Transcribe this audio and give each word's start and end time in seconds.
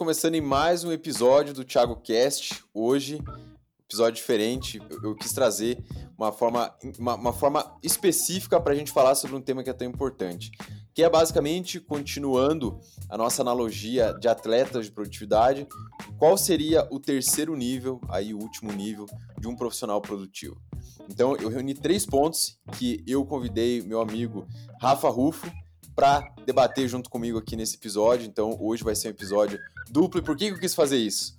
começando 0.00 0.34
em 0.34 0.40
mais 0.40 0.82
um 0.82 0.90
episódio 0.90 1.52
do 1.52 1.62
Thiago 1.62 1.94
Cast. 1.96 2.64
Hoje, 2.72 3.22
episódio 3.84 4.14
diferente, 4.14 4.80
eu, 4.88 5.02
eu 5.02 5.14
quis 5.14 5.30
trazer 5.30 5.84
uma 6.16 6.32
forma, 6.32 6.74
uma, 6.98 7.14
uma 7.16 7.32
forma 7.34 7.76
específica 7.82 8.58
para 8.58 8.72
a 8.72 8.74
gente 8.74 8.90
falar 8.90 9.14
sobre 9.14 9.36
um 9.36 9.42
tema 9.42 9.62
que 9.62 9.68
é 9.68 9.74
tão 9.74 9.86
importante, 9.86 10.52
que 10.94 11.02
é 11.02 11.10
basicamente 11.10 11.78
continuando 11.78 12.80
a 13.10 13.18
nossa 13.18 13.42
analogia 13.42 14.14
de 14.18 14.26
atletas 14.26 14.86
de 14.86 14.92
produtividade, 14.92 15.68
qual 16.18 16.38
seria 16.38 16.88
o 16.90 16.98
terceiro 16.98 17.54
nível, 17.54 18.00
aí 18.08 18.32
o 18.32 18.38
último 18.38 18.72
nível 18.72 19.04
de 19.38 19.48
um 19.48 19.54
profissional 19.54 20.00
produtivo. 20.00 20.58
Então, 21.10 21.36
eu 21.36 21.50
reuni 21.50 21.74
três 21.74 22.06
pontos 22.06 22.58
que 22.78 23.04
eu 23.06 23.22
convidei 23.26 23.82
meu 23.82 24.00
amigo 24.00 24.48
Rafa 24.80 25.10
Rufo 25.10 25.46
para 25.94 26.32
debater 26.46 26.88
junto 26.88 27.10
comigo 27.10 27.38
aqui 27.38 27.56
nesse 27.56 27.76
episódio. 27.76 28.26
Então, 28.26 28.56
hoje 28.60 28.82
vai 28.82 28.94
ser 28.94 29.08
um 29.08 29.10
episódio 29.10 29.58
duplo. 29.90 30.20
E 30.20 30.24
por 30.24 30.36
que 30.36 30.46
eu 30.46 30.58
quis 30.58 30.74
fazer 30.74 30.98
isso? 30.98 31.36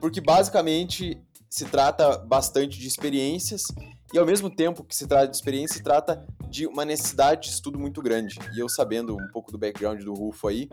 Porque 0.00 0.20
basicamente 0.20 1.18
se 1.48 1.64
trata 1.66 2.18
bastante 2.18 2.78
de 2.78 2.88
experiências 2.88 3.64
e 4.12 4.18
ao 4.18 4.26
mesmo 4.26 4.48
tempo 4.48 4.84
que 4.84 4.94
se 4.94 5.06
trata 5.06 5.28
de 5.28 5.36
experiência, 5.36 5.76
se 5.76 5.82
trata 5.82 6.24
de 6.48 6.66
uma 6.68 6.84
necessidade 6.84 7.48
de 7.48 7.54
estudo 7.54 7.78
muito 7.78 8.00
grande. 8.00 8.38
E 8.54 8.60
eu 8.60 8.68
sabendo 8.68 9.16
um 9.16 9.28
pouco 9.32 9.50
do 9.50 9.58
background 9.58 10.02
do 10.02 10.14
Rufo 10.14 10.46
aí, 10.46 10.68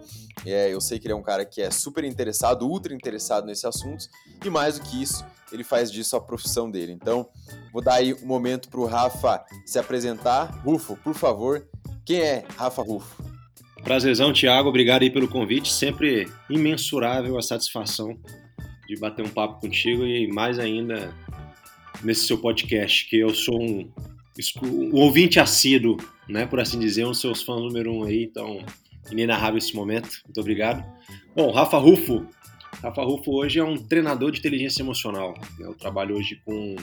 é, 0.45 0.71
eu 0.71 0.79
sei 0.79 0.99
que 0.99 1.07
ele 1.07 1.13
é 1.13 1.15
um 1.15 1.23
cara 1.23 1.43
que 1.43 1.59
é 1.59 1.71
super 1.71 2.03
interessado, 2.03 2.67
ultra 2.67 2.93
interessado 2.93 3.45
nesse 3.45 3.65
assunto, 3.65 4.07
e 4.45 4.49
mais 4.49 4.77
do 4.77 4.85
que 4.85 5.01
isso, 5.01 5.25
ele 5.51 5.63
faz 5.63 5.91
disso 5.91 6.15
a 6.15 6.21
profissão 6.21 6.69
dele. 6.69 6.91
Então, 6.91 7.27
vou 7.73 7.81
dar 7.81 7.95
aí 7.95 8.13
um 8.13 8.27
momento 8.27 8.69
para 8.69 8.79
o 8.79 8.85
Rafa 8.85 9.43
se 9.65 9.79
apresentar. 9.79 10.61
Rufo, 10.63 10.95
por 10.97 11.15
favor, 11.15 11.67
quem 12.05 12.19
é 12.19 12.45
Rafa 12.57 12.81
Rufo? 12.81 13.23
Prazerzão, 13.83 14.31
Thiago. 14.31 14.69
Obrigado 14.69 15.01
aí 15.01 15.09
pelo 15.09 15.27
convite. 15.27 15.71
Sempre 15.71 16.27
imensurável 16.49 17.37
a 17.37 17.41
satisfação 17.41 18.17
de 18.87 18.99
bater 18.99 19.25
um 19.25 19.29
papo 19.29 19.61
contigo 19.61 20.05
e 20.05 20.27
mais 20.27 20.59
ainda 20.59 21.13
nesse 22.03 22.25
seu 22.25 22.37
podcast, 22.37 23.07
que 23.07 23.17
eu 23.17 23.33
sou 23.33 23.61
um, 23.61 23.89
um 24.63 24.95
ouvinte 24.95 25.39
assíduo, 25.39 25.97
né, 26.27 26.45
por 26.45 26.59
assim 26.59 26.79
dizer, 26.79 27.05
um 27.05 27.11
dos 27.11 27.21
seus 27.21 27.43
fãs 27.43 27.61
número 27.61 27.93
um 27.93 28.03
aí, 28.03 28.23
então 28.23 28.63
inenarrável 29.11 29.57
esse 29.57 29.75
momento. 29.75 30.09
Muito 30.25 30.39
obrigado. 30.39 30.83
Bom, 31.35 31.51
Rafa 31.51 31.77
Rufo. 31.77 32.25
Rafa 32.81 33.03
Rufo 33.03 33.31
hoje 33.31 33.59
é 33.59 33.63
um 33.63 33.77
treinador 33.77 34.31
de 34.31 34.39
inteligência 34.39 34.81
emocional. 34.81 35.33
Eu 35.59 35.73
trabalho 35.73 36.15
hoje 36.15 36.41
com 36.45 36.75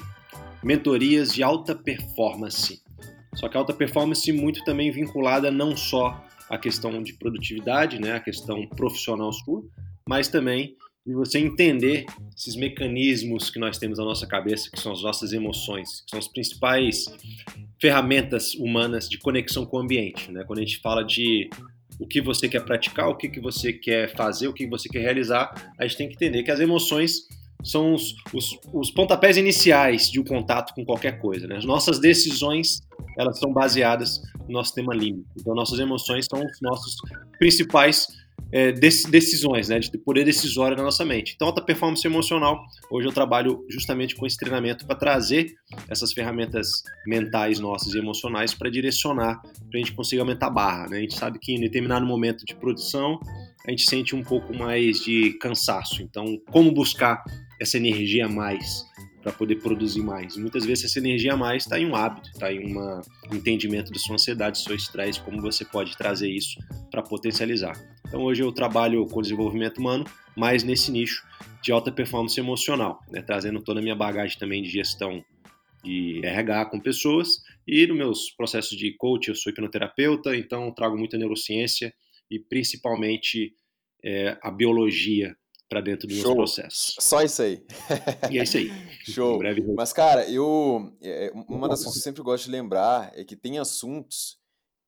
mentorias 0.62 1.33
de 1.33 1.43
alta 1.43 1.75
performance. 1.75 2.81
Só 3.34 3.48
que 3.48 3.57
alta 3.57 3.73
performance 3.73 4.31
muito 4.33 4.65
também 4.65 4.91
vinculada 4.91 5.51
não 5.51 5.77
só 5.77 6.25
a 6.48 6.57
questão 6.57 7.03
de 7.03 7.12
produtividade, 7.15 8.01
né, 8.01 8.12
a 8.12 8.21
questão 8.21 8.67
profissional 8.67 9.33
sua, 9.33 9.62
mas 10.09 10.29
também 10.29 10.75
de 11.07 11.15
você 11.15 11.39
entender 11.39 12.05
esses 12.37 12.55
mecanismos 12.55 13.49
que 13.49 13.59
nós 13.59 13.79
temos 13.79 13.99
na 13.99 14.05
nossa 14.05 14.27
cabeça, 14.27 14.71
que 14.71 14.79
são 14.79 14.93
as 14.93 15.03
nossas 15.03 15.33
emoções, 15.33 16.03
que 16.03 16.11
são 16.11 16.19
as 16.19 16.29
principais 16.29 17.06
ferramentas 17.81 18.55
humanas 18.55 19.09
de 19.09 19.19
conexão 19.19 19.65
com 19.65 19.79
o 19.79 19.81
ambiente. 19.81 20.31
Né? 20.31 20.45
Quando 20.45 20.59
a 20.59 20.62
gente 20.62 20.79
fala 20.79 21.03
de 21.03 21.49
o 21.99 22.06
que 22.06 22.21
você 22.21 22.47
quer 22.49 22.65
praticar, 22.65 23.09
o 23.09 23.17
que, 23.17 23.29
que 23.29 23.41
você 23.41 23.73
quer 23.73 24.15
fazer, 24.15 24.49
o 24.49 24.53
que 24.53 24.67
você 24.67 24.89
quer 24.89 25.01
realizar, 25.01 25.73
a 25.79 25.87
gente 25.87 25.97
tem 25.97 26.09
que 26.09 26.15
entender 26.15 26.43
que 26.43 26.51
as 26.51 26.61
emoções 26.61 27.27
são 27.62 27.95
os, 27.95 28.14
os, 28.33 28.59
os 28.73 28.91
pontapés 28.91 29.37
iniciais 29.37 30.11
de 30.11 30.20
um 30.20 30.25
contato 30.25 30.75
com 30.75 30.84
qualquer 30.84 31.20
coisa. 31.20 31.47
Né? 31.47 31.56
As 31.56 31.65
nossas 31.65 31.98
decisões 31.98 32.81
elas 33.17 33.39
são 33.39 33.53
baseadas 33.53 34.23
no 34.47 34.55
nosso 34.55 34.75
tema 34.75 34.95
límbico. 34.95 35.28
Então, 35.37 35.55
nossas 35.55 35.78
emoções 35.78 36.27
são 36.31 36.41
os 36.41 36.61
nossos 36.61 36.97
principais 37.39 38.06
é, 38.50 38.73
decisões, 38.73 39.69
né, 39.69 39.78
de 39.78 39.91
poder 39.98 40.25
decisório 40.25 40.77
na 40.77 40.83
nossa 40.83 41.05
mente. 41.05 41.33
Então, 41.34 41.48
alta 41.48 41.61
performance 41.61 42.06
emocional, 42.06 42.65
hoje 42.91 43.06
eu 43.06 43.12
trabalho 43.12 43.65
justamente 43.69 44.15
com 44.15 44.27
esse 44.27 44.37
treinamento 44.37 44.87
para 44.87 44.97
trazer 44.97 45.53
essas 45.88 46.12
ferramentas 46.12 46.83
mentais 47.06 47.59
nossas 47.59 47.94
e 47.94 47.99
emocionais 47.99 48.54
para 48.54 48.71
direcionar, 48.71 49.41
para 49.43 49.53
a 49.75 49.78
gente 49.78 49.93
conseguir 49.93 50.21
aumentar 50.21 50.47
a 50.47 50.50
barra. 50.50 50.88
Né? 50.88 50.99
A 50.99 51.00
gente 51.00 51.15
sabe 51.15 51.38
que 51.38 51.53
em 51.53 51.60
determinado 51.60 52.06
momento 52.06 52.44
de 52.47 52.54
produção, 52.54 53.21
a 53.66 53.71
gente 53.71 53.84
sente 53.84 54.16
um 54.16 54.22
pouco 54.22 54.56
mais 54.56 55.00
de 55.00 55.33
cansaço. 55.34 56.03
Então, 56.03 56.41
como 56.50 56.72
buscar 56.72 57.22
essa 57.61 57.77
energia 57.77 58.27
a 58.27 58.29
mais 58.29 58.87
para 59.23 59.33
poder 59.33 59.57
produzir 59.57 60.01
mais. 60.01 60.37
muitas 60.37 60.65
vezes 60.65 60.85
essa 60.85 60.99
energia 60.99 61.35
a 61.35 61.37
mais 61.37 61.65
está 61.65 61.79
em 61.79 61.87
um 61.87 61.95
hábito, 61.95 62.31
está 62.31 62.53
em 62.53 62.77
um 62.77 63.03
entendimento 63.35 63.93
da 63.93 63.99
sua 63.99 64.15
ansiedade, 64.15 64.59
seu 64.59 64.75
estresse, 64.75 65.21
como 65.21 65.43
você 65.43 65.65
pode 65.65 65.97
trazer 65.97 66.31
isso 66.31 66.59
para 66.91 67.03
potencializar. 67.03 67.75
Então 68.07 68.23
hoje 68.23 68.43
eu 68.43 68.53
trabalho 68.53 69.07
com 69.07 69.21
desenvolvimento 69.21 69.79
humano, 69.79 70.05
mais 70.37 70.63
nesse 70.63 70.91
nicho 70.91 71.27
de 71.63 71.73
alta 71.73 71.91
performance 71.91 72.39
emocional, 72.39 73.01
né? 73.11 73.21
trazendo 73.21 73.61
toda 73.61 73.81
a 73.81 73.83
minha 73.83 73.97
bagagem 73.97 74.39
também 74.39 74.63
de 74.63 74.71
gestão 74.71 75.23
de 75.83 76.21
RH 76.25 76.67
com 76.67 76.81
pessoas 76.81 77.43
e 77.67 77.87
nos 77.87 77.97
meus 77.97 78.31
processos 78.31 78.77
de 78.77 78.93
coach, 78.97 79.29
eu 79.29 79.35
sou 79.35 79.51
hipnoterapeuta, 79.51 80.35
então 80.35 80.73
trago 80.73 80.97
muita 80.97 81.19
neurociência 81.19 81.93
e 82.31 82.39
principalmente 82.39 83.55
é, 84.03 84.39
a 84.43 84.51
biologia 84.51 85.37
para 85.69 85.81
dentro 85.81 86.09
do 86.09 86.15
Show. 86.15 86.34
nosso 86.34 86.55
processo. 86.55 86.95
Só 86.99 87.23
isso 87.23 87.43
aí. 87.43 87.65
E 88.31 88.39
é 88.39 88.43
isso 88.43 88.56
aí. 88.56 88.71
Show. 89.05 89.39
Mas, 89.77 89.93
cara, 89.93 90.29
eu. 90.29 90.97
É, 91.03 91.31
uma 91.49 91.69
das 91.69 91.81
coisas 91.81 91.95
que 91.95 91.99
eu 91.99 92.03
sempre 92.03 92.23
gosto 92.23 92.45
de 92.45 92.51
lembrar 92.51 93.12
é 93.15 93.23
que 93.23 93.37
tem 93.37 93.59
assuntos 93.59 94.39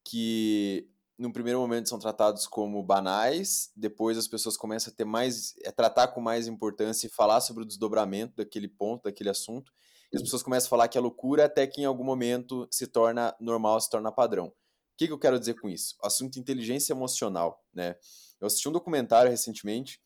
que, 0.04 0.88
no 1.18 1.32
primeiro 1.32 1.60
momento, 1.60 1.88
são 1.88 1.98
tratados 1.98 2.46
como 2.46 2.82
banais, 2.82 3.70
depois 3.76 4.16
as 4.16 4.26
pessoas 4.26 4.56
começam 4.56 4.92
a 4.92 4.96
ter 4.96 5.04
mais. 5.04 5.54
a 5.66 5.72
tratar 5.72 6.08
com 6.08 6.20
mais 6.20 6.46
importância 6.46 7.06
e 7.06 7.10
falar 7.10 7.40
sobre 7.42 7.62
o 7.62 7.66
desdobramento 7.66 8.36
daquele 8.36 8.68
ponto, 8.68 9.04
daquele 9.04 9.28
assunto. 9.28 9.70
E 10.12 10.16
as 10.16 10.22
pessoas 10.22 10.42
começam 10.42 10.66
a 10.66 10.70
falar 10.70 10.88
que 10.88 10.98
é 10.98 11.00
loucura 11.00 11.44
até 11.44 11.66
que 11.66 11.82
em 11.82 11.84
algum 11.84 12.02
momento 12.02 12.66
se 12.70 12.86
torna 12.86 13.36
normal, 13.38 13.80
se 13.80 13.88
torna 13.88 14.10
padrão. 14.10 14.46
O 14.46 14.52
que, 14.96 15.06
que 15.06 15.12
eu 15.12 15.18
quero 15.18 15.38
dizer 15.38 15.54
com 15.54 15.68
isso? 15.68 15.96
Assunto 16.02 16.38
inteligência 16.38 16.92
emocional, 16.92 17.64
né? 17.72 17.94
Eu 18.40 18.46
assisti 18.46 18.68
um 18.68 18.72
documentário 18.72 19.30
recentemente 19.30 20.00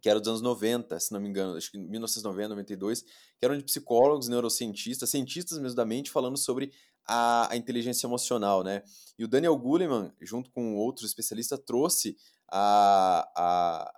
que 0.00 0.08
era 0.08 0.18
dos 0.18 0.28
anos 0.28 0.40
90, 0.40 0.98
se 0.98 1.12
não 1.12 1.20
me 1.20 1.28
engano, 1.28 1.56
acho 1.56 1.70
que 1.70 1.78
1990, 1.78 2.48
92, 2.50 3.02
que 3.02 3.44
eram 3.44 3.56
de 3.56 3.64
psicólogos, 3.64 4.28
neurocientistas, 4.28 5.10
cientistas 5.10 5.58
mesmo 5.58 5.76
da 5.76 5.84
mente, 5.84 6.10
falando 6.10 6.36
sobre 6.36 6.72
a, 7.06 7.52
a 7.52 7.56
inteligência 7.56 8.06
emocional, 8.06 8.62
né? 8.62 8.82
E 9.18 9.24
o 9.24 9.28
Daniel 9.28 9.56
Goleman, 9.56 10.12
junto 10.20 10.50
com 10.50 10.74
outros 10.76 11.08
especialistas, 11.08 11.58
trouxe 11.66 12.16
a, 12.50 13.28
a, 13.36 13.92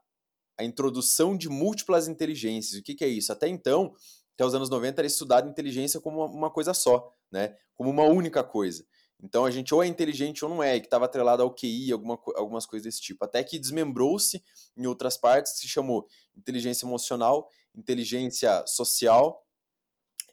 a 0.59 0.65
introdução 0.65 1.37
de 1.37 1.49
múltiplas 1.49 2.09
inteligências. 2.09 2.81
O 2.81 2.83
que, 2.83 2.95
que 2.95 3.05
é 3.05 3.09
isso? 3.09 3.33
Até 3.33 3.49
então, 3.49 3.95
até 4.35 4.45
os 4.45 4.55
anos 4.55 4.71
90, 4.71 5.01
era 5.01 5.07
estudado 5.07 5.49
inteligência 5.49 6.01
como 6.01 6.25
uma, 6.25 6.27
uma 6.27 6.51
coisa 6.51 6.73
só, 6.75 7.13
né? 7.31 7.55
Como 7.75 7.91
uma 7.91 8.05
única 8.05 8.43
coisa. 8.43 8.85
Então 9.23 9.45
a 9.45 9.51
gente 9.51 9.73
ou 9.73 9.83
é 9.83 9.87
inteligente 9.87 10.45
ou 10.45 10.51
não 10.51 10.63
é, 10.63 10.81
que 10.81 10.87
estava 10.87 11.05
atrelado 11.05 11.43
ao 11.43 11.55
QI, 11.55 11.93
alguma, 11.93 12.19
algumas 12.35 12.67
coisas 12.67 12.85
desse 12.85 13.01
tipo. 13.01 13.25
Até 13.25 13.45
que 13.45 13.59
desmembrou-se 13.59 14.43
em 14.77 14.87
outras 14.87 15.17
partes, 15.17 15.53
que 15.53 15.59
se 15.61 15.69
chamou 15.69 16.07
inteligência 16.37 16.85
emocional, 16.85 17.49
inteligência 17.75 18.65
social, 18.67 19.47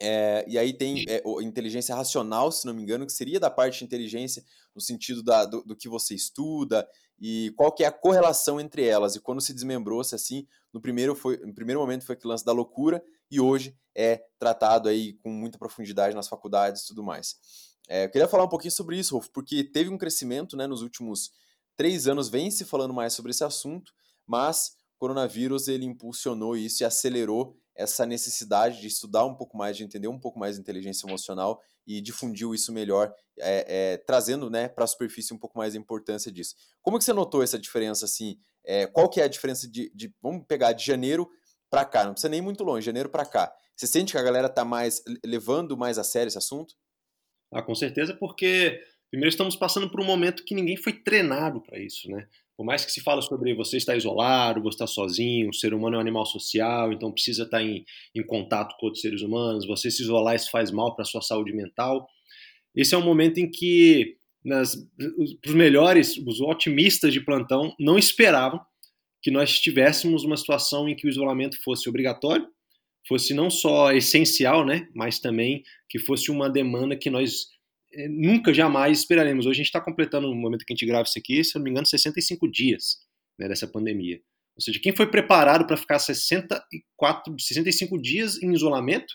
é, 0.02 0.46
e 0.48 0.58
aí 0.58 0.72
tem 0.72 1.04
é, 1.10 1.22
inteligência 1.42 1.94
racional, 1.94 2.52
se 2.52 2.66
não 2.66 2.74
me 2.74 2.82
engano, 2.82 3.06
que 3.06 3.12
seria 3.12 3.40
da 3.40 3.50
parte 3.50 3.80
de 3.80 3.86
inteligência 3.86 4.44
no 4.74 4.80
sentido 4.80 5.22
da, 5.22 5.46
do, 5.46 5.62
do, 5.62 5.76
que 5.76 5.90
você 5.90 6.16
estuda 6.16 6.88
e 7.20 7.54
qual 7.58 7.70
que 7.70 7.84
é 7.84 7.88
a 7.88 7.92
correlação 7.92 8.62
entre 8.62 8.88
elas. 8.88 9.16
E 9.16 9.20
quando 9.20 9.42
se 9.42 9.54
desmembrou-se 9.54 10.16
assim, 10.16 10.48
no 10.72 10.80
primeiro, 10.80 11.16
foi, 11.16 11.38
no 11.38 11.54
primeiro 11.54 11.82
momento 11.82 12.06
foi 12.06 12.16
aquele 12.16 12.32
lance 12.32 12.46
da 12.46 12.54
loucura 12.54 13.04
e 13.30 13.42
hoje 13.42 13.76
é 13.94 14.24
tratado 14.40 14.88
aí 14.88 15.14
com 15.16 15.30
muita 15.30 15.58
profundidade 15.58 16.16
nas 16.16 16.30
faculdades 16.30 16.84
e 16.84 16.88
tudo 16.88 17.04
mais. 17.04 17.38
É, 17.90 18.06
eu 18.06 18.10
queria 18.10 18.28
falar 18.28 18.44
um 18.44 18.50
pouquinho 18.50 18.72
sobre 18.72 19.00
isso, 19.00 19.16
Rolf, 19.16 19.30
porque 19.30 19.64
teve 19.64 19.90
um 19.90 19.98
crescimento 19.98 20.56
né, 20.56 20.68
nos 20.68 20.84
últimos 20.84 21.32
três 21.76 22.08
anos, 22.08 22.30
vem 22.30 22.52
se 22.52 22.64
falando 22.64 22.94
mais 22.94 23.14
sobre 23.14 23.32
esse 23.32 23.44
assunto, 23.44 23.92
mas 24.28 24.76
o 24.96 25.00
coronavírus 25.00 25.68
ele 25.68 25.86
impulsionou 25.86 26.56
isso 26.56 26.84
e 26.84 26.86
acelerou 26.86 27.58
essa 27.76 28.06
necessidade 28.06 28.80
de 28.80 28.88
estudar 28.88 29.26
um 29.26 29.34
pouco 29.34 29.58
mais, 29.58 29.76
de 29.76 29.84
entender 29.84 30.08
um 30.08 30.20
pouco 30.20 30.38
mais 30.38 30.56
de 30.56 30.62
inteligência 30.62 31.08
emocional 31.08 31.62
e 31.88 32.02
difundiu 32.02 32.54
isso 32.54 32.72
melhor, 32.72 33.12
é, 33.40 33.94
é, 33.94 33.98
trazendo 33.98 34.50
né, 34.50 34.68
para 34.68 34.84
a 34.84 34.88
superfície 34.88 35.34
um 35.34 35.38
pouco 35.38 35.58
mais 35.58 35.74
a 35.74 35.78
importância 35.78 36.32
disso. 36.32 36.56
Como 36.82 37.00
que 37.00 37.06
você 37.06 37.14
notou 37.14 37.42
essa 37.42 37.58
diferença? 37.58 38.06
assim? 38.06 38.38
É, 38.64 38.86
qual 38.86 39.10
que 39.10 39.22
é 39.22 39.24
a 39.24 39.30
diferença 39.30 39.68
de, 39.68 39.90
de 39.96 40.14
vamos 40.22 40.46
pegar 40.46 40.74
de 40.74 40.86
janeiro 40.86 41.28
para 41.70 41.86
cá? 41.86 42.04
Não 42.04 42.12
precisa 42.12 42.30
nem 42.30 42.42
muito 42.42 42.64
longe, 42.64 42.86
janeiro 42.86 43.10
para 43.10 43.26
cá. 43.26 43.52
Você 43.76 43.88
sente 43.88 44.12
que 44.12 44.18
a 44.18 44.24
galera 44.24 44.48
está 44.48 44.66
mais 44.66 45.02
levando 45.26 45.78
mais 45.78 45.98
a 45.98 46.04
sério 46.04 46.28
esse 46.28 46.38
assunto? 46.38 46.76
Ah, 47.52 47.62
com 47.62 47.74
certeza, 47.74 48.14
porque 48.14 48.80
primeiro 49.10 49.30
estamos 49.30 49.56
passando 49.56 49.90
por 49.90 50.02
um 50.02 50.06
momento 50.06 50.44
que 50.44 50.54
ninguém 50.54 50.78
foi 50.78 50.94
treinado 50.94 51.62
para 51.62 51.80
isso, 51.80 52.10
né? 52.10 52.28
Por 52.56 52.66
mais 52.66 52.84
que 52.84 52.92
se 52.92 53.02
fala 53.02 53.22
sobre 53.22 53.54
você 53.54 53.78
estar 53.78 53.96
isolado, 53.96 54.62
você 54.62 54.76
estar 54.76 54.88
sozinho, 54.88 55.50
o 55.50 55.54
ser 55.54 55.74
humano 55.74 55.96
é 55.96 55.98
um 55.98 56.02
animal 56.02 56.26
social, 56.26 56.92
então 56.92 57.12
precisa 57.12 57.44
estar 57.44 57.64
em, 57.64 57.86
em 58.14 58.22
contato 58.22 58.76
com 58.78 58.88
outros 58.88 59.02
seres 59.02 59.22
humanos, 59.22 59.66
você 59.66 59.90
se 59.90 60.04
isolar 60.04 60.36
isso 60.36 60.52
faz 60.52 60.70
mal 60.70 60.94
para 60.94 61.04
a 61.04 61.06
sua 61.06 61.22
saúde 61.22 61.54
mental. 61.54 62.08
Esse 62.76 62.94
é 62.94 62.98
um 62.98 63.04
momento 63.04 63.38
em 63.38 63.50
que 63.50 64.18
nas, 64.44 64.76
os 65.46 65.54
melhores, 65.54 66.18
os 66.18 66.40
otimistas 66.42 67.14
de 67.14 67.22
plantão 67.22 67.74
não 67.80 67.98
esperavam 67.98 68.60
que 69.22 69.32
nós 69.32 69.50
estivéssemos 69.50 70.24
uma 70.24 70.38
situação 70.38 70.88
em 70.88 70.96
que 70.96 71.08
o 71.08 71.10
isolamento 71.10 71.62
fosse 71.62 71.90
obrigatório, 71.90 72.48
fosse 73.08 73.34
não 73.34 73.50
só 73.50 73.92
essencial, 73.92 74.66
né, 74.66 74.88
mas 74.94 75.20
também 75.20 75.64
que 75.90 76.00
fosse 76.00 76.30
uma 76.32 76.50
demanda 76.50 76.96
que 76.96 77.10
nós 77.10 77.48
é, 77.94 78.08
nunca, 78.08 78.54
jamais 78.54 79.00
esperaremos. 79.00 79.46
Hoje 79.46 79.58
a 79.58 79.64
gente 79.64 79.68
está 79.68 79.82
completando, 79.82 80.28
no 80.28 80.36
momento 80.36 80.66
que 80.66 80.74
a 80.74 80.76
gente 80.76 80.86
grava 80.86 81.04
isso 81.04 81.18
aqui, 81.18 81.44
se 81.44 81.56
não 81.56 81.64
me 81.64 81.72
engano, 81.72 81.88
65 81.88 82.50
dias 82.50 82.98
né, 83.38 83.48
dessa 83.48 83.68
pandemia. 83.68 84.20
Ou 84.56 84.62
seja, 84.62 84.80
quem 84.82 84.96
foi 84.96 85.08
preparado 85.08 85.66
para 85.66 85.78
ficar 85.78 86.00
64, 86.00 87.40
65 87.40 88.00
dias 88.00 88.42
em 88.44 88.54
isolamento, 88.54 89.14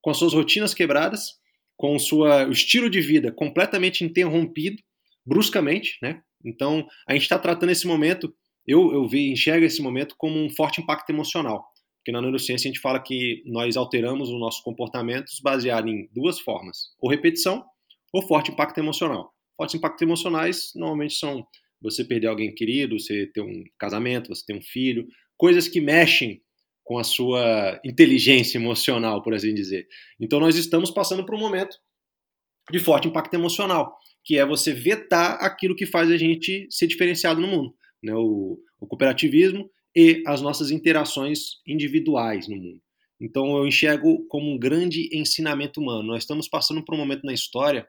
com 0.00 0.10
as 0.10 0.18
suas 0.18 0.34
rotinas 0.34 0.74
quebradas, 0.74 1.40
com 1.76 1.98
sua, 1.98 2.46
o 2.46 2.52
estilo 2.52 2.90
de 2.90 3.00
vida 3.00 3.32
completamente 3.32 4.04
interrompido, 4.04 4.76
bruscamente, 5.24 5.96
né? 6.02 6.20
Então, 6.44 6.86
a 7.08 7.12
gente 7.12 7.22
está 7.22 7.38
tratando 7.38 7.70
esse 7.70 7.86
momento, 7.86 8.34
eu, 8.66 8.92
eu 8.92 9.08
vi, 9.08 9.32
enxergo 9.32 9.64
esse 9.64 9.80
momento 9.80 10.14
como 10.18 10.38
um 10.38 10.50
forte 10.50 10.80
impacto 10.80 11.08
emocional. 11.10 11.71
Porque 12.02 12.10
na 12.10 12.20
neurociência 12.20 12.68
a 12.68 12.72
gente 12.72 12.80
fala 12.80 13.00
que 13.00 13.44
nós 13.46 13.76
alteramos 13.76 14.28
os 14.28 14.38
nossos 14.38 14.60
comportamentos 14.60 15.38
baseado 15.40 15.88
em 15.88 16.08
duas 16.12 16.40
formas: 16.40 16.88
ou 17.00 17.08
repetição 17.08 17.64
ou 18.12 18.26
forte 18.26 18.50
impacto 18.50 18.78
emocional. 18.78 19.32
Fortes 19.56 19.76
impactos 19.76 20.02
emocionais 20.02 20.72
normalmente 20.74 21.14
são 21.14 21.46
você 21.80 22.04
perder 22.04 22.26
alguém 22.26 22.52
querido, 22.52 22.98
você 22.98 23.26
ter 23.32 23.40
um 23.40 23.62
casamento, 23.78 24.34
você 24.34 24.44
ter 24.44 24.54
um 24.54 24.60
filho, 24.60 25.06
coisas 25.36 25.68
que 25.68 25.80
mexem 25.80 26.42
com 26.82 26.98
a 26.98 27.04
sua 27.04 27.80
inteligência 27.84 28.58
emocional, 28.58 29.22
por 29.22 29.32
assim 29.32 29.54
dizer. 29.54 29.86
Então 30.20 30.40
nós 30.40 30.56
estamos 30.56 30.90
passando 30.90 31.24
por 31.24 31.36
um 31.36 31.38
momento 31.38 31.76
de 32.70 32.80
forte 32.80 33.06
impacto 33.06 33.34
emocional, 33.34 33.96
que 34.24 34.38
é 34.38 34.44
você 34.44 34.72
vetar 34.72 35.38
aquilo 35.40 35.76
que 35.76 35.86
faz 35.86 36.10
a 36.10 36.16
gente 36.16 36.66
ser 36.68 36.88
diferenciado 36.88 37.40
no 37.40 37.46
mundo, 37.46 37.74
né? 38.02 38.12
o, 38.14 38.58
o 38.80 38.86
cooperativismo 38.88 39.70
e 39.94 40.22
as 40.26 40.40
nossas 40.40 40.70
interações 40.70 41.60
individuais 41.66 42.48
no 42.48 42.56
mundo. 42.56 42.80
Então 43.20 43.56
eu 43.56 43.66
enxergo 43.66 44.26
como 44.26 44.50
um 44.50 44.58
grande 44.58 45.08
ensinamento 45.12 45.80
humano. 45.80 46.08
Nós 46.08 46.24
estamos 46.24 46.48
passando 46.48 46.84
por 46.84 46.94
um 46.94 46.98
momento 46.98 47.24
na 47.24 47.32
história 47.32 47.86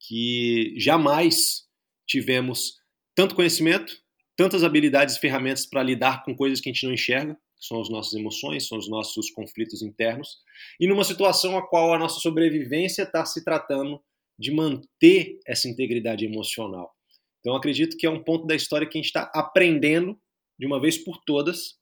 que 0.00 0.74
jamais 0.78 1.64
tivemos 2.06 2.74
tanto 3.14 3.34
conhecimento, 3.34 3.96
tantas 4.36 4.64
habilidades 4.64 5.16
e 5.16 5.20
ferramentas 5.20 5.66
para 5.66 5.82
lidar 5.82 6.24
com 6.24 6.34
coisas 6.34 6.60
que 6.60 6.68
a 6.68 6.72
gente 6.72 6.86
não 6.86 6.92
enxerga, 6.92 7.34
que 7.34 7.66
são 7.66 7.80
as 7.80 7.88
nossas 7.88 8.14
emoções, 8.14 8.66
são 8.66 8.78
os 8.78 8.88
nossos 8.88 9.30
conflitos 9.30 9.82
internos, 9.82 10.38
e 10.80 10.86
numa 10.86 11.04
situação 11.04 11.56
a 11.56 11.66
qual 11.66 11.92
a 11.92 11.98
nossa 11.98 12.20
sobrevivência 12.20 13.02
está 13.02 13.24
se 13.24 13.44
tratando 13.44 14.00
de 14.38 14.50
manter 14.50 15.38
essa 15.46 15.68
integridade 15.68 16.24
emocional. 16.24 16.92
Então, 17.40 17.54
acredito 17.54 17.96
que 17.96 18.06
é 18.06 18.10
um 18.10 18.22
ponto 18.22 18.46
da 18.46 18.54
história 18.54 18.88
que 18.88 18.96
a 18.96 19.00
gente 19.00 19.08
está 19.08 19.30
aprendendo 19.34 20.18
de 20.58 20.66
uma 20.66 20.80
vez 20.80 20.98
por 20.98 21.18
todas 21.24 21.78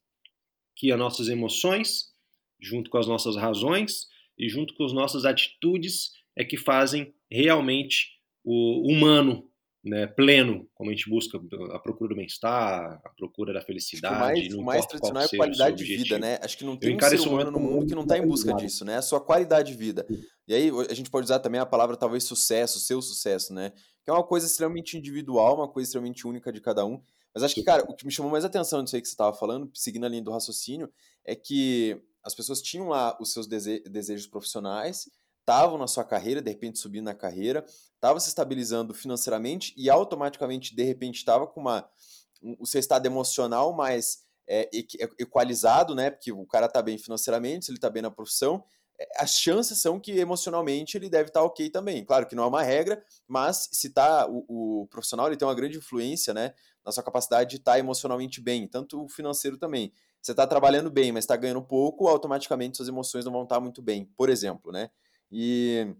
que 0.76 0.90
as 0.90 0.98
nossas 0.98 1.28
emoções, 1.28 2.12
junto 2.60 2.90
com 2.90 2.98
as 2.98 3.06
nossas 3.06 3.36
razões 3.36 4.08
e 4.38 4.48
junto 4.48 4.74
com 4.74 4.84
as 4.84 4.92
nossas 4.92 5.24
atitudes, 5.24 6.12
é 6.36 6.44
que 6.44 6.56
fazem 6.56 7.14
realmente 7.30 8.18
o 8.44 8.90
humano 8.90 9.50
né, 9.82 10.06
pleno, 10.06 10.68
como 10.74 10.90
a 10.90 10.92
gente 10.92 11.08
busca 11.08 11.38
a 11.72 11.78
procura 11.78 12.10
do 12.10 12.16
bem-estar, 12.16 13.00
a 13.02 13.08
procura 13.16 13.52
da 13.52 13.62
felicidade. 13.62 14.18
mais, 14.18 14.54
o 14.54 14.62
mais 14.62 14.86
tradicional 14.86 15.22
é 15.22 15.26
a 15.26 15.36
qualidade 15.36 15.76
de 15.76 15.84
vida, 15.84 16.18
né? 16.18 16.38
Acho 16.42 16.58
que 16.58 16.64
não 16.64 16.76
tem 16.76 16.94
um 16.94 17.00
ser 17.00 17.20
humano 17.20 17.50
no 17.50 17.58
mundo 17.58 17.86
que 17.86 17.94
não 17.94 18.02
está 18.02 18.18
em 18.18 18.26
busca 18.26 18.52
disso, 18.54 18.84
né? 18.84 18.96
A 18.96 19.02
sua 19.02 19.20
qualidade 19.20 19.72
de 19.72 19.78
vida. 19.78 20.06
E 20.46 20.54
aí 20.54 20.70
a 20.88 20.94
gente 20.94 21.10
pode 21.10 21.24
usar 21.24 21.38
também 21.38 21.60
a 21.60 21.66
palavra 21.66 21.96
talvez 21.96 22.24
sucesso, 22.24 22.78
seu 22.78 23.00
sucesso, 23.00 23.54
né? 23.54 23.72
Que 24.04 24.10
é 24.10 24.12
uma 24.12 24.24
coisa 24.24 24.46
extremamente 24.46 24.98
individual, 24.98 25.56
uma 25.56 25.68
coisa 25.68 25.88
extremamente 25.88 26.26
única 26.26 26.52
de 26.52 26.60
cada 26.60 26.84
um. 26.84 27.02
Mas 27.34 27.44
acho 27.44 27.54
que, 27.54 27.62
cara, 27.62 27.84
o 27.88 27.94
que 27.94 28.04
me 28.04 28.12
chamou 28.12 28.30
mais 28.30 28.44
atenção 28.44 28.82
disso 28.82 28.96
aí 28.96 29.02
que 29.02 29.08
você 29.08 29.14
estava 29.14 29.36
falando, 29.36 29.70
seguindo 29.74 30.04
a 30.04 30.08
linha 30.08 30.22
do 30.22 30.32
raciocínio, 30.32 30.92
é 31.24 31.34
que 31.34 32.00
as 32.22 32.34
pessoas 32.34 32.60
tinham 32.60 32.88
lá 32.88 33.16
os 33.20 33.32
seus 33.32 33.46
dese 33.46 33.80
desejos 33.80 34.26
profissionais, 34.26 35.08
estavam 35.40 35.78
na 35.78 35.86
sua 35.86 36.04
carreira, 36.04 36.42
de 36.42 36.50
repente 36.50 36.78
subindo 36.78 37.04
na 37.04 37.14
carreira, 37.14 37.64
estava 37.94 38.20
se 38.20 38.28
estabilizando 38.28 38.94
financeiramente 38.94 39.74
e 39.76 39.88
automaticamente, 39.90 40.74
de 40.74 40.82
repente, 40.82 41.16
estava 41.16 41.46
com 41.46 41.60
uma, 41.60 41.88
um, 42.42 42.56
o 42.60 42.66
seu 42.66 42.78
estado 42.78 43.06
emocional 43.06 43.72
mais 43.72 44.24
é, 44.48 44.68
equalizado, 45.18 45.94
né? 45.94 46.10
Porque 46.10 46.32
o 46.32 46.46
cara 46.46 46.66
está 46.66 46.82
bem 46.82 46.98
financeiramente, 46.98 47.70
ele 47.70 47.78
está 47.78 47.88
bem 47.88 48.02
na 48.02 48.10
profissão, 48.10 48.64
as 49.16 49.38
chances 49.38 49.78
são 49.78 49.98
que 49.98 50.12
emocionalmente 50.12 50.96
ele 50.96 51.08
deve 51.08 51.28
estar 51.28 51.40
tá 51.40 51.46
ok 51.46 51.70
também. 51.70 52.04
Claro 52.04 52.26
que 52.26 52.34
não 52.34 52.44
é 52.44 52.46
uma 52.46 52.62
regra, 52.62 53.02
mas 53.26 53.68
se 53.72 53.90
tá 53.90 54.26
o, 54.28 54.82
o 54.82 54.86
profissional 54.88 55.26
ele 55.26 55.36
tem 55.36 55.46
uma 55.46 55.54
grande 55.54 55.78
influência, 55.78 56.34
né, 56.34 56.54
na 56.84 56.92
sua 56.92 57.02
capacidade 57.02 57.50
de 57.50 57.56
estar 57.56 57.72
tá 57.72 57.78
emocionalmente 57.78 58.40
bem, 58.40 58.66
tanto 58.66 59.04
o 59.04 59.08
financeiro 59.08 59.56
também. 59.56 59.92
Você 60.20 60.32
está 60.32 60.46
trabalhando 60.46 60.90
bem, 60.90 61.12
mas 61.12 61.24
está 61.24 61.36
ganhando 61.36 61.62
pouco, 61.62 62.06
automaticamente 62.06 62.76
suas 62.76 62.88
emoções 62.88 63.24
não 63.24 63.32
vão 63.32 63.44
estar 63.44 63.56
tá 63.56 63.60
muito 63.60 63.80
bem, 63.80 64.04
por 64.16 64.28
exemplo, 64.28 64.70
né? 64.70 64.90
E, 65.32 65.94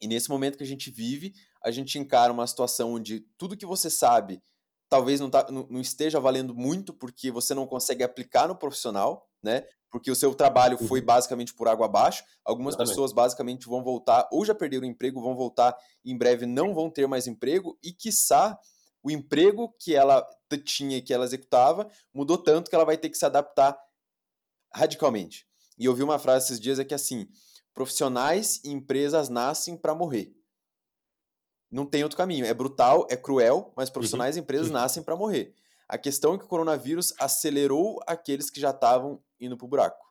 e 0.00 0.08
nesse 0.08 0.28
momento 0.28 0.58
que 0.58 0.64
a 0.64 0.66
gente 0.66 0.90
vive, 0.90 1.32
a 1.62 1.70
gente 1.70 1.98
encara 1.98 2.32
uma 2.32 2.46
situação 2.46 2.94
onde 2.94 3.20
tudo 3.36 3.56
que 3.56 3.66
você 3.66 3.88
sabe 3.88 4.42
talvez 4.88 5.20
não, 5.20 5.30
tá, 5.30 5.46
não, 5.50 5.66
não 5.68 5.80
esteja 5.80 6.18
valendo 6.18 6.54
muito 6.54 6.92
porque 6.92 7.30
você 7.30 7.54
não 7.54 7.66
consegue 7.66 8.02
aplicar 8.02 8.48
no 8.48 8.56
profissional, 8.56 9.28
né? 9.42 9.64
Porque 9.90 10.10
o 10.10 10.14
seu 10.14 10.34
trabalho 10.34 10.76
foi 10.76 11.00
uhum. 11.00 11.06
basicamente 11.06 11.54
por 11.54 11.66
água 11.66 11.86
abaixo. 11.86 12.22
Algumas 12.44 12.72
Exatamente. 12.72 12.90
pessoas 12.90 13.12
basicamente 13.12 13.66
vão 13.66 13.82
voltar, 13.82 14.28
ou 14.30 14.44
já 14.44 14.54
perderam 14.54 14.86
o 14.86 14.90
emprego, 14.90 15.20
vão 15.20 15.34
voltar 15.34 15.76
em 16.04 16.16
breve, 16.16 16.44
não 16.46 16.74
vão 16.74 16.90
ter 16.90 17.06
mais 17.06 17.26
emprego, 17.26 17.78
e 17.82 17.92
quiçá 17.92 18.58
o 19.02 19.10
emprego 19.10 19.74
que 19.78 19.94
ela 19.94 20.26
tinha 20.64 20.98
e 20.98 21.02
que 21.02 21.14
ela 21.14 21.24
executava 21.24 21.88
mudou 22.12 22.36
tanto 22.36 22.68
que 22.68 22.74
ela 22.74 22.84
vai 22.84 22.98
ter 22.98 23.08
que 23.08 23.16
se 23.16 23.24
adaptar 23.24 23.78
radicalmente. 24.74 25.46
E 25.78 25.84
eu 25.84 25.94
vi 25.94 26.02
uma 26.02 26.18
frase 26.18 26.46
esses 26.46 26.60
dias 26.60 26.78
é 26.78 26.84
que 26.84 26.94
assim, 26.94 27.28
Profissionais 27.78 28.60
e 28.64 28.72
empresas 28.72 29.28
nascem 29.28 29.76
para 29.76 29.94
morrer. 29.94 30.34
Não 31.70 31.86
tem 31.86 32.02
outro 32.02 32.18
caminho. 32.18 32.44
É 32.44 32.52
brutal, 32.52 33.06
é 33.08 33.16
cruel, 33.16 33.72
mas 33.76 33.88
profissionais 33.88 34.34
uhum. 34.34 34.40
e 34.40 34.42
empresas 34.42 34.66
uhum. 34.66 34.72
nascem 34.72 35.00
para 35.00 35.14
morrer. 35.14 35.54
A 35.88 35.96
questão 35.96 36.34
é 36.34 36.38
que 36.38 36.44
o 36.44 36.48
coronavírus 36.48 37.12
acelerou 37.18 37.98
aqueles 38.06 38.50
que 38.50 38.60
já 38.60 38.70
estavam 38.70 39.20
indo 39.40 39.56
para 39.56 39.64
o 39.64 39.68
buraco. 39.68 40.06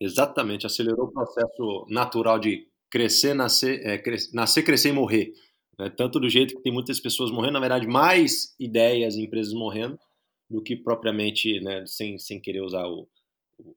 Exatamente, 0.00 0.66
acelerou 0.66 1.06
o 1.06 1.12
processo 1.12 1.86
natural 1.88 2.38
de 2.38 2.68
crescer, 2.90 3.34
nascer, 3.34 3.84
é, 3.84 3.98
cres... 3.98 4.32
nascer, 4.32 4.62
crescer 4.62 4.90
e 4.90 4.92
morrer. 4.92 5.32
Né? 5.78 5.90
Tanto 5.90 6.20
do 6.20 6.28
jeito 6.28 6.54
que 6.54 6.62
tem 6.62 6.72
muitas 6.72 7.00
pessoas 7.00 7.30
morrendo, 7.30 7.54
na 7.54 7.60
verdade, 7.60 7.86
mais 7.86 8.54
ideias 8.60 9.16
e 9.16 9.22
empresas 9.22 9.52
morrendo 9.52 9.98
do 10.48 10.62
que 10.62 10.76
propriamente, 10.76 11.60
né, 11.60 11.84
sem, 11.86 12.18
sem 12.18 12.40
querer 12.40 12.60
usar 12.60 12.86
o, 12.86 13.08
o 13.58 13.74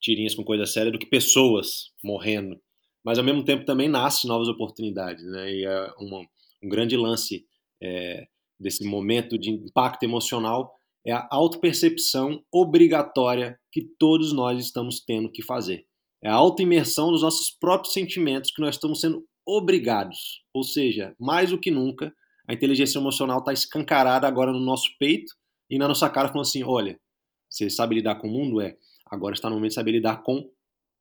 tirinhas 0.00 0.34
com 0.34 0.42
coisa 0.42 0.66
séria, 0.66 0.90
do 0.90 0.98
que 0.98 1.06
pessoas 1.06 1.92
morrendo 2.02 2.60
mas 3.08 3.18
ao 3.18 3.24
mesmo 3.24 3.42
tempo 3.42 3.64
também 3.64 3.88
nasce 3.88 4.26
novas 4.26 4.48
oportunidades, 4.48 5.24
né? 5.24 5.50
E 5.50 5.64
é 5.64 5.92
uma, 5.98 6.20
um 6.62 6.68
grande 6.68 6.94
lance 6.94 7.46
é, 7.82 8.28
desse 8.60 8.84
momento 8.84 9.38
de 9.38 9.50
impacto 9.50 10.02
emocional 10.02 10.77
é 11.08 11.12
a 11.12 11.26
autopercepção 11.30 12.44
obrigatória 12.52 13.58
que 13.72 13.80
todos 13.98 14.30
nós 14.30 14.62
estamos 14.62 15.00
tendo 15.00 15.32
que 15.32 15.42
fazer. 15.42 15.86
É 16.22 16.28
a 16.28 16.34
autoimersão 16.34 17.10
dos 17.10 17.22
nossos 17.22 17.50
próprios 17.50 17.94
sentimentos 17.94 18.50
que 18.50 18.60
nós 18.60 18.74
estamos 18.74 19.00
sendo 19.00 19.26
obrigados. 19.46 20.44
Ou 20.52 20.62
seja, 20.62 21.16
mais 21.18 21.48
do 21.48 21.58
que 21.58 21.70
nunca, 21.70 22.14
a 22.46 22.52
inteligência 22.52 22.98
emocional 22.98 23.38
está 23.38 23.54
escancarada 23.54 24.28
agora 24.28 24.52
no 24.52 24.60
nosso 24.60 24.90
peito 24.98 25.32
e 25.70 25.78
na 25.78 25.88
nossa 25.88 26.10
cara, 26.10 26.28
falando 26.28 26.46
assim: 26.46 26.62
olha, 26.62 27.00
você 27.48 27.70
sabe 27.70 27.94
lidar 27.94 28.16
com 28.16 28.28
o 28.28 28.30
mundo? 28.30 28.60
É. 28.60 28.76
Agora 29.10 29.34
está 29.34 29.48
no 29.48 29.56
momento 29.56 29.70
de 29.70 29.76
saber 29.76 29.92
lidar 29.92 30.22
com 30.22 30.46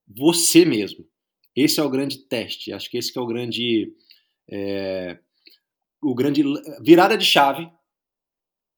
você 0.08 0.64
mesmo. 0.64 1.06
Esse 1.54 1.82
é 1.82 1.84
o 1.84 1.90
grande 1.90 2.20
teste. 2.20 2.72
Acho 2.72 2.90
que 2.90 2.98
esse 2.98 3.12
é 3.18 3.20
o 3.20 3.28
grande, 3.28 3.94
é, 4.50 5.20
o 6.02 6.16
grande 6.16 6.44
virada 6.82 7.18
de 7.18 7.26
chave 7.26 7.70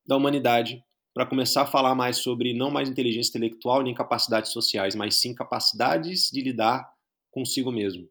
da 0.03 0.17
humanidade 0.17 0.83
para 1.13 1.25
começar 1.25 1.63
a 1.63 1.68
falar 1.68 1.96
mais 1.96 2.18
sobre 2.18 2.54
não 2.54 2.72
mais 2.72 2.89
inteligência 2.89 3.32
intelectual 3.32 3.82
nem 3.82 3.94
capacidades 3.94 4.51
sociais, 4.51 4.96
mas 4.96 5.16
sim 5.16 5.34
capacidades 5.34 6.30
de 6.32 6.42
lidar 6.42 6.89
consigo 7.32 7.72
mesmo. 7.72 8.08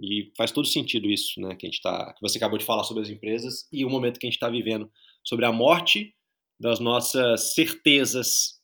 E 0.00 0.32
faz 0.36 0.50
todo 0.50 0.66
sentido 0.66 1.10
isso, 1.10 1.40
né? 1.40 1.54
Que 1.54 1.66
a 1.66 1.70
gente 1.70 1.82
tá, 1.82 2.14
que 2.14 2.22
você 2.22 2.38
acabou 2.38 2.58
de 2.58 2.64
falar 2.64 2.84
sobre 2.84 3.02
as 3.02 3.10
empresas 3.10 3.68
e 3.70 3.84
o 3.84 3.90
momento 3.90 4.18
que 4.18 4.26
a 4.26 4.28
gente 4.28 4.36
está 4.36 4.48
vivendo 4.48 4.90
sobre 5.22 5.44
a 5.44 5.52
morte 5.52 6.14
das 6.58 6.80
nossas 6.80 7.54
certezas 7.54 8.60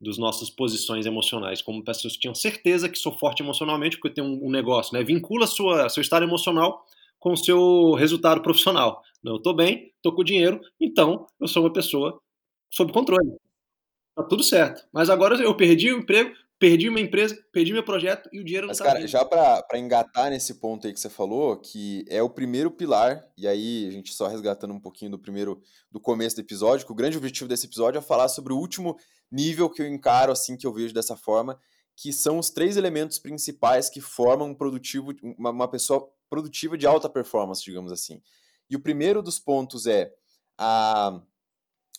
dos 0.00 0.18
nossas 0.18 0.50
posições 0.50 1.06
emocionais, 1.06 1.62
como 1.62 1.82
pessoas 1.82 2.14
que 2.14 2.20
tinham 2.20 2.34
certeza 2.34 2.88
que 2.88 2.98
sou 2.98 3.16
forte 3.16 3.42
emocionalmente 3.42 3.96
porque 3.96 4.14
tenho 4.14 4.26
um, 4.26 4.48
um 4.48 4.50
negócio, 4.50 4.92
né? 4.96 5.02
Vincula 5.02 5.46
sua 5.46 5.88
seu 5.88 6.02
estado 6.02 6.24
emocional 6.24 6.84
com 7.18 7.32
o 7.32 7.36
seu 7.36 7.94
resultado 7.94 8.42
profissional. 8.42 9.02
Eu 9.24 9.36
estou 9.36 9.54
bem, 9.54 9.92
estou 9.96 10.14
com 10.14 10.22
dinheiro, 10.22 10.60
então 10.78 11.26
eu 11.40 11.48
sou 11.48 11.62
uma 11.62 11.72
pessoa 11.72 12.20
sob 12.74 12.92
controle. 12.92 13.36
Tá 14.16 14.22
tudo 14.24 14.42
certo. 14.42 14.86
Mas 14.92 15.10
agora 15.10 15.36
eu 15.40 15.56
perdi 15.56 15.92
o 15.92 15.98
emprego, 15.98 16.34
perdi 16.58 16.88
minha 16.88 17.04
empresa, 17.04 17.36
perdi 17.52 17.72
meu 17.72 17.84
projeto 17.84 18.28
e 18.32 18.40
o 18.40 18.44
dinheiro 18.44 18.66
Mas, 18.66 18.78
não 18.78 18.84
tá 18.84 18.90
cara, 18.90 19.00
vindo. 19.00 19.10
já 19.10 19.24
para 19.24 19.78
engatar 19.78 20.30
nesse 20.30 20.54
ponto 20.54 20.86
aí 20.86 20.92
que 20.92 21.00
você 21.00 21.10
falou, 21.10 21.56
que 21.56 22.04
é 22.08 22.22
o 22.22 22.30
primeiro 22.30 22.70
pilar, 22.70 23.24
e 23.36 23.46
aí 23.46 23.86
a 23.86 23.90
gente 23.90 24.12
só 24.12 24.26
resgatando 24.26 24.72
um 24.72 24.80
pouquinho 24.80 25.10
do 25.12 25.18
primeiro, 25.18 25.60
do 25.90 26.00
começo 26.00 26.36
do 26.36 26.42
episódio, 26.42 26.86
que 26.86 26.92
o 26.92 26.96
grande 26.96 27.16
objetivo 27.16 27.48
desse 27.48 27.66
episódio 27.66 27.98
é 27.98 28.02
falar 28.02 28.28
sobre 28.28 28.52
o 28.52 28.56
último 28.56 28.96
nível 29.30 29.68
que 29.68 29.82
eu 29.82 29.86
encaro, 29.86 30.32
assim, 30.32 30.56
que 30.56 30.66
eu 30.66 30.72
vejo 30.72 30.94
dessa 30.94 31.16
forma, 31.16 31.58
que 31.96 32.12
são 32.12 32.38
os 32.38 32.50
três 32.50 32.76
elementos 32.76 33.18
principais 33.18 33.88
que 33.88 34.00
formam 34.00 34.48
um 34.48 34.54
produtivo, 34.54 35.12
uma, 35.38 35.50
uma 35.50 35.68
pessoa 35.68 36.08
produtiva 36.30 36.76
de 36.78 36.86
alta 36.86 37.08
performance, 37.08 37.64
digamos 37.64 37.92
assim. 37.92 38.20
E 38.68 38.76
o 38.76 38.80
primeiro 38.80 39.22
dos 39.22 39.38
pontos 39.38 39.86
é 39.86 40.12
a, 40.58 41.20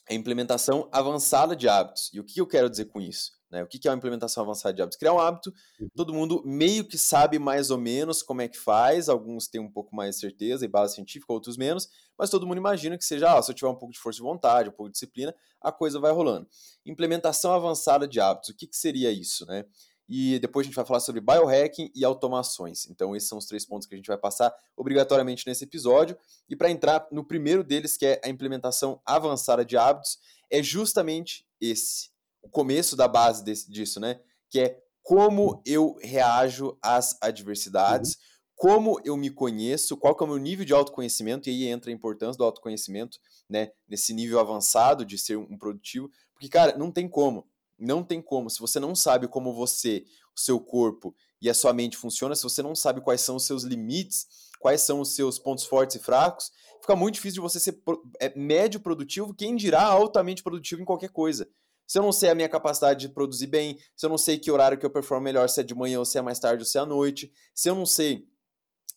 a 0.09 0.13
implementação 0.13 0.87
avançada 0.91 1.55
de 1.55 1.67
hábitos. 1.67 2.11
E 2.13 2.19
o 2.19 2.23
que 2.23 2.39
eu 2.39 2.47
quero 2.47 2.69
dizer 2.69 2.85
com 2.85 3.01
isso? 3.01 3.31
Né? 3.49 3.63
O 3.63 3.67
que 3.67 3.87
é 3.87 3.91
uma 3.91 3.97
implementação 3.97 4.43
avançada 4.43 4.73
de 4.73 4.81
hábitos? 4.81 4.97
Criar 4.97 5.13
um 5.13 5.19
hábito, 5.19 5.53
uhum. 5.79 5.87
todo 5.95 6.13
mundo 6.13 6.43
meio 6.45 6.85
que 6.85 6.97
sabe 6.97 7.39
mais 7.39 7.71
ou 7.71 7.77
menos 7.77 8.21
como 8.21 8.41
é 8.41 8.47
que 8.47 8.57
faz, 8.57 9.07
alguns 9.09 9.47
têm 9.47 9.61
um 9.61 9.71
pouco 9.71 9.95
mais 9.95 10.15
de 10.15 10.21
certeza 10.21 10.65
e 10.65 10.67
base 10.67 10.95
científica, 10.95 11.31
outros 11.31 11.57
menos, 11.57 11.89
mas 12.17 12.29
todo 12.29 12.45
mundo 12.45 12.57
imagina 12.57 12.97
que 12.97 13.05
seja, 13.05 13.35
ah, 13.35 13.41
se 13.41 13.51
eu 13.51 13.55
tiver 13.55 13.69
um 13.69 13.75
pouco 13.75 13.93
de 13.93 13.99
força 13.99 14.17
de 14.17 14.23
vontade, 14.23 14.69
um 14.69 14.73
pouco 14.73 14.89
de 14.89 14.93
disciplina, 14.93 15.33
a 15.61 15.71
coisa 15.71 15.99
vai 15.99 16.11
rolando. 16.11 16.47
Implementação 16.85 17.53
avançada 17.53 18.07
de 18.07 18.19
hábitos, 18.19 18.49
o 18.49 18.55
que, 18.55 18.67
que 18.67 18.77
seria 18.77 19.11
isso? 19.11 19.45
Né? 19.45 19.65
E 20.07 20.37
depois 20.39 20.65
a 20.65 20.67
gente 20.67 20.75
vai 20.75 20.85
falar 20.85 20.99
sobre 20.99 21.19
biohacking 21.19 21.91
e 21.95 22.05
automações. 22.05 22.87
Então, 22.89 23.15
esses 23.15 23.27
são 23.27 23.37
os 23.37 23.45
três 23.45 23.65
pontos 23.65 23.87
que 23.87 23.95
a 23.95 23.97
gente 23.97 24.07
vai 24.07 24.17
passar 24.17 24.53
obrigatoriamente 24.77 25.47
nesse 25.47 25.63
episódio. 25.63 26.17
E 26.47 26.55
para 26.55 26.69
entrar 26.69 27.07
no 27.11 27.23
primeiro 27.23 27.63
deles, 27.63 27.97
que 27.97 28.05
é 28.05 28.21
a 28.23 28.29
implementação 28.29 29.01
avançada 29.05 29.65
de 29.65 29.75
hábitos, 29.75 30.19
é 30.51 30.61
justamente 30.61 31.45
esse 31.59 32.13
o 32.45 32.49
começo 32.49 32.95
da 32.95 33.07
base 33.07 33.43
desse, 33.43 33.69
disso, 33.69 33.99
né? 33.99 34.19
Que 34.49 34.59
é 34.59 34.79
como 35.01 35.61
eu 35.65 35.97
reajo 36.01 36.77
às 36.81 37.17
adversidades, 37.21 38.13
uhum. 38.13 38.19
como 38.55 39.01
eu 39.03 39.17
me 39.17 39.31
conheço, 39.31 39.97
qual 39.97 40.15
que 40.15 40.23
é 40.23 40.25
o 40.25 40.29
meu 40.29 40.37
nível 40.37 40.63
de 40.63 40.73
autoconhecimento, 40.73 41.49
e 41.49 41.51
aí 41.51 41.67
entra 41.67 41.89
a 41.89 41.93
importância 41.93 42.37
do 42.37 42.43
autoconhecimento, 42.43 43.19
né? 43.49 43.71
Nesse 43.87 44.13
nível 44.13 44.39
avançado 44.39 45.03
de 45.03 45.17
ser 45.17 45.37
um 45.37 45.57
produtivo. 45.57 46.09
Porque, 46.33 46.47
cara, 46.47 46.77
não 46.77 46.91
tem 46.91 47.07
como. 47.09 47.47
Não 47.77 48.03
tem 48.03 48.21
como. 48.21 48.49
Se 48.49 48.59
você 48.59 48.79
não 48.79 48.95
sabe 48.95 49.27
como 49.27 49.53
você, 49.53 50.05
o 50.35 50.39
seu 50.39 50.59
corpo 50.59 51.15
e 51.41 51.49
a 51.49 51.53
sua 51.53 51.73
mente 51.73 51.97
funciona, 51.97 52.35
se 52.35 52.43
você 52.43 52.61
não 52.61 52.75
sabe 52.75 53.01
quais 53.01 53.21
são 53.21 53.35
os 53.35 53.45
seus 53.45 53.63
limites, 53.63 54.27
quais 54.59 54.81
são 54.81 55.01
os 55.01 55.15
seus 55.15 55.37
pontos 55.37 55.65
fortes 55.65 55.95
e 55.95 55.99
fracos, 55.99 56.51
fica 56.81 56.95
muito 56.95 57.15
difícil 57.15 57.35
de 57.35 57.41
você 57.41 57.59
ser 57.59 57.81
é, 58.19 58.33
médio 58.37 58.79
produtivo, 58.79 59.33
quem 59.33 59.55
dirá 59.55 59.83
altamente 59.83 60.41
produtivo 60.41 60.81
em 60.81 60.85
qualquer 60.85 61.09
coisa 61.09 61.47
se 61.87 61.99
eu 61.99 62.03
não 62.03 62.11
sei 62.11 62.29
a 62.29 62.35
minha 62.35 62.49
capacidade 62.49 63.07
de 63.07 63.13
produzir 63.13 63.47
bem, 63.47 63.77
se 63.95 64.05
eu 64.05 64.09
não 64.09 64.17
sei 64.17 64.37
que 64.39 64.51
horário 64.51 64.77
que 64.77 64.85
eu 64.85 64.89
performo 64.89 65.23
melhor, 65.23 65.47
se 65.49 65.59
é 65.59 65.63
de 65.63 65.75
manhã 65.75 65.99
ou 65.99 66.05
se 66.05 66.17
é 66.17 66.21
mais 66.21 66.39
tarde 66.39 66.61
ou 66.61 66.65
se 66.65 66.77
é 66.77 66.81
à 66.81 66.85
noite, 66.85 67.31
se 67.53 67.69
eu 67.69 67.75
não 67.75 67.85
sei 67.85 68.27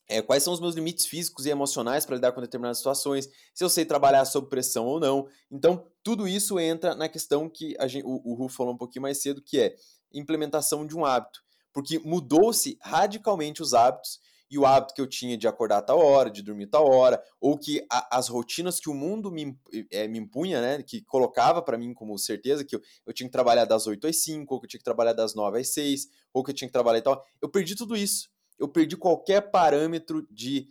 é, 0.09 0.23
quais 0.23 0.43
são 0.43 0.53
os 0.53 0.61
meus 0.61 0.75
limites 0.75 1.07
físicos 1.07 1.45
e 1.45 1.51
emocionais 1.51 2.07
para 2.07 2.17
lidar 2.17 2.33
com 2.33 2.41
determinadas 2.41 2.79
situações, 2.79 3.29
se 3.53 3.63
eu 3.63 3.69
sei 3.69 3.85
trabalhar 3.85 4.25
sob 4.25 4.49
pressão 4.49 4.87
ou 4.87 4.99
não. 4.99 5.29
Então, 5.51 5.87
tudo 6.03 6.27
isso 6.27 6.59
entra 6.59 6.95
na 6.95 7.09
questão 7.09 7.49
que 7.49 7.77
gente, 7.87 8.07
o, 8.07 8.21
o 8.25 8.35
Ru 8.35 8.49
falou 8.49 8.73
um 8.73 8.79
pouquinho 8.79 9.03
mais 9.03 9.21
cedo, 9.21 9.43
que 9.43 9.61
é 9.61 9.77
implementação 10.13 10.87
de 10.87 10.97
um 10.97 11.05
hábito. 11.05 11.43
Porque 11.73 11.99
mudou-se 11.99 12.79
radicalmente 12.81 13.61
os 13.63 13.75
hábitos 13.75 14.19
e 14.51 14.59
o 14.59 14.65
hábito 14.65 14.95
que 14.95 15.01
eu 15.01 15.07
tinha 15.07 15.37
de 15.37 15.47
acordar 15.47 15.79
a 15.79 15.83
tal 15.83 15.99
hora, 15.99 16.31
de 16.31 16.43
dormir 16.43 16.65
a 16.65 16.71
tal 16.71 16.91
hora, 16.91 17.23
ou 17.39 17.59
que 17.59 17.85
a, 17.91 18.17
as 18.17 18.29
rotinas 18.29 18.81
que 18.81 18.89
o 18.89 18.95
mundo 18.95 19.31
me, 19.31 19.55
é, 19.91 20.09
me 20.09 20.19
impunha, 20.19 20.61
né, 20.61 20.83
que 20.83 21.03
colocava 21.03 21.61
para 21.61 21.77
mim 21.77 21.93
como 21.93 22.17
certeza 22.19 22.65
que 22.65 22.75
eu, 22.75 22.81
eu, 23.07 23.13
tinha 23.13 23.29
que 23.29 23.33
trabalhar 23.33 23.67
das 23.67 23.87
8 23.87 24.07
às 24.07 24.23
5, 24.23 24.55
ou 24.55 24.59
que 24.59 24.65
eu 24.65 24.71
tinha 24.71 24.79
que 24.79 24.85
trabalhar 24.85 25.13
das 25.13 25.35
9 25.35 25.61
às 25.61 25.69
6, 25.69 26.09
ou 26.33 26.43
que 26.43 26.51
eu 26.51 26.55
tinha 26.55 26.69
que 26.69 26.73
trabalhar 26.73 26.99
e 26.99 27.03
tal. 27.03 27.23
Eu 27.43 27.49
perdi 27.51 27.77
tudo 27.77 27.95
isso. 27.95 28.31
Eu 28.59 28.69
perdi 28.69 28.97
qualquer 28.97 29.51
parâmetro 29.51 30.27
de 30.31 30.69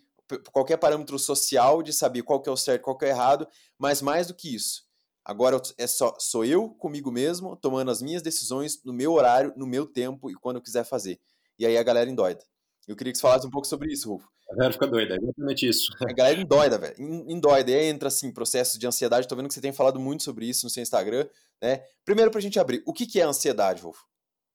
qualquer 0.52 0.78
parâmetro 0.78 1.18
social 1.18 1.82
de 1.82 1.94
saber 1.94 2.22
qual 2.22 2.42
que 2.42 2.50
é 2.50 2.52
o 2.52 2.58
certo, 2.58 2.82
qual 2.82 2.98
que 2.98 3.06
é 3.06 3.08
o 3.08 3.12
errado, 3.12 3.48
mas 3.78 4.02
mais 4.02 4.28
do 4.28 4.34
que 4.34 4.54
isso. 4.54 4.86
Agora 5.24 5.62
é 5.78 5.88
só 5.88 6.16
sou 6.20 6.46
eu 6.46 6.70
comigo 6.70 7.12
mesmo 7.12 7.56
tomando 7.56 7.92
as 7.92 8.02
minhas 8.02 8.22
decisões 8.22 8.82
no 8.84 8.94
meu 8.94 9.14
horário, 9.14 9.54
no 9.56 9.66
meu 9.66 9.86
tempo 9.86 10.30
e 10.30 10.36
quando 10.36 10.58
eu 10.58 10.62
quiser 10.62 10.84
fazer. 10.84 11.20
E 11.60 11.66
aí 11.66 11.78
a 11.78 11.84
galera 11.84 12.10
endoida. 12.10 12.44
Eu 12.88 12.96
queria 12.96 13.12
que 13.12 13.18
você 13.18 13.22
falasse 13.24 13.46
um 13.46 13.50
pouco 13.50 13.68
sobre 13.68 13.92
isso, 13.92 14.10
Rufo. 14.10 14.30
A 14.50 14.56
galera 14.56 14.74
fica 14.74 14.88
doida, 14.88 15.16
é 15.16 15.18
exatamente 15.18 15.68
isso. 15.68 15.92
A 16.02 16.14
galera 16.14 16.40
endoida, 16.40 16.78
velho. 16.78 16.96
Endoida. 17.30 17.70
E 17.70 17.76
aí 17.76 17.86
entra, 17.88 18.08
assim, 18.08 18.32
processos 18.32 18.80
de 18.80 18.88
ansiedade. 18.88 19.28
Tô 19.28 19.36
vendo 19.36 19.50
que 19.50 19.54
você 19.54 19.60
tem 19.60 19.74
falado 19.74 20.00
muito 20.00 20.24
sobre 20.24 20.46
isso 20.46 20.66
no 20.66 20.70
seu 20.70 20.82
Instagram, 20.82 21.28
né? 21.62 21.84
Primeiro, 22.06 22.32
pra 22.32 22.40
gente 22.40 22.58
abrir, 22.58 22.82
o 22.86 22.94
que 22.94 23.20
é 23.20 23.24
ansiedade, 23.24 23.82
Rufo? 23.82 24.06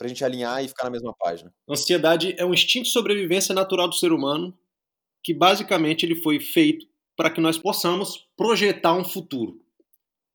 Pra 0.03 0.09
gente 0.09 0.25
alinhar 0.25 0.65
e 0.65 0.67
ficar 0.67 0.83
na 0.83 0.91
mesma 0.91 1.15
página. 1.17 1.55
Ansiedade 1.71 2.35
é 2.37 2.45
um 2.45 2.53
instinto 2.53 2.87
de 2.87 2.91
sobrevivência 2.91 3.55
natural 3.55 3.87
do 3.87 3.95
ser 3.95 4.11
humano 4.11 4.53
que, 5.23 5.33
basicamente, 5.33 6.05
ele 6.05 6.17
foi 6.17 6.41
feito 6.41 6.85
para 7.17 7.31
que 7.31 7.41
nós 7.41 7.57
possamos 7.57 8.27
projetar 8.37 8.95
um 8.95 9.05
futuro. 9.05 9.61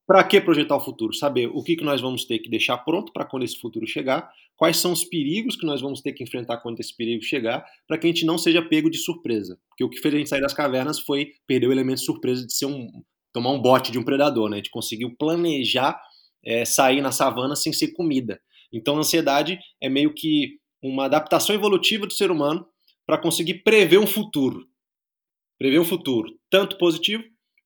Para 0.08 0.24
que 0.24 0.40
projetar 0.40 0.78
o 0.78 0.80
futuro? 0.80 1.14
Saber 1.14 1.48
o 1.48 1.62
que, 1.62 1.76
que 1.76 1.84
nós 1.84 2.00
vamos 2.00 2.24
ter 2.24 2.40
que 2.40 2.50
deixar 2.50 2.78
pronto 2.78 3.12
para 3.12 3.26
quando 3.26 3.44
esse 3.44 3.60
futuro 3.60 3.86
chegar, 3.86 4.32
quais 4.56 4.78
são 4.78 4.94
os 4.94 5.04
perigos 5.04 5.58
que 5.58 5.66
nós 5.66 5.82
vamos 5.82 6.00
ter 6.00 6.14
que 6.14 6.24
enfrentar 6.24 6.60
quando 6.60 6.80
esse 6.80 6.96
perigo 6.96 7.22
chegar, 7.22 7.66
para 7.86 7.98
que 7.98 8.08
a 8.08 8.10
gente 8.10 8.26
não 8.26 8.38
seja 8.38 8.62
pego 8.62 8.90
de 8.90 8.98
surpresa. 8.98 9.60
Porque 9.68 9.84
o 9.84 9.90
que 9.90 10.00
fez 10.00 10.14
a 10.14 10.18
gente 10.18 10.30
sair 10.30 10.40
das 10.40 10.54
cavernas 10.54 10.98
foi 10.98 11.34
perder 11.46 11.68
o 11.68 11.74
elemento 11.74 12.00
de 12.00 12.06
surpresa 12.06 12.48
de 12.48 12.54
ser 12.54 12.68
um 12.68 12.90
tomar 13.34 13.52
um 13.52 13.62
bote 13.62 13.92
de 13.92 14.00
um 14.00 14.04
predador, 14.04 14.50
né? 14.50 14.56
A 14.56 14.60
gente 14.60 14.72
conseguiu 14.72 15.14
planejar 15.14 16.02
é, 16.42 16.64
sair 16.64 17.02
na 17.02 17.12
savana 17.12 17.54
sem 17.54 17.74
ser 17.74 17.90
comida. 17.90 18.40
Então, 18.72 18.96
a 18.96 19.00
ansiedade 19.00 19.60
é 19.82 19.90
meio 19.90 20.14
que 20.14 20.60
uma 20.82 21.06
adaptação 21.06 21.56
evolutiva 21.56 22.06
do 22.06 22.14
ser 22.14 22.32
humano 22.32 22.68
para 23.06 23.18
conseguir 23.18 23.64
prever 23.64 23.98
um 23.98 24.08
futuro. 24.08 24.68
Prever 25.58 25.80
um 25.80 25.86
futuro, 25.86 26.38
tanto 26.50 26.78
positivo 26.78 27.24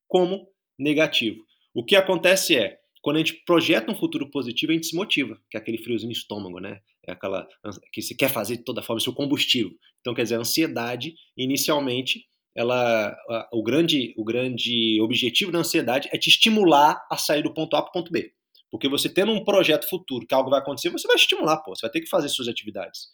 como 0.08 0.46
negativo. 0.78 1.44
O 1.74 1.84
que 1.84 1.96
acontece 1.96 2.56
é, 2.56 2.78
quando 3.02 3.16
a 3.16 3.18
gente 3.20 3.42
projeta 3.44 3.90
um 3.90 3.94
futuro 3.94 4.30
positivo, 4.30 4.72
a 4.72 4.74
gente 4.74 4.86
se 4.86 4.96
motiva, 4.96 5.38
que 5.50 5.56
é 5.56 5.60
aquele 5.60 5.78
friozinho 5.78 6.08
no 6.08 6.16
estômago, 6.16 6.60
né? 6.60 6.80
É 7.06 7.12
aquela 7.12 7.48
que 7.92 8.00
se 8.00 8.16
quer 8.16 8.30
fazer 8.30 8.58
de 8.58 8.64
toda 8.64 8.82
forma, 8.82 9.00
seu 9.00 9.12
combustível. 9.12 9.72
Então, 10.00 10.14
quer 10.14 10.22
dizer, 10.22 10.36
a 10.36 10.40
ansiedade, 10.40 11.14
inicialmente, 11.36 12.26
ela, 12.54 13.16
o 13.52 13.62
grande, 13.62 14.14
o 14.16 14.24
grande 14.24 15.00
objetivo 15.00 15.50
da 15.50 15.58
ansiedade 15.58 16.08
é 16.12 16.18
te 16.18 16.28
estimular 16.28 17.04
a 17.10 17.16
sair 17.16 17.42
do 17.42 17.52
ponto 17.52 17.74
A 17.74 17.82
para 17.82 17.90
o 17.90 17.92
ponto 17.92 18.12
B. 18.12 18.32
Porque 18.72 18.88
você 18.88 19.08
tendo 19.08 19.30
um 19.30 19.44
projeto 19.44 19.88
futuro, 19.88 20.26
que 20.26 20.34
algo 20.34 20.50
vai 20.50 20.58
acontecer, 20.58 20.90
você 20.90 21.06
vai 21.06 21.16
estimular, 21.16 21.58
pô, 21.58 21.76
você 21.76 21.82
vai 21.82 21.92
ter 21.92 22.00
que 22.00 22.08
fazer 22.08 22.28
suas 22.28 22.48
atividades. 22.48 23.08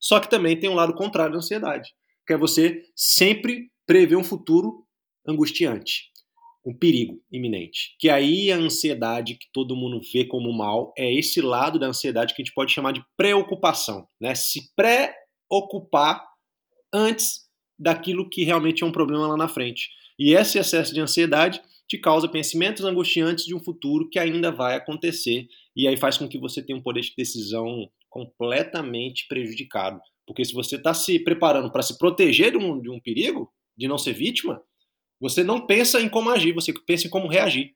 Só 0.00 0.18
que 0.18 0.28
também 0.28 0.58
tem 0.58 0.68
um 0.68 0.74
lado 0.74 0.94
contrário 0.94 1.32
da 1.32 1.38
ansiedade, 1.38 1.90
que 2.26 2.32
é 2.32 2.36
você 2.36 2.82
sempre 2.96 3.70
prever 3.86 4.16
um 4.16 4.24
futuro 4.24 4.84
angustiante 5.28 6.10
um 6.64 6.76
perigo 6.76 7.20
iminente. 7.30 7.96
Que 7.98 8.08
aí 8.08 8.52
a 8.52 8.56
ansiedade 8.56 9.34
que 9.34 9.46
todo 9.52 9.76
mundo 9.76 10.00
vê 10.12 10.24
como 10.24 10.52
mal 10.52 10.92
é 10.96 11.12
esse 11.12 11.40
lado 11.40 11.78
da 11.78 11.86
ansiedade 11.86 12.34
que 12.34 12.42
a 12.42 12.44
gente 12.44 12.54
pode 12.54 12.72
chamar 12.72 12.92
de 12.92 13.04
preocupação, 13.16 14.06
né? 14.20 14.34
Se 14.34 14.60
preocupar 14.76 16.24
antes 16.92 17.48
daquilo 17.78 18.28
que 18.28 18.44
realmente 18.44 18.82
é 18.82 18.86
um 18.86 18.92
problema 18.92 19.26
lá 19.26 19.36
na 19.36 19.48
frente. 19.48 19.88
E 20.18 20.34
esse 20.34 20.58
excesso 20.58 20.94
de 20.94 21.00
ansiedade 21.00 21.60
te 21.88 21.98
causa 21.98 22.28
pensamentos 22.28 22.84
angustiantes 22.84 23.44
de 23.44 23.54
um 23.54 23.62
futuro 23.62 24.08
que 24.08 24.18
ainda 24.18 24.50
vai 24.50 24.76
acontecer 24.76 25.46
e 25.76 25.86
aí 25.86 25.96
faz 25.96 26.16
com 26.16 26.28
que 26.28 26.38
você 26.38 26.64
tenha 26.64 26.78
um 26.78 26.82
poder 26.82 27.00
de 27.02 27.12
decisão 27.16 27.88
completamente 28.08 29.26
prejudicado. 29.28 30.00
Porque 30.26 30.44
se 30.44 30.52
você 30.52 30.76
está 30.76 30.94
se 30.94 31.18
preparando 31.18 31.70
para 31.70 31.82
se 31.82 31.98
proteger 31.98 32.52
de 32.52 32.58
um, 32.58 32.80
de 32.80 32.90
um 32.90 33.00
perigo, 33.00 33.52
de 33.76 33.88
não 33.88 33.98
ser 33.98 34.12
vítima, 34.12 34.62
você 35.20 35.42
não 35.42 35.66
pensa 35.66 36.00
em 36.00 36.08
como 36.08 36.30
agir, 36.30 36.52
você 36.52 36.72
pensa 36.86 37.06
em 37.06 37.10
como 37.10 37.28
reagir. 37.28 37.74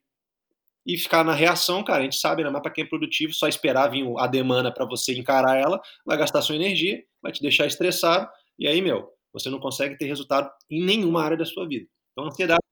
E 0.87 0.97
ficar 0.97 1.25
na 1.25 1.33
reação, 1.33 1.83
cara, 1.83 2.01
a 2.01 2.03
gente 2.03 2.17
sabe, 2.17 2.45
né? 2.45 2.51
Mas 2.51 2.63
para 2.63 2.71
quem 2.71 2.85
é 2.85 2.87
produtivo, 2.87 3.35
só 3.35 3.49
esperar 3.49 3.89
vir 3.89 4.05
a 4.19 4.27
demanda 4.27 4.73
para 4.73 4.87
você 4.87 5.19
encarar 5.19 5.57
ela, 5.57 5.81
vai 6.05 6.17
gastar 6.17 6.43
sua 6.43 6.55
energia, 6.55 7.03
vai 7.21 7.33
te 7.33 7.43
deixar 7.43 7.67
estressado, 7.67 8.29
e 8.59 8.69
aí, 8.69 8.81
meu, 8.81 9.09
você 9.33 9.51
não 9.51 9.59
consegue 9.59 9.99
ter 9.99 10.07
resultado 10.07 10.49
em 10.71 10.85
nenhuma 10.85 11.23
área 11.23 11.37
da 11.37 11.45
sua 11.45 11.67
vida. 11.67 11.87
Então, 12.13 12.25
a 12.25 12.29
ansiedade. 12.29 12.66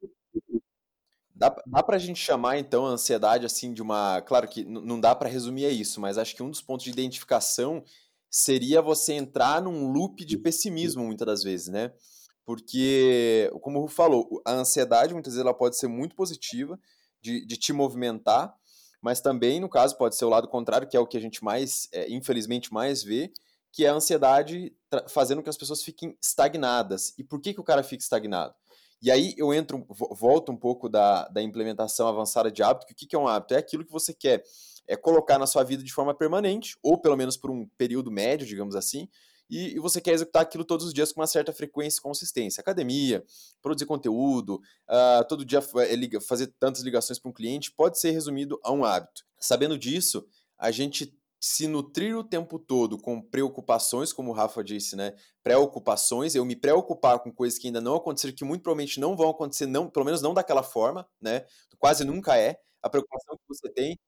Dá, 1.35 1.55
dá 1.67 1.83
pra 1.83 1.99
gente 1.99 2.21
chamar, 2.21 2.59
então, 2.59 2.87
a 2.87 2.91
ansiedade, 2.91 3.45
assim, 3.45 3.73
de 3.75 3.83
uma. 3.83 4.21
Claro 4.23 4.47
que 4.47 4.64
não 4.64 5.00
dá 5.00 5.14
para 5.14 5.29
resumir 5.29 5.67
a 5.67 5.71
isso, 5.71 6.00
mas 6.00 6.17
acho 6.17 6.37
que 6.37 6.43
um 6.43 6.50
dos 6.50 6.62
pontos 6.62 6.85
de 6.85 6.91
identificação 6.91 7.83
seria 8.31 8.81
você 8.81 9.14
entrar 9.14 9.61
num 9.61 9.91
loop 9.91 10.25
de 10.25 10.38
pessimismo, 10.38 11.05
muitas 11.05 11.26
das 11.26 11.43
vezes, 11.43 11.69
né? 11.69 11.93
Porque, 12.45 13.50
como 13.62 13.79
o 13.79 13.83
Rufo 13.83 13.95
falou, 13.95 14.43
a 14.45 14.53
ansiedade 14.53 15.14
muitas 15.14 15.33
vezes 15.33 15.45
ela 15.45 15.55
pode 15.55 15.76
ser 15.76 15.88
muito 15.88 16.14
positiva, 16.14 16.79
de, 17.21 17.45
de 17.45 17.57
te 17.57 17.73
movimentar, 17.73 18.55
mas 19.00 19.21
também, 19.21 19.59
no 19.61 19.69
caso, 19.69 19.97
pode 19.97 20.14
ser 20.14 20.26
o 20.26 20.29
lado 20.29 20.47
contrário, 20.47 20.87
que 20.87 20.97
é 20.97 21.00
o 21.00 21.07
que 21.07 21.17
a 21.17 21.21
gente 21.21 21.43
mais, 21.43 21.88
é, 21.91 22.11
infelizmente, 22.12 22.73
mais 22.73 23.03
vê, 23.03 23.33
que 23.73 23.85
é 23.85 23.88
a 23.88 23.95
ansiedade 23.95 24.73
fazendo 25.09 25.38
com 25.38 25.45
que 25.45 25.50
as 25.50 25.57
pessoas 25.57 25.83
fiquem 25.83 26.17
estagnadas. 26.23 27.12
E 27.19 27.25
por 27.25 27.41
que, 27.41 27.53
que 27.53 27.61
o 27.61 27.64
cara 27.64 27.83
fica 27.83 28.03
estagnado? 28.03 28.55
E 29.03 29.11
aí 29.11 29.35
eu 29.37 29.53
entro, 29.53 29.87
volto 30.13 30.51
um 30.51 30.57
pouco 30.57 30.89
da, 30.89 31.29
da 31.29 31.43
implementação 31.43 32.09
avançada 32.09 32.51
de 32.51 32.63
hábito, 32.63 32.87
que 32.87 32.93
o 33.05 33.09
que 33.09 33.15
é 33.15 33.19
um 33.19 33.29
hábito? 33.29 33.55
É 33.55 33.59
aquilo 33.59 33.85
que 33.85 33.93
você 33.93 34.15
quer 34.15 34.43
é, 34.87 34.97
colocar 34.97 35.39
na 35.39 35.47
sua 35.47 35.63
vida 35.63 35.83
de 35.83 35.93
forma 35.93 36.15
permanente, 36.15 36.77
ou 36.83 36.99
pelo 36.99 37.17
menos 37.17 37.37
por 37.37 37.51
um 37.51 37.67
período 37.77 38.11
médio, 38.11 38.47
digamos 38.47 38.75
assim, 38.75 39.09
e, 39.49 39.77
e, 39.77 39.79
você 39.79 40.01
quer 40.01 40.13
executar 40.13 40.43
aquilo 40.43 40.65
todos 40.65 40.87
os 40.87 40.95
dias 40.95 41.13
com 41.13 41.21
uma 41.21 41.27
certa 41.27 41.53
frequência 41.53 41.99
e 41.99 42.03
consistência. 42.03 42.61
Academia, 42.61 43.23
produzir 43.61 43.85
conteúdo, 43.87 44.55
uh, 44.89 45.25
todo 45.29 45.45
dia 45.45 45.59
é, 45.59 46.21
fazer 46.21 46.49
tantas 46.59 46.83
ligações 46.83 47.19
para 47.19 47.31
um 47.31 47.33
cliente, 47.33 47.71
pode 47.71 48.01
ser 48.01 48.11
resumido 48.11 48.59
a 48.65 48.73
um 48.73 48.85
hábito. 48.85 49.23
Sabendo 49.39 49.79
disso, 49.79 50.27
a 50.59 50.71
gente 50.71 51.15
se 51.47 51.69
nutrir 51.69 52.17
o 52.17 52.25
tempo 52.25 52.59
todo 52.59 52.97
com 52.97 53.21
preocupações, 53.21 54.15
como 54.15 54.31
o 54.31 54.33
Rafa 54.33 54.65
disse, 54.65 54.97
né? 54.97 55.13
Preocupações, 55.43 56.35
eu 56.35 56.43
me 56.43 56.57
preocupar 56.57 57.19
com 57.19 57.31
coisas 57.31 57.59
que 57.59 57.67
ainda 57.67 57.83
não 57.83 57.97
aconteceram, 57.97 58.35
que 58.35 58.43
muito 58.43 58.63
provavelmente 58.63 58.99
não 58.99 59.15
vão 59.15 59.29
acontecer, 59.29 59.67
não, 59.67 59.91
pelo 59.91 60.07
menos 60.07 60.23
não 60.23 60.33
daquela 60.33 60.63
forma, 60.63 61.07
né? 61.21 61.45
Quase 61.79 62.03
nunca 62.03 62.39
é. 62.39 62.57
A 62.83 62.89
preocupação 62.89 63.37
que 63.37 63.43
você 63.47 63.71
tem. 63.71 63.99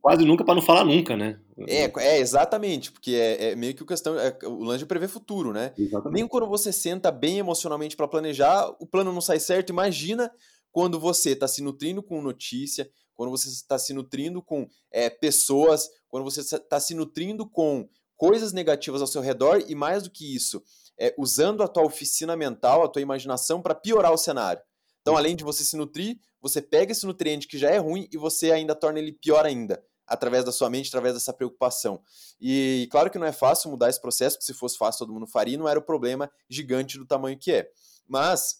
Quase 0.00 0.24
nunca 0.24 0.44
para 0.44 0.54
não 0.54 0.62
falar 0.62 0.84
nunca, 0.84 1.16
né? 1.16 1.40
É, 1.66 1.90
é 2.04 2.18
exatamente, 2.20 2.92
porque 2.92 3.14
é, 3.14 3.50
é 3.50 3.56
meio 3.56 3.74
que 3.74 3.82
o 3.82 3.86
questão, 3.86 4.16
é, 4.16 4.38
o 4.44 4.62
lance 4.62 4.78
de 4.78 4.86
prever 4.86 5.08
futuro, 5.08 5.52
né? 5.52 5.74
Exatamente. 5.76 6.14
Nem 6.14 6.28
quando 6.28 6.46
você 6.46 6.72
senta 6.72 7.10
bem 7.10 7.38
emocionalmente 7.38 7.96
para 7.96 8.06
planejar, 8.06 8.68
o 8.78 8.86
plano 8.86 9.12
não 9.12 9.20
sai 9.20 9.40
certo. 9.40 9.70
Imagina 9.70 10.30
quando 10.70 11.00
você 11.00 11.30
está 11.30 11.48
se 11.48 11.62
nutrindo 11.64 12.00
com 12.00 12.22
notícia, 12.22 12.88
quando 13.20 13.30
você 13.32 13.48
está 13.48 13.76
se 13.76 13.92
nutrindo 13.92 14.40
com 14.40 14.68
é, 14.90 15.10
pessoas, 15.10 15.90
quando 16.10 16.24
você 16.24 16.40
está 16.40 16.78
se 16.80 16.94
nutrindo 16.94 17.48
com 17.48 17.88
coisas 18.16 18.52
negativas 18.52 19.00
ao 19.00 19.06
seu 19.06 19.22
redor 19.22 19.64
e 19.66 19.74
mais 19.74 20.02
do 20.02 20.10
que 20.10 20.34
isso, 20.34 20.62
é, 20.98 21.14
usando 21.16 21.62
a 21.62 21.68
tua 21.68 21.84
oficina 21.84 22.36
mental, 22.36 22.84
a 22.84 22.88
tua 22.88 23.00
imaginação 23.00 23.62
para 23.62 23.74
piorar 23.74 24.12
o 24.12 24.18
cenário. 24.18 24.62
Então, 25.00 25.16
além 25.16 25.34
de 25.34 25.42
você 25.42 25.64
se 25.64 25.76
nutrir, 25.76 26.18
você 26.42 26.60
pega 26.60 26.92
esse 26.92 27.06
nutriente 27.06 27.48
que 27.48 27.56
já 27.56 27.70
é 27.70 27.78
ruim 27.78 28.06
e 28.12 28.18
você 28.18 28.52
ainda 28.52 28.74
torna 28.74 28.98
ele 28.98 29.12
pior 29.12 29.46
ainda, 29.46 29.82
através 30.06 30.44
da 30.44 30.52
sua 30.52 30.68
mente, 30.68 30.88
através 30.88 31.14
dessa 31.14 31.32
preocupação. 31.32 32.02
E 32.38 32.86
claro 32.90 33.10
que 33.10 33.18
não 33.18 33.26
é 33.26 33.32
fácil 33.32 33.70
mudar 33.70 33.88
esse 33.88 34.00
processo, 34.00 34.36
porque 34.36 34.52
se 34.52 34.58
fosse 34.58 34.76
fácil 34.76 34.98
todo 34.98 35.14
mundo 35.14 35.26
faria, 35.26 35.56
não 35.56 35.68
era 35.68 35.78
o 35.78 35.82
problema 35.82 36.30
gigante 36.48 36.98
do 36.98 37.06
tamanho 37.06 37.38
que 37.38 37.52
é. 37.52 37.70
Mas 38.06 38.59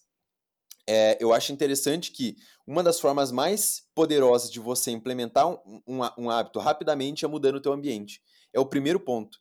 é, 0.87 1.17
eu 1.19 1.33
acho 1.33 1.51
interessante 1.51 2.11
que 2.11 2.35
uma 2.65 2.83
das 2.83 2.99
formas 2.99 3.31
mais 3.31 3.83
poderosas 3.93 4.51
de 4.51 4.59
você 4.59 4.91
implementar 4.91 5.47
um, 5.47 5.81
um, 5.87 5.99
um 6.17 6.29
hábito 6.29 6.59
rapidamente 6.59 7.25
é 7.25 7.27
mudando 7.27 7.55
o 7.55 7.61
teu 7.61 7.73
ambiente. 7.73 8.21
É 8.53 8.59
o 8.59 8.65
primeiro 8.65 8.99
ponto. 8.99 9.39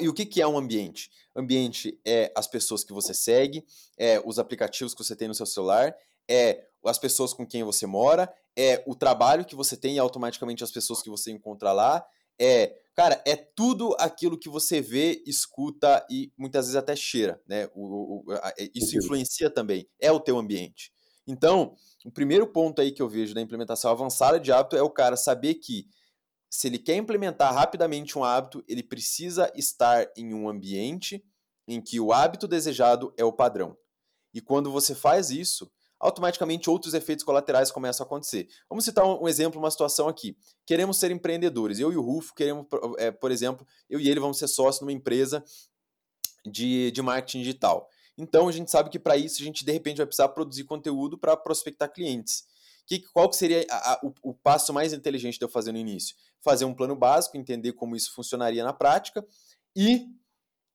E 0.00 0.08
o 0.08 0.14
que, 0.14 0.24
que 0.24 0.40
é 0.40 0.46
um 0.46 0.56
ambiente? 0.56 1.10
Ambiente 1.36 2.00
é 2.06 2.32
as 2.36 2.46
pessoas 2.46 2.82
que 2.84 2.92
você 2.92 3.12
segue, 3.12 3.64
é 3.98 4.22
os 4.24 4.38
aplicativos 4.38 4.94
que 4.94 5.04
você 5.04 5.14
tem 5.14 5.28
no 5.28 5.34
seu 5.34 5.44
celular, 5.44 5.94
é 6.28 6.66
as 6.84 6.98
pessoas 6.98 7.32
com 7.32 7.46
quem 7.46 7.62
você 7.62 7.86
mora, 7.86 8.32
é 8.56 8.82
o 8.86 8.94
trabalho 8.94 9.44
que 9.44 9.54
você 9.54 9.76
tem 9.76 9.96
e 9.96 9.98
automaticamente 9.98 10.64
as 10.64 10.70
pessoas 10.70 11.02
que 11.02 11.10
você 11.10 11.30
encontra 11.30 11.72
lá, 11.72 12.04
é, 12.42 12.76
cara, 12.94 13.22
é 13.24 13.36
tudo 13.36 13.94
aquilo 14.00 14.36
que 14.36 14.48
você 14.48 14.80
vê, 14.80 15.22
escuta 15.24 16.04
e 16.10 16.32
muitas 16.36 16.66
vezes 16.66 16.76
até 16.76 16.96
cheira, 16.96 17.40
né? 17.46 17.68
O, 17.72 18.24
o, 18.26 18.32
a, 18.32 18.52
isso 18.74 18.98
influencia 18.98 19.48
também, 19.48 19.88
é 20.00 20.10
o 20.10 20.18
teu 20.18 20.36
ambiente. 20.36 20.92
Então, 21.24 21.76
o 22.04 22.10
primeiro 22.10 22.46
ponto 22.48 22.80
aí 22.80 22.90
que 22.90 23.00
eu 23.00 23.08
vejo 23.08 23.32
da 23.32 23.40
implementação 23.40 23.92
avançada 23.92 24.40
de 24.40 24.50
hábito 24.50 24.76
é 24.76 24.82
o 24.82 24.90
cara 24.90 25.16
saber 25.16 25.54
que 25.54 25.86
se 26.50 26.66
ele 26.66 26.78
quer 26.78 26.96
implementar 26.96 27.54
rapidamente 27.54 28.18
um 28.18 28.24
hábito, 28.24 28.62
ele 28.66 28.82
precisa 28.82 29.50
estar 29.54 30.10
em 30.16 30.34
um 30.34 30.48
ambiente 30.48 31.24
em 31.68 31.80
que 31.80 32.00
o 32.00 32.12
hábito 32.12 32.48
desejado 32.48 33.14
é 33.16 33.24
o 33.24 33.32
padrão. 33.32 33.76
E 34.34 34.40
quando 34.40 34.70
você 34.70 34.96
faz 34.96 35.30
isso, 35.30 35.70
automaticamente 36.02 36.68
outros 36.68 36.94
efeitos 36.94 37.24
colaterais 37.24 37.70
começam 37.70 38.04
a 38.04 38.06
acontecer. 38.06 38.48
Vamos 38.68 38.84
citar 38.84 39.06
um, 39.06 39.28
exemplo, 39.28 39.60
uma 39.60 39.70
situação 39.70 40.08
aqui. 40.08 40.36
Queremos 40.66 40.98
ser 40.98 41.12
empreendedores. 41.12 41.78
Eu 41.78 41.92
e 41.92 41.96
o 41.96 42.02
Rufo 42.02 42.34
queremos, 42.34 42.66
é, 42.98 43.12
por 43.12 43.30
exemplo, 43.30 43.64
eu 43.88 44.00
e 44.00 44.10
ele 44.10 44.18
vamos 44.18 44.36
ser 44.36 44.48
sócios 44.48 44.80
numa 44.80 44.92
empresa 44.92 45.42
de, 46.44 46.90
de 46.90 47.00
marketing 47.00 47.38
digital. 47.38 47.88
Então 48.18 48.48
a 48.48 48.52
gente 48.52 48.68
sabe 48.68 48.90
que 48.90 48.98
para 48.98 49.16
isso 49.16 49.40
a 49.40 49.44
gente 49.44 49.64
de 49.64 49.70
repente 49.72 49.98
vai 49.98 50.06
precisar 50.06 50.28
produzir 50.30 50.64
conteúdo 50.64 51.16
para 51.16 51.36
prospectar 51.36 51.90
clientes. 51.90 52.44
Que, 52.84 52.98
qual 52.98 53.30
que 53.30 53.36
seria 53.36 53.64
a, 53.70 53.92
a, 53.92 54.00
o, 54.02 54.12
o 54.30 54.34
passo 54.34 54.72
mais 54.72 54.92
inteligente 54.92 55.38
de 55.38 55.44
eu 55.44 55.48
fazer 55.48 55.70
no 55.70 55.78
início? 55.78 56.16
Fazer 56.40 56.64
um 56.64 56.74
plano 56.74 56.96
básico, 56.96 57.36
entender 57.36 57.72
como 57.74 57.94
isso 57.94 58.12
funcionaria 58.12 58.64
na 58.64 58.72
prática 58.72 59.24
e 59.74 60.08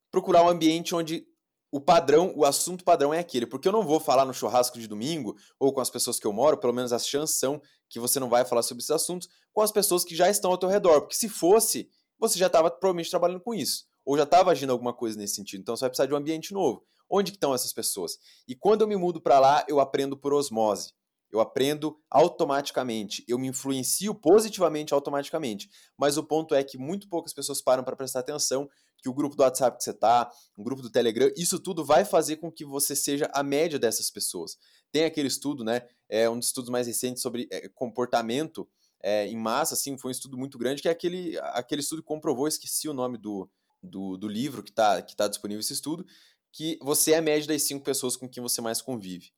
procurar 0.09 0.41
um 0.43 0.47
ambiente 0.47 0.95
onde 0.95 1.27
o 1.71 1.81
padrão, 1.81 2.33
o 2.35 2.45
assunto 2.45 2.83
padrão 2.83 3.13
é 3.13 3.19
aquele, 3.19 3.45
porque 3.45 3.67
eu 3.67 3.71
não 3.71 3.83
vou 3.83 3.99
falar 3.99 4.25
no 4.25 4.33
churrasco 4.33 4.79
de 4.79 4.87
domingo 4.87 5.35
ou 5.59 5.73
com 5.73 5.81
as 5.81 5.89
pessoas 5.89 6.19
que 6.19 6.25
eu 6.25 6.31
moro, 6.31 6.57
pelo 6.57 6.73
menos 6.73 6.93
as 6.93 7.05
chances 7.05 7.37
são 7.37 7.61
que 7.89 7.99
você 7.99 8.19
não 8.19 8.29
vai 8.29 8.45
falar 8.45 8.61
sobre 8.61 8.81
esses 8.81 8.91
assuntos 8.91 9.27
com 9.51 9.61
as 9.61 9.71
pessoas 9.71 10.03
que 10.03 10.15
já 10.15 10.29
estão 10.29 10.51
ao 10.51 10.57
teu 10.57 10.69
redor, 10.69 11.01
porque 11.01 11.15
se 11.15 11.27
fosse, 11.27 11.89
você 12.17 12.39
já 12.39 12.47
estava 12.47 12.71
provavelmente 12.71 13.09
trabalhando 13.09 13.41
com 13.41 13.53
isso, 13.53 13.85
ou 14.05 14.17
já 14.17 14.23
estava 14.23 14.51
agindo 14.51 14.71
alguma 14.71 14.93
coisa 14.93 15.17
nesse 15.17 15.35
sentido, 15.35 15.61
então 15.61 15.75
você 15.75 15.81
vai 15.81 15.89
precisar 15.89 16.07
de 16.07 16.13
um 16.13 16.17
ambiente 16.17 16.53
novo. 16.53 16.83
Onde 17.09 17.31
estão 17.31 17.53
essas 17.53 17.71
pessoas? 17.71 18.17
E 18.47 18.55
quando 18.55 18.81
eu 18.81 18.87
me 18.87 18.97
mudo 18.97 19.21
para 19.21 19.39
lá, 19.39 19.65
eu 19.67 19.79
aprendo 19.79 20.17
por 20.17 20.33
osmose. 20.33 20.93
Eu 21.31 21.41
aprendo 21.41 21.97
automaticamente, 22.09 23.23
eu 23.27 23.37
me 23.37 23.47
influencio 23.47 24.15
positivamente 24.15 24.93
automaticamente. 24.93 25.69
Mas 25.97 26.17
o 26.17 26.23
ponto 26.23 26.55
é 26.55 26.63
que 26.63 26.77
muito 26.77 27.09
poucas 27.09 27.33
pessoas 27.33 27.61
param 27.61 27.83
para 27.83 27.95
prestar 27.95 28.19
atenção 28.19 28.69
que 29.07 29.09
o 29.09 29.13
grupo 29.13 29.35
do 29.35 29.43
WhatsApp 29.43 29.77
que 29.77 29.83
você 29.83 29.91
está, 29.91 30.29
o 30.55 30.63
grupo 30.63 30.81
do 30.81 30.89
Telegram, 30.89 31.31
isso 31.37 31.59
tudo 31.59 31.85
vai 31.85 32.03
fazer 32.03 32.35
com 32.37 32.51
que 32.51 32.65
você 32.65 32.95
seja 32.95 33.29
a 33.33 33.41
média 33.41 33.79
dessas 33.79 34.11
pessoas. 34.11 34.57
Tem 34.91 35.05
aquele 35.05 35.29
estudo, 35.29 35.63
né? 35.63 35.87
É 36.09 36.29
um 36.29 36.37
dos 36.37 36.47
estudos 36.47 36.69
mais 36.69 36.87
recentes 36.87 37.23
sobre 37.23 37.47
é, 37.49 37.69
comportamento 37.69 38.67
é, 39.01 39.27
em 39.27 39.37
massa, 39.37 39.75
assim, 39.75 39.97
foi 39.97 40.09
um 40.09 40.11
estudo 40.11 40.37
muito 40.37 40.57
grande, 40.57 40.81
que 40.81 40.89
é 40.89 40.91
aquele, 40.91 41.37
aquele 41.39 41.81
estudo 41.81 42.01
que 42.01 42.07
comprovou, 42.07 42.47
esqueci 42.47 42.89
o 42.89 42.93
nome 42.93 43.17
do, 43.17 43.49
do, 43.81 44.17
do 44.17 44.27
livro 44.27 44.63
que 44.63 44.71
está 44.71 45.01
que 45.01 45.15
tá 45.15 45.27
disponível 45.27 45.61
esse 45.61 45.73
estudo, 45.73 46.05
que 46.51 46.77
você 46.81 47.11
é 47.13 47.17
a 47.17 47.21
média 47.21 47.47
das 47.47 47.61
cinco 47.61 47.85
pessoas 47.85 48.17
com 48.17 48.27
quem 48.27 48.41
você 48.41 48.59
mais 48.59 48.81
convive. 48.81 49.31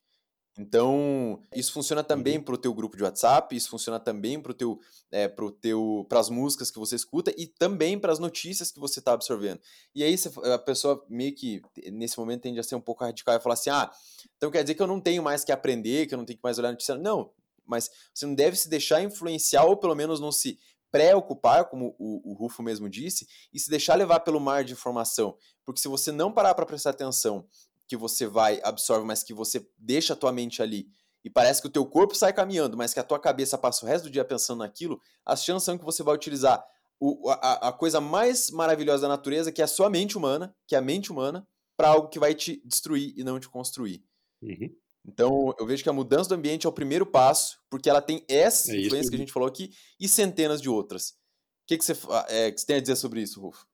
Então, 0.59 1.41
isso 1.55 1.71
funciona 1.71 2.03
também 2.03 2.37
uhum. 2.37 2.43
para 2.43 2.53
o 2.53 2.57
teu 2.57 2.73
grupo 2.73 2.97
de 2.97 3.03
WhatsApp, 3.03 3.55
isso 3.55 3.69
funciona 3.69 3.97
também 3.97 4.41
para 4.41 4.53
teu, 4.53 4.77
é, 5.09 5.25
pro 5.25 5.49
teu, 5.49 6.05
as 6.11 6.29
músicas 6.29 6.69
que 6.69 6.77
você 6.77 6.97
escuta 6.97 7.33
e 7.37 7.47
também 7.47 7.97
para 7.97 8.11
as 8.11 8.19
notícias 8.19 8.69
que 8.69 8.77
você 8.77 8.99
está 8.99 9.13
absorvendo. 9.13 9.61
E 9.95 10.03
aí 10.03 10.13
a 10.53 10.57
pessoa 10.57 11.01
meio 11.07 11.33
que, 11.33 11.61
nesse 11.93 12.19
momento, 12.19 12.41
tende 12.41 12.59
a 12.59 12.63
ser 12.63 12.75
um 12.75 12.81
pouco 12.81 13.05
radical 13.05 13.37
e 13.37 13.39
falar 13.39 13.53
assim, 13.53 13.69
ah, 13.69 13.89
então 14.35 14.51
quer 14.51 14.61
dizer 14.61 14.75
que 14.75 14.81
eu 14.81 14.87
não 14.87 14.99
tenho 14.99 15.23
mais 15.23 15.45
que 15.45 15.53
aprender, 15.53 16.07
que 16.07 16.13
eu 16.13 16.17
não 16.17 16.25
tenho 16.25 16.37
que 16.37 16.43
mais 16.43 16.59
olhar 16.59 16.71
notícia. 16.71 16.95
Não, 16.95 17.31
mas 17.65 17.89
você 18.13 18.25
não 18.25 18.35
deve 18.35 18.57
se 18.57 18.67
deixar 18.67 19.01
influenciar 19.01 19.63
ou 19.63 19.77
pelo 19.77 19.95
menos 19.95 20.19
não 20.19 20.31
se 20.31 20.59
preocupar, 20.91 21.65
como 21.69 21.95
o, 21.97 22.31
o 22.31 22.33
Rufo 22.33 22.61
mesmo 22.61 22.89
disse, 22.89 23.27
e 23.53 23.59
se 23.59 23.69
deixar 23.69 23.95
levar 23.95 24.19
pelo 24.21 24.41
mar 24.41 24.65
de 24.65 24.73
informação. 24.73 25.37
Porque 25.63 25.79
se 25.79 25.87
você 25.87 26.11
não 26.11 26.33
parar 26.33 26.53
para 26.53 26.65
prestar 26.65 26.89
atenção 26.89 27.47
que 27.89 27.97
você 27.97 28.27
vai, 28.27 28.61
absorve, 28.63 29.05
mas 29.05 29.23
que 29.23 29.33
você 29.33 29.67
deixa 29.75 30.13
a 30.13 30.15
tua 30.15 30.31
mente 30.31 30.61
ali 30.61 30.87
e 31.25 31.29
parece 31.29 31.59
que 31.59 31.67
o 31.67 31.71
teu 31.71 31.85
corpo 31.85 32.15
sai 32.15 32.31
caminhando, 32.31 32.77
mas 32.77 32.93
que 32.93 32.99
a 32.99 33.03
tua 33.03 33.19
cabeça 33.19 33.57
passa 33.57 33.85
o 33.85 33.89
resto 33.89 34.05
do 34.05 34.11
dia 34.11 34.23
pensando 34.23 34.59
naquilo, 34.59 35.01
as 35.25 35.43
chances 35.43 35.65
são 35.65 35.77
que 35.77 35.83
você 35.83 36.03
vai 36.03 36.15
utilizar 36.15 36.63
o, 36.99 37.29
a, 37.29 37.69
a, 37.69 37.73
coisa 37.73 37.99
mais 37.99 38.51
maravilhosa 38.51 39.01
da 39.01 39.07
natureza, 39.07 39.51
que 39.51 39.61
é 39.61 39.63
a 39.65 39.67
sua 39.67 39.89
mente 39.89 40.17
humana, 40.17 40.55
que 40.67 40.75
é 40.75 40.77
a 40.77 40.81
mente 40.81 41.11
humana, 41.11 41.47
para 41.75 41.89
algo 41.89 42.09
que 42.09 42.19
vai 42.19 42.35
te 42.35 42.61
destruir 42.65 43.13
e 43.17 43.23
não 43.23 43.39
te 43.39 43.49
construir. 43.49 44.03
Uhum. 44.41 44.69
Então, 45.05 45.55
eu 45.57 45.65
vejo 45.65 45.81
que 45.81 45.89
a 45.89 45.93
mudança 45.93 46.29
do 46.29 46.35
ambiente 46.35 46.67
é 46.67 46.69
o 46.69 46.73
primeiro 46.73 47.05
passo, 47.05 47.57
porque 47.69 47.89
ela 47.89 48.01
tem 48.01 48.23
essa 48.27 48.73
é 48.73 48.81
influência 48.81 49.09
que 49.09 49.15
a 49.15 49.19
gente 49.19 49.31
falou 49.31 49.47
aqui 49.47 49.71
e 49.99 50.07
centenas 50.07 50.61
de 50.61 50.69
outras. 50.69 51.11
O 51.11 51.67
que, 51.67 51.77
que, 51.77 51.85
você, 51.85 51.93
é, 52.27 52.51
que 52.51 52.59
você 52.59 52.67
tem 52.67 52.75
a 52.75 52.81
dizer 52.81 52.95
sobre 52.95 53.21
isso, 53.21 53.41
Rufo? 53.41 53.65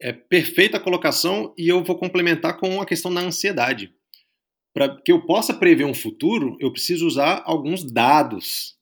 É 0.00 0.12
perfeita 0.12 0.78
a 0.78 0.80
colocação 0.80 1.54
e 1.58 1.68
eu 1.68 1.84
vou 1.84 1.98
complementar 1.98 2.58
com 2.58 2.80
a 2.80 2.86
questão 2.86 3.12
da 3.12 3.20
ansiedade. 3.20 3.92
Para 4.72 5.00
que 5.02 5.12
eu 5.12 5.26
possa 5.26 5.52
prever 5.52 5.84
um 5.84 5.92
futuro, 5.92 6.56
eu 6.58 6.72
preciso 6.72 7.06
usar 7.06 7.42
alguns 7.44 7.84
dados 7.84 8.78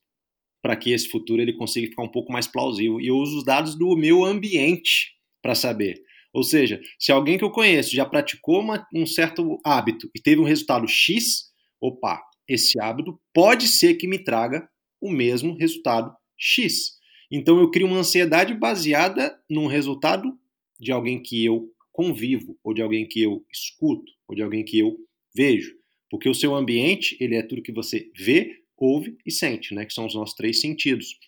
para 0.62 0.76
que 0.76 0.92
esse 0.92 1.08
futuro 1.08 1.42
ele 1.42 1.54
consiga 1.54 1.88
ficar 1.88 2.02
um 2.02 2.10
pouco 2.10 2.32
mais 2.32 2.46
plausível. 2.46 3.00
E 3.00 3.08
eu 3.08 3.16
uso 3.16 3.38
os 3.38 3.44
dados 3.44 3.74
do 3.74 3.96
meu 3.96 4.24
ambiente 4.24 5.16
para 5.42 5.54
saber. 5.54 6.00
Ou 6.32 6.44
seja, 6.44 6.80
se 6.98 7.10
alguém 7.10 7.36
que 7.36 7.44
eu 7.44 7.50
conheço 7.50 7.96
já 7.96 8.04
praticou 8.04 8.60
uma, 8.60 8.86
um 8.94 9.06
certo 9.06 9.58
hábito 9.64 10.08
e 10.14 10.20
teve 10.20 10.40
um 10.40 10.44
resultado 10.44 10.86
X, 10.86 11.50
opa, 11.80 12.22
esse 12.46 12.78
hábito 12.80 13.18
pode 13.34 13.66
ser 13.66 13.94
que 13.94 14.06
me 14.06 14.22
traga 14.22 14.68
o 15.00 15.10
mesmo 15.10 15.56
resultado 15.56 16.14
X. 16.36 16.98
Então 17.30 17.58
eu 17.58 17.70
crio 17.70 17.86
uma 17.86 17.98
ansiedade 17.98 18.54
baseada 18.54 19.36
num 19.50 19.66
resultado 19.66 20.32
de 20.78 20.92
alguém 20.92 21.22
que 21.22 21.44
eu 21.44 21.72
convivo, 21.92 22.58
ou 22.62 22.72
de 22.72 22.82
alguém 22.82 23.06
que 23.06 23.20
eu 23.20 23.44
escuto, 23.52 24.12
ou 24.28 24.34
de 24.34 24.42
alguém 24.42 24.64
que 24.64 24.78
eu 24.78 24.96
vejo. 25.34 25.76
Porque 26.10 26.28
o 26.28 26.34
seu 26.34 26.54
ambiente, 26.54 27.16
ele 27.20 27.34
é 27.34 27.42
tudo 27.42 27.62
que 27.62 27.72
você 27.72 28.10
vê, 28.16 28.62
ouve 28.76 29.18
e 29.26 29.30
sente, 29.30 29.74
né? 29.74 29.84
Que 29.84 29.92
são 29.92 30.06
os 30.06 30.14
nossos 30.14 30.34
três 30.34 30.60
sentidos. 30.60 31.18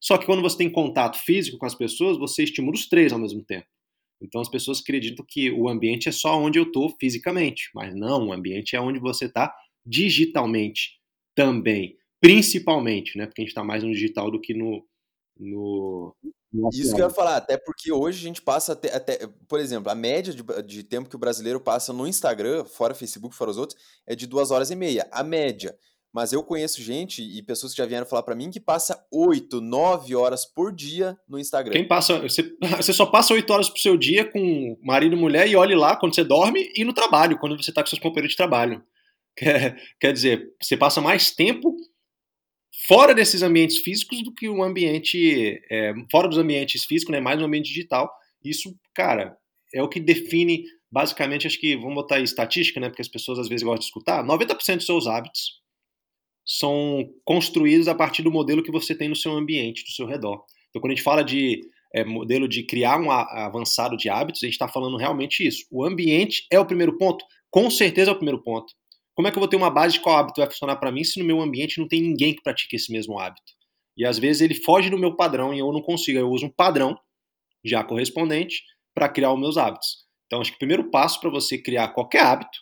Só 0.00 0.16
que 0.16 0.24
quando 0.24 0.40
você 0.40 0.56
tem 0.56 0.70
contato 0.70 1.18
físico 1.18 1.58
com 1.58 1.66
as 1.66 1.74
pessoas, 1.74 2.16
você 2.16 2.44
estimula 2.44 2.74
os 2.74 2.88
três 2.88 3.12
ao 3.12 3.18
mesmo 3.18 3.44
tempo. 3.44 3.66
Então 4.22 4.40
as 4.40 4.48
pessoas 4.48 4.80
acreditam 4.80 5.24
que 5.26 5.50
o 5.50 5.68
ambiente 5.68 6.08
é 6.08 6.12
só 6.12 6.38
onde 6.38 6.58
eu 6.58 6.64
estou 6.64 6.94
fisicamente, 6.98 7.70
mas 7.74 7.94
não, 7.94 8.28
o 8.28 8.32
ambiente 8.32 8.76
é 8.76 8.80
onde 8.80 8.98
você 8.98 9.26
está 9.26 9.54
digitalmente 9.84 10.98
também, 11.34 11.96
principalmente, 12.20 13.16
né? 13.16 13.26
Porque 13.26 13.40
a 13.40 13.44
gente 13.44 13.50
está 13.50 13.64
mais 13.64 13.82
no 13.82 13.92
digital 13.92 14.30
do 14.30 14.40
que 14.40 14.52
no, 14.52 14.86
no, 15.38 16.14
isso 16.72 16.94
que 16.94 17.00
eu 17.00 17.06
ia 17.06 17.14
falar, 17.14 17.36
até 17.36 17.56
porque 17.56 17.92
hoje 17.92 18.18
a 18.18 18.22
gente 18.28 18.42
passa 18.42 18.72
até, 18.72 18.94
até 18.94 19.28
por 19.48 19.60
exemplo, 19.60 19.90
a 19.90 19.94
média 19.94 20.34
de, 20.34 20.42
de, 20.62 20.82
tempo 20.82 21.08
que 21.08 21.14
o 21.14 21.18
brasileiro 21.18 21.60
passa 21.60 21.92
no 21.92 22.06
Instagram, 22.06 22.64
fora 22.64 22.94
Facebook, 22.94 23.34
fora 23.34 23.50
os 23.50 23.56
outros, 23.56 23.80
é 24.06 24.16
de 24.16 24.26
duas 24.26 24.50
horas 24.50 24.70
e 24.70 24.76
meia. 24.76 25.06
A 25.12 25.22
média. 25.22 25.76
Mas 26.12 26.32
eu 26.32 26.42
conheço 26.42 26.82
gente 26.82 27.22
e 27.22 27.40
pessoas 27.40 27.72
que 27.72 27.78
já 27.78 27.86
vieram 27.86 28.04
falar 28.04 28.24
para 28.24 28.34
mim 28.34 28.50
que 28.50 28.58
passa 28.58 29.00
oito, 29.12 29.60
nove 29.60 30.16
horas 30.16 30.44
por 30.44 30.72
dia 30.72 31.16
no 31.28 31.38
Instagram. 31.38 31.72
Quem 31.72 31.86
passa, 31.86 32.18
você, 32.18 32.52
você 32.76 32.92
só 32.92 33.06
passa 33.06 33.32
oito 33.32 33.52
horas 33.52 33.70
pro 33.70 33.80
seu 33.80 33.96
dia 33.96 34.24
com 34.24 34.76
marido 34.82 35.14
e 35.14 35.18
mulher 35.18 35.48
e 35.48 35.54
olhe 35.54 35.76
lá 35.76 35.94
quando 35.94 36.14
você 36.14 36.24
dorme 36.24 36.68
e 36.74 36.84
no 36.84 36.92
trabalho, 36.92 37.38
quando 37.38 37.56
você 37.56 37.70
está 37.70 37.80
com 37.80 37.88
seus 37.88 38.02
companheiros 38.02 38.32
de 38.32 38.36
trabalho. 38.36 38.82
Quer, 39.36 39.80
quer 39.98 40.12
dizer, 40.12 40.52
você 40.60 40.76
passa 40.76 41.00
mais 41.00 41.30
tempo 41.30 41.74
fora 42.86 43.14
desses 43.14 43.42
ambientes 43.42 43.78
físicos 43.78 44.22
do 44.22 44.32
que 44.32 44.48
o 44.48 44.62
ambiente 44.62 45.60
é, 45.70 45.92
fora 46.10 46.28
dos 46.28 46.38
ambientes 46.38 46.84
físicos, 46.84 47.12
né, 47.12 47.20
mais 47.20 47.38
no 47.38 47.46
ambiente 47.46 47.68
digital. 47.68 48.10
Isso, 48.44 48.74
cara, 48.94 49.36
é 49.74 49.82
o 49.82 49.88
que 49.88 50.00
define 50.00 50.64
basicamente, 50.90 51.46
acho 51.46 51.60
que 51.60 51.76
vamos 51.76 51.94
botar 51.94 52.16
aí 52.16 52.24
estatística, 52.24 52.80
né, 52.80 52.88
porque 52.88 53.02
as 53.02 53.08
pessoas 53.08 53.38
às 53.38 53.48
vezes 53.48 53.62
gostam 53.62 53.80
de 53.80 53.84
escutar, 53.84 54.24
90% 54.24 54.76
dos 54.76 54.86
seus 54.86 55.06
hábitos 55.06 55.60
são 56.44 57.08
construídos 57.24 57.86
a 57.86 57.94
partir 57.94 58.22
do 58.22 58.32
modelo 58.32 58.62
que 58.62 58.72
você 58.72 58.94
tem 58.94 59.08
no 59.08 59.14
seu 59.14 59.32
ambiente, 59.32 59.84
do 59.84 59.90
seu 59.90 60.06
redor. 60.06 60.44
Então, 60.68 60.80
quando 60.80 60.92
a 60.92 60.94
gente 60.96 61.04
fala 61.04 61.22
de 61.22 61.60
é, 61.94 62.04
modelo 62.04 62.48
de 62.48 62.64
criar 62.64 63.00
um 63.00 63.10
avançado 63.10 63.96
de 63.96 64.08
hábitos, 64.08 64.42
a 64.42 64.46
gente 64.46 64.54
está 64.54 64.68
falando 64.68 64.96
realmente 64.96 65.46
isso. 65.46 65.64
O 65.70 65.84
ambiente 65.84 66.46
é 66.50 66.58
o 66.58 66.66
primeiro 66.66 66.96
ponto? 66.98 67.24
Com 67.50 67.70
certeza 67.70 68.10
é 68.10 68.12
o 68.12 68.16
primeiro 68.16 68.42
ponto. 68.42 68.72
Como 69.20 69.28
é 69.28 69.30
que 69.30 69.36
eu 69.36 69.40
vou 69.42 69.48
ter 69.48 69.56
uma 69.56 69.68
base 69.68 69.92
de 69.92 70.00
qual 70.00 70.16
hábito 70.16 70.40
vai 70.40 70.50
funcionar 70.50 70.76
para 70.76 70.90
mim 70.90 71.04
se 71.04 71.20
no 71.20 71.26
meu 71.26 71.42
ambiente 71.42 71.78
não 71.78 71.86
tem 71.86 72.00
ninguém 72.00 72.34
que 72.34 72.42
pratique 72.42 72.76
esse 72.76 72.90
mesmo 72.90 73.18
hábito? 73.18 73.52
E 73.94 74.06
às 74.06 74.18
vezes 74.18 74.40
ele 74.40 74.54
foge 74.54 74.88
do 74.88 74.96
meu 74.96 75.14
padrão 75.14 75.52
e 75.52 75.58
eu 75.58 75.70
não 75.70 75.82
consigo. 75.82 76.18
Eu 76.18 76.30
uso 76.30 76.46
um 76.46 76.50
padrão 76.50 76.98
já 77.62 77.84
correspondente 77.84 78.62
para 78.94 79.10
criar 79.10 79.30
os 79.34 79.38
meus 79.38 79.58
hábitos. 79.58 80.06
Então, 80.24 80.40
acho 80.40 80.52
que 80.52 80.56
o 80.56 80.58
primeiro 80.58 80.90
passo 80.90 81.20
para 81.20 81.28
você 81.28 81.58
criar 81.58 81.88
qualquer 81.88 82.22
hábito 82.22 82.58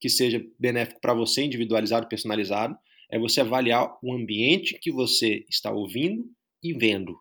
que 0.00 0.08
seja 0.08 0.44
benéfico 0.58 1.00
para 1.00 1.14
você, 1.14 1.44
individualizado, 1.44 2.08
personalizado, 2.08 2.76
é 3.08 3.16
você 3.16 3.42
avaliar 3.42 3.96
o 4.02 4.12
ambiente 4.12 4.80
que 4.80 4.90
você 4.90 5.44
está 5.48 5.70
ouvindo 5.70 6.24
e 6.60 6.72
vendo. 6.72 7.16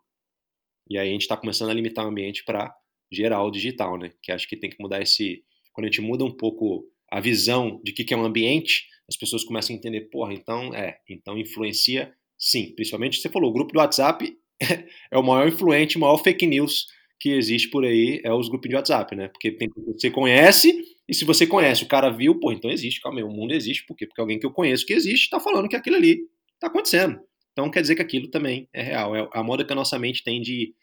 E 0.89 0.97
aí 0.97 1.09
a 1.09 1.11
gente 1.11 1.21
está 1.21 1.37
começando 1.37 1.69
a 1.69 1.75
limitar 1.75 2.05
o 2.05 2.09
ambiente 2.09 2.43
para 2.43 2.75
geral 3.11 3.51
digital, 3.51 3.99
né? 3.99 4.11
Que 4.23 4.31
acho 4.31 4.47
que 4.47 4.57
tem 4.57 4.71
que 4.71 4.81
mudar 4.81 4.99
esse. 4.99 5.43
Quando 5.73 5.85
a 5.85 5.91
gente 5.91 6.01
muda 6.01 6.25
um 6.25 6.35
pouco 6.35 6.89
a 7.11 7.19
visão 7.19 7.81
de 7.83 7.91
que, 7.91 8.03
que 8.03 8.13
é 8.13 8.17
um 8.17 8.25
ambiente, 8.25 8.87
as 9.07 9.17
pessoas 9.17 9.43
começam 9.43 9.75
a 9.75 9.77
entender, 9.77 10.01
porra, 10.09 10.33
então 10.33 10.73
é, 10.73 10.97
então 11.09 11.37
influencia 11.37 12.13
sim. 12.37 12.73
Principalmente 12.75 13.19
você 13.19 13.29
falou, 13.29 13.49
o 13.49 13.53
grupo 13.53 13.73
do 13.73 13.79
WhatsApp 13.79 14.37
é 15.11 15.17
o 15.17 15.23
maior 15.23 15.47
influente, 15.47 15.97
o 15.97 15.99
maior 15.99 16.17
fake 16.17 16.45
news 16.45 16.87
que 17.19 17.31
existe 17.31 17.69
por 17.69 17.83
aí, 17.83 18.21
é 18.23 18.33
os 18.33 18.47
grupos 18.47 18.69
de 18.69 18.75
WhatsApp, 18.75 19.13
né? 19.15 19.27
Porque 19.27 19.51
tem, 19.51 19.69
você 19.87 20.09
conhece, 20.09 20.73
e 21.07 21.13
se 21.13 21.25
você 21.25 21.45
conhece, 21.45 21.83
o 21.83 21.87
cara 21.87 22.09
viu, 22.09 22.39
pô, 22.39 22.51
então 22.51 22.71
existe, 22.71 23.01
calma 23.01 23.19
aí, 23.19 23.23
o 23.23 23.29
mundo 23.29 23.51
existe, 23.51 23.85
por 23.85 23.97
quê? 23.97 24.07
Porque 24.07 24.21
alguém 24.21 24.39
que 24.39 24.45
eu 24.45 24.51
conheço 24.51 24.85
que 24.85 24.93
existe 24.93 25.25
está 25.25 25.39
falando 25.39 25.67
que 25.67 25.75
aquilo 25.75 25.97
ali 25.97 26.21
está 26.53 26.67
acontecendo. 26.67 27.19
Então 27.51 27.69
quer 27.69 27.81
dizer 27.81 27.95
que 27.95 28.01
aquilo 28.01 28.29
também 28.29 28.69
é 28.71 28.81
real. 28.81 29.15
É 29.15 29.27
a 29.33 29.43
moda 29.43 29.65
que 29.65 29.73
a 29.73 29.75
nossa 29.75 29.99
mente 29.99 30.23
tem 30.23 30.41
de, 30.41 30.73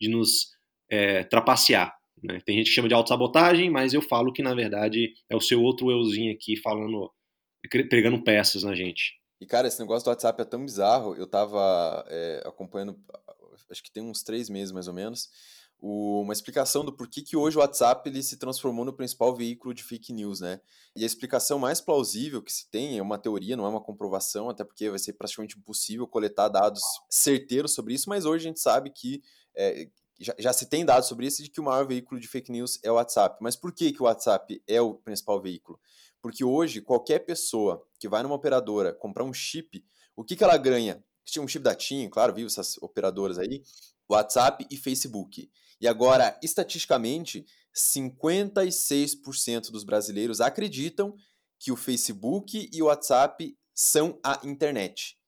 de 0.00 0.08
nos 0.08 0.56
é, 0.90 1.24
trapacear. 1.24 1.94
Né? 2.22 2.40
Tem 2.44 2.56
gente 2.56 2.68
que 2.68 2.74
chama 2.74 2.88
de 2.88 2.94
autossabotagem, 2.94 3.70
mas 3.70 3.92
eu 3.92 4.02
falo 4.02 4.32
que 4.32 4.42
na 4.42 4.54
verdade 4.54 5.14
é 5.28 5.36
o 5.36 5.40
seu 5.40 5.62
outro 5.62 5.90
euzinho 5.90 6.32
aqui 6.32 6.56
falando, 6.56 7.10
pregando 7.88 8.22
peças 8.22 8.62
na 8.62 8.74
gente. 8.74 9.14
E 9.40 9.46
cara, 9.46 9.68
esse 9.68 9.78
negócio 9.80 10.04
do 10.04 10.08
WhatsApp 10.08 10.40
é 10.40 10.44
tão 10.44 10.64
bizarro. 10.64 11.14
Eu 11.14 11.26
tava 11.26 12.04
é, 12.08 12.42
acompanhando, 12.46 12.98
acho 13.70 13.82
que 13.82 13.92
tem 13.92 14.02
uns 14.02 14.22
três 14.22 14.48
meses 14.48 14.72
mais 14.72 14.88
ou 14.88 14.94
menos, 14.94 15.28
o, 15.78 16.22
uma 16.22 16.32
explicação 16.32 16.84
do 16.84 16.92
porquê 16.92 17.20
que 17.20 17.36
hoje 17.36 17.56
o 17.56 17.60
WhatsApp 17.60 18.08
ele 18.08 18.22
se 18.22 18.38
transformou 18.38 18.84
no 18.84 18.92
principal 18.92 19.34
veículo 19.34 19.74
de 19.74 19.82
fake 19.82 20.12
news, 20.12 20.40
né? 20.40 20.60
E 20.94 21.02
a 21.02 21.06
explicação 21.06 21.58
mais 21.58 21.80
plausível 21.80 22.42
que 22.42 22.52
se 22.52 22.70
tem 22.70 22.96
é 22.98 23.02
uma 23.02 23.18
teoria, 23.18 23.56
não 23.56 23.66
é 23.66 23.68
uma 23.68 23.80
comprovação, 23.80 24.48
até 24.48 24.64
porque 24.64 24.88
vai 24.88 24.98
ser 24.98 25.12
praticamente 25.12 25.58
impossível 25.58 26.06
coletar 26.06 26.48
dados 26.48 26.82
certeiros 27.10 27.74
sobre 27.74 27.94
isso, 27.94 28.08
mas 28.08 28.24
hoje 28.24 28.46
a 28.46 28.48
gente 28.48 28.60
sabe 28.60 28.90
que 28.90 29.22
é, 29.54 29.88
já, 30.18 30.34
já, 30.38 30.52
se 30.52 30.66
tem 30.66 30.84
dados 30.84 31.08
sobre 31.08 31.26
isso 31.26 31.42
de 31.42 31.50
que 31.50 31.60
o 31.60 31.64
maior 31.64 31.86
veículo 31.86 32.20
de 32.20 32.26
fake 32.26 32.50
news 32.50 32.78
é 32.82 32.90
o 32.90 32.94
WhatsApp. 32.94 33.38
Mas 33.40 33.56
por 33.56 33.72
que, 33.72 33.92
que 33.92 34.02
o 34.02 34.06
WhatsApp 34.06 34.62
é 34.66 34.80
o 34.80 34.94
principal 34.94 35.40
veículo? 35.40 35.78
Porque 36.20 36.44
hoje, 36.44 36.80
qualquer 36.80 37.20
pessoa 37.20 37.86
que 37.98 38.08
vai 38.08 38.22
numa 38.22 38.34
operadora 38.34 38.92
comprar 38.92 39.24
um 39.24 39.32
chip, 39.32 39.84
o 40.16 40.24
que, 40.24 40.34
que 40.34 40.42
ela 40.42 40.56
ganha? 40.56 41.04
Tinha 41.24 41.42
um 41.42 41.48
chip 41.48 41.62
da 41.62 41.74
TIM, 41.74 42.08
claro, 42.08 42.34
viu 42.34 42.46
essas 42.46 42.78
operadoras 42.78 43.38
aí, 43.38 43.62
WhatsApp 44.08 44.66
e 44.70 44.76
Facebook. 44.76 45.50
E 45.80 45.86
agora, 45.86 46.38
estatisticamente, 46.42 47.44
56% 47.74 49.70
dos 49.70 49.84
brasileiros 49.84 50.40
acreditam 50.40 51.14
que 51.58 51.70
o 51.70 51.76
Facebook 51.76 52.68
e 52.72 52.82
o 52.82 52.86
WhatsApp 52.86 53.56
são 53.74 54.18
a 54.24 54.40
internet. 54.44 55.18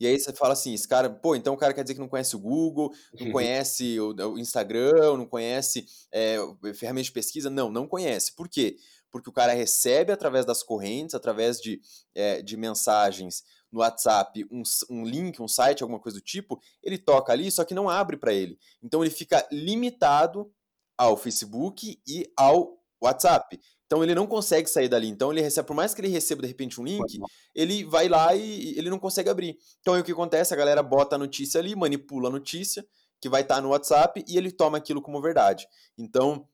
E 0.00 0.06
aí 0.06 0.18
você 0.18 0.32
fala 0.32 0.52
assim, 0.52 0.74
esse 0.74 0.86
cara, 0.86 1.10
pô, 1.10 1.34
então 1.34 1.54
o 1.54 1.56
cara 1.56 1.74
quer 1.74 1.82
dizer 1.82 1.94
que 1.94 2.00
não 2.00 2.08
conhece 2.08 2.36
o 2.36 2.38
Google, 2.38 2.92
não 3.18 3.26
uhum. 3.26 3.32
conhece 3.32 3.98
o, 3.98 4.14
o, 4.14 4.38
Instagram, 4.38 5.16
não 5.16 5.26
conhece 5.26 5.86
é, 6.12 6.38
ferramentas 6.74 7.06
de 7.06 7.12
pesquisa. 7.12 7.50
Não, 7.50 7.70
não 7.70 7.86
conhece. 7.86 8.34
Por 8.34 8.48
quê? 8.48 8.76
Porque 9.10 9.28
o 9.28 9.32
cara 9.32 9.52
recebe 9.52 10.12
através 10.12 10.44
das 10.44 10.62
correntes, 10.62 11.14
através 11.14 11.60
de, 11.60 11.80
é, 12.14 12.42
de 12.42 12.56
mensagens 12.56 13.42
no 13.70 13.80
WhatsApp, 13.80 14.46
um, 14.50 14.62
um 14.88 15.04
link, 15.04 15.42
um 15.42 15.48
site, 15.48 15.82
alguma 15.82 16.00
coisa 16.00 16.18
do 16.18 16.24
tipo, 16.24 16.60
ele 16.82 16.96
toca 16.96 17.32
ali, 17.32 17.50
só 17.50 17.64
que 17.64 17.74
não 17.74 17.88
abre 17.88 18.16
para 18.16 18.32
ele. 18.32 18.58
Então 18.82 19.02
ele 19.02 19.10
fica 19.10 19.46
limitado 19.50 20.50
ao 20.96 21.16
Facebook 21.16 22.00
e 22.06 22.30
ao 22.36 22.78
WhatsApp. 23.00 23.60
Então 23.88 24.04
ele 24.04 24.14
não 24.14 24.26
consegue 24.26 24.68
sair 24.68 24.86
dali. 24.86 25.08
Então 25.08 25.32
ele 25.32 25.40
recebe, 25.40 25.66
por 25.66 25.74
mais 25.74 25.94
que 25.94 26.00
ele 26.02 26.08
receba 26.08 26.42
de 26.42 26.48
repente 26.48 26.78
um 26.78 26.84
link, 26.84 27.18
ele 27.54 27.84
vai 27.84 28.06
lá 28.06 28.34
e 28.34 28.78
ele 28.78 28.90
não 28.90 28.98
consegue 28.98 29.30
abrir. 29.30 29.56
Então 29.80 29.94
aí 29.94 30.02
o 30.02 30.04
que 30.04 30.12
acontece? 30.12 30.52
A 30.52 30.56
galera 30.56 30.82
bota 30.82 31.16
a 31.16 31.18
notícia 31.18 31.58
ali, 31.58 31.74
manipula 31.74 32.28
a 32.28 32.32
notícia, 32.32 32.86
que 33.18 33.30
vai 33.30 33.40
estar 33.40 33.56
tá 33.56 33.60
no 33.62 33.70
WhatsApp, 33.70 34.22
e 34.28 34.36
ele 34.36 34.52
toma 34.52 34.76
aquilo 34.76 35.00
como 35.00 35.22
verdade. 35.22 35.66
Então 35.96 36.46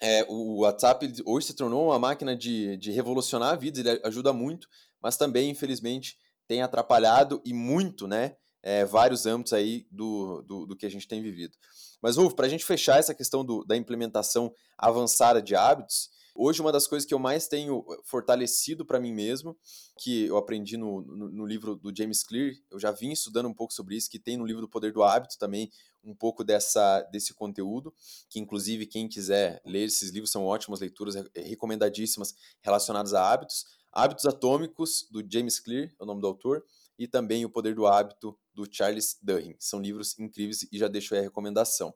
é, 0.00 0.24
o 0.26 0.60
WhatsApp 0.60 1.12
hoje 1.26 1.48
se 1.48 1.54
tornou 1.54 1.88
uma 1.88 1.98
máquina 1.98 2.34
de, 2.34 2.78
de 2.78 2.92
revolucionar 2.92 3.52
a 3.52 3.56
vida, 3.56 3.80
ele 3.80 4.00
ajuda 4.04 4.32
muito, 4.32 4.68
mas 5.02 5.18
também, 5.18 5.50
infelizmente, 5.50 6.16
tem 6.46 6.62
atrapalhado 6.62 7.42
e 7.44 7.52
muito, 7.52 8.08
né? 8.08 8.36
É, 8.62 8.84
vários 8.84 9.26
âmbitos 9.26 9.52
aí 9.52 9.86
do, 9.90 10.42
do, 10.42 10.66
do, 10.66 10.76
que 10.76 10.86
a 10.86 10.90
gente 10.90 11.06
tem 11.06 11.22
vivido. 11.22 11.56
Mas, 12.02 12.16
Rufo, 12.16 12.34
para 12.34 12.46
a 12.46 12.48
gente 12.48 12.64
fechar 12.64 12.98
essa 12.98 13.14
questão 13.14 13.44
do, 13.44 13.64
da 13.64 13.76
implementação 13.76 14.52
avançada 14.76 15.40
de 15.42 15.54
hábitos, 15.54 16.10
Hoje, 16.40 16.60
uma 16.60 16.70
das 16.70 16.86
coisas 16.86 17.04
que 17.04 17.12
eu 17.12 17.18
mais 17.18 17.48
tenho 17.48 17.84
eh, 17.90 17.96
fortalecido 18.04 18.86
para 18.86 19.00
mim 19.00 19.12
mesmo, 19.12 19.58
que 19.98 20.26
eu 20.26 20.36
aprendi 20.36 20.76
no, 20.76 21.02
no, 21.02 21.28
no, 21.30 21.44
livro 21.44 21.74
do 21.74 21.92
James 21.92 22.22
Clear, 22.22 22.54
eu 22.70 22.78
já 22.78 22.92
vim 22.92 23.10
estudando 23.10 23.48
um 23.48 23.52
pouco 23.52 23.74
sobre 23.74 23.96
isso, 23.96 24.08
que 24.08 24.20
tem 24.20 24.36
no 24.36 24.46
livro 24.46 24.60
do 24.62 24.68
Poder 24.68 24.92
do 24.92 25.02
Hábito 25.02 25.36
também 25.36 25.68
um 26.04 26.14
pouco 26.14 26.44
dessa, 26.44 27.02
desse 27.10 27.34
conteúdo, 27.34 27.92
que 28.30 28.38
inclusive 28.38 28.86
quem 28.86 29.08
quiser 29.08 29.60
ler 29.66 29.86
esses 29.86 30.10
livros 30.10 30.30
são 30.30 30.44
ótimas 30.44 30.78
leituras, 30.78 31.16
recomendadíssimas 31.34 32.32
relacionadas 32.62 33.14
a 33.14 33.32
hábitos. 33.32 33.64
Hábitos 33.90 34.24
Atômicos, 34.24 35.08
do 35.10 35.24
James 35.28 35.58
Clear, 35.58 35.90
é 35.98 36.04
o 36.04 36.06
nome 36.06 36.20
do 36.20 36.28
autor, 36.28 36.64
e 36.96 37.08
também 37.08 37.44
O 37.44 37.50
Poder 37.50 37.74
do 37.74 37.84
Hábito, 37.84 38.38
do 38.54 38.64
Charles 38.70 39.18
Duhigg. 39.20 39.56
São 39.58 39.80
livros 39.80 40.16
incríveis 40.16 40.68
e 40.70 40.78
já 40.78 40.86
deixo 40.86 41.14
aí 41.14 41.20
a 41.20 41.24
recomendação 41.24 41.92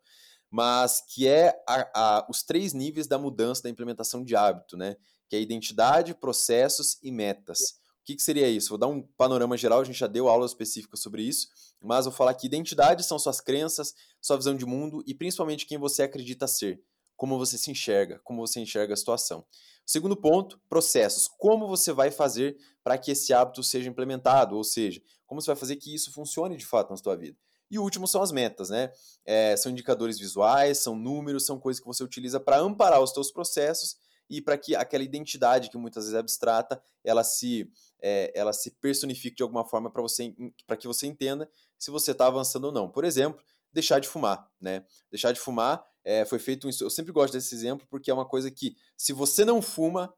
mas 0.52 1.00
que 1.08 1.26
é 1.26 1.58
a, 1.66 1.90
a, 1.94 2.26
os 2.28 2.42
três 2.42 2.74
níveis 2.74 3.06
da 3.06 3.18
mudança 3.18 3.62
da 3.62 3.70
implementação 3.70 4.22
de 4.22 4.36
hábito, 4.36 4.76
né? 4.76 4.96
Que 5.26 5.36
é 5.36 5.40
identidade, 5.40 6.14
processos 6.14 6.98
e 7.02 7.10
metas. 7.10 7.80
O 8.02 8.04
que, 8.04 8.16
que, 8.16 8.22
seria 8.22 8.46
isso? 8.50 8.68
Vou 8.68 8.76
dar 8.76 8.88
um 8.88 9.00
panorama 9.16 9.56
geral, 9.56 9.80
a 9.80 9.84
gente 9.84 9.98
já 9.98 10.06
deu 10.06 10.28
aula 10.28 10.44
específica 10.44 10.94
sobre 10.94 11.22
isso, 11.22 11.48
mas 11.80 12.04
vou 12.04 12.12
falar 12.12 12.34
que 12.34 12.46
identidade 12.46 13.02
são 13.02 13.18
suas 13.18 13.40
crenças, 13.40 13.94
sua 14.20 14.36
visão 14.36 14.54
de 14.54 14.66
mundo 14.66 15.02
e 15.06 15.14
principalmente 15.14 15.64
quem 15.64 15.78
você 15.78 16.02
acredita 16.02 16.46
ser, 16.46 16.82
como 17.16 17.38
você 17.38 17.56
se 17.56 17.70
enxerga, 17.70 18.20
como 18.22 18.46
você 18.46 18.60
enxerga 18.60 18.92
a 18.92 18.96
situação. 18.96 19.46
Segundo 19.86 20.16
ponto, 20.16 20.60
processos. 20.68 21.28
Como 21.38 21.66
você 21.66 21.92
vai 21.92 22.10
fazer 22.10 22.58
para 22.84 22.98
que 22.98 23.12
esse 23.12 23.32
hábito 23.32 23.62
seja 23.62 23.88
implementado, 23.88 24.54
ou 24.54 24.64
seja, 24.64 25.00
como 25.24 25.40
você 25.40 25.46
vai 25.46 25.56
fazer 25.56 25.76
que 25.76 25.94
isso 25.94 26.12
funcione 26.12 26.58
de 26.58 26.66
fato 26.66 26.90
na 26.90 26.96
sua 26.96 27.16
vida. 27.16 27.38
E 27.72 27.78
o 27.78 27.82
último 27.82 28.06
são 28.06 28.20
as 28.20 28.30
metas, 28.30 28.68
né? 28.68 28.92
É, 29.24 29.56
são 29.56 29.72
indicadores 29.72 30.18
visuais, 30.18 30.76
são 30.76 30.94
números, 30.94 31.46
são 31.46 31.58
coisas 31.58 31.80
que 31.80 31.87
você 31.87 32.04
utiliza 32.04 32.38
para 32.38 32.58
amparar 32.58 33.00
os 33.00 33.12
seus 33.12 33.32
processos 33.32 33.96
e 34.28 34.42
para 34.42 34.58
que 34.58 34.76
aquela 34.76 35.02
identidade 35.02 35.70
que 35.70 35.78
muitas 35.78 36.04
vezes 36.04 36.14
é 36.14 36.18
abstrata, 36.18 36.82
ela 37.02 37.24
se, 37.24 37.66
é, 38.02 38.30
ela 38.35 38.52
se 38.52 38.72
personifique 38.72 39.37
de 39.37 39.42
alguma 39.42 39.64
forma 39.64 39.90
para 39.90 40.02
você, 40.02 40.35
para 40.66 40.76
que 40.76 40.87
você 40.87 41.06
entenda 41.06 41.50
se 41.78 41.90
você 41.90 42.11
está 42.11 42.26
avançando 42.26 42.66
ou 42.66 42.72
não. 42.72 42.90
Por 42.90 43.06
exemplo, 43.06 43.42
deixar 43.72 44.00
de 44.00 44.06
fumar, 44.06 44.46
né? 44.61 44.85
Deixar 45.11 45.32
de 45.32 45.40
fumar 45.40 45.82
é, 46.04 46.26
foi 46.26 46.38
feito 46.38 46.68
um, 46.68 46.70
eu 46.78 46.90
sempre 46.90 47.11
gosto 47.11 47.32
desse 47.32 47.54
exemplo 47.54 47.87
porque 47.88 48.11
é 48.11 48.14
uma 48.14 48.26
coisa 48.26 48.50
que 48.50 48.76
se 48.98 49.14
você 49.14 49.46
não 49.46 49.62
fuma 49.62 50.12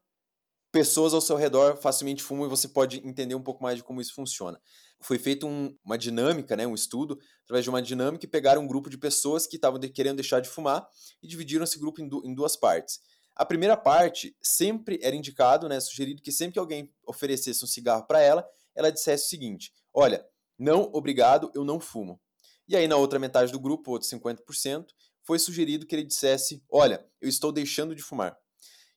pessoas 0.73 1.13
ao 1.13 1.21
seu 1.21 1.37
redor 1.37 1.77
facilmente 1.77 2.21
fumam 2.21 2.47
e 2.47 2.49
você 2.49 2.67
pode 2.67 2.97
entender 3.07 3.33
um 3.33 3.41
pouco 3.41 3.63
mais 3.63 3.77
de 3.77 3.83
como 3.83 4.01
isso 4.01 4.13
funciona. 4.13 4.59
Foi 5.01 5.19
feita 5.19 5.45
um, 5.45 5.75
uma 5.83 5.97
dinâmica, 5.97 6.55
né, 6.55 6.65
um 6.65 6.73
estudo, 6.73 7.19
através 7.43 7.63
de 7.63 7.69
uma 7.69 7.81
dinâmica, 7.81 8.25
e 8.25 8.29
pegaram 8.29 8.63
um 8.63 8.67
grupo 8.67 8.89
de 8.89 8.97
pessoas 8.97 9.45
que 9.45 9.55
estavam 9.55 9.79
de, 9.79 9.89
querendo 9.89 10.17
deixar 10.17 10.39
de 10.39 10.49
fumar 10.49 10.87
e 11.21 11.27
dividiram 11.27 11.63
esse 11.63 11.77
grupo 11.79 12.01
em, 12.01 12.07
du, 12.07 12.21
em 12.25 12.33
duas 12.33 12.55
partes. 12.55 12.99
A 13.35 13.45
primeira 13.45 13.75
parte 13.75 14.35
sempre 14.41 14.97
era 15.01 15.15
indicado, 15.15 15.67
né, 15.67 15.79
sugerido 15.79 16.21
que 16.21 16.31
sempre 16.31 16.53
que 16.53 16.59
alguém 16.59 16.91
oferecesse 17.05 17.63
um 17.63 17.67
cigarro 17.67 18.07
para 18.07 18.21
ela, 18.21 18.47
ela 18.73 18.91
dissesse 18.91 19.25
o 19.25 19.29
seguinte: 19.29 19.73
Olha, 19.93 20.25
não, 20.57 20.89
obrigado, 20.93 21.51
eu 21.53 21.65
não 21.65 21.79
fumo. 21.79 22.19
E 22.67 22.75
aí, 22.75 22.87
na 22.87 22.95
outra 22.95 23.19
metade 23.19 23.51
do 23.51 23.59
grupo, 23.59 23.91
outros 23.91 24.09
50%, 24.11 24.87
foi 25.23 25.37
sugerido 25.37 25.85
que 25.85 25.93
ele 25.93 26.03
dissesse: 26.03 26.63
Olha, 26.69 27.05
eu 27.21 27.27
estou 27.27 27.51
deixando 27.51 27.93
de 27.93 28.01
fumar. 28.01 28.37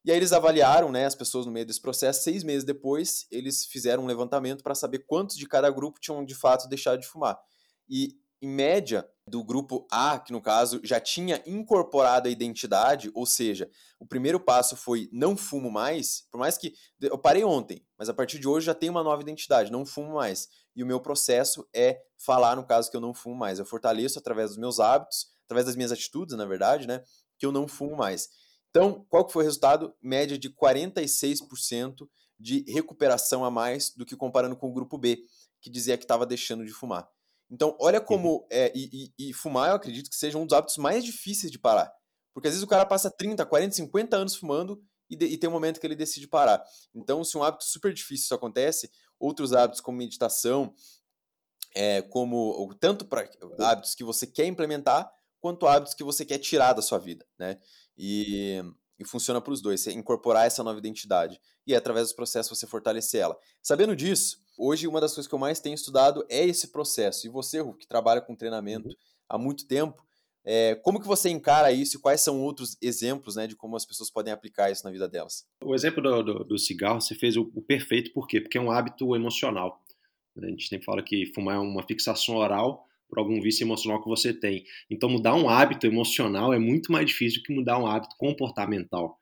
E 0.08 0.10
aí 0.10 0.16
eles 0.16 0.32
avaliaram 0.32 0.90
né, 0.90 1.04
as 1.04 1.14
pessoas 1.14 1.44
no 1.44 1.52
meio 1.52 1.66
desse 1.66 1.82
processo. 1.82 2.22
Seis 2.22 2.42
meses 2.42 2.64
depois, 2.64 3.26
eles 3.30 3.66
fizeram 3.66 4.04
um 4.04 4.06
levantamento 4.06 4.64
para 4.64 4.74
saber 4.74 5.00
quantos 5.00 5.36
de 5.36 5.46
cada 5.46 5.68
grupo 5.68 6.00
tinham 6.00 6.24
de 6.24 6.34
fato 6.34 6.66
deixado 6.66 6.98
de 6.98 7.06
fumar. 7.06 7.38
E, 7.86 8.16
em 8.40 8.48
média, 8.48 9.06
do 9.26 9.44
grupo 9.44 9.86
A, 9.90 10.18
que 10.18 10.32
no 10.32 10.40
caso 10.40 10.80
já 10.82 10.98
tinha 10.98 11.42
incorporado 11.44 12.26
a 12.26 12.30
identidade, 12.30 13.10
ou 13.14 13.26
seja, 13.26 13.68
o 14.00 14.06
primeiro 14.06 14.40
passo 14.40 14.76
foi 14.76 15.10
não 15.12 15.36
fumo 15.36 15.70
mais, 15.70 16.26
por 16.30 16.38
mais 16.38 16.56
que 16.56 16.72
eu 17.02 17.18
parei 17.18 17.44
ontem, 17.44 17.84
mas 17.98 18.08
a 18.08 18.14
partir 18.14 18.38
de 18.38 18.48
hoje 18.48 18.64
já 18.64 18.74
tenho 18.74 18.92
uma 18.92 19.04
nova 19.04 19.20
identidade, 19.20 19.70
não 19.70 19.84
fumo 19.84 20.14
mais. 20.14 20.48
E 20.74 20.82
o 20.82 20.86
meu 20.86 21.00
processo 21.00 21.68
é 21.74 22.00
falar 22.16 22.56
no 22.56 22.64
caso 22.64 22.90
que 22.90 22.96
eu 22.96 23.00
não 23.02 23.12
fumo 23.12 23.36
mais. 23.36 23.58
Eu 23.58 23.66
fortaleço 23.66 24.18
através 24.18 24.48
dos 24.48 24.58
meus 24.58 24.80
hábitos, 24.80 25.26
através 25.44 25.66
das 25.66 25.76
minhas 25.76 25.92
atitudes, 25.92 26.34
na 26.34 26.46
verdade, 26.46 26.88
né, 26.88 27.02
que 27.38 27.44
eu 27.44 27.52
não 27.52 27.68
fumo 27.68 27.94
mais. 27.94 28.30
Então, 28.70 29.06
qual 29.08 29.24
que 29.24 29.32
foi 29.32 29.42
o 29.42 29.46
resultado? 29.46 29.94
Média 30.02 30.38
de 30.38 30.50
46% 30.50 32.08
de 32.38 32.64
recuperação 32.70 33.44
a 33.44 33.50
mais 33.50 33.90
do 33.90 34.06
que 34.06 34.16
comparando 34.16 34.56
com 34.56 34.68
o 34.68 34.72
grupo 34.72 34.96
B, 34.96 35.24
que 35.60 35.70
dizia 35.70 35.96
que 35.96 36.04
estava 36.04 36.24
deixando 36.24 36.64
de 36.64 36.72
fumar. 36.72 37.08
Então, 37.50 37.76
olha 37.80 38.00
como. 38.00 38.46
É, 38.50 38.70
e, 38.74 39.12
e, 39.18 39.30
e, 39.30 39.32
fumar, 39.32 39.70
eu 39.70 39.76
acredito 39.76 40.10
que 40.10 40.16
seja 40.16 40.38
um 40.38 40.46
dos 40.46 40.56
hábitos 40.56 40.76
mais 40.76 41.04
difíceis 41.04 41.50
de 41.50 41.58
parar. 41.58 41.92
Porque 42.34 42.46
às 42.46 42.54
vezes 42.54 42.62
o 42.62 42.68
cara 42.68 42.86
passa 42.86 43.10
30, 43.10 43.44
40, 43.44 43.74
50 43.74 44.16
anos 44.16 44.36
fumando 44.36 44.80
e, 45.10 45.16
de, 45.16 45.26
e 45.26 45.38
tem 45.38 45.48
um 45.48 45.52
momento 45.52 45.80
que 45.80 45.86
ele 45.86 45.96
decide 45.96 46.28
parar. 46.28 46.62
Então, 46.94 47.24
se 47.24 47.36
um 47.36 47.42
hábito 47.42 47.64
super 47.64 47.92
difícil 47.92 48.24
isso 48.24 48.34
acontece, 48.34 48.90
outros 49.18 49.52
hábitos 49.52 49.80
como 49.80 49.98
meditação, 49.98 50.74
é, 51.74 52.02
como 52.02 52.72
tanto 52.74 53.06
para 53.06 53.28
hábitos 53.60 53.94
que 53.94 54.04
você 54.04 54.26
quer 54.26 54.46
implementar, 54.46 55.10
quanto 55.40 55.66
hábitos 55.66 55.94
que 55.94 56.04
você 56.04 56.24
quer 56.24 56.38
tirar 56.38 56.72
da 56.74 56.82
sua 56.82 56.98
vida, 56.98 57.26
né? 57.38 57.58
E, 57.98 58.62
e 58.98 59.04
funciona 59.04 59.40
para 59.40 59.52
os 59.52 59.60
dois, 59.60 59.80
você 59.80 59.92
incorporar 59.92 60.46
essa 60.46 60.62
nova 60.62 60.78
identidade 60.78 61.40
e 61.66 61.74
através 61.74 62.06
dos 62.06 62.14
processos 62.14 62.56
você 62.56 62.66
fortalecer 62.66 63.20
ela. 63.20 63.36
Sabendo 63.62 63.96
disso, 63.96 64.38
Hoje, 64.58 64.88
uma 64.88 65.00
das 65.00 65.14
coisas 65.14 65.28
que 65.28 65.34
eu 65.34 65.38
mais 65.38 65.60
tenho 65.60 65.76
estudado 65.76 66.26
é 66.28 66.44
esse 66.44 66.72
processo. 66.72 67.24
E 67.24 67.30
você, 67.30 67.62
que 67.74 67.86
trabalha 67.86 68.20
com 68.20 68.34
treinamento 68.34 68.88
há 69.28 69.38
muito 69.38 69.68
tempo, 69.68 70.04
é, 70.44 70.74
como 70.74 71.00
que 71.00 71.06
você 71.06 71.30
encara 71.30 71.70
isso 71.70 71.96
e 71.96 72.00
quais 72.00 72.20
são 72.22 72.40
outros 72.40 72.76
exemplos 72.82 73.36
né, 73.36 73.46
de 73.46 73.54
como 73.54 73.76
as 73.76 73.86
pessoas 73.86 74.10
podem 74.10 74.32
aplicar 74.32 74.68
isso 74.68 74.84
na 74.84 74.90
vida 74.90 75.08
delas? 75.08 75.46
O 75.62 75.76
exemplo 75.76 76.02
do, 76.02 76.22
do, 76.24 76.44
do 76.44 76.58
cigarro, 76.58 77.00
você 77.00 77.14
fez 77.14 77.36
o, 77.36 77.42
o, 77.54 77.62
perfeito, 77.62 78.12
por 78.12 78.26
quê? 78.26 78.40
Porque 78.40 78.58
é 78.58 78.60
um 78.60 78.72
hábito 78.72 79.14
emocional. 79.14 79.80
A 80.36 80.46
gente 80.46 80.66
sempre 80.66 80.84
fala 80.84 81.04
que 81.04 81.26
fumar 81.32 81.54
é 81.54 81.60
uma 81.60 81.86
fixação 81.86 82.34
oral 82.34 82.87
por 83.08 83.18
algum 83.18 83.40
vício 83.40 83.64
emocional 83.64 84.02
que 84.02 84.08
você 84.08 84.32
tem. 84.32 84.64
Então, 84.90 85.08
mudar 85.08 85.34
um 85.34 85.48
hábito 85.48 85.86
emocional 85.86 86.52
é 86.52 86.58
muito 86.58 86.92
mais 86.92 87.06
difícil 87.06 87.40
do 87.40 87.44
que 87.44 87.54
mudar 87.54 87.78
um 87.78 87.86
hábito 87.86 88.14
comportamental, 88.18 89.16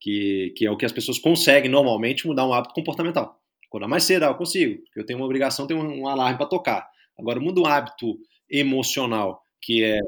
que, 0.00 0.54
que 0.56 0.64
é 0.64 0.70
o 0.70 0.76
que 0.76 0.86
as 0.86 0.92
pessoas 0.92 1.18
conseguem 1.18 1.70
normalmente 1.70 2.26
mudar 2.26 2.46
um 2.46 2.52
hábito 2.52 2.74
comportamental. 2.74 3.40
Acordar 3.66 3.88
mais 3.88 4.04
cedo, 4.04 4.24
ah, 4.24 4.28
eu 4.28 4.34
consigo, 4.34 4.82
porque 4.84 5.00
eu 5.00 5.06
tenho 5.06 5.18
uma 5.18 5.24
obrigação, 5.24 5.66
tenho 5.66 5.80
um, 5.80 6.02
um 6.02 6.08
alarme 6.08 6.36
para 6.36 6.46
tocar. 6.46 6.88
Agora, 7.18 7.40
muda 7.40 7.60
um 7.60 7.66
hábito 7.66 8.18
emocional, 8.48 9.42
que 9.60 9.82
é. 9.82 9.98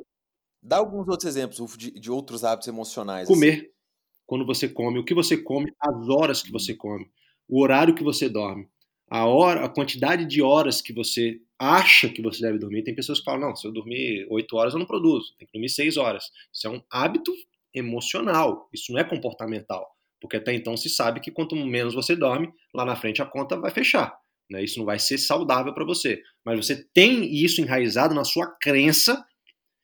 Dá 0.62 0.78
alguns 0.78 1.08
outros 1.08 1.24
exemplos 1.24 1.76
de, 1.76 1.90
de 1.90 2.10
outros 2.10 2.44
hábitos 2.44 2.68
emocionais. 2.68 3.28
Comer. 3.28 3.54
Assim. 3.54 3.68
Quando 4.26 4.46
você 4.46 4.68
come, 4.68 4.98
o 4.98 5.04
que 5.04 5.14
você 5.14 5.36
come, 5.36 5.70
as 5.78 6.08
horas 6.08 6.42
que 6.42 6.50
você 6.50 6.74
come, 6.74 7.06
o 7.48 7.62
horário 7.62 7.94
que 7.94 8.02
você 8.02 8.28
dorme, 8.28 8.66
a 9.10 9.26
hora, 9.26 9.64
a 9.64 9.68
quantidade 9.68 10.24
de 10.26 10.42
horas 10.42 10.80
que 10.80 10.92
você 10.92 11.40
acha 11.58 12.08
que 12.08 12.22
você 12.22 12.40
deve 12.40 12.58
dormir. 12.58 12.82
Tem 12.82 12.94
pessoas 12.94 13.18
que 13.18 13.24
falam: 13.24 13.48
não, 13.48 13.56
se 13.56 13.66
eu 13.66 13.72
dormir 13.72 14.26
8 14.30 14.56
horas, 14.56 14.72
eu 14.72 14.78
não 14.78 14.86
produzo, 14.86 15.34
tem 15.38 15.46
que 15.46 15.52
dormir 15.52 15.68
6 15.68 15.96
horas. 15.96 16.24
Isso 16.52 16.66
é 16.66 16.70
um 16.70 16.82
hábito 16.90 17.32
emocional, 17.74 18.68
isso 18.72 18.92
não 18.92 19.00
é 19.00 19.04
comportamental. 19.04 19.94
Porque 20.20 20.36
até 20.36 20.54
então 20.54 20.76
se 20.76 20.88
sabe 20.88 21.20
que 21.20 21.30
quanto 21.30 21.54
menos 21.54 21.94
você 21.94 22.16
dorme, 22.16 22.50
lá 22.74 22.84
na 22.84 22.96
frente 22.96 23.20
a 23.20 23.26
conta 23.26 23.58
vai 23.60 23.70
fechar. 23.70 24.16
Né? 24.50 24.64
Isso 24.64 24.78
não 24.78 24.86
vai 24.86 24.98
ser 24.98 25.18
saudável 25.18 25.74
para 25.74 25.84
você. 25.84 26.22
Mas 26.44 26.64
você 26.64 26.84
tem 26.94 27.34
isso 27.34 27.60
enraizado 27.60 28.14
na 28.14 28.24
sua 28.24 28.46
crença 28.58 29.22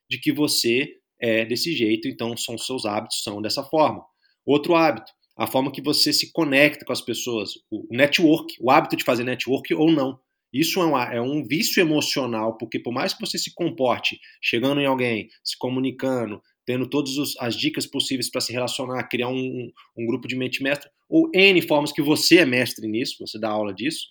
de 0.09 0.19
que 0.19 0.33
você 0.33 0.97
é 1.21 1.45
desse 1.45 1.77
jeito, 1.77 2.09
então 2.09 2.35
são 2.37 2.57
seus 2.57 2.87
hábitos 2.87 3.23
são 3.23 3.43
dessa 3.43 3.63
forma. 3.63 4.03
Outro 4.47 4.75
hábito, 4.75 5.13
a 5.41 5.47
forma 5.47 5.73
que 5.73 5.81
você 5.81 6.13
se 6.13 6.31
conecta 6.33 6.85
com 6.85 6.93
as 6.93 7.01
pessoas, 7.01 7.55
o 7.71 7.87
network, 7.91 8.55
o 8.61 8.71
hábito 8.71 8.95
de 8.95 9.03
fazer 9.03 9.25
network 9.25 9.73
ou 9.73 9.91
não. 9.91 10.21
Isso 10.53 10.83
é 10.83 10.85
um, 10.85 10.99
é 10.99 11.21
um 11.23 11.43
vício 11.43 11.81
emocional, 11.81 12.59
porque 12.59 12.79
por 12.79 12.93
mais 12.93 13.15
que 13.15 13.21
você 13.23 13.39
se 13.39 13.55
comporte 13.55 14.21
chegando 14.43 14.83
em 14.83 14.87
alguém, 14.87 15.31
se 15.43 15.57
comunicando, 15.57 16.43
tendo 16.67 16.87
todas 16.87 17.13
as 17.39 17.57
dicas 17.57 17.87
possíveis 17.87 18.31
para 18.31 18.43
se 18.43 18.53
relacionar, 18.53 19.09
criar 19.09 19.29
um, 19.29 19.73
um, 19.97 20.07
grupo 20.07 20.29
de 20.29 20.37
mente 20.37 20.63
mestre, 20.63 20.91
ou 21.09 21.31
N 21.35 21.63
formas 21.63 21.91
que 21.91 22.03
você 22.03 22.41
é 22.41 22.45
mestre 22.45 22.87
nisso, 22.87 23.17
você 23.19 23.41
dá 23.41 23.49
aula 23.49 23.73
disso, 23.73 24.09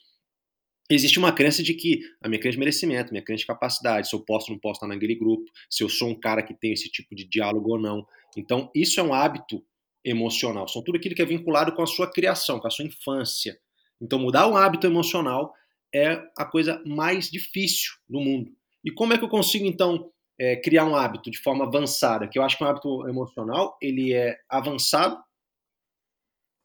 existe 0.89 1.20
uma 1.20 1.32
crença 1.32 1.62
de 1.62 1.76
que 1.76 2.00
a 2.24 2.28
minha 2.28 2.42
crença 2.42 2.54
de 2.54 2.60
merecimento, 2.60 3.12
minha 3.12 3.24
crença 3.24 3.42
de 3.42 3.48
capacidade, 3.48 4.10
se 4.10 4.15
eu 4.15 4.22
posso 4.22 4.48
ou 4.50 4.56
não 4.56 4.60
posso 4.60 4.78
estar 4.78 4.88
naquele 4.88 5.13
grupo, 5.13 5.46
se 5.70 5.84
eu 5.84 5.89
sou 5.89 6.10
um 6.10 6.20
cara 6.20 6.42
que 6.42 6.56
tem 6.56 6.74
esse 6.74 6.89
tipo 6.89 7.13
de 7.13 7.24
diálogo 7.24 7.74
ou 7.74 7.80
não. 7.80 8.04
Então, 8.36 8.72
isso 8.74 9.00
é 9.00 9.04
um 9.04 9.13
hábito 9.13 9.63
emocional, 10.04 10.68
são 10.68 10.84
tudo 10.84 10.98
aquilo 10.98 11.16
que 11.16 11.22
é 11.22 11.26
vinculado 11.26 11.74
com 11.74 11.82
a 11.82 11.88
sua 11.88 12.10
criação, 12.12 12.60
com 12.60 12.68
a 12.68 12.72
sua 12.72 12.86
infância. 12.86 13.60
Então, 14.02 14.18
mudar 14.18 14.48
um 14.48 14.56
hábito 14.56 14.88
emocional 14.88 15.54
é 15.94 16.22
a 16.38 16.46
coisa 16.46 16.82
mais 16.86 17.30
difícil 17.30 17.94
do 18.08 18.20
mundo. 18.20 18.52
E 18.84 18.92
como 18.92 19.14
é 19.14 19.18
que 19.18 19.24
eu 19.24 19.30
consigo, 19.30 19.66
então, 19.66 20.12
é, 20.40 20.56
criar 20.56 20.86
um 20.86 20.96
hábito 20.96 21.30
de 21.30 21.38
forma 21.38 21.66
avançada, 21.66 22.28
que 22.28 22.40
eu 22.40 22.44
acho 22.44 22.58
que 22.58 22.64
um 22.64 22.68
hábito 22.68 23.08
emocional 23.08 23.78
ele 23.82 24.14
é 24.14 24.38
avançado 24.48 25.22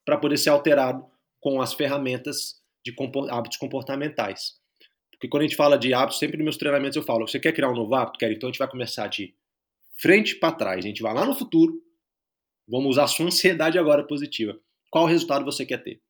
para 0.05 0.17
poder 0.17 0.37
ser 0.37 0.51
alterado 0.51 1.05
com 1.41 1.61
as 1.61 1.75
ferramentas 1.75 2.63
de 2.85 2.95
hábitos 3.31 3.59
comportamentais. 3.59 4.55
Porque 5.11 5.29
quando 5.29 5.43
a 5.43 5.47
gente 5.47 5.57
fala 5.57 5.79
de 5.79 5.93
hábitos, 5.93 6.19
sempre 6.19 6.37
nos 6.37 6.45
meus 6.45 6.57
treinamentos 6.57 6.97
eu 6.97 7.03
falo, 7.03 7.27
você 7.27 7.41
quer 7.41 7.53
criar 7.53 7.71
um 7.71 7.75
novo 7.75 7.95
hábito? 7.95 8.19
Quer? 8.19 8.31
Então 8.31 8.49
a 8.49 8.53
gente 8.53 8.59
vai 8.59 8.69
começar 8.69 9.09
de 9.09 9.35
frente 9.97 10.37
para 10.37 10.55
trás, 10.55 10.85
a 10.85 10.89
gente 10.89 11.03
vai 11.03 11.15
lá 11.15 11.25
no 11.25 11.35
futuro, 11.35 11.81
vamos 12.69 12.91
usar 12.91 13.05
a 13.05 13.09
sua 13.09 13.27
ansiedade 13.27 13.79
agora 13.79 14.07
positiva. 14.07 14.59
Qual 14.91 15.07
resultado 15.07 15.45
você 15.45 15.65
quer 15.67 15.83
ter? 15.83 16.01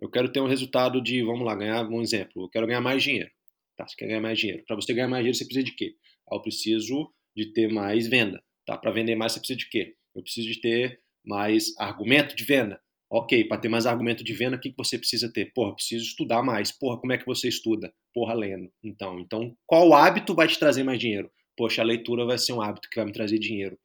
Eu 0.00 0.10
quero 0.10 0.32
ter 0.32 0.40
um 0.40 0.46
resultado 0.46 1.02
de, 1.02 1.22
vamos 1.22 1.44
lá, 1.44 1.54
ganhar 1.54 1.86
um 1.88 2.00
exemplo, 2.00 2.44
eu 2.44 2.48
quero 2.48 2.66
ganhar 2.66 2.80
mais 2.80 3.02
dinheiro. 3.02 3.30
Tá, 3.76 3.86
você 3.86 3.96
quer 3.96 4.06
ganhar 4.06 4.20
mais 4.20 4.38
dinheiro. 4.38 4.64
Para 4.66 4.76
você 4.76 4.92
ganhar 4.92 5.08
mais 5.08 5.22
dinheiro, 5.22 5.36
você 5.36 5.44
precisa 5.44 5.64
de 5.64 5.74
quê? 5.74 5.94
eu 6.32 6.40
preciso 6.40 7.12
de 7.36 7.52
ter 7.52 7.72
mais 7.72 8.06
venda. 8.06 8.42
Tá? 8.66 8.76
Para 8.76 8.90
vender 8.90 9.16
mais, 9.16 9.32
você 9.32 9.40
precisa 9.40 9.58
de 9.58 9.68
quê? 9.68 9.94
Eu 10.14 10.22
preciso 10.22 10.48
de 10.48 10.60
ter 10.60 11.00
mais 11.24 11.76
argumento 11.78 12.34
de 12.34 12.44
venda. 12.44 12.80
Ok, 13.12 13.44
para 13.48 13.60
ter 13.60 13.68
mais 13.68 13.86
argumento 13.86 14.22
de 14.22 14.32
venda, 14.32 14.56
o 14.56 14.60
que, 14.60 14.70
que 14.70 14.76
você 14.76 14.96
precisa 14.96 15.32
ter? 15.32 15.52
Porra, 15.52 15.74
preciso 15.74 16.04
estudar 16.04 16.42
mais. 16.42 16.70
Porra, 16.70 17.00
como 17.00 17.12
é 17.12 17.18
que 17.18 17.26
você 17.26 17.48
estuda? 17.48 17.92
Porra, 18.14 18.34
lendo. 18.34 18.70
Então, 18.84 19.18
então, 19.18 19.56
qual 19.66 19.92
hábito 19.92 20.34
vai 20.34 20.46
te 20.46 20.58
trazer 20.58 20.84
mais 20.84 21.00
dinheiro? 21.00 21.30
Poxa, 21.56 21.82
a 21.82 21.84
leitura 21.84 22.24
vai 22.24 22.38
ser 22.38 22.52
um 22.52 22.62
hábito 22.62 22.88
que 22.88 22.96
vai 22.96 23.06
me 23.06 23.12
trazer 23.12 23.38
dinheiro. 23.38 23.76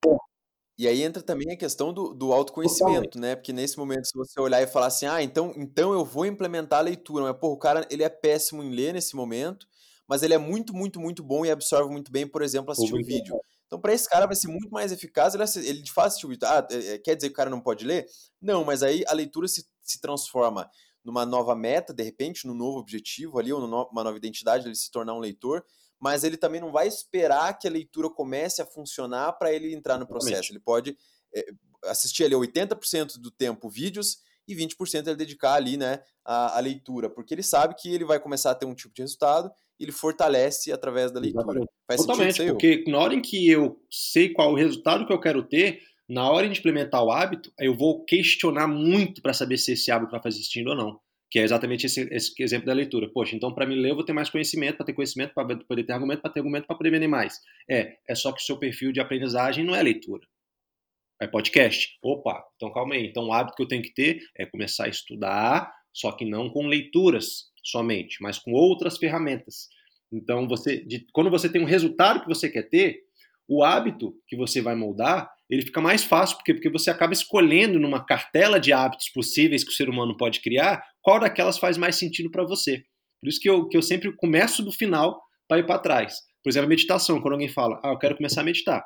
Porra. 0.00 0.29
E 0.80 0.88
aí 0.88 1.02
entra 1.02 1.22
também 1.22 1.52
a 1.52 1.56
questão 1.58 1.92
do, 1.92 2.14
do 2.14 2.32
autoconhecimento, 2.32 3.02
Totalmente. 3.02 3.18
né? 3.18 3.36
Porque 3.36 3.52
nesse 3.52 3.76
momento, 3.76 4.06
se 4.06 4.16
você 4.16 4.40
olhar 4.40 4.62
e 4.62 4.66
falar 4.66 4.86
assim, 4.86 5.04
ah, 5.04 5.22
então, 5.22 5.52
então 5.54 5.92
eu 5.92 6.02
vou 6.06 6.24
implementar 6.24 6.78
a 6.78 6.82
leitura, 6.82 7.24
mas, 7.24 7.38
porra, 7.38 7.52
o 7.52 7.58
cara 7.58 7.86
ele 7.90 8.02
é 8.02 8.08
péssimo 8.08 8.62
em 8.62 8.70
ler 8.70 8.94
nesse 8.94 9.14
momento, 9.14 9.66
mas 10.08 10.22
ele 10.22 10.32
é 10.32 10.38
muito, 10.38 10.74
muito, 10.74 10.98
muito 10.98 11.22
bom 11.22 11.44
e 11.44 11.50
absorve 11.50 11.92
muito 11.92 12.10
bem, 12.10 12.26
por 12.26 12.40
exemplo, 12.40 12.72
assistir 12.72 12.94
um 12.94 13.04
vídeo. 13.04 13.38
Então, 13.66 13.78
para 13.78 13.92
esse 13.92 14.08
cara 14.08 14.24
vai 14.24 14.34
ser 14.34 14.48
muito 14.48 14.70
mais 14.70 14.90
eficaz 14.90 15.34
ele, 15.34 15.44
ele 15.68 15.82
de 15.82 15.92
fato 15.92 16.06
assistir 16.06 16.24
o 16.24 16.30
vídeo. 16.30 16.48
Ah, 16.48 16.66
é, 16.70 16.94
é, 16.94 16.98
quer 16.98 17.14
dizer 17.14 17.28
que 17.28 17.34
o 17.34 17.36
cara 17.36 17.50
não 17.50 17.60
pode 17.60 17.84
ler? 17.84 18.06
Não, 18.40 18.64
mas 18.64 18.82
aí 18.82 19.04
a 19.06 19.12
leitura 19.12 19.48
se, 19.48 19.66
se 19.82 20.00
transforma 20.00 20.66
numa 21.04 21.26
nova 21.26 21.54
meta, 21.54 21.92
de 21.92 22.02
repente, 22.02 22.46
num 22.46 22.54
novo 22.54 22.78
objetivo 22.78 23.38
ali, 23.38 23.52
ou 23.52 23.60
numa 23.60 24.02
nova 24.02 24.16
identidade, 24.16 24.66
ele 24.66 24.74
se 24.74 24.90
tornar 24.90 25.12
um 25.12 25.20
leitor, 25.20 25.62
mas 26.00 26.24
ele 26.24 26.36
também 26.36 26.60
não 26.60 26.72
vai 26.72 26.88
esperar 26.88 27.58
que 27.58 27.68
a 27.68 27.70
leitura 27.70 28.08
comece 28.08 28.62
a 28.62 28.66
funcionar 28.66 29.32
para 29.34 29.52
ele 29.52 29.74
entrar 29.74 29.98
no 29.98 30.06
processo. 30.06 30.50
Ele 30.50 30.60
pode 30.60 30.96
é, 31.34 31.44
assistir 31.84 32.24
ali 32.24 32.34
80% 32.34 33.18
do 33.18 33.30
tempo 33.30 33.68
vídeos 33.68 34.18
e 34.48 34.54
20% 34.54 35.06
ele 35.06 35.16
dedicar 35.16 35.54
ali, 35.54 35.76
né, 35.76 36.02
a, 36.24 36.56
a 36.56 36.60
leitura, 36.60 37.08
porque 37.08 37.34
ele 37.34 37.42
sabe 37.42 37.74
que 37.76 37.92
ele 37.92 38.04
vai 38.04 38.18
começar 38.18 38.50
a 38.50 38.54
ter 38.54 38.66
um 38.66 38.74
tipo 38.74 38.94
de 38.94 39.02
resultado 39.02 39.52
ele 39.80 39.92
fortalece 39.92 40.70
através 40.70 41.10
da 41.10 41.18
leitura. 41.18 41.66
Faz 41.86 42.02
Totalmente, 42.02 42.44
porque 42.44 42.84
na 42.86 42.98
hora 42.98 43.14
em 43.14 43.22
que 43.22 43.48
eu 43.48 43.80
sei 43.90 44.28
qual 44.28 44.52
o 44.52 44.56
resultado 44.56 45.06
que 45.06 45.12
eu 45.12 45.18
quero 45.18 45.42
ter, 45.42 45.80
Na 46.06 46.28
hora 46.28 46.48
de 46.48 46.58
implementar 46.58 47.04
o 47.04 47.12
hábito, 47.12 47.52
eu 47.56 47.72
vou 47.72 48.04
questionar 48.04 48.66
muito 48.66 49.22
para 49.22 49.32
saber 49.32 49.56
se 49.58 49.74
esse 49.74 49.92
hábito 49.92 50.10
vai 50.10 50.20
fazer 50.20 50.42
sentido 50.42 50.70
ou 50.70 50.76
não. 50.76 51.00
Que 51.30 51.38
é 51.38 51.42
exatamente 51.42 51.86
esse, 51.86 52.08
esse 52.10 52.42
exemplo 52.42 52.66
da 52.66 52.72
leitura. 52.72 53.08
Poxa, 53.12 53.36
então 53.36 53.54
para 53.54 53.66
me 53.66 53.74
ler 53.74 53.90
eu 53.90 53.94
vou 53.94 54.04
ter 54.04 54.12
mais 54.12 54.28
conhecimento, 54.28 54.76
para 54.76 54.86
ter 54.86 54.92
conhecimento, 54.92 55.32
para 55.32 55.56
poder 55.58 55.84
ter 55.84 55.92
argumento, 55.92 56.22
para 56.22 56.30
ter 56.30 56.40
argumento, 56.40 56.66
para 56.66 56.76
poder 56.76 56.90
vender 56.90 57.08
mais. 57.08 57.38
É, 57.68 57.96
é 58.08 58.14
só 58.14 58.32
que 58.32 58.42
o 58.42 58.44
seu 58.44 58.58
perfil 58.58 58.92
de 58.92 59.00
aprendizagem 59.00 59.64
não 59.64 59.74
é 59.74 59.82
leitura. 59.82 60.26
É 61.22 61.26
podcast. 61.26 61.98
Opa, 62.02 62.42
então 62.56 62.72
calma 62.72 62.94
aí. 62.94 63.06
Então 63.06 63.26
o 63.26 63.32
hábito 63.32 63.56
que 63.56 63.62
eu 63.62 63.68
tenho 63.68 63.82
que 63.82 63.92
ter 63.92 64.20
é 64.36 64.46
começar 64.46 64.86
a 64.86 64.88
estudar, 64.88 65.72
só 65.92 66.12
que 66.12 66.24
não 66.24 66.50
com 66.50 66.66
leituras 66.66 67.50
somente, 67.62 68.22
mas 68.22 68.38
com 68.38 68.52
outras 68.52 68.96
ferramentas. 68.98 69.68
Então 70.12 70.48
você, 70.48 70.84
de, 70.84 71.06
quando 71.12 71.30
você 71.30 71.48
tem 71.48 71.62
um 71.62 71.66
resultado 71.66 72.20
que 72.22 72.28
você 72.28 72.48
quer 72.48 72.68
ter, 72.68 73.00
o 73.46 73.62
hábito 73.62 74.14
que 74.26 74.36
você 74.36 74.60
vai 74.60 74.74
moldar 74.74 75.30
ele 75.50 75.62
fica 75.62 75.80
mais 75.80 76.04
fácil, 76.04 76.36
porque, 76.36 76.54
porque 76.54 76.70
você 76.70 76.90
acaba 76.90 77.12
escolhendo 77.12 77.78
numa 77.78 78.04
cartela 78.04 78.60
de 78.60 78.72
hábitos 78.72 79.08
possíveis 79.08 79.64
que 79.64 79.70
o 79.70 79.74
ser 79.74 79.88
humano 79.88 80.16
pode 80.16 80.40
criar, 80.40 80.82
qual 81.02 81.18
daquelas 81.18 81.58
faz 81.58 81.76
mais 81.76 81.96
sentido 81.96 82.30
para 82.30 82.44
você. 82.44 82.84
Por 83.20 83.28
isso 83.28 83.40
que 83.40 83.50
eu, 83.50 83.68
que 83.68 83.76
eu 83.76 83.82
sempre 83.82 84.14
começo 84.16 84.62
do 84.62 84.70
final 84.70 85.20
para 85.48 85.58
ir 85.58 85.66
para 85.66 85.80
trás. 85.80 86.14
Por 86.42 86.50
exemplo, 86.50 86.66
a 86.66 86.68
meditação, 86.68 87.20
quando 87.20 87.32
alguém 87.32 87.48
fala, 87.48 87.80
ah, 87.84 87.88
eu 87.88 87.98
quero 87.98 88.16
começar 88.16 88.42
a 88.42 88.44
meditar. 88.44 88.82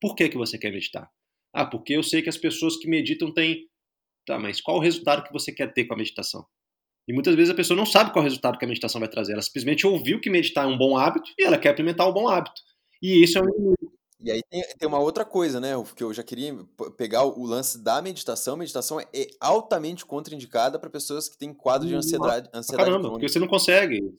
Por 0.00 0.14
que, 0.14 0.28
que 0.28 0.38
você 0.38 0.58
quer 0.58 0.72
meditar? 0.72 1.08
Ah, 1.52 1.66
porque 1.66 1.92
eu 1.92 2.02
sei 2.02 2.22
que 2.22 2.28
as 2.28 2.38
pessoas 2.38 2.76
que 2.78 2.88
meditam 2.88 3.32
têm. 3.32 3.68
Tá, 4.26 4.38
mas 4.38 4.60
qual 4.60 4.78
o 4.78 4.80
resultado 4.80 5.22
que 5.22 5.32
você 5.32 5.52
quer 5.52 5.72
ter 5.72 5.84
com 5.84 5.94
a 5.94 5.96
meditação? 5.96 6.46
E 7.06 7.12
muitas 7.12 7.34
vezes 7.34 7.50
a 7.50 7.54
pessoa 7.54 7.76
não 7.76 7.86
sabe 7.86 8.12
qual 8.12 8.22
o 8.22 8.24
resultado 8.24 8.58
que 8.58 8.64
a 8.64 8.68
meditação 8.68 9.00
vai 9.00 9.08
trazer. 9.08 9.32
Ela 9.32 9.42
simplesmente 9.42 9.86
ouviu 9.86 10.20
que 10.20 10.30
meditar 10.30 10.64
é 10.64 10.68
um 10.68 10.78
bom 10.78 10.96
hábito 10.96 11.30
e 11.38 11.42
ela 11.42 11.58
quer 11.58 11.72
implementar 11.72 12.08
um 12.08 12.12
bom 12.12 12.28
hábito. 12.28 12.60
E 13.02 13.22
isso 13.22 13.38
é 13.38 13.42
um 13.42 13.74
e 14.22 14.30
aí 14.30 14.42
tem, 14.50 14.62
tem, 14.78 14.88
uma 14.88 14.98
outra 14.98 15.24
coisa, 15.24 15.58
né? 15.58 15.70
Que 15.96 16.04
eu 16.04 16.12
já 16.12 16.22
queria 16.22 16.54
pegar 16.96 17.24
o 17.24 17.44
lance 17.44 17.78
da 17.78 18.02
meditação. 18.02 18.56
Meditação 18.56 19.00
é 19.00 19.06
altamente 19.40 20.04
contraindicada 20.04 20.78
para 20.78 20.90
pessoas 20.90 21.28
que 21.28 21.38
têm 21.38 21.54
quadro 21.54 21.88
de 21.88 21.94
ansiedade. 21.94 22.48
ansiedade 22.52 22.90
Caramba, 22.90 23.10
porque 23.10 23.28
você 23.28 23.38
não 23.38 23.48
consegue. 23.48 24.14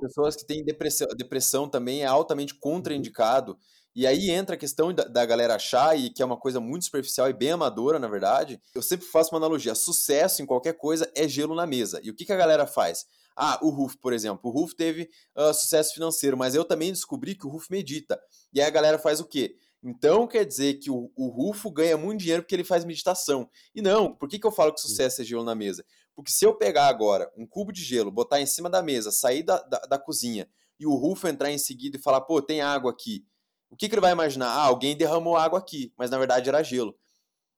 Pessoas 0.00 0.36
que 0.36 0.44
têm 0.44 0.62
depressão, 0.62 1.08
depressão 1.16 1.68
também 1.68 2.02
é 2.02 2.06
altamente 2.06 2.54
contraindicado. 2.54 3.56
E 3.96 4.06
aí 4.06 4.30
entra 4.30 4.56
a 4.56 4.58
questão 4.58 4.92
da, 4.92 5.04
da, 5.04 5.24
galera 5.24 5.54
achar, 5.54 5.96
e 5.96 6.10
que 6.10 6.20
é 6.20 6.24
uma 6.26 6.36
coisa 6.36 6.58
muito 6.60 6.84
superficial 6.84 7.30
e 7.30 7.32
bem 7.32 7.52
amadora, 7.52 7.98
na 7.98 8.08
verdade. 8.08 8.60
Eu 8.74 8.82
sempre 8.82 9.06
faço 9.06 9.32
uma 9.32 9.38
analogia: 9.38 9.74
sucesso 9.74 10.42
em 10.42 10.46
qualquer 10.46 10.74
coisa 10.74 11.10
é 11.14 11.26
gelo 11.28 11.54
na 11.54 11.66
mesa. 11.66 12.00
E 12.02 12.10
o 12.10 12.14
que, 12.14 12.24
que 12.24 12.32
a 12.32 12.36
galera 12.36 12.66
faz? 12.66 13.06
Ah, 13.36 13.58
o 13.62 13.70
Ruf, 13.70 13.96
por 13.98 14.12
exemplo. 14.12 14.50
O 14.50 14.50
Ruf 14.50 14.74
teve 14.74 15.10
uh, 15.36 15.52
sucesso 15.52 15.94
financeiro, 15.94 16.36
mas 16.36 16.54
eu 16.54 16.64
também 16.64 16.92
descobri 16.92 17.34
que 17.34 17.46
o 17.46 17.50
Ruf 17.50 17.70
medita. 17.70 18.20
E 18.52 18.60
aí 18.60 18.66
a 18.66 18.70
galera 18.70 18.98
faz 18.98 19.20
o 19.20 19.24
quê? 19.24 19.56
Então 19.82 20.26
quer 20.26 20.44
dizer 20.44 20.74
que 20.74 20.90
o, 20.90 21.12
o 21.14 21.28
Rufo 21.28 21.70
ganha 21.70 21.96
muito 21.96 22.20
dinheiro 22.20 22.42
porque 22.42 22.54
ele 22.54 22.64
faz 22.64 22.84
meditação. 22.84 23.50
E 23.74 23.82
não, 23.82 24.14
por 24.14 24.28
que, 24.28 24.38
que 24.38 24.46
eu 24.46 24.52
falo 24.52 24.72
que 24.72 24.80
sucesso 24.80 25.20
é 25.20 25.24
gelo 25.24 25.44
na 25.44 25.54
mesa? 25.54 25.84
Porque 26.14 26.30
se 26.30 26.44
eu 26.46 26.56
pegar 26.56 26.88
agora 26.88 27.30
um 27.36 27.46
cubo 27.46 27.70
de 27.70 27.82
gelo, 27.82 28.10
botar 28.10 28.40
em 28.40 28.46
cima 28.46 28.70
da 28.70 28.82
mesa, 28.82 29.10
sair 29.10 29.42
da, 29.42 29.60
da, 29.60 29.78
da 29.80 29.98
cozinha 29.98 30.48
e 30.80 30.86
o 30.86 30.94
Rufo 30.94 31.28
entrar 31.28 31.50
em 31.50 31.58
seguida 31.58 31.98
e 31.98 32.00
falar, 32.00 32.22
pô, 32.22 32.40
tem 32.40 32.62
água 32.62 32.90
aqui. 32.90 33.26
O 33.68 33.76
que, 33.76 33.88
que 33.88 33.94
ele 33.94 34.00
vai 34.00 34.12
imaginar? 34.12 34.46
Ah, 34.46 34.64
alguém 34.64 34.96
derramou 34.96 35.36
água 35.36 35.58
aqui, 35.58 35.92
mas 35.98 36.08
na 36.08 36.16
verdade 36.16 36.48
era 36.48 36.62
gelo. 36.62 36.96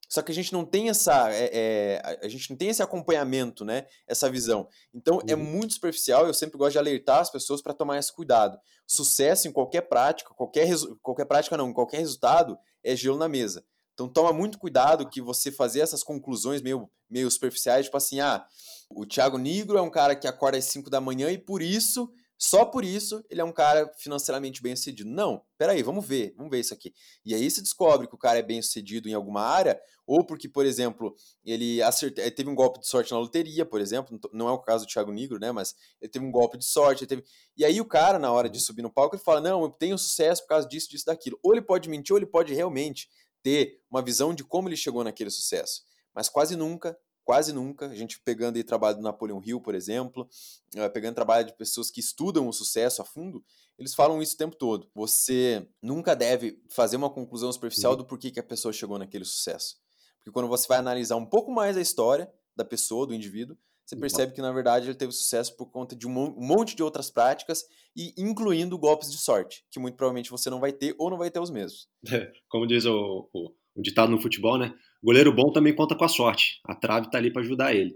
Só 0.07 0.21
que 0.21 0.31
a 0.31 0.35
gente 0.35 0.53
não 0.53 0.63
tem 0.63 0.89
essa, 0.89 1.29
é, 1.31 1.49
é, 1.53 2.19
a 2.23 2.27
gente 2.29 2.49
não 2.49 2.57
tem 2.57 2.69
esse 2.69 2.81
acompanhamento, 2.81 3.65
né? 3.65 3.85
Essa 4.07 4.29
visão. 4.29 4.67
Então 4.93 5.19
é 5.27 5.33
uhum. 5.35 5.41
é 5.41 5.45
muito 5.45 5.73
superficial. 5.73 6.25
Eu 6.25 6.33
sempre 6.33 6.57
gosto 6.57 6.73
de 6.73 6.79
alertar 6.79 7.19
as 7.19 7.29
pessoas 7.29 7.61
para 7.61 7.73
tomar 7.73 7.97
esse 7.97 8.13
cuidado. 8.13 8.57
Sucesso 8.85 9.47
em 9.47 9.51
qualquer 9.51 9.81
prática, 9.81 10.33
qualquer 10.33 10.67
qualquer 11.01 11.25
prática 11.25 11.57
não, 11.57 11.73
qualquer 11.73 11.97
resultado 11.97 12.57
é 12.83 12.95
gelo 12.95 13.17
na 13.17 13.27
mesa. 13.27 13.65
Então 13.93 14.07
toma 14.07 14.31
muito 14.31 14.59
cuidado 14.59 15.09
que 15.09 15.19
você 15.19 15.51
fazer 15.51 15.79
essas 15.79 16.03
conclusões 16.03 16.61
meio, 16.61 16.87
meio 17.09 17.29
superficiais, 17.31 17.85
tipo 17.85 17.97
assim, 17.97 18.19
ah, 18.19 18.45
o 18.91 19.07
Thiago 19.07 19.39
Negro 19.39 19.77
é 19.77 19.81
um 19.81 19.89
cara 19.89 20.15
que 20.15 20.27
acorda 20.27 20.57
às 20.57 20.65
5 20.65 20.89
da 20.89 21.01
manhã 21.01 21.31
e 21.31 21.37
por 21.37 21.63
isso 21.63 22.07
só 22.37 22.65
por 22.65 22.85
isso 22.85 23.23
ele 23.29 23.41
é 23.41 23.43
um 23.43 23.51
cara 23.51 23.91
financeiramente 23.97 24.61
bem 24.61 24.75
sucedido. 24.75 25.09
Não, 25.09 25.41
peraí, 25.57 25.81
vamos 25.81 26.05
ver, 26.05 26.33
vamos 26.37 26.51
ver 26.51 26.59
isso 26.59 26.73
aqui. 26.73 26.93
E 27.25 27.33
aí 27.33 27.49
se 27.49 27.61
descobre 27.61 28.07
que 28.07 28.13
o 28.13 28.17
cara 28.17 28.37
é 28.37 28.43
bem 28.43 28.61
sucedido 28.61 29.09
em 29.09 29.13
alguma 29.13 29.41
área, 29.41 29.79
ou 30.05 30.23
porque, 30.23 30.47
por 30.47 30.65
exemplo, 30.65 31.15
ele 31.43 31.79
ele 31.81 32.31
teve 32.31 32.49
um 32.49 32.55
golpe 32.55 32.79
de 32.79 32.87
sorte 32.87 33.11
na 33.11 33.19
loteria, 33.19 33.65
por 33.65 33.81
exemplo, 33.81 34.19
não 34.31 34.47
é 34.47 34.51
o 34.51 34.59
caso 34.59 34.85
do 34.85 34.89
Thiago 34.89 35.11
Negro, 35.11 35.39
né? 35.39 35.51
Mas 35.51 35.75
ele 35.99 36.11
teve 36.11 36.25
um 36.25 36.31
golpe 36.31 36.57
de 36.57 36.65
sorte, 36.65 37.07
teve... 37.07 37.23
E 37.57 37.65
aí 37.65 37.81
o 37.81 37.85
cara, 37.85 38.19
na 38.19 38.31
hora 38.31 38.47
de 38.47 38.59
subir 38.59 38.83
no 38.83 38.91
palco, 38.93 39.15
ele 39.15 39.23
fala: 39.23 39.41
Não, 39.41 39.63
eu 39.63 39.69
tenho 39.69 39.97
sucesso 39.97 40.43
por 40.43 40.49
causa 40.49 40.67
disso, 40.67 40.89
disso, 40.89 41.05
daquilo. 41.05 41.39
Ou 41.41 41.53
ele 41.53 41.61
pode 41.61 41.89
mentir, 41.89 42.13
ou 42.13 42.19
ele 42.19 42.27
pode 42.27 42.53
realmente 42.53 43.09
ter 43.41 43.81
uma 43.89 44.01
visão 44.01 44.33
de 44.33 44.43
como 44.43 44.69
ele 44.69 44.77
chegou 44.77 45.03
naquele 45.03 45.29
sucesso. 45.29 45.81
Mas 46.13 46.29
quase 46.29 46.55
nunca 46.55 46.97
quase 47.27 47.51
nunca. 47.51 47.87
A 47.87 47.93
gente 47.93 48.21
pegando 48.21 48.55
aí 48.55 48.63
trabalho 48.63 48.95
do 48.95 49.03
Napoleon 49.03 49.41
Hill, 49.43 49.59
por 49.59 49.75
exemplo, 49.75 50.29
eh, 50.73 50.87
pegando 50.87 51.15
trabalho 51.15 51.45
de 51.45 51.53
pessoas 51.57 51.91
que 51.91 51.99
estudam 51.99 52.47
o 52.47 52.53
sucesso 52.53 53.01
a 53.01 53.05
fundo, 53.05 53.43
eles 53.77 53.93
falam 53.93 54.21
isso 54.21 54.35
o 54.35 54.37
tempo 54.37 54.55
todo. 54.55 54.89
Você 54.95 55.67
nunca 55.81 56.15
deve 56.15 56.57
fazer 56.69 56.95
uma 56.95 57.09
conclusão 57.09 57.51
superficial 57.51 57.91
uhum. 57.91 57.97
do 57.97 58.05
porquê 58.05 58.31
que 58.31 58.39
a 58.39 58.43
pessoa 58.43 58.71
chegou 58.71 58.97
naquele 58.97 59.25
sucesso. 59.25 59.75
Porque 60.17 60.31
quando 60.31 60.47
você 60.47 60.69
vai 60.69 60.77
analisar 60.77 61.17
um 61.17 61.25
pouco 61.25 61.51
mais 61.51 61.75
a 61.75 61.81
história 61.81 62.31
da 62.55 62.63
pessoa, 62.63 63.05
do 63.05 63.13
indivíduo, 63.13 63.57
você 63.85 63.95
uhum. 63.95 64.01
percebe 64.01 64.33
que 64.33 64.41
na 64.41 64.53
verdade 64.53 64.87
ele 64.87 64.95
teve 64.95 65.11
sucesso 65.11 65.53
por 65.57 65.65
conta 65.65 65.97
de 65.97 66.07
um 66.07 66.09
monte 66.09 66.77
de 66.77 66.81
outras 66.81 67.09
práticas 67.09 67.65
e 67.93 68.13
incluindo 68.17 68.79
golpes 68.79 69.11
de 69.11 69.17
sorte, 69.17 69.65
que 69.69 69.79
muito 69.79 69.97
provavelmente 69.97 70.31
você 70.31 70.49
não 70.49 70.61
vai 70.61 70.71
ter 70.71 70.95
ou 70.97 71.09
não 71.09 71.17
vai 71.17 71.29
ter 71.29 71.41
os 71.41 71.49
mesmos. 71.49 71.89
Como 72.47 72.65
diz 72.65 72.85
o, 72.85 73.29
o, 73.33 73.51
o 73.75 73.81
ditado 73.81 74.13
no 74.13 74.21
futebol, 74.21 74.57
né? 74.57 74.73
Goleiro 75.03 75.33
bom 75.33 75.51
também 75.51 75.75
conta 75.75 75.95
com 75.95 76.03
a 76.03 76.09
sorte. 76.09 76.59
A 76.65 76.75
trave 76.75 77.09
tá 77.09 77.17
ali 77.17 77.31
para 77.31 77.41
ajudar 77.41 77.73
ele. 77.73 77.95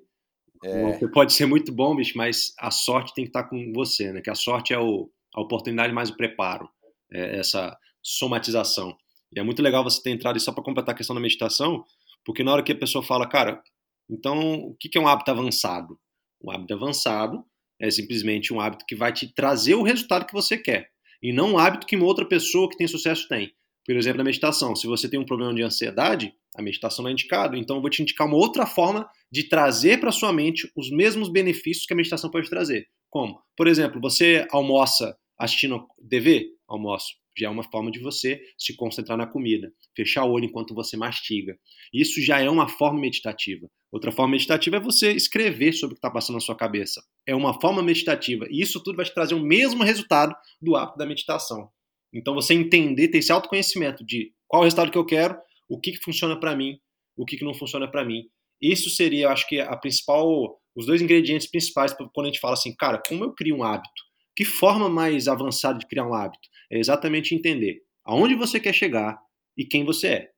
É. 0.63 0.93
Você 0.93 1.07
pode 1.09 1.33
ser 1.33 1.45
muito 1.45 1.71
bom, 1.71 1.95
bicho, 1.95 2.15
mas 2.15 2.53
a 2.59 2.69
sorte 2.69 3.13
tem 3.13 3.25
que 3.25 3.29
estar 3.29 3.43
tá 3.43 3.49
com 3.49 3.71
você, 3.73 4.11
né? 4.11 4.21
Que 4.21 4.29
a 4.29 4.35
sorte 4.35 4.73
é 4.73 4.79
o, 4.79 5.09
a 5.33 5.41
oportunidade 5.41 5.93
mais 5.93 6.09
o 6.09 6.15
preparo, 6.17 6.69
é 7.11 7.39
essa 7.39 7.75
somatização. 8.01 8.95
E 9.35 9.39
é 9.39 9.43
muito 9.43 9.61
legal 9.61 9.83
você 9.83 10.01
ter 10.01 10.11
entrado, 10.11 10.37
e 10.37 10.39
só 10.39 10.51
para 10.51 10.63
completar 10.63 10.93
a 10.93 10.97
questão 10.97 11.15
da 11.15 11.21
meditação, 11.21 11.83
porque 12.23 12.43
na 12.43 12.53
hora 12.53 12.63
que 12.63 12.71
a 12.71 12.77
pessoa 12.77 13.03
fala, 13.03 13.27
cara, 13.27 13.61
então 14.09 14.53
o 14.53 14.75
que 14.75 14.95
é 14.97 15.01
um 15.01 15.07
hábito 15.07 15.31
avançado? 15.31 15.99
Um 16.43 16.51
hábito 16.51 16.73
avançado 16.73 17.43
é 17.79 17.89
simplesmente 17.89 18.53
um 18.53 18.59
hábito 18.59 18.85
que 18.85 18.95
vai 18.95 19.11
te 19.11 19.33
trazer 19.33 19.73
o 19.75 19.83
resultado 19.83 20.25
que 20.25 20.33
você 20.33 20.57
quer, 20.57 20.89
e 21.23 21.33
não 21.33 21.53
um 21.53 21.57
hábito 21.57 21.87
que 21.87 21.95
uma 21.95 22.05
outra 22.05 22.25
pessoa 22.25 22.69
que 22.69 22.77
tem 22.77 22.87
sucesso 22.87 23.27
tem. 23.27 23.51
Por 23.85 23.95
exemplo, 23.95 24.21
a 24.21 24.23
meditação. 24.23 24.75
Se 24.75 24.87
você 24.87 25.09
tem 25.09 25.19
um 25.19 25.25
problema 25.25 25.53
de 25.53 25.63
ansiedade, 25.63 26.33
a 26.55 26.61
meditação 26.61 27.03
não 27.03 27.09
é 27.09 27.13
indicado. 27.13 27.57
Então, 27.57 27.77
eu 27.77 27.81
vou 27.81 27.89
te 27.89 28.01
indicar 28.01 28.27
uma 28.27 28.37
outra 28.37 28.65
forma 28.65 29.09
de 29.31 29.47
trazer 29.47 29.99
para 29.99 30.11
sua 30.11 30.31
mente 30.31 30.71
os 30.75 30.91
mesmos 30.91 31.29
benefícios 31.29 31.85
que 31.85 31.93
a 31.93 31.95
meditação 31.95 32.29
pode 32.29 32.49
trazer. 32.49 32.87
Como? 33.09 33.41
Por 33.57 33.67
exemplo, 33.67 33.99
você 33.99 34.45
almoça 34.51 35.15
assistindo 35.37 35.85
TV? 36.09 36.49
Almoço. 36.67 37.21
Já 37.37 37.47
é 37.47 37.49
uma 37.49 37.63
forma 37.63 37.89
de 37.89 37.99
você 37.99 38.41
se 38.57 38.75
concentrar 38.75 39.17
na 39.17 39.25
comida. 39.25 39.71
Fechar 39.95 40.25
o 40.25 40.31
olho 40.31 40.45
enquanto 40.45 40.75
você 40.75 40.97
mastiga. 40.97 41.57
Isso 41.93 42.21
já 42.21 42.39
é 42.39 42.49
uma 42.49 42.67
forma 42.67 42.99
meditativa. 42.99 43.67
Outra 43.91 44.11
forma 44.11 44.31
meditativa 44.31 44.77
é 44.77 44.79
você 44.79 45.11
escrever 45.11 45.73
sobre 45.73 45.93
o 45.93 45.95
que 45.95 45.99
está 45.99 46.11
passando 46.11 46.35
na 46.35 46.41
sua 46.41 46.55
cabeça. 46.55 47.01
É 47.25 47.35
uma 47.35 47.59
forma 47.59 47.81
meditativa. 47.81 48.45
E 48.49 48.61
isso 48.61 48.81
tudo 48.83 48.95
vai 48.95 49.05
te 49.05 49.13
trazer 49.13 49.33
o 49.33 49.41
mesmo 49.41 49.83
resultado 49.83 50.35
do 50.61 50.75
hábito 50.75 50.97
da 50.97 51.05
meditação. 51.05 51.69
Então, 52.13 52.33
você 52.33 52.53
entender, 52.53 53.07
ter 53.07 53.19
esse 53.19 53.31
autoconhecimento 53.31 54.05
de 54.05 54.33
qual 54.47 54.61
é 54.61 54.63
o 54.63 54.65
resultado 54.65 54.91
que 54.91 54.97
eu 54.97 55.05
quero, 55.05 55.37
o 55.69 55.79
que, 55.79 55.91
que 55.93 56.03
funciona 56.03 56.37
para 56.39 56.55
mim, 56.55 56.77
o 57.15 57.25
que, 57.25 57.37
que 57.37 57.45
não 57.45 57.53
funciona 57.53 57.89
para 57.89 58.03
mim. 58.03 58.23
Isso 58.61 58.89
seria, 58.89 59.29
acho 59.29 59.47
que, 59.47 59.59
a 59.59 59.75
principal, 59.77 60.59
os 60.75 60.85
dois 60.85 61.01
ingredientes 61.01 61.49
principais 61.49 61.93
quando 61.93 62.25
a 62.25 62.29
gente 62.29 62.39
fala 62.39 62.53
assim, 62.53 62.75
cara, 62.75 63.01
como 63.07 63.23
eu 63.23 63.33
crio 63.33 63.55
um 63.55 63.63
hábito? 63.63 63.89
Que 64.35 64.45
forma 64.45 64.89
mais 64.89 65.27
avançada 65.27 65.79
de 65.79 65.87
criar 65.87 66.05
um 66.05 66.13
hábito? 66.13 66.47
É 66.71 66.77
exatamente 66.77 67.33
entender 67.33 67.81
aonde 68.03 68.35
você 68.35 68.59
quer 68.59 68.73
chegar 68.73 69.19
e 69.57 69.65
quem 69.65 69.83
você 69.83 70.07
é. 70.07 70.31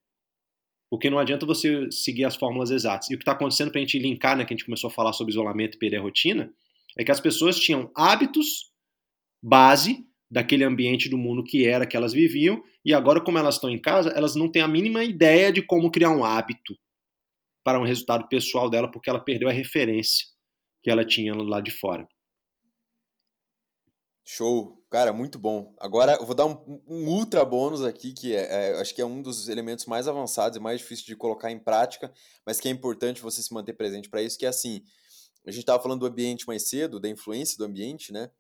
Porque 0.90 1.10
não 1.10 1.18
adianta 1.18 1.46
você 1.46 1.90
seguir 1.92 2.26
as 2.26 2.36
fórmulas 2.36 2.70
exatas. 2.70 3.10
E 3.10 3.16
o 3.16 3.18
que 3.18 3.24
está 3.24 3.32
acontecendo 3.32 3.72
para 3.72 3.80
a 3.80 3.84
gente 3.84 3.98
linkar, 3.98 4.38
né, 4.38 4.46
que 4.46 4.54
a 4.54 4.56
gente 4.56 4.66
começou 4.66 4.90
a 4.90 4.94
falar 4.94 5.14
sobre 5.14 5.32
isolamento 5.32 5.76
e 5.76 5.80
perder 5.80 5.98
rotina, 5.98 6.54
é 6.98 7.04
que 7.04 7.12
as 7.12 7.20
pessoas 7.20 7.60
tinham 7.60 7.92
hábitos 7.96 8.72
base 9.42 10.06
daquele 10.34 10.64
ambiente 10.64 11.08
do 11.08 11.18
mundo 11.18 11.44
que 11.44 11.68
era 11.68 11.86
que 11.86 11.96
elas 11.96 12.12
viviam, 12.12 12.64
e 12.84 12.92
agora, 12.92 13.22
como 13.22 13.38
elas 13.38 13.56
estão 13.56 13.70
em 13.70 13.80
casa, 13.80 14.10
elas 14.10 14.36
não 14.36 14.52
têm 14.52 14.64
a 14.64 14.68
mínima 14.68 15.04
ideia 15.04 15.52
de 15.52 15.62
como 15.62 15.92
criar 15.92 16.10
um 16.10 16.26
hábito 16.26 16.76
para 17.64 17.80
um 17.80 17.86
resultado 17.86 18.28
pessoal 18.28 18.68
dela, 18.68 18.90
porque 18.90 19.12
ela 19.12 19.24
perdeu 19.24 19.48
a 19.48 19.52
referência 19.52 20.26
que 20.82 20.90
ela 20.90 21.06
tinha 21.06 21.36
lá 21.36 21.62
de 21.62 21.70
fora. 21.70 22.08
Show, 24.26 24.84
cara, 24.90 25.14
muito 25.14 25.38
bom. 25.38 25.76
Agora 25.80 26.14
eu 26.14 26.26
vou 26.26 26.34
dar 26.34 26.48
um, 26.48 26.82
um 26.88 27.08
ultra 27.10 27.46
bônus 27.46 27.84
aqui, 27.84 28.12
que 28.12 28.36
é, 28.36 28.72
é, 28.72 28.82
acho 28.82 28.96
que 28.96 29.02
é 29.02 29.06
um 29.06 29.22
dos 29.22 29.50
elementos 29.50 29.86
mais 29.86 30.08
avançados 30.08 30.58
e 30.58 30.62
mais 30.62 30.80
difíceis 30.80 31.06
de 31.06 31.16
colocar 31.16 31.52
em 31.52 31.60
prática, 31.60 32.12
mas 32.44 32.60
que 32.60 32.68
é 32.68 32.72
importante 32.72 33.22
você 33.22 33.44
se 33.44 33.54
manter 33.54 33.74
presente 33.74 34.10
para 34.10 34.24
isso, 34.24 34.38
que 34.38 34.48
é 34.48 34.50
assim, 34.50 34.82
a 35.46 35.52
gente 35.52 35.62
estava 35.62 35.82
falando 35.82 36.00
do 36.00 36.08
ambiente 36.08 36.48
mais 36.48 36.68
cedo, 36.68 37.00
da 37.00 37.08
influência 37.08 37.56
do 37.56 37.66
ambiente, 37.66 38.12
né? 38.12 38.32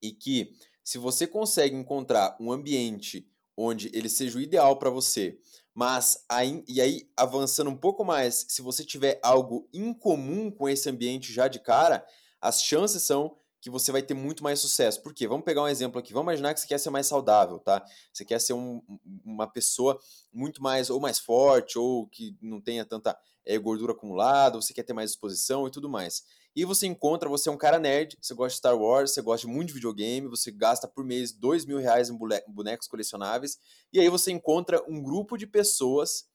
E 0.00 0.12
que 0.12 0.54
se 0.82 0.98
você 0.98 1.26
consegue 1.26 1.76
encontrar 1.76 2.36
um 2.40 2.52
ambiente 2.52 3.28
onde 3.56 3.90
ele 3.92 4.08
seja 4.08 4.38
o 4.38 4.40
ideal 4.40 4.78
para 4.78 4.90
você, 4.90 5.38
mas 5.74 6.24
aí, 6.28 6.64
e 6.68 6.80
aí 6.80 7.10
avançando 7.16 7.70
um 7.70 7.76
pouco 7.76 8.04
mais, 8.04 8.46
se 8.48 8.60
você 8.60 8.84
tiver 8.84 9.18
algo 9.22 9.68
incomum 9.72 10.50
com 10.50 10.68
esse 10.68 10.88
ambiente 10.88 11.32
já 11.32 11.48
de 11.48 11.60
cara, 11.60 12.04
as 12.40 12.62
chances 12.62 13.02
são 13.02 13.36
que 13.62 13.70
você 13.70 13.92
vai 13.92 14.02
ter 14.02 14.12
muito 14.12 14.42
mais 14.42 14.58
sucesso. 14.58 15.00
Por 15.00 15.14
quê? 15.14 15.28
Vamos 15.28 15.44
pegar 15.44 15.62
um 15.62 15.68
exemplo 15.68 16.00
aqui. 16.00 16.12
Vamos 16.12 16.24
imaginar 16.32 16.52
que 16.52 16.58
você 16.58 16.66
quer 16.66 16.78
ser 16.78 16.90
mais 16.90 17.06
saudável, 17.06 17.60
tá? 17.60 17.84
Você 18.12 18.24
quer 18.24 18.40
ser 18.40 18.54
um, 18.54 18.82
uma 19.24 19.46
pessoa 19.46 20.00
muito 20.32 20.60
mais, 20.60 20.90
ou 20.90 20.98
mais 20.98 21.20
forte, 21.20 21.78
ou 21.78 22.08
que 22.08 22.36
não 22.42 22.60
tenha 22.60 22.84
tanta 22.84 23.16
é, 23.46 23.56
gordura 23.56 23.92
acumulada, 23.92 24.60
você 24.60 24.74
quer 24.74 24.82
ter 24.82 24.92
mais 24.92 25.10
disposição 25.10 25.68
e 25.68 25.70
tudo 25.70 25.88
mais. 25.88 26.24
E 26.54 26.64
você 26.64 26.86
encontra, 26.86 27.28
você 27.28 27.48
é 27.48 27.52
um 27.52 27.56
cara 27.56 27.78
nerd, 27.78 28.16
você 28.20 28.34
gosta 28.34 28.50
de 28.50 28.58
Star 28.58 28.78
Wars, 28.78 29.12
você 29.12 29.22
gosta 29.22 29.48
muito 29.48 29.68
de 29.68 29.74
videogame, 29.74 30.28
você 30.28 30.50
gasta 30.50 30.86
por 30.86 31.04
mês 31.04 31.32
dois 31.32 31.64
mil 31.64 31.78
reais 31.78 32.10
em 32.10 32.18
bonecos 32.48 32.86
colecionáveis, 32.86 33.58
e 33.92 33.98
aí 33.98 34.08
você 34.08 34.30
encontra 34.30 34.82
um 34.86 35.02
grupo 35.02 35.38
de 35.38 35.46
pessoas 35.46 36.26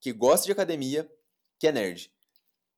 que 0.00 0.12
gosta 0.12 0.46
de 0.46 0.52
academia, 0.52 1.08
que 1.60 1.68
é 1.68 1.72
nerd. 1.72 2.12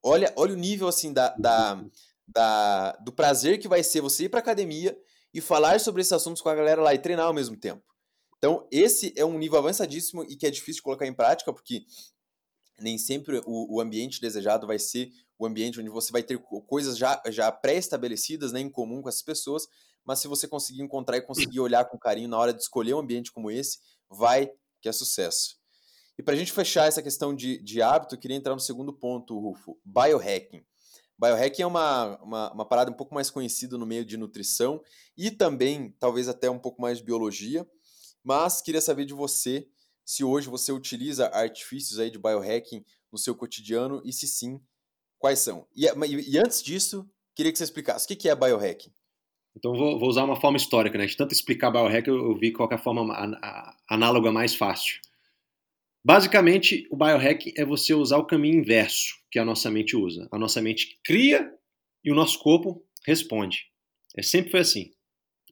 Olha, 0.03 0.31
olha 0.37 0.53
o 0.53 0.57
nível 0.57 0.87
assim 0.87 1.11
da, 1.11 1.35
da, 1.39 1.83
da, 2.29 2.93
do 2.97 3.11
prazer 3.11 3.59
que 3.59 3.67
vai 3.67 3.83
ser 3.83 4.03
você 4.03 4.25
ir 4.25 4.29
para 4.29 4.41
academia 4.41 4.95
e 5.33 5.41
falar 5.41 5.81
sobre 5.81 6.03
esses 6.03 6.13
assuntos 6.13 6.43
com 6.43 6.51
a 6.51 6.55
galera 6.55 6.83
lá 6.83 6.93
e 6.95 6.99
treinar 6.99 7.27
ao 7.27 7.33
mesmo 7.33 7.57
tempo. 7.57 7.83
Então, 8.37 8.69
esse 8.71 9.15
é 9.17 9.25
um 9.25 9.39
nível 9.39 9.59
avançadíssimo 9.59 10.23
e 10.25 10.37
que 10.37 10.47
é 10.47 10.51
difícil 10.51 10.81
de 10.81 10.83
colocar 10.83 11.07
em 11.07 11.15
prática, 11.15 11.51
porque 11.51 11.87
nem 12.81 12.99
sempre 12.99 13.41
o, 13.47 13.77
o 13.77 13.81
ambiente 13.81 14.21
desejado 14.21 14.67
vai 14.67 14.79
ser 14.79 15.11
o 15.39 15.47
ambiente 15.47 15.81
onde 15.81 15.91
você 15.91 16.13
vai 16.13 16.23
ter 16.23 16.39
coisas 16.67 16.97
já, 16.97 17.21
já 17.29 17.51
pré-estabelecidas, 17.51 18.53
né, 18.53 18.61
em 18.61 18.71
comum 18.71 19.03
com 19.03 19.09
essas 19.09 19.23
pessoas, 19.23 19.67
mas 20.05 20.21
se 20.21 20.29
você 20.29 20.47
conseguir 20.47 20.83
encontrar 20.83 21.17
e 21.17 21.23
conseguir 21.23 21.61
olhar 21.61 21.85
com 21.87 21.99
carinho 21.99 22.29
na 22.29 22.39
hora 22.39 22.53
de 22.53 22.63
escolher 22.63 22.95
um 22.95 22.99
ambiente 22.99 23.33
como 23.33 23.51
esse, 23.51 23.79
vai 24.09 24.51
que 24.81 24.89
é 24.89 24.93
sucesso. 24.93 25.57
E 26.17 26.23
para 26.23 26.35
a 26.35 26.37
gente 26.37 26.53
fechar 26.53 26.87
essa 26.87 27.03
questão 27.03 27.35
de, 27.35 27.61
de 27.63 27.83
hábito, 27.83 28.15
eu 28.15 28.19
queria 28.19 28.37
entrar 28.37 28.55
no 28.55 28.61
segundo 28.61 28.93
ponto, 28.93 29.39
Rufo, 29.39 29.79
biohacking. 29.85 30.65
Biohacking 31.19 31.63
é 31.63 31.67
uma, 31.67 32.17
uma, 32.23 32.53
uma, 32.53 32.69
parada 32.69 32.91
um 32.91 32.95
pouco 32.95 33.15
mais 33.15 33.31
conhecida 33.31 33.79
no 33.79 33.87
meio 33.87 34.05
de 34.05 34.17
nutrição 34.17 34.81
e 35.17 35.31
também, 35.31 35.95
talvez 35.99 36.29
até 36.29 36.51
um 36.51 36.59
pouco 36.59 36.83
mais 36.83 36.99
de 36.99 37.05
biologia, 37.05 37.67
mas 38.23 38.61
queria 38.61 38.81
saber 38.81 39.05
de 39.05 39.15
você 39.15 39.69
se 40.05 40.23
hoje 40.23 40.49
você 40.49 40.73
utiliza 40.73 41.29
artifícios 41.29 41.99
aí 41.99 42.11
de 42.11 42.19
biohacking 42.19 42.85
no 43.11 43.19
seu 43.19 43.35
cotidiano 43.35 44.03
e 44.05 44.13
se 44.13 44.27
sim, 44.27 44.61
quais 45.19 45.39
são. 45.39 45.67
E, 45.75 45.87
e 45.87 46.39
antes 46.39 46.63
disso, 46.63 47.09
queria 47.35 47.51
que 47.51 47.59
você 47.59 47.65
explicasse 47.65 48.05
o 48.05 48.17
que 48.17 48.29
é 48.29 48.35
biohacking. 48.35 48.93
Então 49.57 49.73
vou, 49.75 49.99
vou 49.99 50.09
usar 50.09 50.25
uma 50.25 50.41
forma 50.41 50.57
histórica, 50.57 50.99
né? 50.99 51.07
De 51.07 51.17
tanto 51.17 51.33
explicar 51.33 51.71
biohacking, 51.71 52.11
eu, 52.11 52.17
eu 52.17 52.37
vi 52.37 52.53
qual 52.53 52.69
é 52.71 52.75
a 52.75 52.79
forma 52.79 53.15
análoga 53.89 54.33
mais 54.33 54.55
fácil. 54.55 55.01
Basicamente, 56.05 56.87
o 56.91 56.97
biohack 56.97 57.55
é 57.57 57.65
você 57.65 57.95
usar 57.95 58.19
o 58.19 58.27
caminho 58.27 58.59
inverso 58.59 59.15
que 59.31 59.39
a 59.39 59.45
nossa 59.45 59.71
mente 59.71 59.97
usa. 59.97 60.29
A 60.31 60.39
nossa 60.39 60.61
mente 60.61 61.01
cria 61.03 61.51
e 62.05 62.13
o 62.13 62.15
nosso 62.15 62.39
corpo 62.41 62.85
responde. 63.07 63.71
É 64.15 64.23
sempre 64.23 64.51
foi 64.51 64.61
assim. 64.61 64.91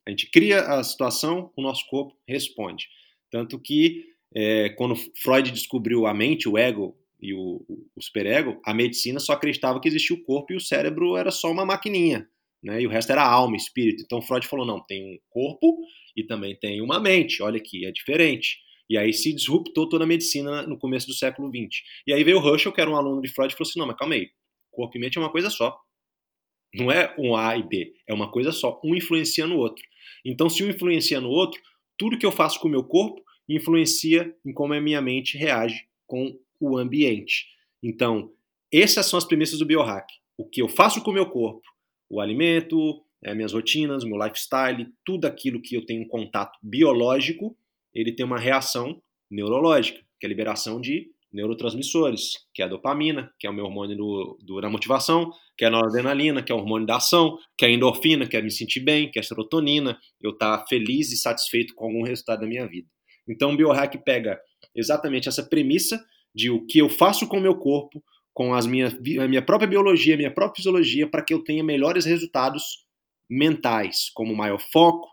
A 0.06 0.10
gente 0.10 0.30
cria 0.30 0.60
a 0.60 0.84
situação, 0.84 1.50
o 1.56 1.62
nosso 1.62 1.88
corpo 1.88 2.14
responde. 2.28 2.88
Tanto 3.30 3.58
que 3.58 4.11
é, 4.34 4.70
quando 4.70 4.96
Freud 5.22 5.50
descobriu 5.50 6.06
a 6.06 6.14
mente, 6.14 6.48
o 6.48 6.56
ego 6.56 6.96
e 7.20 7.34
o, 7.34 7.64
o 7.68 8.00
superego, 8.00 8.60
a 8.64 8.74
medicina 8.74 9.20
só 9.20 9.32
acreditava 9.32 9.80
que 9.80 9.88
existia 9.88 10.16
o 10.16 10.22
corpo 10.22 10.52
e 10.52 10.56
o 10.56 10.60
cérebro 10.60 11.16
era 11.16 11.30
só 11.30 11.50
uma 11.50 11.64
maquininha, 11.64 12.28
né? 12.62 12.80
E 12.80 12.86
o 12.86 12.90
resto 12.90 13.12
era 13.12 13.24
alma, 13.24 13.56
espírito. 13.56 14.02
Então 14.04 14.22
Freud 14.22 14.46
falou 14.46 14.66
não, 14.66 14.82
tem 14.84 15.14
um 15.14 15.18
corpo 15.30 15.78
e 16.16 16.24
também 16.24 16.56
tem 16.56 16.80
uma 16.80 16.98
mente. 16.98 17.42
Olha 17.42 17.58
aqui, 17.58 17.86
é 17.86 17.92
diferente. 17.92 18.58
E 18.90 18.98
aí 18.98 19.12
se 19.12 19.32
disruptou 19.32 19.88
toda 19.88 20.04
a 20.04 20.06
medicina 20.06 20.66
no 20.66 20.78
começo 20.78 21.06
do 21.06 21.14
século 21.14 21.48
XX. 21.48 21.82
E 22.06 22.12
aí 22.12 22.24
veio 22.24 22.40
o 22.40 22.46
Herschel, 22.46 22.72
que 22.72 22.80
era 22.80 22.90
um 22.90 22.96
aluno 22.96 23.22
de 23.22 23.28
Freud, 23.28 23.52
e 23.52 23.56
falou 23.56 23.68
assim: 23.68 23.78
não, 23.78 23.86
mas 23.86 23.96
calma 23.96 24.14
aí, 24.14 24.28
corpo 24.70 24.96
e 24.96 25.00
mente 25.00 25.16
é 25.16 25.20
uma 25.20 25.30
coisa 25.30 25.48
só. 25.48 25.78
Não 26.74 26.90
é 26.90 27.14
um 27.18 27.36
A 27.36 27.56
e 27.56 27.62
B, 27.62 27.92
é 28.06 28.14
uma 28.14 28.30
coisa 28.30 28.50
só, 28.50 28.80
um 28.82 28.94
influencia 28.94 29.46
no 29.46 29.58
outro. 29.58 29.84
Então, 30.24 30.48
se 30.48 30.64
um 30.64 30.70
influencia 30.70 31.20
no 31.20 31.28
outro, 31.28 31.60
tudo 31.98 32.18
que 32.18 32.24
eu 32.24 32.32
faço 32.32 32.58
com 32.60 32.68
o 32.68 32.70
meu 32.70 32.82
corpo 32.82 33.22
influencia 33.48 34.34
em 34.44 34.52
como 34.52 34.74
a 34.74 34.80
minha 34.80 35.00
mente 35.00 35.36
reage 35.36 35.86
com 36.06 36.38
o 36.60 36.76
ambiente. 36.78 37.46
Então, 37.82 38.32
essas 38.72 39.06
são 39.06 39.18
as 39.18 39.24
premissas 39.24 39.58
do 39.58 39.66
biohack. 39.66 40.06
O 40.36 40.48
que 40.48 40.62
eu 40.62 40.68
faço 40.68 41.02
com 41.02 41.10
o 41.10 41.14
meu 41.14 41.26
corpo, 41.26 41.62
o 42.08 42.20
alimento, 42.20 43.02
é, 43.22 43.34
minhas 43.34 43.52
rotinas, 43.52 44.04
meu 44.04 44.18
lifestyle, 44.22 44.88
tudo 45.04 45.26
aquilo 45.26 45.60
que 45.60 45.76
eu 45.76 45.84
tenho 45.84 46.02
um 46.02 46.08
contato 46.08 46.58
biológico 46.62 47.56
ele 47.94 48.12
tem 48.12 48.24
uma 48.24 48.38
reação 48.38 49.00
neurológica, 49.30 50.00
que 50.18 50.26
é 50.26 50.28
a 50.28 50.28
liberação 50.28 50.80
de 50.80 51.10
neurotransmissores, 51.32 52.32
que 52.52 52.60
é 52.62 52.66
a 52.66 52.68
dopamina, 52.68 53.32
que 53.38 53.46
é 53.46 53.50
o 53.50 53.54
meu 53.54 53.64
hormônio 53.64 53.96
do, 53.96 54.38
do, 54.42 54.60
da 54.60 54.68
motivação, 54.68 55.30
que 55.56 55.64
é 55.64 55.68
a 55.68 55.70
noradrenalina, 55.70 56.42
que 56.42 56.52
é 56.52 56.54
o 56.54 56.58
hormônio 56.58 56.86
da 56.86 56.96
ação, 56.96 57.38
que 57.56 57.64
é 57.64 57.68
a 57.68 57.70
endorfina, 57.70 58.26
que 58.26 58.36
é 58.36 58.42
me 58.42 58.50
sentir 58.50 58.80
bem, 58.80 59.10
que 59.10 59.18
é 59.18 59.20
a 59.20 59.22
serotonina, 59.22 59.98
eu 60.20 60.32
estar 60.32 60.58
tá 60.58 60.66
feliz 60.66 61.10
e 61.10 61.16
satisfeito 61.16 61.74
com 61.74 61.86
algum 61.86 62.02
resultado 62.02 62.40
da 62.40 62.46
minha 62.46 62.66
vida. 62.66 62.86
Então 63.28 63.52
o 63.52 63.56
biohack 63.56 63.98
pega 63.98 64.40
exatamente 64.74 65.28
essa 65.28 65.42
premissa 65.42 66.02
de 66.34 66.50
o 66.50 66.64
que 66.66 66.78
eu 66.78 66.88
faço 66.88 67.26
com 67.26 67.38
o 67.38 67.40
meu 67.40 67.54
corpo, 67.54 68.02
com 68.32 68.54
as 68.54 68.66
minha, 68.66 68.88
a 68.88 69.28
minha 69.28 69.42
própria 69.42 69.68
biologia, 69.68 70.14
a 70.14 70.16
minha 70.16 70.30
própria 70.30 70.56
fisiologia, 70.56 71.06
para 71.06 71.22
que 71.22 71.34
eu 71.34 71.44
tenha 71.44 71.62
melhores 71.62 72.04
resultados 72.04 72.86
mentais, 73.28 74.10
como 74.14 74.34
maior 74.34 74.60
foco, 74.72 75.12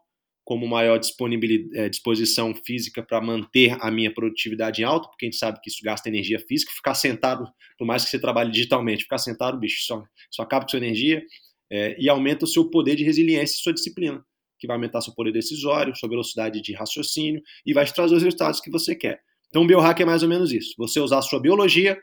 como 0.49 0.67
maior 0.67 0.97
disponibilidade, 0.97 1.77
é, 1.77 1.87
disposição 1.87 2.55
física 2.65 3.03
para 3.03 3.21
manter 3.21 3.77
a 3.79 3.91
minha 3.91 4.11
produtividade 4.11 4.81
em 4.81 4.83
alta, 4.83 5.07
porque 5.07 5.25
a 5.25 5.29
gente 5.29 5.37
sabe 5.37 5.61
que 5.61 5.69
isso 5.69 5.83
gasta 5.83 6.09
energia 6.09 6.39
física. 6.39 6.71
Ficar 6.73 6.95
sentado, 6.95 7.47
por 7.77 7.85
mais 7.85 8.03
que 8.03 8.09
você 8.09 8.19
trabalhe 8.19 8.51
digitalmente, 8.51 9.03
ficar 9.03 9.19
sentado, 9.19 9.59
bicho, 9.59 9.85
só, 9.85 10.03
só 10.31 10.41
acaba 10.41 10.65
com 10.65 10.69
sua 10.69 10.79
energia 10.79 11.23
é, 11.69 11.95
e 11.99 12.09
aumenta 12.09 12.45
o 12.45 12.47
seu 12.47 12.67
poder 12.67 12.95
de 12.95 13.03
resiliência 13.03 13.55
e 13.55 13.61
sua 13.61 13.73
disciplina, 13.73 14.25
que 14.59 14.67
vai 14.67 14.75
aumentar 14.75 15.01
seu 15.01 15.13
poder 15.13 15.31
decisório, 15.31 15.95
sua 15.95 16.09
velocidade 16.09 16.61
de 16.61 16.73
raciocínio 16.73 17.41
e 17.65 17.73
vai 17.73 17.85
te 17.85 17.93
trazer 17.93 18.15
os 18.15 18.23
resultados 18.23 18.59
que 18.59 18.69
você 18.69 18.95
quer. 18.95 19.21
Então, 19.47 19.63
o 19.63 19.67
biohack 19.67 20.01
é 20.01 20.05
mais 20.05 20.21
ou 20.21 20.29
menos 20.29 20.51
isso: 20.51 20.73
você 20.77 20.99
usar 20.99 21.19
a 21.19 21.23
sua 21.23 21.39
biologia 21.39 21.97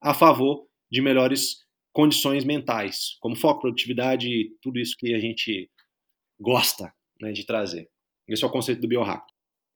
a 0.00 0.14
favor 0.14 0.66
de 0.90 1.00
melhores 1.00 1.66
condições 1.92 2.44
mentais, 2.44 3.16
como 3.20 3.36
foco, 3.36 3.60
produtividade 3.60 4.28
e 4.28 4.56
tudo 4.62 4.78
isso 4.78 4.94
que 4.96 5.14
a 5.14 5.18
gente 5.18 5.70
gosta 6.40 6.92
né, 7.20 7.32
de 7.32 7.44
trazer. 7.44 7.88
Esse 8.26 8.44
é 8.44 8.46
o 8.46 8.50
conceito 8.50 8.80
do 8.80 8.88
biohack. 8.88 9.24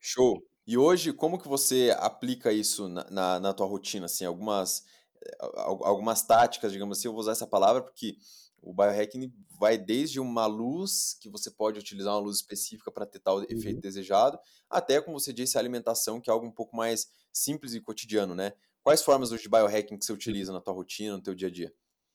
Show. 0.00 0.42
E 0.66 0.76
hoje, 0.76 1.12
como 1.12 1.38
que 1.38 1.48
você 1.48 1.94
aplica 1.98 2.52
isso 2.52 2.88
na, 2.88 3.10
na, 3.10 3.40
na 3.40 3.52
tua 3.52 3.66
rotina? 3.66 4.06
Assim, 4.06 4.24
algumas, 4.24 4.84
eh, 5.20 5.36
algumas 5.58 6.22
táticas, 6.22 6.70
digamos 6.70 6.98
assim, 6.98 7.08
eu 7.08 7.12
vou 7.12 7.20
usar 7.20 7.32
essa 7.32 7.46
palavra 7.46 7.82
porque 7.82 8.16
o 8.62 8.72
biohacking 8.72 9.32
vai 9.58 9.76
desde 9.76 10.20
uma 10.20 10.46
luz, 10.46 11.18
que 11.20 11.28
você 11.28 11.50
pode 11.50 11.78
utilizar 11.78 12.14
uma 12.14 12.20
luz 12.20 12.36
específica 12.36 12.90
para 12.90 13.04
ter 13.04 13.18
tal 13.18 13.38
uhum. 13.38 13.46
efeito 13.48 13.80
desejado, 13.80 14.38
até, 14.70 15.00
como 15.00 15.18
você 15.18 15.32
disse, 15.32 15.56
a 15.56 15.60
alimentação, 15.60 16.20
que 16.20 16.30
é 16.30 16.32
algo 16.32 16.46
um 16.46 16.52
pouco 16.52 16.76
mais 16.76 17.08
simples 17.32 17.74
e 17.74 17.80
cotidiano, 17.80 18.34
né? 18.34 18.52
Quais 18.82 19.02
formas 19.02 19.30
de 19.30 19.48
biohacking 19.48 19.98
que 19.98 20.04
você 20.04 20.12
utiliza 20.12 20.52
na 20.52 20.60
tua 20.60 20.74
rotina, 20.74 21.16
no 21.16 21.22
teu 21.22 21.34
dia 21.34 21.48
a 21.48 21.50
dia? 21.50 21.72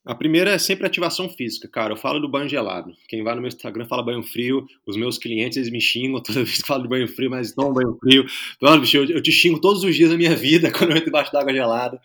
A 0.07 0.15
primeira 0.15 0.51
é 0.51 0.57
sempre 0.57 0.87
ativação 0.87 1.29
física, 1.29 1.67
cara. 1.67 1.91
Eu 1.91 1.97
falo 1.97 2.19
do 2.19 2.29
banho 2.29 2.47
gelado. 2.47 2.93
Quem 3.09 3.23
vai 3.23 3.35
no 3.35 3.41
meu 3.41 3.49
Instagram 3.49 3.85
fala 3.85 4.01
banho 4.01 4.23
frio. 4.23 4.65
Os 4.85 4.95
meus 4.95 5.17
clientes 5.17 5.57
eles 5.57 5.69
me 5.69 5.81
xingam 5.81 6.23
toda 6.23 6.45
vez 6.45 6.61
que 6.61 6.67
falo 6.67 6.83
de 6.83 6.89
banho 6.89 7.07
frio, 7.09 7.29
mas 7.29 7.53
não 7.57 7.73
banho 7.73 7.97
frio. 7.99 8.25
Eu, 8.61 9.21
te 9.21 9.33
xingo 9.33 9.59
todos 9.59 9.83
os 9.83 9.93
dias 9.93 10.09
da 10.09 10.15
minha 10.15 10.33
vida 10.33 10.71
quando 10.73 10.91
eu 10.91 10.97
entro 10.97 11.07
debaixo 11.07 11.33
d'água 11.33 11.53
gelada. 11.53 11.99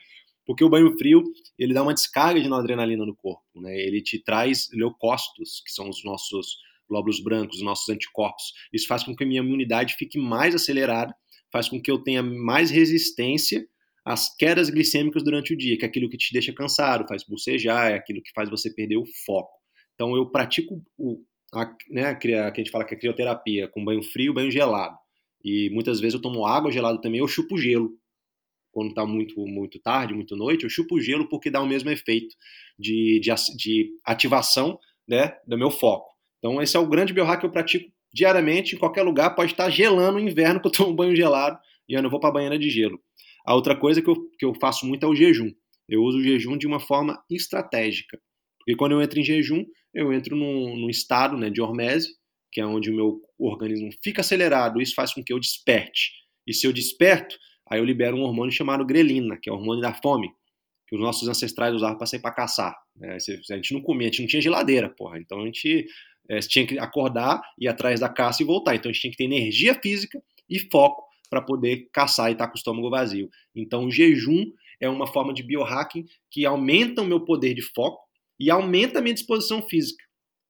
Porque 0.46 0.64
o 0.64 0.68
banho 0.68 0.96
frio, 0.98 1.22
ele 1.58 1.72
dá 1.72 1.82
uma 1.82 1.94
descarga 1.94 2.40
de 2.40 2.52
adrenalina 2.52 3.06
no 3.06 3.14
corpo, 3.14 3.42
né? 3.56 3.76
Ele 3.76 4.02
te 4.02 4.22
traz 4.22 4.68
leucócitos, 4.72 5.62
que 5.64 5.72
são 5.72 5.88
os 5.88 6.04
nossos 6.04 6.56
glóbulos 6.88 7.22
brancos, 7.22 7.58
os 7.58 7.62
nossos 7.62 7.88
anticorpos. 7.88 8.52
Isso 8.72 8.86
faz 8.86 9.02
com 9.04 9.14
que 9.14 9.24
a 9.24 9.26
minha 9.26 9.40
imunidade 9.40 9.94
fique 9.94 10.18
mais 10.18 10.54
acelerada, 10.54 11.14
faz 11.50 11.68
com 11.68 11.80
que 11.80 11.90
eu 11.90 12.02
tenha 12.02 12.22
mais 12.22 12.70
resistência 12.70 13.66
as 14.04 14.34
quedas 14.34 14.68
glicêmicas 14.68 15.22
durante 15.22 15.54
o 15.54 15.56
dia, 15.56 15.78
que 15.78 15.84
é 15.84 15.88
aquilo 15.88 16.10
que 16.10 16.16
te 16.16 16.32
deixa 16.32 16.52
cansado, 16.52 17.06
faz 17.06 17.22
bocejar, 17.24 17.92
é 17.92 17.94
aquilo 17.94 18.20
que 18.20 18.32
faz 18.34 18.50
você 18.50 18.72
perder 18.72 18.96
o 18.96 19.06
foco. 19.24 19.52
Então 19.94 20.16
eu 20.16 20.28
pratico 20.28 20.82
o, 20.98 21.22
a, 21.54 21.72
né, 21.90 22.06
a, 22.06 22.14
que 22.14 22.34
a 22.34 22.52
gente 22.56 22.70
fala 22.70 22.84
que 22.84 22.94
é 22.94 22.98
crioterapia, 22.98 23.68
com 23.68 23.84
banho 23.84 24.02
frio, 24.02 24.34
banho 24.34 24.50
gelado. 24.50 24.96
E 25.44 25.70
muitas 25.70 26.00
vezes 26.00 26.14
eu 26.14 26.20
tomo 26.20 26.46
água 26.46 26.70
gelada 26.70 27.00
também, 27.00 27.20
eu 27.20 27.28
chupo 27.28 27.56
gelo. 27.56 27.92
Quando 28.72 28.88
está 28.88 29.06
muito, 29.06 29.38
muito 29.46 29.78
tarde, 29.78 30.14
muito 30.14 30.34
noite, 30.34 30.64
eu 30.64 30.70
chupo 30.70 31.00
gelo 31.00 31.28
porque 31.28 31.50
dá 31.50 31.60
o 31.60 31.66
mesmo 31.66 31.90
efeito 31.90 32.34
de, 32.78 33.20
de, 33.20 33.30
de 33.56 33.90
ativação 34.04 34.78
né, 35.06 35.36
do 35.46 35.58
meu 35.58 35.70
foco. 35.70 36.10
Então 36.38 36.60
esse 36.60 36.76
é 36.76 36.80
o 36.80 36.88
grande 36.88 37.12
biohack 37.12 37.40
que 37.40 37.46
eu 37.46 37.52
pratico 37.52 37.92
diariamente, 38.12 38.74
em 38.74 38.78
qualquer 38.78 39.02
lugar, 39.02 39.34
pode 39.34 39.52
estar 39.52 39.70
gelando 39.70 40.18
no 40.18 40.28
inverno 40.28 40.60
que 40.60 40.66
eu 40.66 40.72
tomo 40.72 40.94
banho 40.94 41.16
gelado 41.16 41.58
e 41.88 41.94
eu 41.94 42.02
não 42.02 42.10
vou 42.10 42.20
para 42.20 42.30
a 42.30 42.32
banheira 42.32 42.58
de 42.58 42.68
gelo. 42.68 43.00
A 43.44 43.54
outra 43.54 43.76
coisa 43.76 44.00
que 44.00 44.08
eu, 44.08 44.16
que 44.38 44.44
eu 44.44 44.54
faço 44.60 44.86
muito 44.86 45.04
é 45.04 45.08
o 45.08 45.14
jejum. 45.14 45.50
Eu 45.88 46.02
uso 46.02 46.18
o 46.18 46.22
jejum 46.22 46.56
de 46.56 46.66
uma 46.66 46.80
forma 46.80 47.22
estratégica. 47.30 48.18
Porque 48.58 48.76
quando 48.76 48.92
eu 48.92 49.02
entro 49.02 49.18
em 49.18 49.24
jejum, 49.24 49.64
eu 49.92 50.12
entro 50.12 50.36
num, 50.36 50.76
num 50.76 50.88
estado 50.88 51.36
né, 51.36 51.50
de 51.50 51.60
hormese, 51.60 52.08
que 52.52 52.60
é 52.60 52.66
onde 52.66 52.90
o 52.90 52.94
meu 52.94 53.20
organismo 53.38 53.90
fica 54.02 54.20
acelerado. 54.20 54.80
Isso 54.80 54.94
faz 54.94 55.12
com 55.12 55.22
que 55.24 55.32
eu 55.32 55.40
desperte. 55.40 56.12
E 56.46 56.54
se 56.54 56.66
eu 56.66 56.72
desperto, 56.72 57.36
aí 57.72 57.80
eu 57.80 57.84
libero 57.86 58.18
um 58.18 58.20
hormônio 58.20 58.52
chamado 58.52 58.84
grelina, 58.84 59.38
que 59.40 59.48
é 59.48 59.52
o 59.52 59.56
hormônio 59.56 59.80
da 59.80 59.94
fome, 59.94 60.30
que 60.86 60.94
os 60.94 61.00
nossos 61.00 61.26
ancestrais 61.26 61.74
usavam 61.74 61.96
para 61.96 62.06
sair 62.06 62.20
para 62.20 62.30
caçar. 62.30 62.76
Né? 62.94 63.16
A 63.16 63.54
gente 63.56 63.72
não 63.72 63.80
comia, 63.80 64.08
a 64.08 64.10
gente 64.10 64.20
não 64.20 64.28
tinha 64.28 64.42
geladeira, 64.42 64.90
porra. 64.90 65.18
Então 65.18 65.40
a 65.40 65.46
gente 65.46 65.86
é, 66.28 66.38
tinha 66.40 66.66
que 66.66 66.78
acordar, 66.78 67.40
ir 67.58 67.68
atrás 67.68 67.98
da 67.98 68.10
caça 68.10 68.42
e 68.42 68.46
voltar. 68.46 68.74
Então 68.74 68.90
a 68.90 68.92
gente 68.92 69.00
tinha 69.00 69.10
que 69.10 69.16
ter 69.16 69.24
energia 69.24 69.74
física 69.74 70.22
e 70.50 70.58
foco 70.58 71.02
para 71.30 71.40
poder 71.40 71.88
caçar 71.94 72.28
e 72.28 72.32
estar 72.32 72.44
tá 72.44 72.50
com 72.50 72.56
o 72.56 72.58
estômago 72.58 72.90
vazio. 72.90 73.30
Então 73.56 73.86
o 73.86 73.90
jejum 73.90 74.44
é 74.78 74.86
uma 74.86 75.06
forma 75.06 75.32
de 75.32 75.42
biohacking 75.42 76.04
que 76.30 76.44
aumenta 76.44 77.00
o 77.00 77.06
meu 77.06 77.24
poder 77.24 77.54
de 77.54 77.62
foco 77.62 78.02
e 78.38 78.50
aumenta 78.50 78.98
a 78.98 79.02
minha 79.02 79.14
disposição 79.14 79.62
física. 79.62 80.04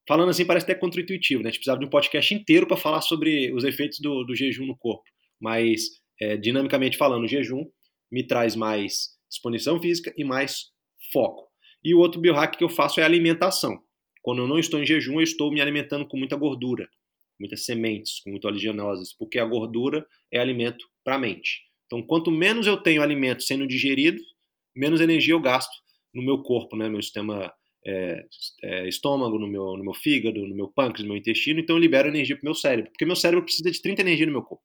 Falando 0.09 0.31
assim 0.31 0.45
parece 0.45 0.65
até 0.65 0.75
contra-intuitivo, 0.75 1.41
né? 1.41 1.51
A 1.51 1.53
gente 1.53 1.61
precisava 1.61 1.79
de 1.79 1.87
um 1.87 1.91
podcast 1.91 2.35
inteiro 2.35 2.67
para 2.67 2.77
falar 2.77 3.01
sobre 3.01 3.53
os 3.53 3.63
efeitos 3.63 4.01
do, 4.01 4.25
do 4.25 4.35
jejum 4.35 4.67
no 4.67 4.77
corpo. 4.77 5.05
Mas, 5.41 6.02
é, 6.23 6.37
dinamicamente 6.37 6.97
falando, 6.97 7.25
o 7.25 7.29
jejum 7.29 7.67
me 8.11 8.25
traz 8.25 8.55
mais 8.55 9.19
disposição 9.29 9.81
física 9.81 10.15
e 10.17 10.23
mais 10.23 10.67
foco. 11.13 11.49
E 11.83 11.95
o 11.95 11.99
outro 11.99 12.21
biohack 12.21 12.57
que 12.57 12.63
eu 12.63 12.69
faço 12.69 13.01
é 13.01 13.03
alimentação. 13.03 13.83
Quando 14.23 14.43
eu 14.43 14.47
não 14.47 14.59
estou 14.59 14.81
em 14.81 14.87
jejum, 14.87 15.15
eu 15.15 15.23
estou 15.23 15.51
me 15.51 15.61
alimentando 15.61 16.07
com 16.07 16.17
muita 16.17 16.37
gordura, 16.37 16.89
muitas 17.41 17.65
sementes, 17.65 18.21
com 18.21 18.31
muitas 18.31 18.49
oleaginosas, 18.49 19.13
porque 19.19 19.39
a 19.39 19.45
gordura 19.45 20.07
é 20.31 20.39
alimento 20.39 20.85
para 21.03 21.17
a 21.17 21.19
mente. 21.19 21.63
Então, 21.87 22.01
quanto 22.03 22.31
menos 22.31 22.69
eu 22.69 22.77
tenho 22.77 23.03
alimento 23.03 23.43
sendo 23.43 23.67
digerido, 23.67 24.23
menos 24.77 25.01
energia 25.01 25.35
eu 25.35 25.41
gasto 25.41 25.75
no 26.15 26.23
meu 26.23 26.41
corpo, 26.43 26.77
né, 26.77 26.89
meu 26.89 27.03
sistema 27.03 27.53
é, 27.85 28.25
é, 28.63 28.89
estômago, 28.89 29.39
no 29.39 29.49
meu, 29.49 29.77
no 29.77 29.83
meu 29.83 29.95
fígado, 29.95 30.47
no 30.47 30.55
meu 30.55 30.69
pâncreas, 30.69 31.03
no 31.03 31.09
meu 31.09 31.17
intestino, 31.17 31.59
então 31.59 31.75
eu 31.75 31.81
libero 31.81 32.09
energia 32.09 32.37
para 32.37 32.43
o 32.43 32.47
meu 32.47 32.55
cérebro, 32.55 32.93
porque 32.93 33.05
meu 33.05 33.17
cérebro 33.17 33.45
precisa 33.45 33.71
de 33.71 33.83
30 33.83 34.03
energia 34.03 34.27
no 34.27 34.33
meu 34.33 34.43
corpo. 34.43 34.63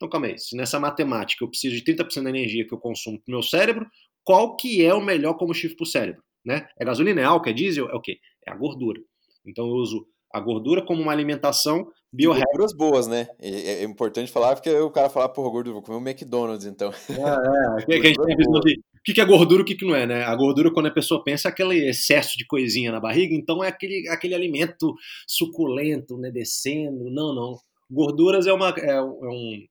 Então, 0.00 0.08
calma 0.08 0.28
aí, 0.28 0.38
se 0.38 0.56
nessa 0.56 0.80
matemática 0.80 1.44
eu 1.44 1.48
preciso 1.48 1.76
de 1.76 1.84
30% 1.84 2.22
da 2.22 2.30
energia 2.30 2.66
que 2.66 2.72
eu 2.72 2.78
consumo 2.78 3.20
para 3.20 3.30
o 3.30 3.34
meu 3.36 3.42
cérebro, 3.42 3.86
qual 4.24 4.56
que 4.56 4.82
é 4.82 4.94
o 4.94 5.04
melhor 5.04 5.34
combustível 5.34 5.76
para 5.76 5.84
o 5.84 5.86
cérebro? 5.86 6.22
Né? 6.42 6.66
É 6.80 6.86
gasolina, 6.86 7.20
é 7.20 7.24
álcool, 7.24 7.50
é 7.50 7.52
diesel? 7.52 7.86
É 7.90 7.94
o 7.94 8.00
quê? 8.00 8.18
É 8.48 8.50
a 8.50 8.56
gordura. 8.56 8.98
Então 9.46 9.66
eu 9.66 9.74
uso 9.74 10.06
a 10.32 10.40
gordura 10.40 10.80
como 10.82 11.02
uma 11.02 11.12
alimentação 11.12 11.86
biohack. 12.10 12.46
Gorduras 12.46 12.72
boas, 12.72 13.06
né? 13.06 13.28
É, 13.38 13.82
é, 13.82 13.84
importante 13.84 14.32
falar, 14.32 14.54
porque 14.54 14.70
o 14.70 14.90
cara 14.90 15.10
fala, 15.10 15.28
porra, 15.28 15.50
gordura, 15.50 15.74
vou 15.74 15.82
comer 15.82 15.98
um 15.98 16.08
McDonald's, 16.08 16.64
então. 16.64 16.90
É, 17.10 17.82
é. 17.82 17.84
que, 17.84 18.00
que 18.00 18.06
a 18.06 18.08
gente 18.08 18.16
tem 18.16 18.80
o 19.00 19.02
que 19.02 19.20
é 19.20 19.24
gordura 19.24 19.60
e 19.60 19.64
o 19.64 19.66
que 19.66 19.84
não 19.84 19.94
é, 19.94 20.06
né? 20.06 20.24
A 20.24 20.34
gordura, 20.34 20.72
quando 20.72 20.86
a 20.86 20.90
pessoa 20.90 21.22
pensa, 21.22 21.48
é 21.48 21.50
aquele 21.50 21.88
excesso 21.88 22.38
de 22.38 22.46
coisinha 22.46 22.92
na 22.92 23.00
barriga, 23.00 23.34
então 23.34 23.62
é 23.62 23.68
aquele, 23.68 24.08
aquele 24.08 24.34
alimento 24.34 24.94
suculento, 25.26 26.16
né? 26.16 26.30
Descendo. 26.30 27.10
Não, 27.10 27.34
não. 27.34 27.58
Gorduras 27.90 28.46
é 28.46 28.52
uma. 28.52 28.70
É, 28.78 28.92
é 28.92 29.02
um, 29.02 29.64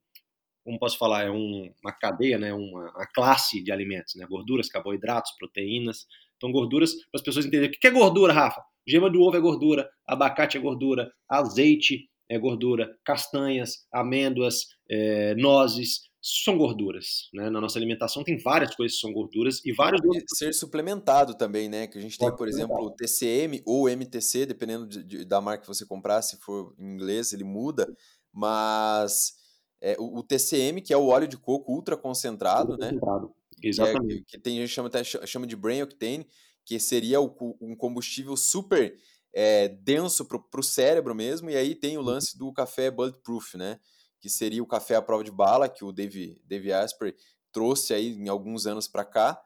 como 0.70 0.80
posso 0.80 1.00
falar? 1.00 1.24
É 1.24 1.32
um, 1.32 1.74
uma 1.84 1.92
cadeia, 1.92 2.38
né? 2.38 2.54
Uma, 2.54 2.92
uma 2.92 3.08
classe 3.08 3.64
de 3.64 3.72
alimentos, 3.72 4.14
né? 4.16 4.28
Gorduras, 4.30 4.70
carboidratos, 4.70 5.32
proteínas. 5.38 6.06
Então, 6.38 6.52
gorduras, 6.52 6.94
para 6.94 7.16
as 7.16 7.24
pessoas 7.24 7.46
entenderem. 7.46 7.76
O 7.76 7.80
que 7.80 7.88
é 7.88 7.92
gordura, 7.92 8.32
Rafa? 8.32 8.62
Gema 8.88 9.10
do 9.10 9.22
ovo 9.22 9.36
é 9.36 9.40
gordura, 9.40 9.90
abacate 10.08 10.58
é 10.58 10.60
gordura, 10.60 11.12
azeite 11.28 12.08
é 12.30 12.38
gordura, 12.38 12.96
castanhas, 13.04 13.88
amêndoas, 13.92 14.68
é, 14.90 15.34
nozes, 15.36 16.02
são 16.22 16.58
gorduras. 16.58 17.30
Né? 17.34 17.50
Na 17.50 17.60
nossa 17.60 17.80
alimentação 17.80 18.24
tem 18.24 18.38
várias 18.38 18.76
coisas 18.76 18.96
que 18.96 19.02
são 19.02 19.12
gorduras 19.12 19.64
e 19.66 19.74
vários 19.74 20.02
Pode 20.02 20.24
ser 20.36 20.54
suplementado 20.54 21.36
também, 21.36 21.68
né? 21.68 21.88
Que 21.88 21.98
a 21.98 22.02
gente 22.02 22.18
tem, 22.18 22.36
por 22.36 22.48
exemplo, 22.48 22.76
o 22.78 22.92
TCM 22.92 23.62
ou 23.66 23.90
MTC, 23.90 24.46
dependendo 24.46 24.88
de, 24.88 25.04
de, 25.04 25.26
da 25.26 25.42
marca 25.42 25.62
que 25.62 25.68
você 25.68 25.86
comprar, 25.86 26.22
se 26.22 26.38
for 26.38 26.76
em 26.78 26.94
inglês, 26.94 27.34
ele 27.34 27.44
muda, 27.44 27.88
mas 28.32 29.39
é, 29.82 29.96
o, 30.00 30.20
o, 30.20 30.24
TCM, 30.24 30.82
que 30.82 30.94
é 30.94 30.98
o 30.98 31.08
óleo 31.08 31.28
de 31.28 31.38
coco 31.38 31.72
ultra 31.72 31.96
concentrado, 31.96 32.72
ultra 32.72 32.92
né? 32.92 33.00
Concentrado. 33.00 33.36
Exatamente. 33.62 34.24
Que, 34.26 34.36
é, 34.36 34.38
que, 34.38 34.40
tem 34.40 34.58
gente 34.58 34.70
chama 34.70 34.88
até 34.88 35.04
chama 35.04 35.48
de 35.48 35.56
brain 35.56 35.82
octane, 35.82 36.28
que 36.66 36.80
seria 36.80 37.22
o, 37.22 37.58
um 37.62 37.76
combustível 37.76 38.36
super 38.38 38.98
é, 39.34 39.68
denso 39.68 40.26
para 40.26 40.60
o 40.60 40.64
cérebro 40.64 41.14
mesmo, 41.14 41.50
e 41.50 41.56
aí 41.56 41.76
tem 41.76 41.98
o 41.98 42.02
uhum. 42.02 42.06
lance 42.06 42.38
do 42.38 42.52
café 42.52 42.90
bulletproof, 42.90 43.56
né? 43.58 43.80
Que 44.20 44.30
seria 44.30 44.62
o 44.62 44.68
café 44.68 44.96
à 44.96 45.02
prova 45.02 45.24
de 45.24 45.32
bala, 45.32 45.70
que 45.70 45.84
o 45.84 45.92
Dave, 45.92 46.42
Dave 46.46 46.74
Asprey 46.74 47.16
trouxe 47.52 47.94
aí 47.94 48.14
em 48.14 48.30
alguns 48.30 48.68
anos 48.68 48.88
para 48.88 49.06
cá, 49.06 49.42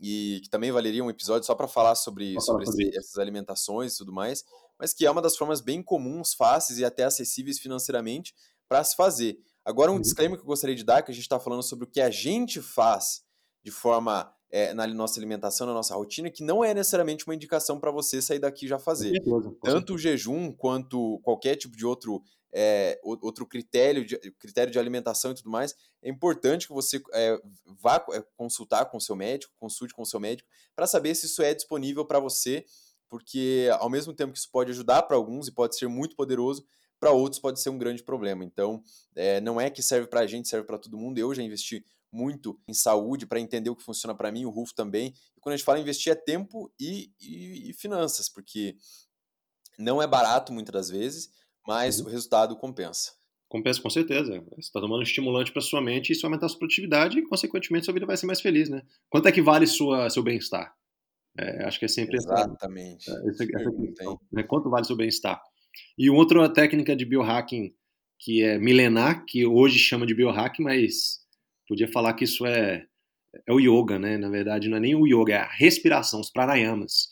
e 0.00 0.40
que 0.42 0.50
também 0.50 0.72
valeria 0.72 1.04
um 1.04 1.10
episódio 1.10 1.46
só 1.46 1.54
para 1.54 1.68
falar 1.68 1.94
sobre, 1.94 2.40
sobre 2.40 2.64
esse, 2.64 2.96
essas 2.96 3.18
alimentações 3.18 3.94
e 3.94 3.98
tudo 3.98 4.12
mais, 4.12 4.44
mas 4.78 4.94
que 4.94 5.04
é 5.04 5.10
uma 5.10 5.20
das 5.20 5.36
formas 5.36 5.60
bem 5.60 5.82
comuns, 5.82 6.32
fáceis 6.32 6.78
e 6.78 6.84
até 6.84 7.04
acessíveis 7.04 7.58
financeiramente 7.58 8.34
para 8.66 8.82
se 8.82 8.96
fazer. 8.96 9.38
Agora, 9.64 9.90
um 9.90 9.94
uhum. 9.94 10.00
disclaimer 10.00 10.38
que 10.38 10.42
eu 10.42 10.46
gostaria 10.46 10.74
de 10.74 10.84
dar, 10.84 11.02
que 11.02 11.10
a 11.10 11.14
gente 11.14 11.22
está 11.22 11.38
falando 11.38 11.62
sobre 11.62 11.84
o 11.84 11.88
que 11.88 12.00
a 12.00 12.10
gente 12.10 12.60
faz 12.60 13.22
de 13.62 13.70
forma 13.70 14.32
é, 14.50 14.74
na 14.74 14.86
nossa 14.86 15.18
alimentação, 15.18 15.66
na 15.66 15.72
nossa 15.72 15.94
rotina, 15.94 16.30
que 16.30 16.42
não 16.42 16.64
é 16.64 16.74
necessariamente 16.74 17.26
uma 17.26 17.34
indicação 17.34 17.78
para 17.78 17.90
você 17.90 18.20
sair 18.20 18.38
daqui 18.38 18.66
já 18.66 18.78
fazer. 18.78 19.10
Certeza, 19.10 19.54
Tanto 19.62 19.94
o 19.94 19.98
jejum 19.98 20.52
quanto 20.52 21.20
qualquer 21.22 21.56
tipo 21.56 21.76
de 21.76 21.86
outro, 21.86 22.22
é, 22.52 22.98
outro 23.04 23.46
critério, 23.46 24.04
de, 24.04 24.18
critério 24.32 24.72
de 24.72 24.78
alimentação 24.78 25.30
e 25.30 25.34
tudo 25.34 25.50
mais, 25.50 25.74
é 26.02 26.10
importante 26.10 26.66
que 26.66 26.72
você 26.72 27.00
é, 27.12 27.38
vá 27.80 28.04
consultar 28.36 28.86
com 28.86 28.96
o 28.96 29.00
seu 29.00 29.14
médico, 29.14 29.52
consulte 29.58 29.94
com 29.94 30.02
o 30.02 30.06
seu 30.06 30.18
médico, 30.18 30.48
para 30.74 30.86
saber 30.86 31.14
se 31.14 31.26
isso 31.26 31.42
é 31.42 31.54
disponível 31.54 32.04
para 32.04 32.18
você, 32.18 32.64
porque 33.08 33.68
ao 33.78 33.90
mesmo 33.90 34.12
tempo 34.12 34.32
que 34.32 34.38
isso 34.38 34.50
pode 34.50 34.70
ajudar 34.70 35.02
para 35.02 35.16
alguns 35.16 35.48
e 35.48 35.52
pode 35.52 35.76
ser 35.76 35.88
muito 35.88 36.16
poderoso, 36.16 36.64
para 37.00 37.10
outros 37.10 37.40
pode 37.40 37.60
ser 37.60 37.70
um 37.70 37.78
grande 37.78 38.02
problema. 38.02 38.44
Então, 38.44 38.82
é, 39.16 39.40
não 39.40 39.58
é 39.58 39.70
que 39.70 39.82
serve 39.82 40.06
para 40.06 40.20
a 40.20 40.26
gente, 40.26 40.48
serve 40.48 40.66
para 40.66 40.78
todo 40.78 40.98
mundo. 40.98 41.18
Eu 41.18 41.34
já 41.34 41.42
investi 41.42 41.84
muito 42.12 42.60
em 42.68 42.74
saúde 42.74 43.26
para 43.26 43.40
entender 43.40 43.70
o 43.70 43.76
que 43.76 43.82
funciona 43.82 44.14
para 44.14 44.30
mim, 44.30 44.44
o 44.44 44.50
Rufo 44.50 44.74
também. 44.74 45.14
E 45.36 45.40
quando 45.40 45.54
a 45.54 45.56
gente 45.56 45.64
fala 45.64 45.80
investir 45.80 46.12
é 46.12 46.14
tempo 46.14 46.70
e, 46.78 47.10
e, 47.18 47.70
e 47.70 47.72
finanças, 47.72 48.28
porque 48.28 48.76
não 49.78 50.02
é 50.02 50.06
barato 50.06 50.52
muitas 50.52 50.72
das 50.72 50.90
vezes, 50.90 51.30
mas 51.66 52.00
uhum. 52.00 52.06
o 52.06 52.10
resultado 52.10 52.56
compensa. 52.56 53.12
Compensa 53.48 53.82
com 53.82 53.90
certeza. 53.90 54.40
Você 54.50 54.60
está 54.60 54.80
tomando 54.80 55.00
um 55.00 55.02
estimulante 55.02 55.52
para 55.52 55.62
sua 55.62 55.80
mente 55.80 56.10
e 56.10 56.12
isso 56.12 56.24
aumenta 56.26 56.46
a 56.46 56.48
sua 56.48 56.58
produtividade 56.58 57.18
e, 57.18 57.26
consequentemente, 57.26 57.84
sua 57.84 57.94
vida 57.94 58.06
vai 58.06 58.16
ser 58.16 58.26
mais 58.26 58.40
feliz, 58.40 58.68
né? 58.68 58.82
Quanto 59.08 59.26
é 59.26 59.32
que 59.32 59.42
vale 59.42 59.66
sua, 59.66 60.08
seu 60.08 60.22
bem-estar? 60.22 60.72
É, 61.36 61.64
acho 61.64 61.78
que 61.78 61.84
é 61.84 61.88
sempre 61.88 62.16
Exatamente. 62.16 63.10
essa, 63.10 63.28
essa, 63.28 63.44
essa 63.44 63.72
questão, 63.72 64.20
né? 64.30 64.42
Quanto 64.44 64.70
vale 64.70 64.84
seu 64.84 64.96
bem-estar? 64.96 65.42
E 65.98 66.10
outra 66.10 66.48
técnica 66.48 66.96
de 66.96 67.04
biohacking 67.04 67.72
que 68.18 68.42
é 68.42 68.58
milenar, 68.58 69.24
que 69.24 69.46
hoje 69.46 69.78
chama 69.78 70.06
de 70.06 70.14
biohacking, 70.14 70.62
mas 70.62 71.20
podia 71.66 71.88
falar 71.88 72.12
que 72.14 72.24
isso 72.24 72.44
é, 72.44 72.86
é 73.46 73.52
o 73.52 73.58
yoga, 73.58 73.98
né? 73.98 74.18
Na 74.18 74.28
verdade, 74.28 74.68
não 74.68 74.76
é 74.76 74.80
nem 74.80 74.94
o 74.94 75.06
yoga, 75.06 75.34
é 75.34 75.38
a 75.38 75.48
respiração, 75.48 76.20
os 76.20 76.30
pranayamas. 76.30 77.08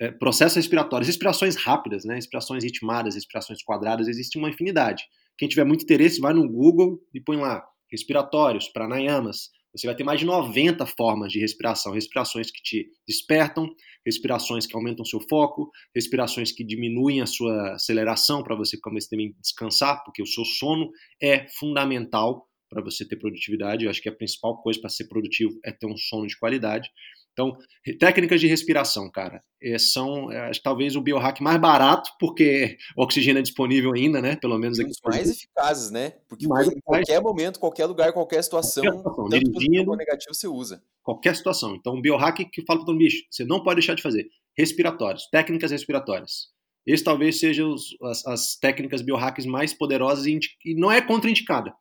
É, 0.00 0.10
processos 0.10 0.56
respiratórios, 0.56 1.06
respirações 1.06 1.56
rápidas, 1.56 2.04
né? 2.04 2.14
Respirações 2.14 2.64
ritmadas, 2.64 3.14
respirações 3.14 3.62
quadradas, 3.62 4.08
existe 4.08 4.38
uma 4.38 4.50
infinidade. 4.50 5.04
Quem 5.38 5.48
tiver 5.48 5.64
muito 5.64 5.84
interesse, 5.84 6.20
vai 6.20 6.34
no 6.34 6.46
Google 6.46 7.00
e 7.14 7.20
põe 7.20 7.36
lá 7.36 7.64
respiratórios, 7.90 8.68
pranayamas. 8.68 9.50
Você 9.74 9.86
vai 9.86 9.96
ter 9.96 10.04
mais 10.04 10.20
de 10.20 10.26
90 10.26 10.84
formas 10.86 11.32
de 11.32 11.40
respiração, 11.40 11.92
respirações 11.92 12.50
que 12.50 12.62
te 12.62 12.90
despertam, 13.06 13.68
respirações 14.04 14.66
que 14.66 14.76
aumentam 14.76 15.04
seu 15.04 15.20
foco, 15.20 15.70
respirações 15.94 16.52
que 16.52 16.64
diminuem 16.64 17.22
a 17.22 17.26
sua 17.26 17.74
aceleração 17.74 18.42
para 18.42 18.54
você 18.54 18.78
começar 18.78 19.10
também 19.10 19.34
descansar, 19.40 20.02
porque 20.04 20.22
o 20.22 20.26
seu 20.26 20.44
sono 20.44 20.90
é 21.22 21.46
fundamental 21.58 22.46
para 22.68 22.82
você 22.82 23.06
ter 23.06 23.16
produtividade. 23.16 23.84
Eu 23.84 23.90
acho 23.90 24.00
que 24.00 24.08
a 24.08 24.16
principal 24.16 24.60
coisa 24.62 24.80
para 24.80 24.90
ser 24.90 25.08
produtivo 25.08 25.58
é 25.64 25.72
ter 25.72 25.86
um 25.86 25.96
sono 25.96 26.26
de 26.26 26.38
qualidade. 26.38 26.88
Então, 27.32 27.56
técnicas 27.98 28.40
de 28.40 28.46
respiração, 28.46 29.10
cara, 29.10 29.40
é, 29.62 29.78
são 29.78 30.30
é, 30.30 30.50
talvez 30.62 30.96
o 30.96 31.00
biohack 31.00 31.42
mais 31.42 31.58
barato, 31.58 32.10
porque 32.20 32.76
o 32.96 33.02
oxigênio 33.02 33.40
é 33.40 33.42
disponível 33.42 33.92
ainda, 33.94 34.20
né? 34.20 34.36
Pelo 34.36 34.58
menos 34.58 34.78
aqui. 34.78 34.90
Os 34.90 35.00
mais 35.02 35.30
eficazes, 35.30 35.90
né? 35.90 36.10
Porque 36.28 36.46
mais 36.46 36.68
em 36.68 36.78
qualquer 36.80 37.20
momento, 37.20 37.58
qualquer 37.58 37.86
lugar, 37.86 38.12
qualquer 38.12 38.42
situação, 38.42 38.82
qualquer 38.82 38.98
situação 38.98 39.28
tanto 39.28 39.52
positivo 39.52 39.96
negativo, 39.96 40.34
você 40.34 40.46
usa. 40.46 40.82
Qualquer 41.02 41.34
situação. 41.34 41.74
Então, 41.74 41.94
o 41.94 42.02
biohack 42.02 42.44
que 42.44 42.64
fala 42.66 42.84
para 42.84 42.94
o 42.94 42.98
bicho, 42.98 43.24
você 43.30 43.44
não 43.44 43.62
pode 43.62 43.76
deixar 43.76 43.94
de 43.94 44.02
fazer. 44.02 44.28
Respiratórios, 44.56 45.26
técnicas 45.30 45.70
respiratórias. 45.70 46.52
Esse 46.86 47.02
talvez 47.02 47.38
sejam 47.38 47.74
as, 48.02 48.26
as, 48.26 48.56
técnicas 48.56 49.00
biohacks 49.00 49.46
mais 49.46 49.72
poderosas 49.72 50.26
e, 50.26 50.38
e 50.64 50.74
não 50.74 50.90
é 50.90 51.00
contraindicada. 51.00 51.72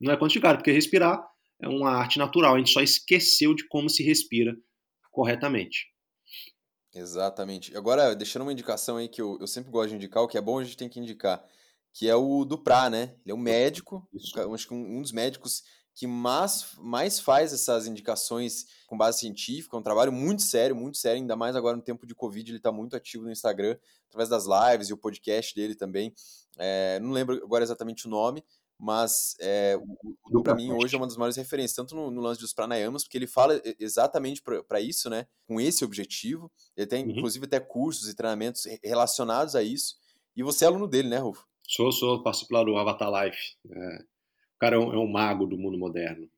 Não 0.00 0.12
é 0.12 0.16
quantificado, 0.16 0.58
porque 0.58 0.70
respirar 0.70 1.20
é 1.60 1.68
uma 1.68 1.90
arte 1.90 2.18
natural. 2.18 2.54
A 2.54 2.58
gente 2.58 2.70
só 2.70 2.80
esqueceu 2.80 3.54
de 3.54 3.66
como 3.66 3.88
se 3.88 4.02
respira 4.02 4.54
corretamente. 5.14 5.86
Exatamente. 6.92 7.76
Agora, 7.76 8.14
deixando 8.14 8.42
uma 8.42 8.52
indicação 8.52 8.96
aí 8.96 9.08
que 9.08 9.22
eu, 9.22 9.38
eu 9.40 9.46
sempre 9.46 9.70
gosto 9.70 9.90
de 9.90 9.96
indicar, 9.96 10.22
o 10.22 10.28
que 10.28 10.36
é 10.36 10.40
bom 10.40 10.58
a 10.58 10.64
gente 10.64 10.76
tem 10.76 10.88
que 10.88 10.98
indicar, 10.98 11.44
que 11.92 12.08
é 12.08 12.14
o 12.14 12.44
Duprá, 12.44 12.90
né? 12.90 13.14
Ele 13.24 13.32
é 13.32 13.34
um 13.34 13.38
médico, 13.38 14.06
Isso. 14.12 14.38
acho 14.52 14.68
que 14.68 14.74
um, 14.74 14.98
um 14.98 15.02
dos 15.02 15.12
médicos 15.12 15.62
que 15.94 16.08
mais, 16.08 16.74
mais 16.78 17.20
faz 17.20 17.52
essas 17.52 17.86
indicações 17.86 18.66
com 18.88 18.98
base 18.98 19.20
científica, 19.20 19.76
é 19.76 19.78
um 19.78 19.82
trabalho 19.82 20.12
muito 20.12 20.42
sério, 20.42 20.74
muito 20.74 20.98
sério, 20.98 21.20
ainda 21.20 21.36
mais 21.36 21.54
agora 21.54 21.76
no 21.76 21.82
tempo 21.82 22.04
de 22.04 22.14
Covid, 22.14 22.50
ele 22.50 22.58
está 22.58 22.72
muito 22.72 22.96
ativo 22.96 23.22
no 23.22 23.30
Instagram, 23.30 23.76
através 24.08 24.28
das 24.28 24.46
lives 24.46 24.88
e 24.88 24.92
o 24.92 24.96
podcast 24.96 25.54
dele 25.54 25.76
também. 25.76 26.12
É, 26.58 26.98
não 26.98 27.12
lembro 27.12 27.36
agora 27.44 27.62
exatamente 27.62 28.06
o 28.06 28.10
nome, 28.10 28.44
mas 28.78 29.36
é, 29.40 29.78
o 30.32 30.42
para 30.42 30.54
mim 30.54 30.72
hoje 30.72 30.94
é 30.94 30.98
uma 30.98 31.06
das 31.06 31.16
maiores 31.16 31.36
referências, 31.36 31.76
tanto 31.76 31.94
no, 31.94 32.10
no 32.10 32.20
lance 32.20 32.40
dos 32.40 32.52
pranayamas, 32.52 33.04
porque 33.04 33.16
ele 33.16 33.26
fala 33.26 33.60
exatamente 33.78 34.42
para 34.66 34.80
isso, 34.80 35.08
né? 35.08 35.26
Com 35.46 35.60
esse 35.60 35.84
objetivo. 35.84 36.50
Ele 36.76 36.86
tem, 36.86 37.04
uhum. 37.04 37.10
inclusive, 37.10 37.46
até 37.46 37.60
cursos 37.60 38.08
e 38.08 38.14
treinamentos 38.14 38.64
relacionados 38.82 39.54
a 39.54 39.62
isso. 39.62 39.96
E 40.36 40.42
você 40.42 40.64
é 40.64 40.68
aluno 40.68 40.88
dele, 40.88 41.08
né, 41.08 41.18
Rufo? 41.18 41.46
Sou, 41.66 41.90
sou, 41.92 42.22
participo 42.22 42.54
lá 42.54 42.64
do 42.64 42.76
Avatar 42.76 43.10
Life. 43.10 43.56
É, 43.70 43.96
o 43.96 44.58
cara 44.58 44.76
é 44.76 44.78
um, 44.78 44.92
é 44.92 44.98
um, 44.98 45.10
mago 45.10 45.46
do 45.46 45.56
mundo 45.56 45.78
moderno. 45.78 46.28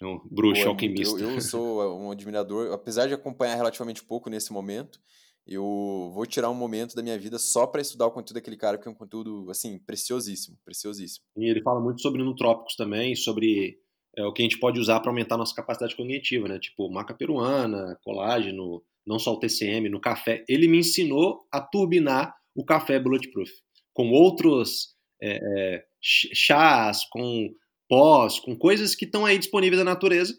É 0.00 0.06
um 0.06 0.20
bruxo 0.30 0.62
Pô, 0.62 0.68
é 0.68 0.70
alquimista. 0.70 1.18
Eu, 1.18 1.30
eu 1.32 1.40
sou 1.40 1.98
um 1.98 2.10
admirador, 2.10 2.72
apesar 2.72 3.06
de 3.06 3.14
acompanhar 3.14 3.56
relativamente 3.56 4.04
pouco 4.04 4.30
nesse 4.30 4.52
momento, 4.52 5.00
eu 5.46 6.10
vou 6.14 6.26
tirar 6.26 6.50
um 6.50 6.54
momento 6.54 6.94
da 6.94 7.02
minha 7.02 7.18
vida 7.18 7.38
só 7.38 7.66
para 7.66 7.80
estudar 7.80 8.06
o 8.06 8.10
conteúdo 8.10 8.34
daquele 8.34 8.56
cara, 8.56 8.78
que 8.78 8.86
é 8.86 8.90
um 8.90 8.94
conteúdo, 8.94 9.50
assim, 9.50 9.78
preciosíssimo, 9.78 10.56
preciosíssimo. 10.64 11.24
E 11.36 11.50
ele 11.50 11.62
fala 11.62 11.80
muito 11.80 12.00
sobre 12.00 12.22
nutrópicos 12.22 12.76
também, 12.76 13.14
sobre 13.14 13.78
é, 14.16 14.24
o 14.24 14.32
que 14.32 14.42
a 14.42 14.44
gente 14.44 14.58
pode 14.58 14.78
usar 14.78 15.00
para 15.00 15.10
aumentar 15.10 15.34
a 15.36 15.38
nossa 15.38 15.54
capacidade 15.54 15.96
cognitiva, 15.96 16.48
né? 16.48 16.58
Tipo, 16.58 16.90
maca 16.90 17.14
peruana, 17.14 17.98
colágeno, 18.04 18.82
não 19.06 19.18
só 19.18 19.32
o 19.32 19.38
TCM, 19.38 19.88
no 19.88 20.00
café. 20.00 20.44
Ele 20.48 20.68
me 20.68 20.78
ensinou 20.78 21.46
a 21.50 21.60
turbinar 21.60 22.34
o 22.54 22.64
café 22.64 22.98
Bulletproof, 22.98 23.50
com 23.92 24.10
outros 24.10 24.94
é, 25.22 25.36
é, 25.36 25.84
chás, 26.00 27.04
com 27.10 27.50
pós, 27.88 28.38
com 28.38 28.56
coisas 28.56 28.94
que 28.94 29.04
estão 29.04 29.26
aí 29.26 29.38
disponíveis 29.38 29.78
na 29.78 29.90
natureza 29.90 30.34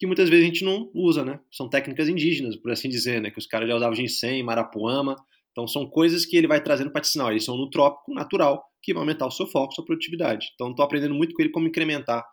que 0.00 0.06
muitas 0.06 0.30
vezes 0.30 0.42
a 0.42 0.46
gente 0.46 0.64
não 0.64 0.90
usa, 0.94 1.22
né? 1.22 1.38
São 1.52 1.68
técnicas 1.68 2.08
indígenas, 2.08 2.56
por 2.56 2.72
assim 2.72 2.88
dizer, 2.88 3.20
né? 3.20 3.30
Que 3.30 3.38
os 3.38 3.46
caras 3.46 3.68
já 3.68 3.76
usavam 3.76 3.94
ginseng, 3.94 4.42
marapuama. 4.42 5.14
Então 5.52 5.68
são 5.68 5.86
coisas 5.86 6.24
que 6.24 6.38
ele 6.38 6.46
vai 6.46 6.58
trazendo 6.62 6.90
para 6.90 7.02
te 7.02 7.08
ensinar. 7.08 7.30
Eles 7.30 7.44
são 7.44 7.54
no 7.54 7.68
trópico 7.68 8.14
natural, 8.14 8.64
que 8.82 8.94
vai 8.94 9.02
aumentar 9.02 9.26
o 9.26 9.30
seu 9.30 9.46
foco, 9.46 9.74
sua 9.74 9.84
produtividade. 9.84 10.52
Então 10.54 10.70
estou 10.70 10.86
aprendendo 10.86 11.14
muito 11.14 11.34
com 11.34 11.42
ele 11.42 11.50
como 11.50 11.68
incrementar. 11.68 12.24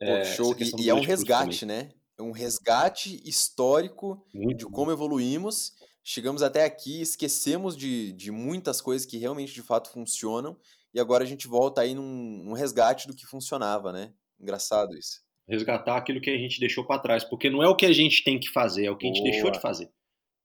É, 0.00 0.24
show. 0.24 0.52
E, 0.58 0.82
e 0.82 0.90
é 0.90 0.94
um 0.94 1.00
resgate, 1.00 1.60
também. 1.60 1.84
né? 1.84 1.92
É 2.18 2.22
um 2.22 2.32
resgate 2.32 3.22
histórico 3.24 4.26
muito 4.34 4.58
de 4.58 4.66
como 4.66 4.90
evoluímos. 4.90 5.74
Chegamos 6.02 6.42
até 6.42 6.64
aqui, 6.64 7.00
esquecemos 7.00 7.76
de, 7.76 8.10
de 8.14 8.32
muitas 8.32 8.80
coisas 8.80 9.06
que 9.06 9.16
realmente 9.16 9.54
de 9.54 9.62
fato 9.62 9.92
funcionam. 9.92 10.56
E 10.92 10.98
agora 10.98 11.22
a 11.22 11.26
gente 11.26 11.46
volta 11.46 11.82
aí 11.82 11.94
num, 11.94 12.42
num 12.42 12.52
resgate 12.52 13.06
do 13.06 13.14
que 13.14 13.24
funcionava, 13.26 13.92
né? 13.92 14.12
Engraçado 14.40 14.96
isso 14.98 15.22
resgatar 15.48 15.96
aquilo 15.96 16.20
que 16.20 16.30
a 16.30 16.36
gente 16.36 16.60
deixou 16.60 16.84
para 16.84 17.00
trás, 17.00 17.24
porque 17.24 17.50
não 17.50 17.62
é 17.62 17.68
o 17.68 17.76
que 17.76 17.86
a 17.86 17.92
gente 17.92 18.24
tem 18.24 18.38
que 18.38 18.48
fazer, 18.48 18.86
é 18.86 18.90
o 18.90 18.96
que 18.96 19.06
a 19.06 19.12
gente 19.12 19.22
deixou 19.22 19.50
de 19.50 19.60
fazer. 19.60 19.90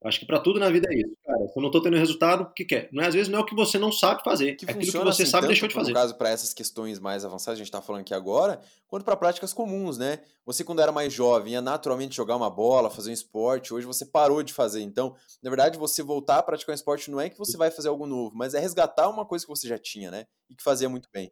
Acho 0.04 0.20
que 0.20 0.28
para 0.28 0.40
tudo 0.40 0.60
na 0.60 0.70
vida 0.70 0.88
é 0.92 0.96
isso, 0.96 1.18
cara. 1.26 1.48
Se 1.48 1.58
eu 1.58 1.64
não 1.64 1.72
tô 1.72 1.82
tendo 1.82 1.98
resultado, 1.98 2.44
o 2.44 2.54
que 2.54 2.64
quer? 2.64 2.86
É? 2.86 2.90
Não 2.92 3.04
é, 3.04 3.08
às 3.08 3.16
vezes 3.16 3.30
não 3.30 3.40
é 3.40 3.42
o 3.42 3.46
que 3.46 3.56
você 3.56 3.80
não 3.80 3.92
sabe 3.92 4.24
fazer, 4.24 4.56
que 4.56 4.64
é 4.64 4.70
aquilo 4.70 4.92
que 4.92 4.98
você 5.00 5.24
assim, 5.24 5.32
sabe 5.32 5.46
e 5.46 5.48
deixou 5.48 5.68
de 5.68 5.74
fazer. 5.74 5.90
No 5.90 5.96
caso, 5.96 6.16
para 6.16 6.30
essas 6.30 6.54
questões 6.54 7.00
mais 7.00 7.26
avançadas, 7.26 7.60
a 7.60 7.64
gente 7.64 7.72
tá 7.72 7.82
falando 7.82 8.02
aqui 8.02 8.14
agora, 8.14 8.62
quanto 8.88 9.04
para 9.04 9.18
práticas 9.18 9.54
comuns, 9.54 9.98
né? 9.98 10.20
Você, 10.46 10.64
quando 10.64 10.82
era 10.82 10.92
mais 10.92 11.12
jovem, 11.12 11.54
ia 11.54 11.62
naturalmente 11.62 12.16
jogar 12.16 12.36
uma 12.36 12.50
bola, 12.50 12.92
fazer 12.92 13.10
um 13.10 13.14
esporte, 13.14 13.74
hoje 13.74 13.88
você 13.88 14.06
parou 14.06 14.44
de 14.44 14.54
fazer. 14.54 14.82
Então, 14.82 15.16
na 15.42 15.50
verdade, 15.50 15.80
você 15.80 16.04
voltar 16.04 16.38
a 16.38 16.44
praticar 16.44 16.74
um 16.74 16.76
esporte 16.76 17.10
não 17.10 17.20
é 17.20 17.28
que 17.28 17.38
você 17.38 17.58
vai 17.58 17.72
fazer 17.72 17.90
algo 17.90 18.06
novo, 18.06 18.36
mas 18.36 18.54
é 18.54 18.60
resgatar 18.60 19.10
uma 19.10 19.26
coisa 19.26 19.46
que 19.46 19.50
você 19.50 19.68
já 19.68 19.80
tinha, 19.80 20.12
né? 20.12 20.28
E 20.48 20.56
que 20.56 20.64
fazia 20.64 20.88
muito 20.88 21.10
bem. 21.12 21.32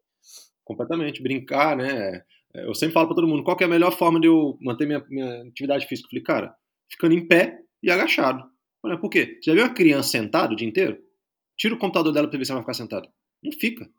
Completamente. 0.63 1.21
Brincar, 1.21 1.77
né? 1.77 2.23
É, 2.55 2.65
eu 2.65 2.73
sempre 2.73 2.93
falo 2.93 3.07
para 3.07 3.15
todo 3.15 3.27
mundo, 3.27 3.43
qual 3.43 3.57
é 3.59 3.63
a 3.65 3.67
melhor 3.67 3.91
forma 3.91 4.19
de 4.19 4.27
eu 4.27 4.57
manter 4.61 4.87
minha, 4.87 5.03
minha 5.09 5.43
atividade 5.43 5.85
física? 5.85 6.07
Eu 6.07 6.09
falei, 6.11 6.23
cara, 6.23 6.55
ficando 6.89 7.13
em 7.13 7.27
pé 7.27 7.59
e 7.83 7.91
agachado. 7.91 8.43
Falei, 8.81 8.97
por 8.97 9.09
quê? 9.09 9.37
Você 9.41 9.51
já 9.51 9.53
viu 9.53 9.63
uma 9.63 9.73
criança 9.73 10.09
sentada 10.09 10.53
o 10.53 10.55
dia 10.55 10.67
inteiro? 10.67 10.97
Tira 11.57 11.75
o 11.75 11.77
computador 11.77 12.13
dela 12.13 12.27
para 12.27 12.37
ver 12.37 12.45
se 12.45 12.51
ela 12.51 12.59
vai 12.59 12.63
ficar 12.63 12.73
sentada. 12.73 13.09
Não 13.43 13.51
fica. 13.51 13.89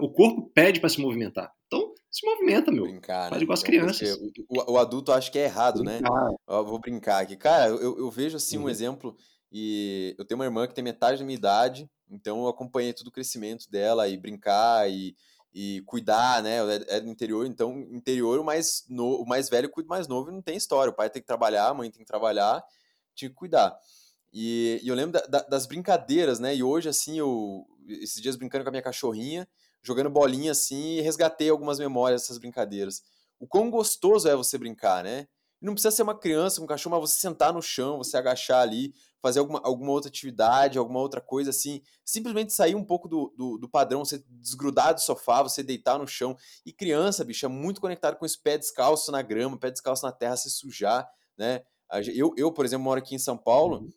O 0.00 0.10
corpo 0.10 0.50
pede 0.54 0.80
para 0.80 0.88
se 0.88 1.00
movimentar. 1.00 1.52
Então, 1.66 1.94
se 2.10 2.26
movimenta, 2.26 2.70
meu. 2.70 2.84
Brincar, 2.84 3.28
Faz 3.28 3.36
né? 3.36 3.42
igual 3.42 3.54
as 3.54 3.62
crianças. 3.62 4.18
O, 4.48 4.72
o, 4.72 4.78
adulto 4.78 5.12
acha 5.12 5.30
que 5.30 5.38
é 5.38 5.44
errado, 5.44 5.82
né? 5.82 5.98
brincar. 6.00 6.28
né? 6.28 6.36
Eu 6.48 6.64
vou 6.66 6.78
brincar 6.78 7.22
aqui. 7.22 7.36
Cara, 7.36 7.70
eu, 7.70 7.98
eu 7.98 8.10
vejo 8.10 8.36
assim 8.36 8.58
uhum. 8.58 8.64
um 8.64 8.68
exemplo 8.68 9.16
e 9.50 10.14
eu 10.18 10.24
tenho 10.24 10.38
uma 10.38 10.44
irmã 10.44 10.66
que 10.66 10.74
tem 10.74 10.84
metade 10.84 11.18
da 11.18 11.24
minha 11.24 11.36
idade, 11.36 11.88
então 12.08 12.42
eu 12.42 12.48
acompanhei 12.48 12.92
todo 12.92 13.08
o 13.08 13.12
crescimento 13.12 13.68
dela 13.70 14.08
e 14.08 14.16
brincar 14.16 14.88
e 14.90 15.14
e 15.52 15.82
cuidar, 15.86 16.42
né? 16.42 16.58
É, 16.58 16.96
é 16.96 17.00
do 17.00 17.08
interior, 17.08 17.46
então 17.46 17.78
interior 17.90 18.38
o 18.38 18.44
mais, 18.44 18.84
no, 18.88 19.22
o 19.22 19.26
mais 19.26 19.48
velho 19.48 19.70
cuida 19.70 19.88
mais 19.88 20.06
novo 20.06 20.30
e 20.30 20.34
não 20.34 20.42
tem 20.42 20.56
história. 20.56 20.90
O 20.90 20.94
pai 20.94 21.10
tem 21.10 21.20
que 21.20 21.26
trabalhar, 21.26 21.68
a 21.68 21.74
mãe 21.74 21.90
tem 21.90 22.00
que 22.00 22.06
trabalhar, 22.06 22.62
tinha 23.14 23.28
que 23.28 23.34
cuidar. 23.34 23.76
E, 24.32 24.80
e 24.82 24.88
eu 24.88 24.94
lembro 24.94 25.12
da, 25.12 25.26
da, 25.26 25.42
das 25.42 25.66
brincadeiras, 25.66 26.38
né? 26.38 26.54
E 26.54 26.62
hoje, 26.62 26.88
assim, 26.88 27.18
eu 27.18 27.66
esses 27.88 28.22
dias 28.22 28.36
brincando 28.36 28.64
com 28.64 28.68
a 28.68 28.72
minha 28.72 28.82
cachorrinha, 28.82 29.48
jogando 29.82 30.08
bolinha 30.08 30.52
assim, 30.52 30.98
e 30.98 31.00
resgatei 31.00 31.50
algumas 31.50 31.78
memórias 31.78 32.22
dessas 32.22 32.38
brincadeiras. 32.38 33.02
O 33.38 33.48
quão 33.48 33.70
gostoso 33.70 34.28
é 34.28 34.36
você 34.36 34.56
brincar, 34.56 35.02
né? 35.02 35.26
não 35.60 35.74
precisa 35.74 35.94
ser 35.94 36.02
uma 36.02 36.18
criança, 36.18 36.62
um 36.62 36.66
cachorro, 36.66 36.98
mas 36.98 37.10
você 37.10 37.20
sentar 37.20 37.52
no 37.52 37.60
chão, 37.60 37.98
você 37.98 38.16
agachar 38.16 38.62
ali, 38.62 38.94
fazer 39.20 39.38
alguma, 39.40 39.60
alguma 39.62 39.92
outra 39.92 40.08
atividade, 40.08 40.78
alguma 40.78 41.00
outra 41.00 41.20
coisa 41.20 41.50
assim. 41.50 41.82
Simplesmente 42.04 42.52
sair 42.52 42.74
um 42.74 42.84
pouco 42.84 43.08
do, 43.08 43.32
do, 43.36 43.58
do, 43.58 43.68
padrão, 43.68 44.04
você 44.04 44.22
desgrudar 44.28 44.94
do 44.94 45.00
sofá, 45.00 45.42
você 45.42 45.62
deitar 45.62 45.98
no 45.98 46.06
chão. 46.06 46.36
E 46.64 46.72
criança, 46.72 47.24
bicho, 47.24 47.44
é 47.46 47.48
muito 47.48 47.80
conectado 47.80 48.16
com 48.16 48.26
esse 48.26 48.40
pé 48.40 48.56
descalço 48.56 49.12
na 49.12 49.22
grama, 49.22 49.58
pé 49.58 49.70
descalço 49.70 50.04
na 50.04 50.12
terra, 50.12 50.36
se 50.36 50.50
sujar, 50.50 51.08
né? 51.36 51.62
Eu, 52.14 52.32
eu, 52.36 52.52
por 52.52 52.64
exemplo, 52.64 52.84
moro 52.84 53.00
aqui 53.00 53.14
em 53.14 53.18
São 53.18 53.36
Paulo, 53.36 53.78
uhum. 53.78 53.90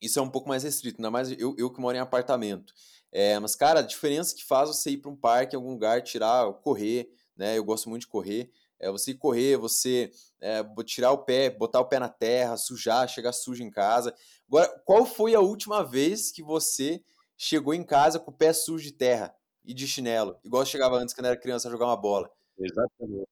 isso 0.00 0.18
é 0.18 0.22
um 0.22 0.30
pouco 0.30 0.48
mais 0.48 0.62
restrito, 0.62 1.00
ainda 1.00 1.10
mais 1.10 1.32
eu, 1.32 1.54
eu 1.58 1.68
que 1.70 1.80
moro 1.80 1.96
em 1.96 2.00
apartamento. 2.00 2.72
É, 3.12 3.38
mas, 3.40 3.56
cara, 3.56 3.80
a 3.80 3.82
diferença 3.82 4.34
que 4.34 4.44
faz 4.44 4.68
você 4.68 4.90
ir 4.90 4.98
para 4.98 5.10
um 5.10 5.16
parque, 5.16 5.56
em 5.56 5.58
algum 5.58 5.72
lugar, 5.72 6.00
tirar, 6.02 6.52
correr, 6.54 7.12
né? 7.36 7.58
Eu 7.58 7.64
gosto 7.64 7.88
muito 7.88 8.02
de 8.02 8.08
correr. 8.08 8.52
É 8.80 8.90
você 8.90 9.14
correr, 9.14 9.56
você 9.56 10.10
é, 10.40 10.64
tirar 10.84 11.12
o 11.12 11.18
pé, 11.18 11.50
botar 11.50 11.80
o 11.80 11.86
pé 11.86 11.98
na 11.98 12.08
terra, 12.08 12.56
sujar, 12.56 13.08
chegar 13.08 13.32
sujo 13.32 13.62
em 13.62 13.70
casa. 13.70 14.14
Agora, 14.48 14.68
qual 14.84 15.04
foi 15.04 15.34
a 15.34 15.40
última 15.40 15.84
vez 15.84 16.32
que 16.32 16.42
você 16.42 17.02
chegou 17.36 17.74
em 17.74 17.84
casa 17.84 18.18
com 18.18 18.30
o 18.30 18.34
pé 18.34 18.52
sujo 18.52 18.84
de 18.84 18.92
terra 18.92 19.34
e 19.64 19.74
de 19.74 19.86
chinelo? 19.86 20.36
Igual 20.44 20.64
chegava 20.64 20.96
antes 20.96 21.14
quando 21.14 21.26
era 21.26 21.36
criança 21.36 21.68
a 21.68 21.70
jogar 21.70 21.86
uma 21.86 21.96
bola. 21.96 22.30
Exatamente. 22.58 23.28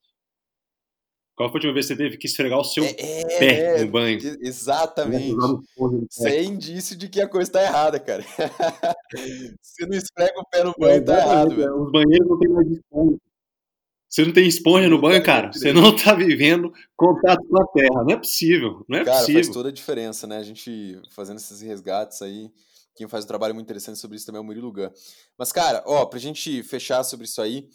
Qual 1.39 1.49
foi 1.51 1.59
a 1.59 1.61
última 1.61 1.75
vez 1.75 1.87
que 1.87 1.95
você 1.95 1.97
teve 1.97 2.17
que 2.17 2.27
esfregar 2.27 2.59
o 2.59 2.65
seu 2.65 2.85
é, 2.85 2.95
é 2.99 3.39
pé 3.39 3.85
no 3.85 3.93
banho? 3.93 4.19
Exatamente. 4.41 5.37
Isso 6.11 6.27
é 6.27 6.43
indício 6.43 6.97
de 6.97 7.09
que 7.09 7.21
a 7.21 7.29
coisa 7.29 7.49
está 7.49 7.63
errada, 7.63 8.01
cara. 8.01 8.25
você 9.63 9.87
não 9.87 9.97
esfrega 9.97 10.41
o 10.41 10.45
pé 10.45 10.65
no 10.65 10.75
banho, 10.77 11.01
está 11.01 11.17
errado. 11.17 11.55
Velho. 11.55 11.85
Os 11.85 11.93
banheiros 11.93 12.29
não 12.29 12.39
tem 12.41 12.49
mais 12.49 12.69
esponja. 12.69 13.19
Você 14.09 14.25
não 14.25 14.33
tem 14.33 14.47
esponja 14.49 14.89
no 14.89 15.01
banho, 15.01 15.23
cara? 15.23 15.51
Você 15.53 15.73
não 15.73 15.95
tá 15.95 16.15
vivendo 16.15 16.73
contato 16.97 17.47
com 17.47 17.63
a 17.63 17.67
terra. 17.67 18.05
Não 18.05 18.15
é 18.15 18.17
possível. 18.17 18.85
Não 18.89 18.99
é 18.99 19.05
cara, 19.05 19.19
possível. 19.21 19.43
faz 19.43 19.55
toda 19.55 19.69
a 19.69 19.73
diferença, 19.73 20.27
né? 20.27 20.39
A 20.39 20.43
gente 20.43 21.01
fazendo 21.11 21.37
esses 21.37 21.61
resgates 21.61 22.23
aí. 22.23 22.51
Quem 22.97 23.07
faz 23.07 23.25
um 23.25 23.29
trabalho 23.29 23.55
muito 23.55 23.67
interessante 23.67 23.99
sobre 23.99 24.17
isso 24.17 24.27
também 24.27 24.39
é 24.39 24.43
o 24.43 24.45
Murilo 24.45 24.73
Gun. 24.73 24.91
Mas, 25.37 25.53
cara, 25.53 25.85
ó, 25.87 26.05
pra 26.07 26.19
gente 26.19 26.65
fechar 26.65 27.05
sobre 27.05 27.27
isso 27.27 27.41
aí, 27.41 27.69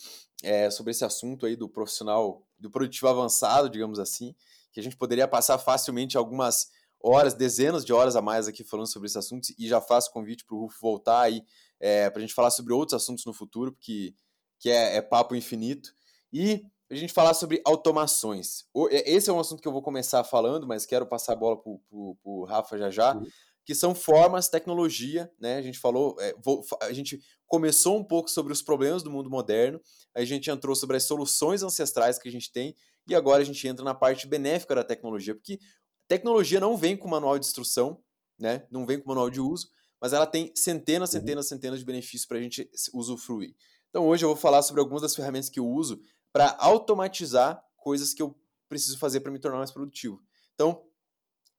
é, 0.44 0.70
sobre 0.70 0.92
esse 0.92 1.06
assunto 1.06 1.46
aí 1.46 1.56
do 1.56 1.70
profissional, 1.70 2.46
do 2.60 2.70
produtivo 2.70 3.08
avançado, 3.08 3.70
digamos 3.70 4.00
assim, 4.00 4.36
que 4.74 4.82
a 4.82 4.84
gente 4.84 4.98
poderia 4.98 5.26
passar 5.26 5.58
facilmente 5.58 6.18
algumas 6.18 6.68
horas, 7.00 7.34
dezenas 7.34 7.86
de 7.86 7.94
horas 7.94 8.18
a 8.18 8.22
mais 8.22 8.48
aqui 8.48 8.66
falando 8.66 8.88
sobre 8.88 9.08
esse 9.08 9.18
assunto, 9.18 9.48
e 9.58 9.68
já 9.68 9.80
faço 9.80 10.12
convite 10.12 10.46
pro 10.46 10.58
Rufo 10.58 10.78
voltar 10.82 11.22
aí 11.22 11.42
é, 11.80 12.10
pra 12.10 12.22
gente 12.22 12.34
falar 12.34 12.50
sobre 12.50 12.74
outros 12.74 13.02
assuntos 13.02 13.26
no 13.26 13.34
futuro, 13.34 13.72
porque 13.72 14.14
que 14.60 14.70
é, 14.70 14.98
é 14.98 15.02
papo 15.02 15.36
infinito. 15.36 15.94
E 16.34 16.66
a 16.90 16.96
gente 16.96 17.14
falar 17.14 17.34
sobre 17.34 17.62
automações. 17.66 18.66
Esse 18.92 19.30
é 19.30 19.34
um 19.34 19.40
assunto 19.40 19.62
que 19.62 19.68
eu 19.68 19.72
vou 19.72 19.82
começar 19.82 20.24
falando, 20.24 20.68
mas 20.68 20.86
quero 20.86 21.06
passar 21.06 21.34
a 21.34 21.36
bola 21.36 21.58
para 21.58 21.72
o 21.92 22.46
Rafa 22.46 22.78
já 22.78 22.90
já, 22.90 23.20
que 23.66 23.74
são 23.74 23.96
formas, 23.96 24.50
tecnologia, 24.50 25.32
né? 25.40 25.58
A 25.58 25.62
gente 25.62 25.80
falou, 25.80 26.16
é, 26.20 26.36
vou, 26.44 26.66
a 26.82 26.92
gente 26.92 27.22
começou 27.48 27.98
um 27.98 28.04
pouco 28.04 28.30
sobre 28.30 28.52
os 28.52 28.62
problemas 28.62 29.04
do 29.04 29.10
mundo 29.10 29.30
moderno, 29.30 29.80
a 30.14 30.26
gente 30.26 30.50
entrou 30.50 30.76
sobre 30.76 30.98
as 30.98 31.04
soluções 31.04 31.64
ancestrais 31.64 32.20
que 32.20 32.28
a 32.28 32.32
gente 32.32 32.52
tem, 32.52 32.76
e 33.08 33.16
agora 33.16 33.42
a 33.42 33.46
gente 33.46 33.66
entra 33.68 33.84
na 33.84 33.94
parte 33.94 34.28
benéfica 34.28 34.76
da 34.76 34.84
tecnologia, 34.84 35.34
porque 35.34 35.60
tecnologia 36.08 36.60
não 36.60 36.76
vem 36.76 36.98
com 36.98 37.08
manual 37.08 37.40
de 37.40 37.46
instrução, 37.46 38.02
né? 38.38 38.68
Não 38.70 38.86
vem 38.86 39.00
com 39.00 39.08
manual 39.08 39.30
de 39.30 39.40
uso, 39.40 39.70
mas 40.02 40.12
ela 40.12 40.28
tem 40.28 40.52
centenas, 40.56 41.14
uhum. 41.14 41.20
centenas, 41.20 41.48
centenas 41.48 41.80
de 41.80 41.86
benefícios 41.86 42.26
para 42.26 42.38
a 42.38 42.42
gente 42.42 42.70
usufruir. 42.94 43.56
Então 43.90 44.08
hoje 44.08 44.26
eu 44.26 44.30
vou 44.30 44.38
falar 44.38 44.62
sobre 44.62 44.82
algumas 44.82 45.02
das 45.02 45.16
ferramentas 45.16 45.50
que 45.50 45.60
eu 45.60 45.68
uso 45.68 46.02
para 46.34 46.56
automatizar 46.60 47.64
coisas 47.78 48.14
que 48.14 48.22
eu 48.22 48.36
preciso 48.68 48.98
fazer 48.98 49.20
para 49.20 49.32
me 49.32 49.40
tornar 49.40 49.60
mais 49.60 49.72
produtivo. 49.72 50.20
Então, 50.56 50.84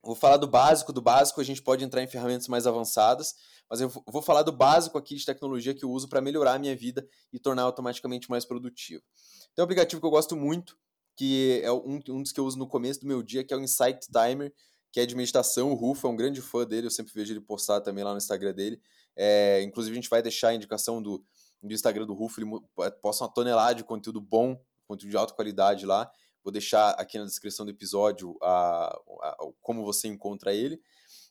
vou 0.02 0.16
falar 0.16 0.36
do 0.36 0.48
básico, 0.48 0.92
do 0.92 1.00
básico 1.00 1.40
a 1.40 1.44
gente 1.44 1.62
pode 1.62 1.84
entrar 1.84 2.02
em 2.02 2.08
ferramentas 2.08 2.48
mais 2.48 2.66
avançadas, 2.66 3.34
mas 3.70 3.80
eu 3.80 3.88
vou 4.06 4.20
falar 4.20 4.42
do 4.42 4.52
básico 4.52 4.98
aqui 4.98 5.14
de 5.14 5.24
tecnologia 5.24 5.72
que 5.72 5.84
eu 5.84 5.90
uso 5.90 6.08
para 6.08 6.20
melhorar 6.20 6.54
a 6.54 6.58
minha 6.58 6.76
vida 6.76 7.06
e 7.32 7.38
tornar 7.38 7.62
automaticamente 7.62 8.28
mais 8.28 8.44
produtivo. 8.44 9.02
Tem 9.54 9.62
um 9.62 9.64
aplicativo 9.64 10.00
que 10.00 10.06
eu 10.06 10.10
gosto 10.10 10.36
muito, 10.36 10.76
que 11.16 11.60
é 11.62 11.72
um, 11.72 12.00
um 12.08 12.22
dos 12.22 12.32
que 12.32 12.40
eu 12.40 12.44
uso 12.44 12.58
no 12.58 12.66
começo 12.66 13.00
do 13.00 13.06
meu 13.06 13.22
dia, 13.22 13.44
que 13.44 13.54
é 13.54 13.56
o 13.56 13.60
Insight 13.60 14.00
Timer, 14.10 14.52
que 14.92 15.00
é 15.00 15.06
de 15.06 15.14
meditação. 15.14 15.70
O 15.70 15.74
Rufo 15.74 16.06
é 16.06 16.10
um 16.10 16.16
grande 16.16 16.42
fã 16.42 16.66
dele, 16.66 16.88
eu 16.88 16.90
sempre 16.90 17.12
vejo 17.14 17.32
ele 17.32 17.40
postar 17.40 17.80
também 17.80 18.02
lá 18.02 18.10
no 18.10 18.18
Instagram 18.18 18.52
dele. 18.52 18.80
É, 19.16 19.62
inclusive, 19.62 19.92
a 19.92 20.00
gente 20.00 20.10
vai 20.10 20.20
deixar 20.20 20.48
a 20.48 20.54
indicação 20.54 21.00
do, 21.00 21.24
do 21.68 21.74
Instagram 21.74 22.06
do 22.06 22.14
Rufo, 22.14 22.40
ele 22.40 22.50
posta 23.00 23.24
uma 23.24 23.32
tonelada 23.32 23.74
de 23.74 23.84
conteúdo 23.84 24.20
bom, 24.20 24.60
conteúdo 24.86 25.10
de 25.10 25.16
alta 25.16 25.34
qualidade 25.34 25.86
lá. 25.86 26.10
Vou 26.42 26.52
deixar 26.52 26.90
aqui 26.90 27.18
na 27.18 27.24
descrição 27.24 27.64
do 27.64 27.70
episódio 27.70 28.36
a, 28.42 28.94
a, 29.22 29.36
como 29.62 29.82
você 29.82 30.08
encontra 30.08 30.52
ele. 30.52 30.78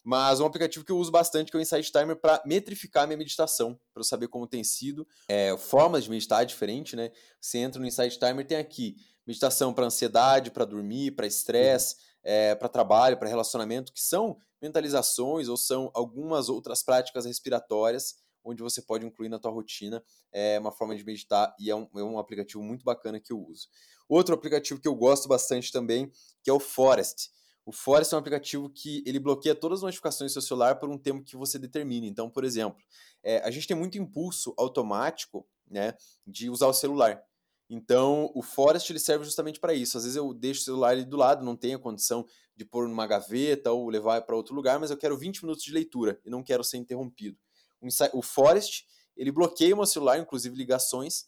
Mas 0.03 0.39
um 0.39 0.45
aplicativo 0.45 0.83
que 0.83 0.91
eu 0.91 0.97
uso 0.97 1.11
bastante, 1.11 1.51
que 1.51 1.55
é 1.55 1.59
o 1.59 1.61
Insight 1.61 1.91
Timer, 1.91 2.15
para 2.15 2.41
metrificar 2.45 3.03
a 3.03 3.07
minha 3.07 3.17
meditação, 3.17 3.79
para 3.93 4.01
eu 4.01 4.03
saber 4.03 4.27
como 4.27 4.47
tem 4.47 4.63
sido. 4.63 5.07
É, 5.29 5.55
formas 5.55 6.03
de 6.03 6.09
meditar 6.09 6.41
é 6.41 6.45
diferente, 6.45 6.95
né? 6.95 7.11
Você 7.39 7.59
entra 7.59 7.79
no 7.79 7.87
Insight 7.87 8.17
Timer, 8.17 8.45
tem 8.45 8.57
aqui 8.57 8.95
meditação 9.25 9.73
para 9.73 9.85
ansiedade, 9.85 10.51
para 10.51 10.65
dormir, 10.65 11.11
para 11.11 11.27
estresse, 11.27 11.95
é, 12.23 12.55
para 12.55 12.67
trabalho, 12.67 13.17
para 13.17 13.29
relacionamento, 13.29 13.93
que 13.93 14.01
são 14.01 14.37
mentalizações 14.61 15.47
ou 15.47 15.55
são 15.55 15.91
algumas 15.93 16.49
outras 16.49 16.83
práticas 16.83 17.25
respiratórias 17.25 18.15
onde 18.43 18.61
você 18.61 18.81
pode 18.81 19.05
incluir 19.05 19.29
na 19.29 19.39
tua 19.39 19.51
rotina 19.51 20.03
é 20.31 20.59
uma 20.59 20.71
forma 20.71 20.95
de 20.95 21.03
meditar 21.03 21.55
e 21.59 21.69
é 21.69 21.75
um, 21.75 21.87
é 21.95 22.03
um 22.03 22.17
aplicativo 22.17 22.63
muito 22.63 22.83
bacana 22.83 23.19
que 23.19 23.31
eu 23.31 23.39
uso. 23.39 23.67
Outro 24.07 24.35
aplicativo 24.35 24.79
que 24.79 24.87
eu 24.87 24.95
gosto 24.95 25.27
bastante 25.27 25.71
também, 25.71 26.11
que 26.43 26.49
é 26.49 26.53
o 26.53 26.59
Forest. 26.59 27.31
O 27.65 27.71
Forest 27.71 28.13
é 28.13 28.17
um 28.17 28.19
aplicativo 28.19 28.69
que 28.69 29.01
ele 29.05 29.19
bloqueia 29.19 29.55
todas 29.55 29.79
as 29.79 29.83
notificações 29.83 30.31
do 30.31 30.33
seu 30.33 30.41
celular 30.41 30.79
por 30.79 30.89
um 30.89 30.97
tempo 30.97 31.23
que 31.23 31.37
você 31.37 31.57
determine. 31.57 32.07
Então, 32.07 32.29
por 32.29 32.43
exemplo, 32.43 32.77
é, 33.23 33.37
a 33.39 33.49
gente 33.49 33.67
tem 33.67 33.77
muito 33.77 33.97
impulso 33.97 34.53
automático 34.57 35.47
né, 35.69 35.95
de 36.27 36.49
usar 36.49 36.67
o 36.67 36.73
celular. 36.73 37.23
Então, 37.69 38.29
o 38.35 38.41
Forest 38.41 38.91
ele 38.91 38.99
serve 38.99 39.23
justamente 39.23 39.59
para 39.59 39.73
isso. 39.73 39.97
Às 39.97 40.03
vezes 40.03 40.17
eu 40.17 40.33
deixo 40.33 40.61
o 40.61 40.63
celular 40.63 40.89
ali 40.89 41.05
do 41.05 41.15
lado, 41.15 41.45
não 41.45 41.55
tenho 41.55 41.77
a 41.77 41.81
condição 41.81 42.25
de 42.55 42.65
pôr 42.65 42.87
numa 42.87 43.07
gaveta 43.07 43.71
ou 43.71 43.89
levar 43.89 44.21
para 44.21 44.35
outro 44.35 44.53
lugar, 44.53 44.79
mas 44.79 44.91
eu 44.91 44.97
quero 44.97 45.17
20 45.17 45.43
minutos 45.43 45.63
de 45.63 45.71
leitura 45.71 46.19
e 46.23 46.29
não 46.29 46.43
quero 46.43 46.63
ser 46.63 46.77
interrompido. 46.77 47.37
O 48.13 48.21
Forest, 48.21 48.85
ele 49.15 49.31
bloqueia 49.31 49.73
o 49.73 49.77
meu 49.77 49.85
celular, 49.85 50.17
inclusive 50.17 50.55
ligações, 50.55 51.25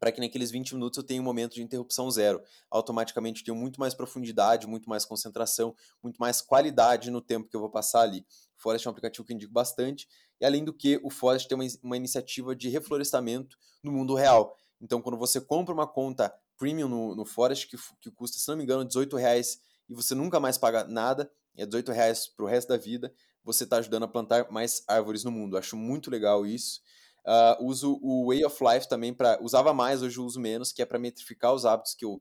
para 0.00 0.10
que 0.10 0.18
naqueles 0.18 0.50
20 0.50 0.74
minutos 0.74 0.96
eu 0.96 1.04
tenha 1.04 1.20
um 1.20 1.24
momento 1.24 1.54
de 1.54 1.62
interrupção 1.62 2.10
zero. 2.10 2.42
Automaticamente 2.70 3.40
eu 3.40 3.44
tenho 3.44 3.56
muito 3.56 3.78
mais 3.78 3.92
profundidade, 3.94 4.66
muito 4.66 4.88
mais 4.88 5.04
concentração, 5.04 5.76
muito 6.02 6.16
mais 6.16 6.40
qualidade 6.40 7.10
no 7.10 7.20
tempo 7.20 7.48
que 7.48 7.54
eu 7.54 7.60
vou 7.60 7.70
passar 7.70 8.00
ali. 8.00 8.24
O 8.56 8.62
Forest 8.62 8.86
é 8.86 8.90
um 8.90 8.92
aplicativo 8.92 9.26
que 9.26 9.32
eu 9.32 9.34
indico 9.34 9.52
bastante, 9.52 10.08
e 10.40 10.46
além 10.46 10.64
do 10.64 10.72
que, 10.72 10.98
o 11.04 11.10
Forest 11.10 11.46
tem 11.48 11.56
uma, 11.56 11.66
uma 11.82 11.96
iniciativa 11.98 12.56
de 12.56 12.70
reflorestamento 12.70 13.58
no 13.82 13.92
mundo 13.92 14.14
real. 14.14 14.56
Então, 14.80 15.02
quando 15.02 15.18
você 15.18 15.38
compra 15.38 15.74
uma 15.74 15.86
conta 15.86 16.34
premium 16.56 16.88
no, 16.88 17.14
no 17.14 17.26
Forest, 17.26 17.68
que, 17.68 17.76
que 18.00 18.10
custa, 18.10 18.38
se 18.38 18.48
não 18.48 18.56
me 18.56 18.64
engano, 18.64 18.84
18 18.84 19.16
reais, 19.16 19.60
e 19.86 19.94
você 19.94 20.14
nunca 20.14 20.40
mais 20.40 20.56
paga 20.56 20.84
nada, 20.84 21.30
é 21.56 21.66
18 21.66 21.92
reais 21.92 22.26
para 22.26 22.44
o 22.44 22.48
resto 22.48 22.68
da 22.68 22.78
vida, 22.78 23.12
você 23.44 23.64
está 23.64 23.78
ajudando 23.78 24.04
a 24.04 24.08
plantar 24.08 24.50
mais 24.50 24.82
árvores 24.86 25.24
no 25.24 25.30
mundo. 25.30 25.56
Acho 25.56 25.76
muito 25.76 26.10
legal 26.10 26.46
isso. 26.46 26.80
Uh, 27.24 27.64
uso 27.66 27.98
o 28.02 28.28
Way 28.28 28.44
of 28.44 28.64
Life 28.64 28.88
também 28.88 29.12
para. 29.12 29.38
Usava 29.42 29.72
mais, 29.72 30.02
hoje 30.02 30.18
uso 30.20 30.40
menos, 30.40 30.72
que 30.72 30.82
é 30.82 30.86
para 30.86 30.98
metrificar 30.98 31.52
os 31.52 31.66
hábitos 31.66 31.94
que 31.94 32.04
eu, 32.04 32.20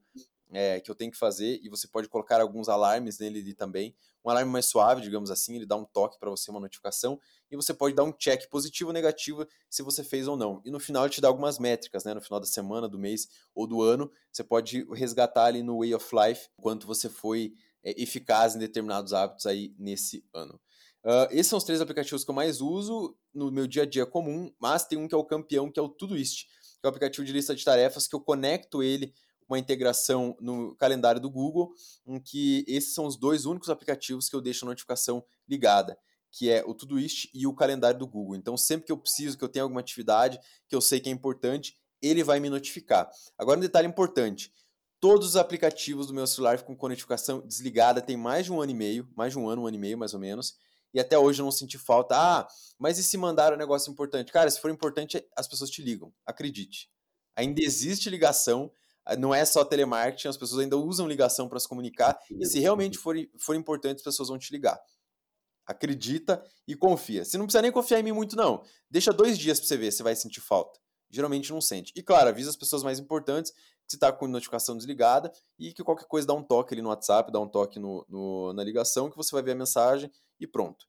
é, 0.52 0.80
que 0.80 0.92
eu 0.92 0.96
tenho 0.96 1.12
que 1.12 1.18
fazer. 1.18 1.60
E 1.64 1.70
você 1.70 1.88
pode 1.88 2.10
colocar 2.10 2.42
alguns 2.42 2.68
alarmes 2.68 3.20
nele 3.20 3.54
também. 3.54 3.96
Um 4.24 4.30
alarme 4.30 4.52
mais 4.52 4.66
suave, 4.66 5.02
digamos 5.02 5.32
assim, 5.32 5.56
ele 5.56 5.66
dá 5.66 5.78
um 5.78 5.86
toque 5.86 6.20
para 6.20 6.30
você, 6.30 6.52
uma 6.52 6.60
notificação. 6.60 7.20
E 7.50 7.56
você 7.56 7.74
pode 7.74 7.96
dar 7.96 8.04
um 8.04 8.12
check 8.12 8.50
positivo 8.50 8.90
ou 8.90 8.94
negativo 8.94 9.48
se 9.70 9.82
você 9.82 10.04
fez 10.04 10.28
ou 10.28 10.36
não. 10.36 10.62
E 10.66 10.72
no 10.72 10.80
final 10.80 11.06
ele 11.06 11.14
te 11.14 11.22
dá 11.22 11.30
algumas 11.30 11.58
métricas, 11.58 12.04
né? 12.04 12.14
No 12.14 12.22
final 12.22 12.40
da 12.40 12.46
semana, 12.46 12.88
do 12.88 13.00
mês 13.00 13.30
ou 13.56 13.66
do 13.66 13.82
ano. 13.82 14.12
Você 14.32 14.44
pode 14.44 14.86
resgatar 14.92 15.46
ali 15.46 15.64
no 15.64 15.80
Way 15.80 15.96
of 15.96 16.08
Life 16.14 16.50
quanto 16.58 16.86
você 16.86 17.10
foi 17.10 17.54
é, 17.82 18.02
eficaz 18.02 18.56
em 18.56 18.60
determinados 18.60 19.14
hábitos 19.14 19.46
aí 19.46 19.74
nesse 19.80 20.26
ano. 20.34 20.60
Uh, 21.04 21.32
esses 21.32 21.48
são 21.48 21.58
os 21.58 21.64
três 21.64 21.80
aplicativos 21.80 22.24
que 22.24 22.30
eu 22.30 22.36
mais 22.36 22.60
uso 22.60 23.16
no 23.34 23.52
meu 23.52 23.66
dia 23.66 23.84
a 23.84 23.86
dia 23.86 24.06
comum, 24.06 24.52
mas 24.60 24.86
tem 24.86 24.98
um 24.98 25.08
que 25.08 25.16
é 25.16 25.18
o 25.18 25.24
campeão, 25.24 25.72
que 25.72 25.80
é 25.80 25.84
o 25.84 25.88
Todoist, 25.88 26.46
que 26.46 26.86
é 26.86 26.88
o 26.88 26.90
aplicativo 26.90 27.26
de 27.26 27.32
lista 27.32 27.56
de 27.56 27.64
tarefas 27.64 28.08
que 28.08 28.16
eu 28.16 28.20
conecto 28.20 28.84
ele 28.84 29.14
uma 29.48 29.58
integração 29.58 30.38
no 30.40 30.76
calendário 30.76 31.20
do 31.20 31.30
Google, 31.30 31.74
em 32.06 32.20
que 32.20 32.64
esses 32.68 32.94
são 32.94 33.06
os 33.06 33.18
dois 33.18 33.46
únicos 33.46 33.70
aplicativos 33.70 34.30
que 34.30 34.36
eu 34.36 34.42
deixo 34.42 34.64
a 34.64 34.70
notificação 34.70 35.24
ligada, 35.48 35.98
que 36.32 36.52
é 36.52 36.64
o 36.64 36.76
Todoist 36.76 37.30
e 37.34 37.48
o 37.48 37.56
calendário 37.56 37.98
do 37.98 38.06
Google. 38.06 38.36
Então, 38.36 38.56
sempre 38.56 38.86
que 38.86 38.92
eu 38.92 38.98
preciso, 38.98 39.36
que 39.36 39.44
eu 39.44 39.50
tenho 39.50 39.64
alguma 39.64 39.82
atividade 39.82 40.40
que 40.68 40.76
eu 40.76 40.82
sei 40.82 41.00
que 41.00 41.10
é 41.10 41.12
importante, 41.12 41.76
ele 42.00 42.24
vai 42.24 42.40
me 42.40 42.50
notificar. 42.50 43.10
Agora, 43.38 43.58
um 43.58 43.62
detalhe 43.62 43.88
importante: 43.88 44.54
todos 45.00 45.30
os 45.30 45.36
aplicativos 45.36 46.06
do 46.06 46.14
meu 46.14 46.28
celular 46.28 46.60
ficam 46.60 46.76
com 46.76 46.88
notificação 46.88 47.42
desligada 47.42 48.02
tem 48.02 48.16
mais 48.16 48.46
de 48.46 48.52
um 48.52 48.62
ano 48.62 48.72
e 48.72 48.76
meio, 48.76 49.10
mais 49.16 49.34
de 49.34 49.40
um 49.40 49.50
ano, 49.50 49.64
um 49.64 49.68
ano 49.68 49.78
e 49.78 49.80
meio 49.80 49.98
mais 49.98 50.14
ou 50.14 50.20
menos 50.20 50.56
e 50.94 51.00
até 51.00 51.18
hoje 51.18 51.42
eu 51.42 51.46
não 51.46 51.52
senti 51.52 51.78
falta. 51.78 52.16
Ah, 52.16 52.48
mas 52.78 52.98
e 52.98 53.04
se 53.04 53.18
mandaram 53.18 53.56
um 53.56 53.60
negócio 53.60 53.92
importante? 53.92 54.32
Cara, 54.32 54.50
se 54.50 54.60
for 54.60 54.72
importante, 54.72 55.24
as 55.36 55.48
pessoas 55.48 55.70
te 55.70 55.82
ligam, 55.82 56.14
acredite. 56.26 56.90
Ainda 57.36 57.62
existe 57.62 58.10
ligação, 58.10 58.72
ah, 59.06 59.16
não 59.16 59.34
é 59.34 59.46
só 59.46 59.64
telemarketing, 59.64 60.28
as 60.28 60.38
pessoas 60.38 60.62
ainda 60.62 60.78
usam 60.78 61.08
ligação 61.08 61.48
para 61.48 61.60
se 61.60 61.68
comunicar, 61.68 62.20
e 62.32 62.46
se 62.46 62.60
realmente 62.60 62.98
for, 62.98 63.16
for 63.40 63.56
importante, 63.56 63.98
as 63.98 64.04
pessoas 64.04 64.30
vão 64.30 64.38
te 64.38 64.52
ligar. 64.52 64.80
Acredita 65.66 66.44
e 66.68 66.76
confia. 66.76 67.24
Você 67.24 67.38
não 67.38 67.46
precisa 67.46 67.62
nem 67.62 67.72
confiar 67.72 68.00
em 68.00 68.04
mim 68.04 68.12
muito, 68.12 68.36
não. 68.36 68.64
Deixa 68.90 69.14
dois 69.14 69.38
dias 69.38 69.60
para 69.60 69.68
você 69.68 69.78
ver 69.78 69.92
se 69.92 70.02
vai 70.02 70.16
sentir 70.16 70.42
falta. 70.42 70.80
Geralmente 71.12 71.52
não 71.52 71.62
sente. 71.62 71.94
E 71.96 72.02
claro, 72.02 72.30
avisa 72.30 72.50
as 72.50 72.56
pessoas 72.56 72.84
mais 72.84 73.00
importantes 73.00 73.52
que 73.88 73.96
está 73.96 74.12
com 74.12 74.28
notificação 74.28 74.78
desligada 74.78 75.32
e 75.58 75.74
que 75.74 75.84
qualquer 75.84 76.06
coisa 76.06 76.28
dá 76.28 76.34
um 76.34 76.44
toque 76.44 76.74
ali 76.74 76.82
no 76.82 76.90
WhatsApp, 76.90 77.32
dá 77.32 77.40
um 77.40 77.48
toque 77.48 77.80
no, 77.80 78.06
no, 78.08 78.54
na 78.54 78.64
ligação, 78.64 79.10
que 79.10 79.18
você 79.18 79.32
vai 79.32 79.42
ver 79.42 79.52
a 79.52 79.56
mensagem 79.56 80.12
e 80.40 80.48
pronto. 80.48 80.86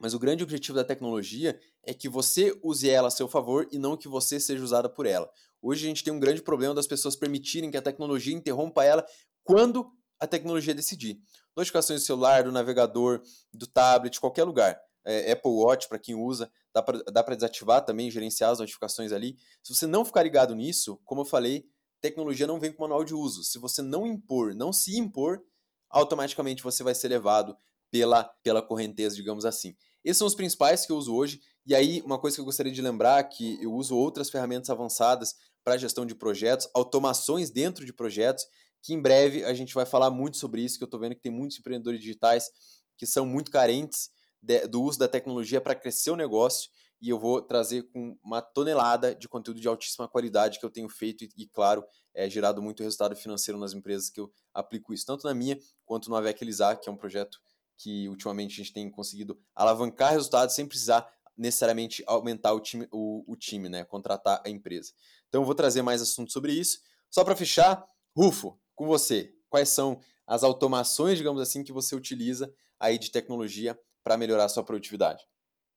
Mas 0.00 0.14
o 0.14 0.18
grande 0.18 0.42
objetivo 0.42 0.76
da 0.76 0.84
tecnologia 0.84 1.60
é 1.84 1.94
que 1.94 2.08
você 2.08 2.58
use 2.62 2.90
ela 2.90 3.08
a 3.08 3.10
seu 3.10 3.28
favor 3.28 3.68
e 3.70 3.78
não 3.78 3.96
que 3.96 4.08
você 4.08 4.40
seja 4.40 4.62
usada 4.62 4.88
por 4.88 5.06
ela. 5.06 5.30
Hoje 5.60 5.86
a 5.86 5.88
gente 5.88 6.02
tem 6.02 6.12
um 6.12 6.18
grande 6.18 6.42
problema 6.42 6.74
das 6.74 6.88
pessoas 6.88 7.14
permitirem 7.14 7.70
que 7.70 7.76
a 7.76 7.82
tecnologia 7.82 8.34
interrompa 8.34 8.84
ela 8.84 9.06
quando 9.44 9.92
a 10.18 10.26
tecnologia 10.26 10.74
decidir. 10.74 11.20
Notificações 11.56 12.00
do 12.00 12.06
celular, 12.06 12.44
do 12.44 12.52
navegador, 12.52 13.22
do 13.52 13.66
tablet, 13.66 14.18
qualquer 14.20 14.44
lugar. 14.44 14.80
É, 15.04 15.32
Apple 15.32 15.50
Watch, 15.50 15.88
para 15.88 15.98
quem 15.98 16.14
usa, 16.14 16.50
dá 16.72 17.22
para 17.22 17.34
desativar 17.34 17.84
também, 17.84 18.10
gerenciar 18.10 18.50
as 18.50 18.58
notificações 18.58 19.12
ali. 19.12 19.36
Se 19.62 19.74
você 19.74 19.86
não 19.86 20.04
ficar 20.04 20.22
ligado 20.22 20.54
nisso, 20.54 21.00
como 21.04 21.20
eu 21.20 21.24
falei, 21.24 21.64
tecnologia 22.00 22.46
não 22.46 22.58
vem 22.58 22.72
com 22.72 22.82
manual 22.82 23.04
de 23.04 23.14
uso. 23.14 23.44
Se 23.44 23.58
você 23.58 23.82
não 23.82 24.06
impor, 24.06 24.54
não 24.54 24.72
se 24.72 24.96
impor, 24.96 25.42
automaticamente 25.90 26.62
você 26.62 26.82
vai 26.82 26.94
ser 26.94 27.08
levado 27.08 27.56
pela, 27.92 28.24
pela 28.42 28.62
correnteza, 28.62 29.14
digamos 29.14 29.44
assim. 29.44 29.76
Esses 30.02 30.16
são 30.16 30.26
os 30.26 30.34
principais 30.34 30.86
que 30.86 30.90
eu 30.90 30.96
uso 30.96 31.14
hoje. 31.14 31.40
E 31.66 31.74
aí, 31.74 32.02
uma 32.04 32.18
coisa 32.18 32.36
que 32.36 32.40
eu 32.40 32.44
gostaria 32.44 32.72
de 32.72 32.80
lembrar 32.80 33.22
que 33.24 33.62
eu 33.62 33.72
uso 33.72 33.94
outras 33.94 34.30
ferramentas 34.30 34.70
avançadas 34.70 35.34
para 35.62 35.76
gestão 35.76 36.06
de 36.06 36.14
projetos, 36.14 36.68
automações 36.74 37.50
dentro 37.50 37.84
de 37.84 37.92
projetos, 37.92 38.46
que 38.82 38.94
em 38.94 39.00
breve 39.00 39.44
a 39.44 39.52
gente 39.52 39.74
vai 39.74 39.84
falar 39.84 40.10
muito 40.10 40.38
sobre 40.38 40.62
isso, 40.62 40.78
que 40.78 40.82
eu 40.82 40.86
estou 40.86 40.98
vendo 40.98 41.14
que 41.14 41.20
tem 41.20 41.30
muitos 41.30 41.58
empreendedores 41.58 42.00
digitais 42.00 42.50
que 42.96 43.06
são 43.06 43.26
muito 43.26 43.50
carentes 43.50 44.10
de, 44.40 44.66
do 44.66 44.82
uso 44.82 44.98
da 44.98 45.06
tecnologia 45.06 45.60
para 45.60 45.74
crescer 45.74 46.10
o 46.10 46.16
negócio 46.16 46.68
e 47.00 47.08
eu 47.08 47.18
vou 47.18 47.42
trazer 47.42 47.82
com 47.90 48.16
uma 48.24 48.40
tonelada 48.40 49.14
de 49.14 49.28
conteúdo 49.28 49.60
de 49.60 49.68
altíssima 49.68 50.08
qualidade 50.08 50.58
que 50.58 50.64
eu 50.64 50.70
tenho 50.70 50.88
feito 50.88 51.24
e, 51.24 51.30
e 51.36 51.46
claro, 51.46 51.84
é 52.14 52.28
gerado 52.28 52.62
muito 52.62 52.82
resultado 52.82 53.14
financeiro 53.14 53.58
nas 53.58 53.72
empresas 53.72 54.08
que 54.10 54.20
eu 54.20 54.32
aplico 54.52 54.92
isso, 54.92 55.06
tanto 55.06 55.26
na 55.26 55.34
minha 55.34 55.58
quanto 55.84 56.08
no 56.08 56.16
Avec 56.16 56.42
Elisar, 56.42 56.80
que 56.80 56.88
é 56.88 56.92
um 56.92 56.96
projeto 56.96 57.38
que 57.76 58.08
ultimamente 58.08 58.52
a 58.52 58.64
gente 58.64 58.72
tem 58.72 58.90
conseguido 58.90 59.38
alavancar 59.54 60.12
resultados 60.12 60.54
sem 60.54 60.66
precisar 60.66 61.10
necessariamente 61.36 62.02
aumentar 62.06 62.52
o 62.52 62.60
time, 62.60 62.86
o, 62.92 63.24
o 63.26 63.36
time 63.36 63.68
né? 63.68 63.84
contratar 63.84 64.42
a 64.44 64.50
empresa. 64.50 64.92
Então 65.28 65.42
eu 65.42 65.46
vou 65.46 65.54
trazer 65.54 65.82
mais 65.82 66.02
assuntos 66.02 66.32
sobre 66.32 66.52
isso. 66.52 66.78
Só 67.10 67.24
para 67.24 67.36
fechar, 67.36 67.84
Rufo, 68.16 68.58
com 68.74 68.86
você, 68.86 69.34
quais 69.48 69.68
são 69.68 70.00
as 70.26 70.42
automações, 70.42 71.18
digamos 71.18 71.40
assim, 71.40 71.64
que 71.64 71.72
você 71.72 71.94
utiliza 71.94 72.52
aí 72.78 72.98
de 72.98 73.10
tecnologia 73.10 73.78
para 74.02 74.16
melhorar 74.16 74.44
a 74.44 74.48
sua 74.48 74.64
produtividade? 74.64 75.24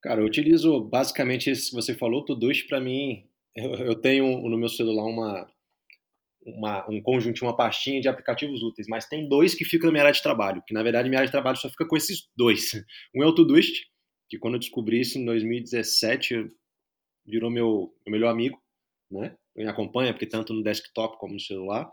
Cara, 0.02 0.22
eu 0.22 0.26
utilizo 0.26 0.82
basicamente 0.82 1.50
esse 1.50 1.70
que 1.70 1.76
você 1.76 1.94
falou, 1.96 2.24
Todoist, 2.24 2.68
para 2.68 2.80
mim, 2.80 3.28
eu, 3.56 3.74
eu, 3.76 3.96
tenho 3.96 4.48
no 4.48 4.58
meu 4.58 4.70
celular 4.70 5.06
uma, 5.06 5.48
uma, 6.46 6.90
um 6.90 7.02
conjunto, 7.02 7.42
uma 7.44 7.56
pastinha 7.56 8.00
de 8.00 8.08
aplicativos 8.08 8.62
úteis, 8.62 8.88
mas 8.88 9.08
tem 9.08 9.28
dois 9.28 9.56
que 9.56 9.66
ficam 9.66 9.88
na 9.88 9.92
minha 9.92 10.04
área 10.04 10.14
de 10.14 10.22
trabalho, 10.22 10.64
que 10.66 10.74
na 10.74 10.84
verdade 10.84 11.10
minha 11.10 11.20
área 11.20 11.28
de 11.28 11.32
trabalho 11.32 11.58
só 11.58 11.70
fica 11.70 11.88
com 11.88 11.98
esses 11.98 12.30
dois. 12.38 12.74
Um 13.16 13.24
é 13.24 13.26
o 13.26 13.34
Todoist, 13.34 13.86
que 14.30 14.38
quando 14.38 14.56
eu 14.56 14.60
descobri 14.60 15.00
isso 15.02 15.18
em 15.18 15.26
2017, 15.26 16.48
virou 17.26 17.50
meu, 17.50 17.94
meu 18.06 18.14
melhor 18.14 18.30
amigo, 18.30 18.62
né? 19.12 19.36
Me 19.56 19.66
acompanha, 19.68 20.14
porque 20.14 20.26
tanto 20.26 20.54
no 20.54 20.64
desktop 20.64 21.18
como 21.18 21.34
no 21.34 21.40
celular, 21.40 21.90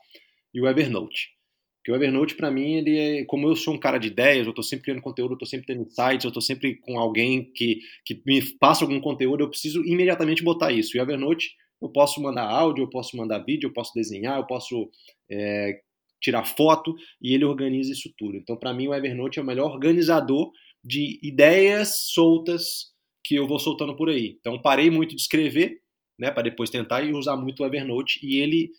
e 0.53 0.61
o 0.61 0.67
Evernote. 0.67 1.31
Porque 1.79 1.93
o 1.93 1.97
Evernote, 1.97 2.37
para 2.37 2.51
mim, 2.51 2.75
ele 2.75 2.99
é, 2.99 3.25
como 3.25 3.49
eu 3.49 3.57
sou 3.57 3.75
um 3.75 3.79
cara 3.79 3.99
de 3.99 4.09
ideias, 4.09 4.47
eu 4.47 4.51
estou 4.51 4.63
sempre 4.63 4.85
criando 4.85 5.03
conteúdo, 5.03 5.33
eu 5.33 5.35
estou 5.35 5.49
sempre 5.49 5.67
tendo 5.67 5.83
insights, 5.83 6.25
eu 6.25 6.29
estou 6.29 6.43
sempre 6.43 6.77
com 6.77 6.99
alguém 6.99 7.53
que, 7.53 7.81
que 8.05 8.23
me 8.25 8.41
passa 8.59 8.85
algum 8.85 9.01
conteúdo, 9.01 9.43
eu 9.43 9.51
preciso 9.51 9.85
imediatamente 9.85 10.45
botar 10.45 10.71
isso. 10.71 10.97
E 10.97 11.01
o 11.01 11.03
Evernote, 11.03 11.51
eu 11.83 11.89
posso 11.89 12.23
mandar 12.23 12.45
áudio, 12.45 12.85
eu 12.85 12.91
posso 12.91 13.17
mandar 13.17 13.41
vídeo, 13.41 13.69
eu 13.69 13.73
posso 13.73 13.93
desenhar, 13.95 14.39
eu 14.39 14.47
posso 14.47 14.89
é, 15.31 15.81
tirar 16.21 16.45
foto, 16.45 16.95
e 17.21 17.35
ele 17.35 17.45
organiza 17.45 17.93
isso 17.93 18.13
tudo. 18.17 18.37
Então, 18.37 18.57
para 18.57 18.73
mim, 18.73 18.89
o 18.89 18.95
Evernote 18.95 19.39
é 19.39 19.43
o 19.43 19.47
melhor 19.47 19.73
organizador 19.73 20.51
de 20.85 21.19
ideias 21.23 21.97
soltas 22.13 22.93
que 23.25 23.35
eu 23.35 23.47
vou 23.47 23.59
soltando 23.59 23.97
por 23.97 24.09
aí. 24.09 24.37
Então, 24.41 24.61
parei 24.61 24.91
muito 24.91 25.15
de 25.15 25.23
escrever, 25.23 25.81
né, 26.19 26.31
para 26.31 26.45
depois 26.45 26.71
tentar 26.71 27.03
e 27.03 27.13
usar 27.13 27.37
muito 27.37 27.63
o 27.63 27.67
Evernote. 27.67 28.21
E 28.23 28.41
ele 28.41 28.71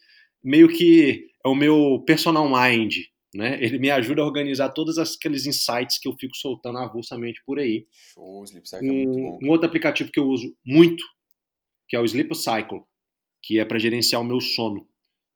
meio 0.43 0.67
que 0.67 1.27
é 1.45 1.47
o 1.47 1.55
meu 1.55 2.03
personal 2.05 2.47
mind, 2.49 2.95
né? 3.33 3.57
Ele 3.63 3.79
me 3.79 3.89
ajuda 3.89 4.21
a 4.21 4.25
organizar 4.25 4.69
todos 4.69 4.97
aqueles 4.97 5.45
insights 5.45 5.97
que 5.97 6.07
eu 6.07 6.15
fico 6.19 6.35
soltando 6.35 6.77
avulsamente 6.77 7.41
por 7.45 7.59
aí. 7.59 7.87
Show, 8.13 8.43
Sleep 8.43 8.69
Cycle 8.69 8.89
um, 8.89 8.91
é 8.91 9.05
muito 9.05 9.19
bom. 9.19 9.39
Um 9.41 9.49
outro 9.49 9.67
aplicativo 9.67 10.11
que 10.11 10.19
eu 10.19 10.27
uso 10.27 10.55
muito, 10.65 11.03
que 11.89 11.95
é 11.95 11.99
o 11.99 12.05
Sleep 12.05 12.35
Cycle, 12.35 12.83
que 13.43 13.59
é 13.59 13.65
para 13.65 13.77
gerenciar 13.77 14.21
o 14.21 14.25
meu 14.25 14.39
sono. 14.39 14.87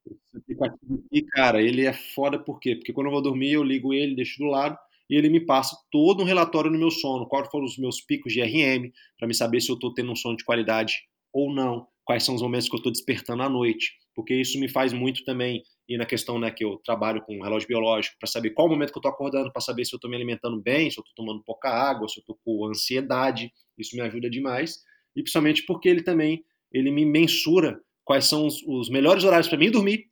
Esse 0.10 0.38
aplicativo 0.38 1.04
aqui, 1.06 1.22
cara, 1.24 1.62
ele 1.62 1.86
é 1.86 1.92
foda 1.92 2.40
por 2.40 2.60
quê? 2.60 2.76
Porque 2.76 2.94
quando 2.94 3.08
eu 3.08 3.12
vou 3.12 3.22
dormir, 3.22 3.52
eu 3.52 3.64
ligo 3.64 3.94
ele, 3.94 4.16
deixo 4.16 4.40
do 4.40 4.46
lado 4.46 4.78
e 5.10 5.16
ele 5.16 5.30
me 5.30 5.40
passa 5.40 5.78
todo 5.92 6.22
um 6.22 6.26
relatório 6.26 6.72
no 6.72 6.80
meu 6.80 6.92
sono, 6.92 7.28
quais 7.28 7.50
foram 7.50 7.66
os 7.66 7.78
meus 7.78 8.02
picos 8.02 8.34
de 8.34 8.42
RM, 8.42 8.92
para 9.18 9.28
me 9.28 9.34
saber 9.34 9.62
se 9.62 9.70
eu 9.70 9.76
estou 9.76 9.94
tendo 9.94 10.12
um 10.12 10.16
sono 10.16 10.36
de 10.36 10.44
qualidade 10.44 10.96
ou 11.32 11.54
não, 11.54 11.88
quais 12.04 12.24
são 12.24 12.36
os 12.36 12.42
momentos 12.42 12.68
que 12.68 12.76
eu 12.76 12.80
estou 12.80 12.92
despertando 12.92 13.44
à 13.44 13.50
noite, 13.50 13.94
porque 14.16 14.34
isso 14.34 14.60
me 14.60 14.68
faz 14.68 14.92
muito 14.92 15.24
também 15.24 15.64
e 15.88 15.98
na 15.98 16.06
questão 16.06 16.38
né, 16.38 16.52
que 16.52 16.66
eu 16.66 16.78
trabalho 16.84 17.22
com 17.22 17.42
relógio 17.42 17.68
biológico, 17.68 18.18
para 18.20 18.28
saber 18.28 18.50
qual 18.50 18.68
momento 18.68 18.92
que 18.92 18.98
eu 18.98 19.00
estou 19.00 19.12
acordando, 19.12 19.52
para 19.52 19.62
saber 19.62 19.86
se 19.86 19.94
eu 19.94 19.98
estou 19.98 20.10
me 20.10 20.18
alimentando 20.18 20.62
bem, 20.62 20.92
se 20.92 21.00
eu 21.00 21.02
estou 21.02 21.26
tomando 21.26 21.42
pouca 21.44 21.70
água, 21.70 22.10
se 22.10 22.20
eu 22.20 22.22
estou 22.22 22.38
com 22.44 22.66
ansiedade, 22.66 23.52
isso 23.78 23.96
me 23.96 24.02
ajuda 24.02 24.30
demais, 24.30 24.84
e 25.16 25.22
principalmente 25.22 25.66
porque 25.66 25.88
ele 25.88 26.04
também 26.04 26.44
ele 26.72 26.92
me 26.92 27.06
mensura 27.06 27.82
quais 28.08 28.26
são 28.26 28.48
os, 28.48 28.64
os 28.66 28.90
melhores 28.90 29.26
horários 29.26 29.50
para 29.50 29.58
mim 29.58 29.70
dormir 29.70 30.06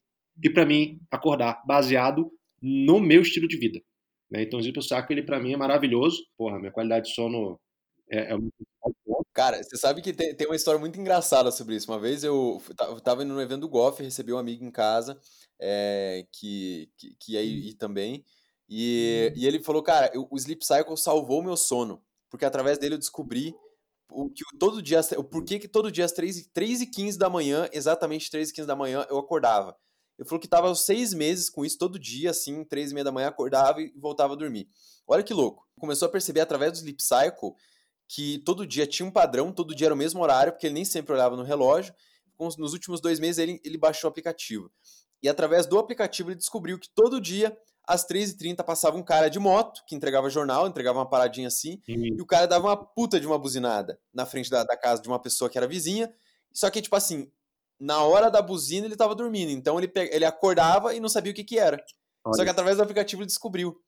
e 0.43 0.49
para 0.49 0.65
mim 0.65 0.99
acordar, 1.09 1.63
baseado 1.65 2.29
no 2.61 2.99
meu 2.99 3.21
estilo 3.21 3.47
de 3.47 3.57
vida. 3.57 3.79
Né? 4.29 4.43
Então, 4.43 4.59
o 4.59 4.61
Zip 4.61 4.83
Saco, 4.83 5.13
ele 5.13 5.23
para 5.23 5.39
mim 5.39 5.53
é 5.53 5.57
maravilhoso. 5.57 6.21
Porra, 6.37 6.59
minha 6.59 6.73
qualidade 6.73 7.05
de 7.05 7.15
sono 7.15 7.57
é, 8.11 8.33
é 8.33 8.37
muito 8.37 8.53
Cara, 9.33 9.61
você 9.61 9.77
sabe 9.77 10.01
que 10.01 10.13
tem, 10.13 10.35
tem 10.35 10.47
uma 10.47 10.55
história 10.55 10.79
muito 10.79 10.99
engraçada 10.99 11.51
sobre 11.51 11.75
isso. 11.75 11.89
Uma 11.89 11.99
vez 11.99 12.23
eu, 12.23 12.61
eu 12.79 13.01
tava 13.01 13.23
indo 13.23 13.33
no 13.33 13.41
evento 13.41 13.61
do 13.61 13.69
golfe, 13.69 14.03
recebi 14.03 14.31
um 14.31 14.37
amigo 14.37 14.63
em 14.63 14.71
casa 14.71 15.19
é, 15.59 16.25
que, 16.31 16.89
que, 16.97 17.15
que 17.19 17.37
ir 17.37 17.73
também. 17.75 18.25
E, 18.69 19.33
e 19.35 19.47
ele 19.47 19.63
falou, 19.63 19.81
cara, 19.83 20.11
o 20.15 20.35
Sleep 20.37 20.65
Cycle 20.65 20.97
salvou 20.97 21.41
meu 21.41 21.55
sono. 21.55 22.01
Porque 22.29 22.45
através 22.45 22.77
dele 22.77 22.95
eu 22.95 22.99
descobri 22.99 23.55
o 24.10 24.30
que 24.30 24.43
todo 24.58 24.82
dia, 24.82 25.01
o 25.18 25.24
porquê 25.24 25.60
que 25.60 25.68
todo 25.68 25.91
dia 25.91 26.06
às 26.06 26.12
3, 26.12 26.47
3 26.53 26.82
e 26.82 26.88
15 26.88 27.18
da 27.18 27.30
manhã, 27.30 27.68
exatamente 27.72 28.30
3 28.30 28.49
e 28.49 28.53
15 28.53 28.68
da 28.68 28.76
manhã, 28.76 29.06
eu 29.10 29.18
acordava. 29.18 29.76
Ele 30.18 30.28
falou 30.28 30.39
que 30.39 30.47
tava 30.47 30.68
aos 30.68 30.86
seis 30.86 31.14
meses 31.14 31.49
com 31.49 31.66
isso, 31.66 31.78
todo 31.78 31.99
dia, 31.99 32.30
assim, 32.30 32.64
3 32.64 32.91
e 32.91 32.93
meia 32.93 33.03
da 33.03 33.12
manhã, 33.12 33.28
acordava 33.28 33.82
e 33.82 33.91
voltava 33.97 34.34
a 34.34 34.38
dormir. 34.38 34.70
Olha 35.06 35.24
que 35.24 35.34
louco. 35.34 35.68
Começou 35.78 36.08
a 36.08 36.12
perceber 36.12 36.41
através 36.41 36.72
do 36.72 36.78
Sleep 36.78 37.01
Cycle 37.03 37.51
que 38.08 38.39
todo 38.39 38.66
dia 38.66 38.88
tinha 38.88 39.06
um 39.06 39.12
padrão, 39.12 39.51
todo 39.51 39.76
dia 39.76 39.88
era 39.88 39.93
o 39.93 39.97
mesmo 39.97 40.22
horário, 40.22 40.53
porque 40.53 40.68
ele 40.68 40.76
nem 40.76 40.86
sempre 40.86 41.14
olhava 41.14 41.36
no 41.36 41.43
relógio. 41.43 41.93
Nos 42.39 42.74
últimos 42.74 43.01
dois 43.01 43.20
meses 43.20 43.39
ele, 43.39 43.60
ele 43.64 43.78
baixou 43.78 44.08
o 44.08 44.12
aplicativo. 44.12 44.72
E 45.22 45.28
através 45.28 45.66
do 45.66 45.78
aplicativo 45.78 46.30
ele 46.30 46.38
descobriu 46.38 46.80
que 46.80 46.89
todo 46.89 47.20
dia, 47.20 47.58
às 47.88 48.07
3h30, 48.07 48.63
passava 48.63 48.97
um 48.97 49.03
cara 49.03 49.29
de 49.29 49.39
moto 49.39 49.83
que 49.88 49.95
entregava 49.95 50.29
jornal, 50.29 50.67
entregava 50.67 50.99
uma 50.99 51.09
paradinha 51.09 51.47
assim, 51.47 51.81
uhum. 51.88 52.15
e 52.17 52.21
o 52.21 52.25
cara 52.25 52.47
dava 52.47 52.67
uma 52.67 52.77
puta 52.77 53.19
de 53.19 53.27
uma 53.27 53.38
buzinada 53.38 53.99
na 54.13 54.25
frente 54.25 54.49
da, 54.49 54.63
da, 54.63 54.77
casa 54.77 55.01
de 55.01 55.07
uma 55.07 55.19
pessoa 55.19 55.49
que 55.49 55.57
era 55.57 55.67
vizinha. 55.67 56.11
Só 56.53 56.69
que, 56.69 56.81
tipo 56.81 56.95
assim, 56.95 57.31
na 57.79 58.03
hora 58.03 58.29
da 58.29 58.41
buzina 58.41 58.86
ele 58.86 58.95
tava 58.95 59.15
dormindo. 59.15 59.51
Então 59.51 59.79
ele, 59.79 59.91
ele 59.95 60.25
acordava 60.25 60.93
e 60.93 60.99
não 60.99 61.09
sabia 61.09 61.31
o 61.31 61.36
que 61.36 61.43
que 61.43 61.59
era. 61.59 61.83
Olha. 62.23 62.36
Só 62.36 62.43
que 62.43 62.49
através 62.49 62.77
do 62.77 62.83
aplicativo 62.83 63.21
ele 63.21 63.27
descobriu. 63.27 63.79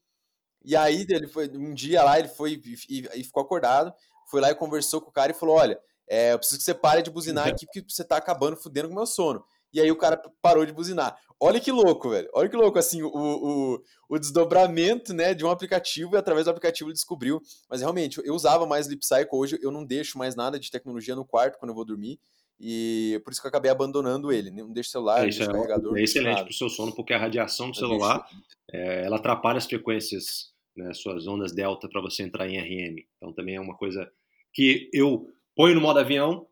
E 0.63 0.75
aí 0.75 1.05
ele 1.09 1.27
foi 1.27 1.49
um 1.49 1.73
dia 1.73 2.03
lá, 2.03 2.19
ele 2.19 2.27
foi 2.27 2.61
e, 2.89 3.07
e, 3.15 3.23
ficou 3.23 3.41
acordado, 3.41 3.93
foi 4.29 4.41
lá 4.41 4.51
e 4.51 4.55
conversou 4.55 5.01
com 5.01 5.09
o 5.09 5.13
cara 5.13 5.31
e 5.31 5.35
falou: 5.35 5.55
Olha, 5.55 5.79
é, 6.09 6.33
eu 6.33 6.37
preciso 6.39 6.59
que 6.59 6.65
você 6.65 6.73
pare 6.73 7.01
de 7.01 7.09
buzinar 7.09 7.47
aqui 7.47 7.65
porque 7.65 7.83
você 7.87 8.03
tá 8.03 8.17
acabando 8.17 8.57
fudendo 8.57 8.87
com 8.87 8.93
o 8.93 8.97
meu 8.97 9.05
sono. 9.05 9.43
E 9.77 9.81
aí 9.81 9.91
o 9.91 9.95
cara 9.95 10.19
parou 10.41 10.65
de 10.65 10.73
buzinar. 10.73 11.15
Olha 11.39 11.59
que 11.59 11.71
louco, 11.71 12.09
velho. 12.09 12.27
Olha 12.33 12.49
que 12.49 12.55
louco, 12.55 12.79
assim, 12.79 13.03
o, 13.03 13.11
o, 13.13 13.83
o 14.09 14.17
desdobramento, 14.17 15.13
né, 15.13 15.35
de 15.35 15.45
um 15.45 15.51
aplicativo 15.51 16.15
e 16.15 16.17
através 16.17 16.45
do 16.45 16.49
aplicativo 16.49 16.89
ele 16.89 16.95
descobriu. 16.95 17.39
Mas 17.69 17.81
realmente, 17.81 18.19
eu 18.25 18.33
usava 18.33 18.65
mais 18.65 18.87
Sleep 18.87 19.05
Cycle, 19.05 19.37
hoje 19.37 19.59
eu 19.61 19.69
não 19.69 19.85
deixo 19.85 20.17
mais 20.17 20.35
nada 20.35 20.59
de 20.59 20.71
tecnologia 20.71 21.15
no 21.15 21.23
quarto 21.23 21.59
quando 21.59 21.69
eu 21.69 21.75
vou 21.75 21.85
dormir. 21.85 22.19
E 22.59 23.21
por 23.23 23.31
isso 23.31 23.39
que 23.39 23.45
eu 23.45 23.49
acabei 23.49 23.69
abandonando 23.69 24.31
ele. 24.31 24.49
Não 24.49 24.73
deixo 24.73 24.89
celular, 24.89 25.17
é, 25.17 25.19
não 25.19 25.25
deixo 25.25 25.43
é, 25.43 25.45
carregador. 25.45 25.95
É 25.95 26.01
excelente 26.01 26.41
para 26.41 26.49
o 26.49 26.53
seu 26.53 26.69
sono, 26.69 26.91
porque 26.95 27.13
a 27.13 27.19
radiação 27.19 27.69
do 27.69 27.77
celular 27.77 28.27
é, 28.73 29.05
ela 29.05 29.17
atrapalha 29.17 29.59
as 29.59 29.67
frequências, 29.67 30.51
né, 30.75 30.91
suas 30.91 31.27
ondas 31.27 31.51
delta 31.51 31.87
para 31.87 32.01
você 32.01 32.23
entrar 32.23 32.49
em 32.49 32.57
RM. 32.57 33.03
Então 33.15 33.31
também 33.31 33.57
é 33.57 33.61
uma 33.61 33.77
coisa 33.77 34.11
que 34.51 34.89
eu 34.91 35.31
ponho 35.55 35.75
no 35.75 35.81
modo 35.81 35.99
avião, 35.99 36.47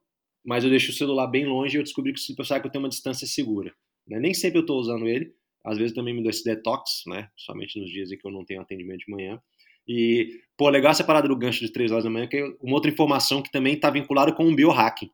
mas 0.45 0.63
eu 0.63 0.69
deixo 0.69 0.91
o 0.91 0.93
celular 0.93 1.27
bem 1.27 1.45
longe 1.45 1.75
e 1.75 1.79
eu 1.79 1.83
descobri 1.83 2.13
que 2.13 2.19
o 2.19 2.21
Sleep 2.21 2.45
Cycle 2.45 2.71
tem 2.71 2.79
uma 2.79 2.89
distância 2.89 3.27
segura. 3.27 3.73
Né? 4.07 4.19
Nem 4.19 4.33
sempre 4.33 4.59
eu 4.59 4.61
estou 4.61 4.79
usando 4.79 5.07
ele, 5.07 5.33
às 5.65 5.77
vezes 5.77 5.93
também 5.93 6.13
me 6.13 6.21
dou 6.21 6.29
esse 6.29 6.43
detox, 6.43 7.03
né? 7.07 7.29
somente 7.35 7.79
nos 7.79 7.89
dias 7.89 8.11
em 8.11 8.17
que 8.17 8.27
eu 8.27 8.31
não 8.31 8.45
tenho 8.45 8.61
atendimento 8.61 8.99
de 8.99 9.11
manhã. 9.11 9.41
E, 9.87 10.39
pô, 10.57 10.69
legal 10.69 10.91
essa 10.91 11.03
parada 11.03 11.27
do 11.27 11.35
gancho 11.35 11.59
de 11.59 11.71
3 11.71 11.91
horas 11.91 12.03
da 12.03 12.09
manhã, 12.09 12.27
que 12.27 12.37
é 12.37 12.45
uma 12.61 12.73
outra 12.73 12.89
informação 12.89 13.41
que 13.41 13.51
também 13.51 13.73
está 13.73 13.89
vinculada 13.89 14.31
com 14.31 14.47
o 14.47 14.55
biohacking. 14.55 15.09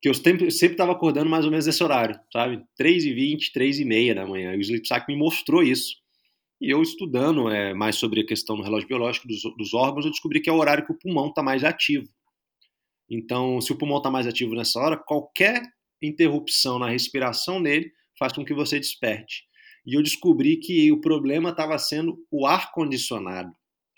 Que 0.00 0.08
eu 0.08 0.14
sempre 0.14 0.46
estava 0.46 0.92
acordando 0.92 1.28
mais 1.28 1.44
ou 1.44 1.50
menos 1.50 1.66
nesse 1.66 1.82
horário, 1.82 2.18
sabe? 2.32 2.62
3h20, 2.80 3.50
3h30 3.54 4.14
da 4.14 4.26
manhã. 4.26 4.54
E 4.54 4.58
o 4.58 4.60
Sleep 4.60 4.86
Cycle 4.86 5.14
me 5.14 5.16
mostrou 5.16 5.62
isso. 5.62 5.96
E 6.60 6.70
eu 6.70 6.80
estudando 6.80 7.50
é, 7.50 7.74
mais 7.74 7.96
sobre 7.96 8.20
a 8.20 8.26
questão 8.26 8.56
do 8.56 8.62
relógio 8.62 8.88
biológico 8.88 9.28
dos, 9.28 9.42
dos 9.56 9.74
órgãos, 9.74 10.06
eu 10.06 10.10
descobri 10.10 10.40
que 10.40 10.48
é 10.48 10.52
o 10.52 10.58
horário 10.58 10.86
que 10.86 10.92
o 10.92 10.98
pulmão 10.98 11.28
está 11.28 11.42
mais 11.42 11.64
ativo. 11.64 12.06
Então, 13.08 13.60
se 13.60 13.72
o 13.72 13.78
pulmão 13.78 13.98
está 13.98 14.10
mais 14.10 14.26
ativo 14.26 14.54
nessa 14.54 14.78
hora, 14.80 14.96
qualquer 14.96 15.62
interrupção 16.02 16.78
na 16.78 16.88
respiração 16.88 17.62
dele 17.62 17.90
faz 18.18 18.32
com 18.32 18.44
que 18.44 18.54
você 18.54 18.78
desperte. 18.78 19.44
E 19.86 19.94
eu 19.94 20.02
descobri 20.02 20.56
que 20.56 20.90
o 20.90 21.00
problema 21.00 21.50
estava 21.50 21.78
sendo 21.78 22.18
o 22.30 22.46
ar 22.46 22.72
condicionado, 22.72 23.52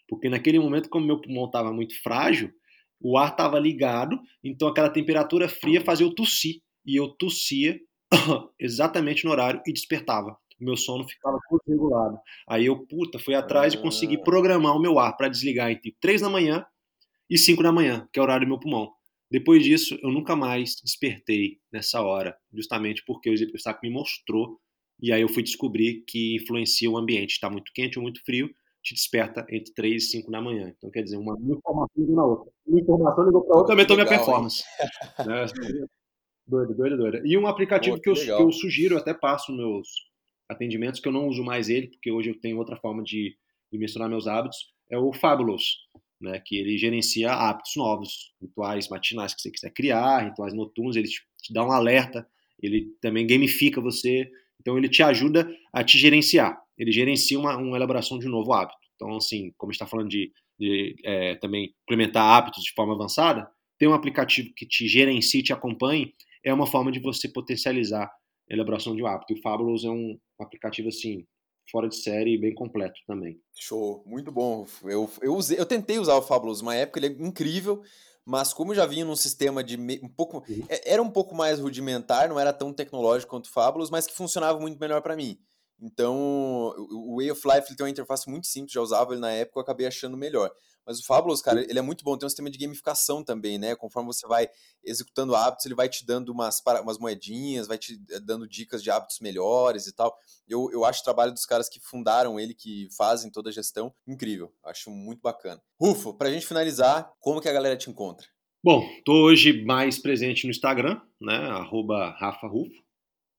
porque 0.06 0.28
naquele 0.28 0.58
momento, 0.58 0.90
como 0.90 1.06
meu 1.06 1.20
pulmão 1.20 1.46
estava 1.46 1.72
muito 1.72 2.00
frágil, 2.02 2.52
o 3.00 3.16
ar 3.16 3.30
estava 3.30 3.58
ligado, 3.58 4.20
então 4.42 4.68
aquela 4.68 4.90
temperatura 4.90 5.48
fria 5.48 5.80
fazia 5.80 6.06
eu 6.06 6.14
tossir 6.14 6.60
e 6.84 6.96
eu 6.96 7.08
tossia 7.08 7.78
exatamente 8.58 9.24
no 9.24 9.30
horário 9.30 9.62
e 9.66 9.72
despertava. 9.72 10.36
O 10.60 10.64
meu 10.64 10.76
sono 10.76 11.08
ficava 11.08 11.38
todo 11.48 11.62
regulado. 11.66 12.18
Aí 12.48 12.66
eu, 12.66 12.84
puta, 12.86 13.18
fui 13.18 13.34
atrás 13.34 13.74
e 13.74 13.78
consegui 13.78 14.16
ah. 14.16 14.22
programar 14.22 14.74
o 14.74 14.80
meu 14.80 14.98
ar 14.98 15.16
para 15.16 15.28
desligar 15.28 15.70
entre 15.70 15.96
3 16.00 16.20
da 16.20 16.28
manhã 16.28 16.66
e 17.30 17.38
5 17.38 17.62
da 17.62 17.70
manhã, 17.70 18.08
que 18.12 18.18
é 18.18 18.22
o 18.22 18.24
horário 18.24 18.44
do 18.44 18.48
meu 18.48 18.58
pulmão. 18.58 18.92
Depois 19.30 19.62
disso, 19.62 19.98
eu 20.02 20.10
nunca 20.10 20.34
mais 20.34 20.76
despertei 20.82 21.58
nessa 21.70 22.00
hora, 22.00 22.36
justamente 22.52 23.04
porque 23.06 23.28
o 23.28 23.36
Zipstack 23.36 23.78
me 23.82 23.92
mostrou, 23.92 24.58
e 25.00 25.12
aí 25.12 25.20
eu 25.20 25.28
fui 25.28 25.42
descobrir 25.42 26.02
que 26.06 26.36
influencia 26.36 26.90
o 26.90 26.96
ambiente. 26.96 27.32
Está 27.32 27.50
muito 27.50 27.70
quente 27.72 27.98
ou 27.98 28.02
muito 28.02 28.24
frio, 28.24 28.50
te 28.82 28.94
desperta 28.94 29.46
entre 29.50 29.72
3 29.74 30.02
e 30.02 30.06
5 30.06 30.30
da 30.30 30.40
manhã. 30.40 30.72
Então, 30.76 30.90
quer 30.90 31.02
dizer, 31.02 31.18
uma 31.18 31.36
informação 31.38 31.90
ligou 31.96 32.16
na 32.16 32.24
outra. 32.24 32.52
Uma 32.66 32.80
informação 32.80 33.24
ligou 33.24 33.44
para 33.44 33.58
outra, 33.58 33.74
aumentou 33.74 33.96
minha 33.96 34.08
performance. 34.08 34.64
né? 35.26 35.46
Doido, 36.46 36.74
doido, 36.74 36.96
doido. 36.96 37.26
E 37.26 37.36
um 37.36 37.46
aplicativo 37.46 37.96
Pô, 37.96 38.02
que, 38.02 38.14
que, 38.14 38.30
eu, 38.30 38.36
que, 38.36 38.42
eu, 38.42 38.50
sugiro, 38.50 38.94
eu 38.94 38.98
até 38.98 39.12
passo 39.12 39.52
meus 39.52 39.88
atendimentos, 40.48 41.00
que 41.00 41.06
eu 41.06 41.12
não 41.12 41.28
uso 41.28 41.44
mais 41.44 41.68
ele, 41.68 41.88
porque 41.88 42.10
hoje 42.10 42.30
eu 42.30 42.40
tenho 42.40 42.56
outra 42.56 42.76
forma 42.76 43.02
de, 43.02 43.36
de 43.70 43.78
mencionar 43.78 44.08
meus 44.08 44.26
hábitos, 44.26 44.72
é 44.90 44.96
o 44.96 45.12
Fabulous 45.12 45.76
né, 46.20 46.40
que 46.44 46.56
ele 46.56 46.76
gerencia 46.76 47.30
hábitos 47.30 47.76
novos, 47.76 48.32
rituais 48.40 48.88
matinais 48.88 49.34
que 49.34 49.40
você 49.40 49.50
quiser 49.50 49.70
criar, 49.70 50.24
rituais 50.24 50.52
noturnos, 50.52 50.96
ele 50.96 51.08
te, 51.08 51.52
dá 51.52 51.64
um 51.64 51.70
alerta, 51.70 52.26
ele 52.60 52.88
também 53.00 53.26
gamifica 53.26 53.80
você, 53.80 54.30
então 54.60 54.76
ele 54.76 54.88
te 54.88 55.02
ajuda 55.02 55.48
a 55.72 55.84
te 55.84 55.96
gerenciar, 55.96 56.60
ele 56.76 56.90
gerencia 56.90 57.38
uma, 57.38 57.56
uma 57.56 57.76
elaboração 57.76 58.18
de 58.18 58.26
um 58.26 58.30
novo 58.30 58.52
hábito. 58.52 58.78
Então, 58.96 59.16
assim, 59.16 59.52
como 59.56 59.70
está 59.70 59.86
falando 59.86 60.08
de, 60.08 60.32
de 60.58 60.96
é, 61.04 61.36
também 61.36 61.72
implementar 61.84 62.24
hábitos 62.24 62.64
de 62.64 62.72
forma 62.72 62.94
avançada, 62.94 63.48
ter 63.78 63.86
um 63.86 63.94
aplicativo 63.94 64.52
que 64.56 64.66
te 64.66 64.88
gerencie, 64.88 65.42
te 65.42 65.52
acompanhe, 65.52 66.12
é 66.44 66.52
uma 66.52 66.66
forma 66.66 66.90
de 66.90 66.98
você 66.98 67.28
potencializar 67.28 68.10
a 68.50 68.54
elaboração 68.54 68.96
de 68.96 69.02
um 69.02 69.06
hábito. 69.06 69.32
E 69.32 69.38
o 69.38 69.42
Fabulous 69.42 69.84
é 69.84 69.90
um 69.90 70.18
aplicativo, 70.40 70.88
assim, 70.88 71.24
fora 71.70 71.88
de 71.88 71.96
série 71.96 72.34
e 72.34 72.40
bem 72.40 72.54
completo 72.54 72.98
também. 73.06 73.40
Show, 73.56 74.02
muito 74.06 74.32
bom. 74.32 74.66
Eu, 74.84 75.10
eu, 75.20 75.34
usei, 75.34 75.58
eu 75.58 75.66
tentei 75.66 75.98
usar 75.98 76.16
o 76.16 76.22
Fabulous 76.22 76.60
uma 76.60 76.74
época, 76.74 76.98
ele 76.98 77.06
é 77.06 77.26
incrível, 77.26 77.82
mas 78.24 78.52
como 78.52 78.74
já 78.74 78.86
vinha 78.86 79.04
num 79.04 79.16
sistema 79.16 79.62
de 79.62 79.76
um 80.02 80.08
pouco, 80.08 80.44
uhum. 80.48 80.64
É, 80.68 80.92
era 80.92 81.02
um 81.02 81.10
pouco 81.10 81.34
mais 81.34 81.58
rudimentar, 81.60 82.28
não 82.28 82.38
era 82.38 82.52
tão 82.52 82.72
tecnológico 82.72 83.30
quanto 83.30 83.46
o 83.46 83.50
Fabulous, 83.50 83.90
mas 83.90 84.06
que 84.06 84.14
funcionava 84.14 84.58
muito 84.58 84.78
melhor 84.78 85.00
para 85.02 85.16
mim. 85.16 85.38
Então, 85.80 86.16
o 86.90 87.16
Way 87.16 87.30
of 87.30 87.42
Life 87.46 87.68
ele 87.68 87.76
tem 87.76 87.84
uma 87.84 87.90
interface 87.90 88.28
muito 88.28 88.46
simples, 88.46 88.72
já 88.72 88.80
usava 88.80 89.12
ele 89.12 89.20
na 89.20 89.30
época, 89.30 89.58
eu 89.58 89.62
acabei 89.62 89.86
achando 89.86 90.16
melhor. 90.16 90.50
Mas 90.88 91.00
o 91.00 91.04
Fabulous, 91.04 91.42
cara, 91.42 91.60
ele 91.60 91.78
é 91.78 91.82
muito 91.82 92.02
bom, 92.02 92.16
tem 92.16 92.26
um 92.26 92.30
sistema 92.30 92.48
de 92.48 92.56
gamificação 92.56 93.22
também, 93.22 93.58
né? 93.58 93.76
Conforme 93.76 94.06
você 94.06 94.26
vai 94.26 94.48
executando 94.82 95.36
hábitos, 95.36 95.66
ele 95.66 95.74
vai 95.74 95.86
te 95.86 96.06
dando 96.06 96.30
umas, 96.30 96.62
umas 96.82 96.98
moedinhas, 96.98 97.66
vai 97.68 97.76
te 97.76 98.00
eh, 98.10 98.18
dando 98.18 98.48
dicas 98.48 98.82
de 98.82 98.90
hábitos 98.90 99.20
melhores 99.20 99.86
e 99.86 99.94
tal. 99.94 100.16
Eu, 100.48 100.70
eu 100.72 100.86
acho 100.86 101.02
o 101.02 101.04
trabalho 101.04 101.30
dos 101.30 101.44
caras 101.44 101.68
que 101.68 101.78
fundaram 101.78 102.40
ele, 102.40 102.54
que 102.54 102.88
fazem 102.96 103.30
toda 103.30 103.50
a 103.50 103.52
gestão, 103.52 103.94
incrível. 104.06 104.50
Acho 104.64 104.90
muito 104.90 105.20
bacana. 105.20 105.60
Rufo, 105.78 106.14
pra 106.14 106.30
gente 106.30 106.46
finalizar, 106.46 107.12
como 107.20 107.42
que 107.42 107.50
a 107.50 107.52
galera 107.52 107.76
te 107.76 107.90
encontra? 107.90 108.26
Bom, 108.64 108.82
estou 108.96 109.24
hoje 109.26 109.62
mais 109.66 109.98
presente 109.98 110.44
no 110.44 110.50
Instagram, 110.50 110.98
né? 111.20 111.36
Arroba 111.36 112.16
Rafa 112.18 112.46
Rufo. 112.46 112.82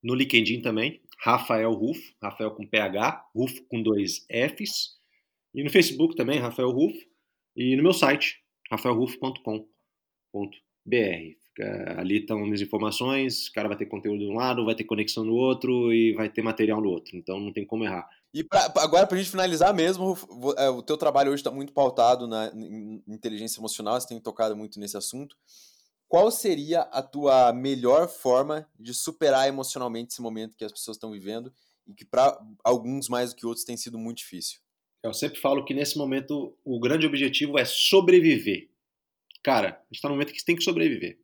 No 0.04 0.14
LinkedIn 0.14 0.62
também, 0.62 1.02
Rafael 1.22 1.72
Rufo, 1.74 2.14
Rafael 2.22 2.52
com 2.52 2.66
PH, 2.66 3.26
Rufo 3.36 3.64
com 3.68 3.82
dois 3.84 4.26
Fs. 4.30 4.98
E 5.54 5.64
no 5.64 5.70
Facebook 5.70 6.16
também, 6.16 6.40
Rafael 6.40 6.70
Rufo. 6.70 7.00
E 7.56 7.76
no 7.76 7.84
meu 7.84 7.94
site, 7.94 8.38
rafaelrufo.com.br. 8.72 9.68
Ali 11.98 12.20
estão 12.20 12.40
minhas 12.40 12.62
informações, 12.62 13.48
o 13.48 13.54
cara 13.54 13.68
vai 13.68 13.76
ter 13.76 13.86
conteúdo 13.86 14.20
de 14.20 14.28
um 14.28 14.36
lado, 14.36 14.64
vai 14.64 14.76
ter 14.76 14.86
conexão 14.86 15.26
no 15.26 15.34
outro 15.34 15.94
e 15.94 16.14
vai 16.14 16.30
ter 16.30 16.42
material 16.42 16.80
no 16.80 16.90
outro. 16.90 17.18
Então 17.18 17.38
não 17.38 17.52
tem 17.52 17.66
como 17.66 17.84
errar. 17.84 18.08
E 18.34 18.44
pra, 18.44 18.72
agora, 18.78 19.06
para 19.06 19.18
a 19.18 19.20
gente 19.20 19.32
finalizar 19.32 19.74
mesmo, 19.74 20.16
é, 20.58 20.70
o 20.70 20.82
teu 20.82 20.96
trabalho 20.96 21.32
hoje 21.32 21.42
está 21.42 21.52
muito 21.52 21.74
pautado 21.74 22.28
na 22.28 22.50
inteligência 23.08 23.60
emocional, 23.60 24.00
você 24.00 24.08
tem 24.08 24.20
tocado 24.22 24.56
muito 24.56 24.80
nesse 24.80 24.96
assunto. 24.96 25.36
Qual 26.10 26.32
seria 26.32 26.82
a 26.82 27.04
tua 27.04 27.54
melhor 27.54 28.10
forma 28.10 28.68
de 28.80 28.96
superar 28.96 29.48
emocionalmente 29.48 30.12
esse 30.12 30.22
momento 30.24 30.58
que 30.58 30.66
as 30.66 30.72
pessoas 30.72 30.98
estão 30.98 31.12
vivendo 31.12 31.54
e 31.88 31.94
que 31.94 32.04
para 32.04 32.36
alguns 32.64 33.08
mais 33.08 33.30
do 33.30 33.36
que 33.36 33.46
outros 33.46 33.64
tem 33.64 33.78
sido 33.78 33.96
muito 34.00 34.18
difícil? 34.18 34.60
Eu 35.04 35.14
sempre 35.14 35.40
falo 35.40 35.64
que 35.64 35.72
nesse 35.72 36.00
momento 36.00 36.58
o 36.66 36.80
grande 36.80 37.06
objetivo 37.06 37.60
é 37.60 37.64
sobreviver. 37.64 38.72
Cara, 39.44 39.68
a 39.70 39.84
gente 39.84 39.98
está 39.98 40.10
no 40.10 40.16
momento 40.16 40.34
que 40.34 40.40
você 40.40 40.46
tem 40.46 40.56
que 40.56 40.64
sobreviver. 40.64 41.20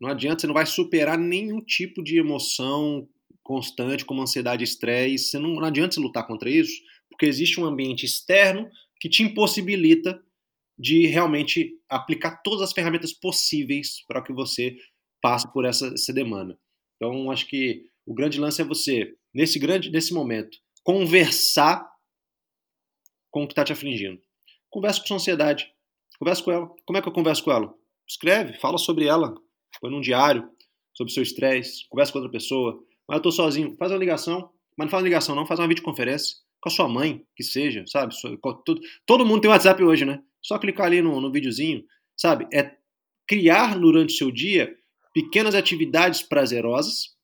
Não 0.00 0.08
adianta, 0.08 0.42
você 0.42 0.46
não 0.46 0.54
vai 0.54 0.64
superar 0.64 1.18
nenhum 1.18 1.60
tipo 1.60 2.00
de 2.00 2.16
emoção 2.16 3.08
constante, 3.42 4.04
como 4.04 4.22
ansiedade 4.22 4.62
estresse. 4.62 5.40
Não, 5.40 5.54
não 5.54 5.64
adianta 5.64 5.96
você 5.96 6.00
lutar 6.00 6.24
contra 6.24 6.48
isso, 6.48 6.80
porque 7.10 7.26
existe 7.26 7.60
um 7.60 7.64
ambiente 7.64 8.06
externo 8.06 8.70
que 9.00 9.08
te 9.08 9.24
impossibilita 9.24 10.22
de 10.80 11.06
realmente 11.06 11.78
aplicar 11.88 12.40
todas 12.42 12.62
as 12.62 12.72
ferramentas 12.72 13.12
possíveis 13.12 14.04
para 14.06 14.22
que 14.22 14.32
você 14.32 14.76
passe 15.20 15.50
por 15.52 15.64
essa, 15.64 15.88
essa 15.88 16.12
demanda. 16.12 16.58
Então, 16.96 17.30
acho 17.30 17.46
que 17.46 17.84
o 18.06 18.14
grande 18.14 18.40
lance 18.40 18.60
é 18.62 18.64
você, 18.64 19.14
nesse 19.34 19.58
grande 19.58 19.90
nesse 19.90 20.14
momento, 20.14 20.56
conversar 20.82 21.86
com 23.30 23.44
o 23.44 23.46
que 23.46 23.52
está 23.52 23.64
te 23.64 23.72
afligindo. 23.72 24.20
Conversa 24.70 25.00
com 25.00 25.06
sua 25.06 25.16
ansiedade. 25.16 25.70
Conversa 26.18 26.42
com 26.42 26.50
ela. 26.50 26.70
Como 26.86 26.98
é 26.98 27.02
que 27.02 27.08
eu 27.08 27.12
converso 27.12 27.44
com 27.44 27.52
ela? 27.52 27.74
Escreve, 28.08 28.58
fala 28.58 28.78
sobre 28.78 29.06
ela. 29.06 29.34
Põe 29.80 29.90
num 29.90 30.00
diário, 30.00 30.48
sobre 30.94 31.12
seu 31.12 31.22
estresse. 31.22 31.88
Conversa 31.88 32.12
com 32.12 32.18
outra 32.18 32.32
pessoa 32.32 32.84
mas 33.10 33.16
eu 33.16 33.22
tô 33.22 33.32
sozinho. 33.32 33.76
Faz 33.76 33.90
uma 33.90 33.98
ligação, 33.98 34.52
mas 34.78 34.86
não 34.86 34.88
faz 34.88 35.02
uma 35.02 35.08
ligação 35.08 35.34
não, 35.34 35.44
faz 35.44 35.58
uma 35.58 35.66
videoconferência 35.66 36.36
com 36.60 36.68
a 36.68 36.72
sua 36.72 36.88
mãe, 36.88 37.24
que 37.34 37.42
seja, 37.42 37.84
sabe? 37.88 38.14
Todo 39.04 39.26
mundo 39.26 39.40
tem 39.40 39.50
WhatsApp 39.50 39.82
hoje, 39.82 40.04
né? 40.04 40.22
Só 40.42 40.58
clicar 40.58 40.86
ali 40.86 41.02
no, 41.02 41.20
no 41.20 41.32
videozinho, 41.32 41.84
sabe? 42.16 42.46
É 42.52 42.76
criar 43.28 43.78
durante 43.78 44.14
o 44.14 44.16
seu 44.16 44.30
dia 44.30 44.74
pequenas 45.14 45.54
atividades 45.54 46.22
prazerosas, 46.22 47.16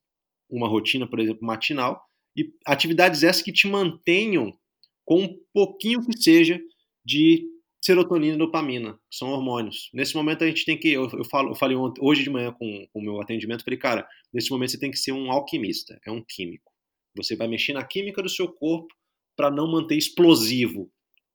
uma 0.49 0.69
rotina, 0.69 1.09
por 1.09 1.19
exemplo, 1.19 1.47
matinal, 1.47 2.03
e 2.37 2.53
atividades 2.67 3.23
essas 3.23 3.43
que 3.43 3.53
te 3.53 3.67
mantenham 3.67 4.53
com 5.05 5.23
um 5.23 5.39
pouquinho 5.53 6.05
que 6.05 6.17
seja 6.19 6.61
de 7.05 7.47
serotonina 7.83 8.35
e 8.35 8.39
dopamina, 8.39 8.95
que 9.09 9.17
são 9.17 9.29
hormônios. 9.29 9.91
Nesse 9.95 10.15
momento 10.15 10.43
a 10.43 10.47
gente 10.47 10.65
tem 10.65 10.79
que, 10.79 10.89
eu, 10.89 11.09
eu, 11.09 11.25
falo, 11.25 11.51
eu 11.51 11.55
falei 11.55 11.77
ontem, 11.77 12.01
hoje 12.05 12.25
de 12.25 12.31
manhã 12.31 12.53
com, 12.53 12.87
com 12.93 12.99
o 12.99 13.03
meu 13.03 13.21
atendimento, 13.21 13.65
falei, 13.65 13.79
cara, 13.79 14.07
nesse 14.33 14.51
momento 14.51 14.73
você 14.73 14.79
tem 14.79 14.91
que 14.91 14.99
ser 14.99 15.13
um 15.13 15.31
alquimista, 15.31 15.99
é 16.05 16.11
um 16.11 16.23
químico. 16.23 16.73
Você 17.17 17.37
vai 17.37 17.47
mexer 17.47 17.73
na 17.73 17.85
química 17.85 18.23
do 18.23 18.29
seu 18.29 18.49
corpo 18.49 18.93
para 19.37 19.51
não 19.51 19.71
manter 19.71 19.97
explosivo 19.97 20.91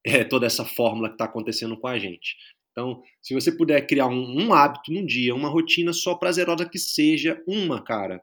é, 0.05 0.23
toda 0.23 0.45
essa 0.45 0.65
fórmula 0.65 1.09
que 1.09 1.15
está 1.15 1.25
acontecendo 1.25 1.77
com 1.77 1.87
a 1.87 1.97
gente. 1.97 2.35
Então, 2.71 3.01
se 3.21 3.33
você 3.33 3.51
puder 3.51 3.85
criar 3.85 4.07
um, 4.07 4.45
um 4.45 4.53
hábito 4.53 4.91
num 4.91 5.05
dia, 5.05 5.35
uma 5.35 5.49
rotina 5.49 5.91
só 5.91 6.15
prazerosa 6.15 6.67
que 6.67 6.79
seja, 6.79 7.41
uma, 7.45 7.83
cara, 7.83 8.21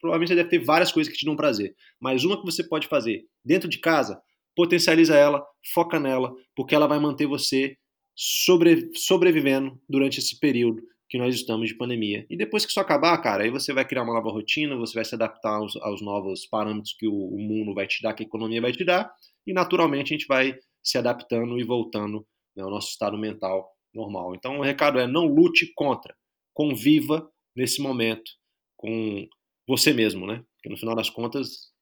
provavelmente 0.00 0.28
você 0.28 0.34
deve 0.34 0.48
ter 0.48 0.58
várias 0.58 0.90
coisas 0.90 1.12
que 1.12 1.18
te 1.18 1.24
dão 1.24 1.36
prazer, 1.36 1.74
mas 2.00 2.24
uma 2.24 2.38
que 2.38 2.44
você 2.44 2.62
pode 2.62 2.88
fazer 2.88 3.24
dentro 3.44 3.68
de 3.68 3.78
casa, 3.78 4.20
potencializa 4.56 5.16
ela, 5.16 5.44
foca 5.72 6.00
nela, 6.00 6.34
porque 6.56 6.74
ela 6.74 6.86
vai 6.86 6.98
manter 6.98 7.26
você 7.26 7.76
sobre, 8.16 8.90
sobrevivendo 8.94 9.80
durante 9.88 10.18
esse 10.18 10.38
período 10.38 10.82
que 11.08 11.18
nós 11.18 11.34
estamos 11.34 11.68
de 11.68 11.76
pandemia. 11.76 12.26
E 12.28 12.36
depois 12.36 12.64
que 12.64 12.70
isso 12.70 12.80
acabar, 12.80 13.16
cara, 13.18 13.44
aí 13.44 13.50
você 13.50 13.72
vai 13.72 13.84
criar 13.84 14.02
uma 14.02 14.14
nova 14.14 14.30
rotina, 14.30 14.76
você 14.76 14.94
vai 14.94 15.04
se 15.04 15.14
adaptar 15.14 15.56
aos, 15.56 15.76
aos 15.76 16.02
novos 16.02 16.46
parâmetros 16.46 16.94
que 16.98 17.06
o, 17.06 17.14
o, 17.14 17.38
mundo 17.38 17.74
vai 17.74 17.86
te 17.86 18.02
dar, 18.02 18.14
que 18.14 18.22
a 18.22 18.26
economia 18.26 18.60
vai 18.60 18.72
te 18.72 18.84
dar, 18.84 19.12
e 19.46 19.52
naturalmente 19.52 20.12
a 20.12 20.16
gente 20.16 20.26
vai 20.26 20.56
se 20.84 20.98
adaptando 20.98 21.58
e 21.58 21.64
voltando 21.64 22.26
né, 22.56 22.62
ao 22.62 22.70
nosso 22.70 22.90
estado 22.90 23.16
mental 23.16 23.72
normal. 23.92 24.34
Então 24.34 24.58
o 24.58 24.62
recado 24.62 24.98
é 24.98 25.06
não 25.06 25.26
lute 25.26 25.72
contra, 25.74 26.14
conviva 26.52 27.28
nesse 27.56 27.80
momento 27.80 28.30
com 28.76 29.26
você 29.66 29.92
mesmo, 29.92 30.26
né? 30.26 30.44
Porque 30.56 30.68
no 30.68 30.76
final 30.76 30.94
das 30.94 31.08
contas 31.08 31.74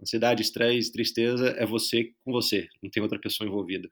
Ansiedade, 0.00 0.42
estresse, 0.42 0.92
tristeza 0.92 1.48
é 1.58 1.66
você 1.66 2.12
com 2.24 2.32
você, 2.32 2.68
não 2.82 2.88
tem 2.88 3.02
outra 3.02 3.18
pessoa 3.18 3.48
envolvida. 3.48 3.90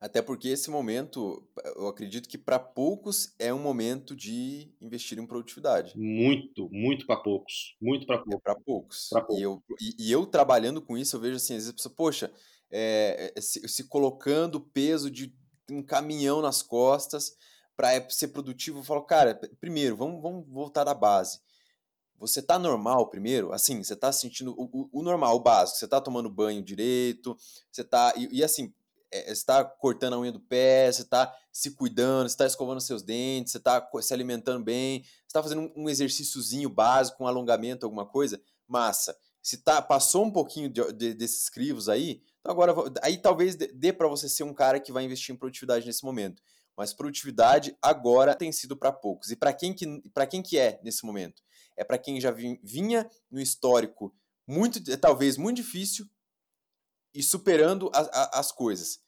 Até 0.00 0.20
porque 0.20 0.48
esse 0.48 0.68
momento, 0.70 1.48
eu 1.76 1.86
acredito 1.86 2.28
que 2.28 2.36
para 2.36 2.58
poucos 2.58 3.34
é 3.38 3.54
um 3.54 3.62
momento 3.62 4.14
de 4.14 4.70
investir 4.80 5.18
em 5.18 5.26
produtividade. 5.26 5.96
Muito, 5.96 6.68
muito 6.70 7.06
para 7.06 7.16
poucos. 7.16 7.74
Muito 7.80 8.04
para 8.04 8.18
poucos. 8.18 8.34
É 8.34 8.42
para 8.42 8.54
poucos. 8.54 9.08
poucos. 9.08 9.38
E, 9.38 9.42
eu, 9.42 9.62
e, 9.80 10.08
e, 10.08 10.12
eu 10.12 10.26
trabalhando 10.26 10.82
com 10.82 10.98
isso, 10.98 11.16
eu 11.16 11.20
vejo 11.20 11.36
assim, 11.36 11.54
às 11.54 11.60
vezes 11.60 11.70
a 11.70 11.74
pessoa, 11.74 11.94
poxa, 11.94 12.30
é, 12.76 13.32
é 13.36 13.40
se, 13.40 13.66
se, 13.68 13.84
colocando 13.84 14.60
peso 14.60 15.08
de 15.08 15.32
um 15.70 15.82
caminhão 15.82 16.42
nas 16.42 16.60
costas 16.60 17.36
para 17.76 18.08
ser 18.10 18.28
produtivo, 18.28 18.80
eu 18.80 18.84
falo, 18.84 19.02
cara, 19.02 19.40
primeiro, 19.60 19.96
vamos, 19.96 20.20
vamos 20.20 20.46
voltar 20.48 20.82
da 20.84 20.92
base. 20.94 21.40
Você 22.18 22.42
tá 22.42 22.58
normal 22.58 23.08
primeiro? 23.08 23.52
Assim, 23.52 23.82
você 23.82 23.94
tá 23.94 24.10
sentindo 24.10 24.54
o, 24.58 24.64
o, 24.64 25.00
o 25.00 25.02
normal, 25.02 25.36
o 25.36 25.40
básico. 25.40 25.78
Você 25.78 25.86
tá 25.86 26.00
tomando 26.00 26.30
banho 26.30 26.62
direito, 26.62 27.36
você 27.70 27.84
tá. 27.84 28.12
E, 28.16 28.38
e 28.38 28.44
assim, 28.44 28.72
é, 29.10 29.32
você 29.32 29.44
tá 29.44 29.64
cortando 29.64 30.14
a 30.14 30.18
unha 30.18 30.32
do 30.32 30.40
pé, 30.40 30.90
você 30.90 31.04
tá 31.04 31.32
se 31.52 31.72
cuidando, 31.72 32.28
você 32.28 32.36
tá 32.36 32.46
escovando 32.46 32.80
seus 32.80 33.02
dentes, 33.02 33.52
você 33.52 33.60
tá 33.60 33.88
se 34.00 34.12
alimentando 34.12 34.64
bem, 34.64 35.02
você 35.02 35.32
tá 35.32 35.42
fazendo 35.42 35.62
um, 35.62 35.84
um 35.84 35.88
exercíciozinho 35.88 36.68
básico, 36.68 37.22
um 37.22 37.26
alongamento, 37.26 37.86
alguma 37.86 38.06
coisa, 38.06 38.40
massa. 38.66 39.16
Se 39.42 39.58
tá, 39.58 39.82
passou 39.82 40.24
um 40.24 40.30
pouquinho 40.30 40.68
de, 40.68 40.92
de, 40.92 41.14
desses 41.14 41.48
crivos 41.48 41.88
aí, 41.88 42.22
então 42.44 42.52
agora 42.52 42.74
aí 43.02 43.16
talvez 43.16 43.56
dê 43.56 43.92
para 43.92 44.06
você 44.06 44.28
ser 44.28 44.42
um 44.42 44.52
cara 44.52 44.78
que 44.78 44.92
vai 44.92 45.04
investir 45.04 45.34
em 45.34 45.38
produtividade 45.38 45.86
nesse 45.86 46.04
momento. 46.04 46.42
Mas 46.76 46.92
produtividade 46.92 47.74
agora 47.80 48.34
tem 48.34 48.52
sido 48.52 48.76
para 48.76 48.92
poucos. 48.92 49.30
E 49.30 49.36
para 49.36 49.52
quem 49.52 49.72
que 49.72 50.02
para 50.12 50.26
quem 50.26 50.42
que 50.42 50.58
é 50.58 50.78
nesse 50.82 51.06
momento? 51.06 51.42
é 51.76 51.84
para 51.84 51.98
quem 51.98 52.20
já 52.20 52.30
vinha 52.30 53.08
no 53.30 53.40
histórico 53.40 54.14
muito, 54.46 54.80
talvez 54.98 55.36
muito 55.36 55.56
difícil 55.56 56.06
e 57.14 57.22
superando 57.22 57.90
a, 57.92 58.00
a, 58.00 58.40
as 58.40 58.52
coisas. 58.52 59.00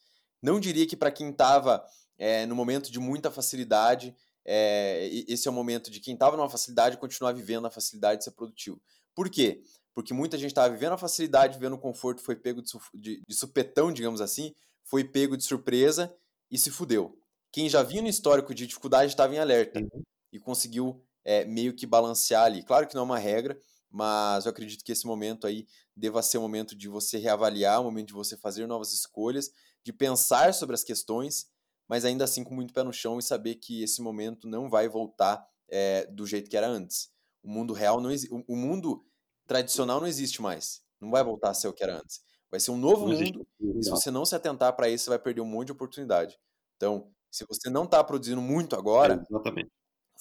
Não 0.42 0.60
diria 0.60 0.86
que 0.86 0.96
para 0.96 1.10
quem 1.10 1.30
estava 1.30 1.84
é, 2.18 2.46
no 2.46 2.54
momento 2.54 2.90
de 2.90 2.98
muita 2.98 3.30
facilidade, 3.30 4.14
é, 4.44 5.08
esse 5.28 5.48
é 5.48 5.50
o 5.50 5.54
momento 5.54 5.90
de 5.90 6.00
quem 6.00 6.14
estava 6.14 6.36
numa 6.36 6.48
facilidade 6.48 6.98
continuar 6.98 7.32
vivendo 7.32 7.66
a 7.66 7.70
facilidade 7.70 8.18
de 8.18 8.24
ser 8.24 8.32
produtivo. 8.32 8.80
Por 9.14 9.28
quê? 9.28 9.62
Porque 9.96 10.12
muita 10.12 10.36
gente 10.36 10.50
estava 10.50 10.68
vivendo 10.68 10.92
a 10.92 10.98
facilidade, 10.98 11.54
vivendo 11.54 11.72
o 11.72 11.78
conforto, 11.78 12.20
foi 12.20 12.36
pego 12.36 12.60
de, 12.60 12.70
de, 12.92 13.22
de 13.26 13.34
supetão, 13.34 13.90
digamos 13.90 14.20
assim, 14.20 14.54
foi 14.84 15.02
pego 15.02 15.38
de 15.38 15.42
surpresa 15.42 16.14
e 16.50 16.58
se 16.58 16.70
fudeu. 16.70 17.18
Quem 17.50 17.66
já 17.66 17.82
vinha 17.82 18.02
no 18.02 18.08
histórico 18.08 18.54
de 18.54 18.66
dificuldade 18.66 19.10
estava 19.10 19.34
em 19.34 19.38
alerta 19.38 19.80
uhum. 19.80 20.02
e 20.30 20.38
conseguiu 20.38 21.02
é, 21.24 21.46
meio 21.46 21.72
que 21.72 21.86
balancear 21.86 22.44
ali. 22.44 22.62
Claro 22.62 22.86
que 22.86 22.94
não 22.94 23.00
é 23.00 23.04
uma 23.06 23.18
regra, 23.18 23.58
mas 23.90 24.44
eu 24.44 24.50
acredito 24.50 24.84
que 24.84 24.92
esse 24.92 25.06
momento 25.06 25.46
aí 25.46 25.66
deva 25.96 26.22
ser 26.22 26.36
um 26.36 26.42
momento 26.42 26.76
de 26.76 26.88
você 26.88 27.16
reavaliar, 27.16 27.80
um 27.80 27.84
momento 27.84 28.08
de 28.08 28.12
você 28.12 28.36
fazer 28.36 28.66
novas 28.66 28.92
escolhas, 28.92 29.50
de 29.82 29.94
pensar 29.94 30.52
sobre 30.52 30.74
as 30.74 30.84
questões, 30.84 31.46
mas 31.88 32.04
ainda 32.04 32.24
assim 32.24 32.44
com 32.44 32.54
muito 32.54 32.74
pé 32.74 32.82
no 32.82 32.92
chão 32.92 33.18
e 33.18 33.22
saber 33.22 33.54
que 33.54 33.82
esse 33.82 34.02
momento 34.02 34.46
não 34.46 34.68
vai 34.68 34.90
voltar 34.90 35.42
é, 35.70 36.04
do 36.04 36.26
jeito 36.26 36.50
que 36.50 36.56
era 36.58 36.68
antes. 36.68 37.08
O 37.42 37.48
mundo 37.48 37.72
real 37.72 37.98
não 37.98 38.10
existe, 38.10 38.44
o 38.46 38.54
mundo 38.54 39.02
tradicional 39.46 40.00
não 40.00 40.06
existe 40.06 40.42
mais. 40.42 40.82
Não 41.00 41.10
vai 41.10 41.22
voltar 41.22 41.50
a 41.50 41.54
ser 41.54 41.68
o 41.68 41.72
que 41.72 41.82
era 41.82 41.96
antes. 41.96 42.20
Vai 42.50 42.60
ser 42.60 42.70
um 42.70 42.76
novo 42.76 43.06
mundo 43.06 43.46
e 43.60 43.82
se 43.82 43.90
você 43.90 44.10
não 44.10 44.24
se 44.24 44.34
atentar 44.34 44.74
para 44.74 44.88
isso, 44.88 45.04
você 45.04 45.10
vai 45.10 45.18
perder 45.18 45.40
um 45.40 45.46
monte 45.46 45.66
de 45.66 45.72
oportunidade. 45.72 46.38
Então, 46.76 47.10
se 47.30 47.44
você 47.48 47.68
não 47.68 47.84
está 47.84 48.02
produzindo 48.02 48.40
muito 48.40 48.76
agora, 48.76 49.14
é, 49.14 49.66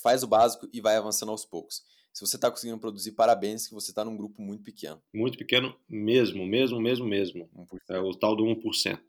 faz 0.01 0.23
o 0.23 0.28
básico 0.28 0.67
e 0.73 0.82
vai 0.82 0.97
avançando 0.97 1.32
aos 1.32 1.45
poucos. 1.45 1.84
Se 2.11 2.26
você 2.26 2.38
está 2.38 2.49
conseguindo 2.49 2.80
produzir, 2.80 3.11
parabéns, 3.11 3.67
que 3.67 3.73
você 3.73 3.91
está 3.91 4.03
num 4.03 4.15
grupo 4.15 4.41
muito 4.41 4.63
pequeno. 4.63 5.01
Muito 5.13 5.38
pequeno 5.38 5.76
mesmo, 5.88 6.45
mesmo, 6.45 6.80
mesmo, 6.80 7.05
mesmo. 7.05 7.49
É 7.89 7.99
o 7.99 8.13
tal 8.13 8.36
do 8.36 8.43
1%. 8.43 8.99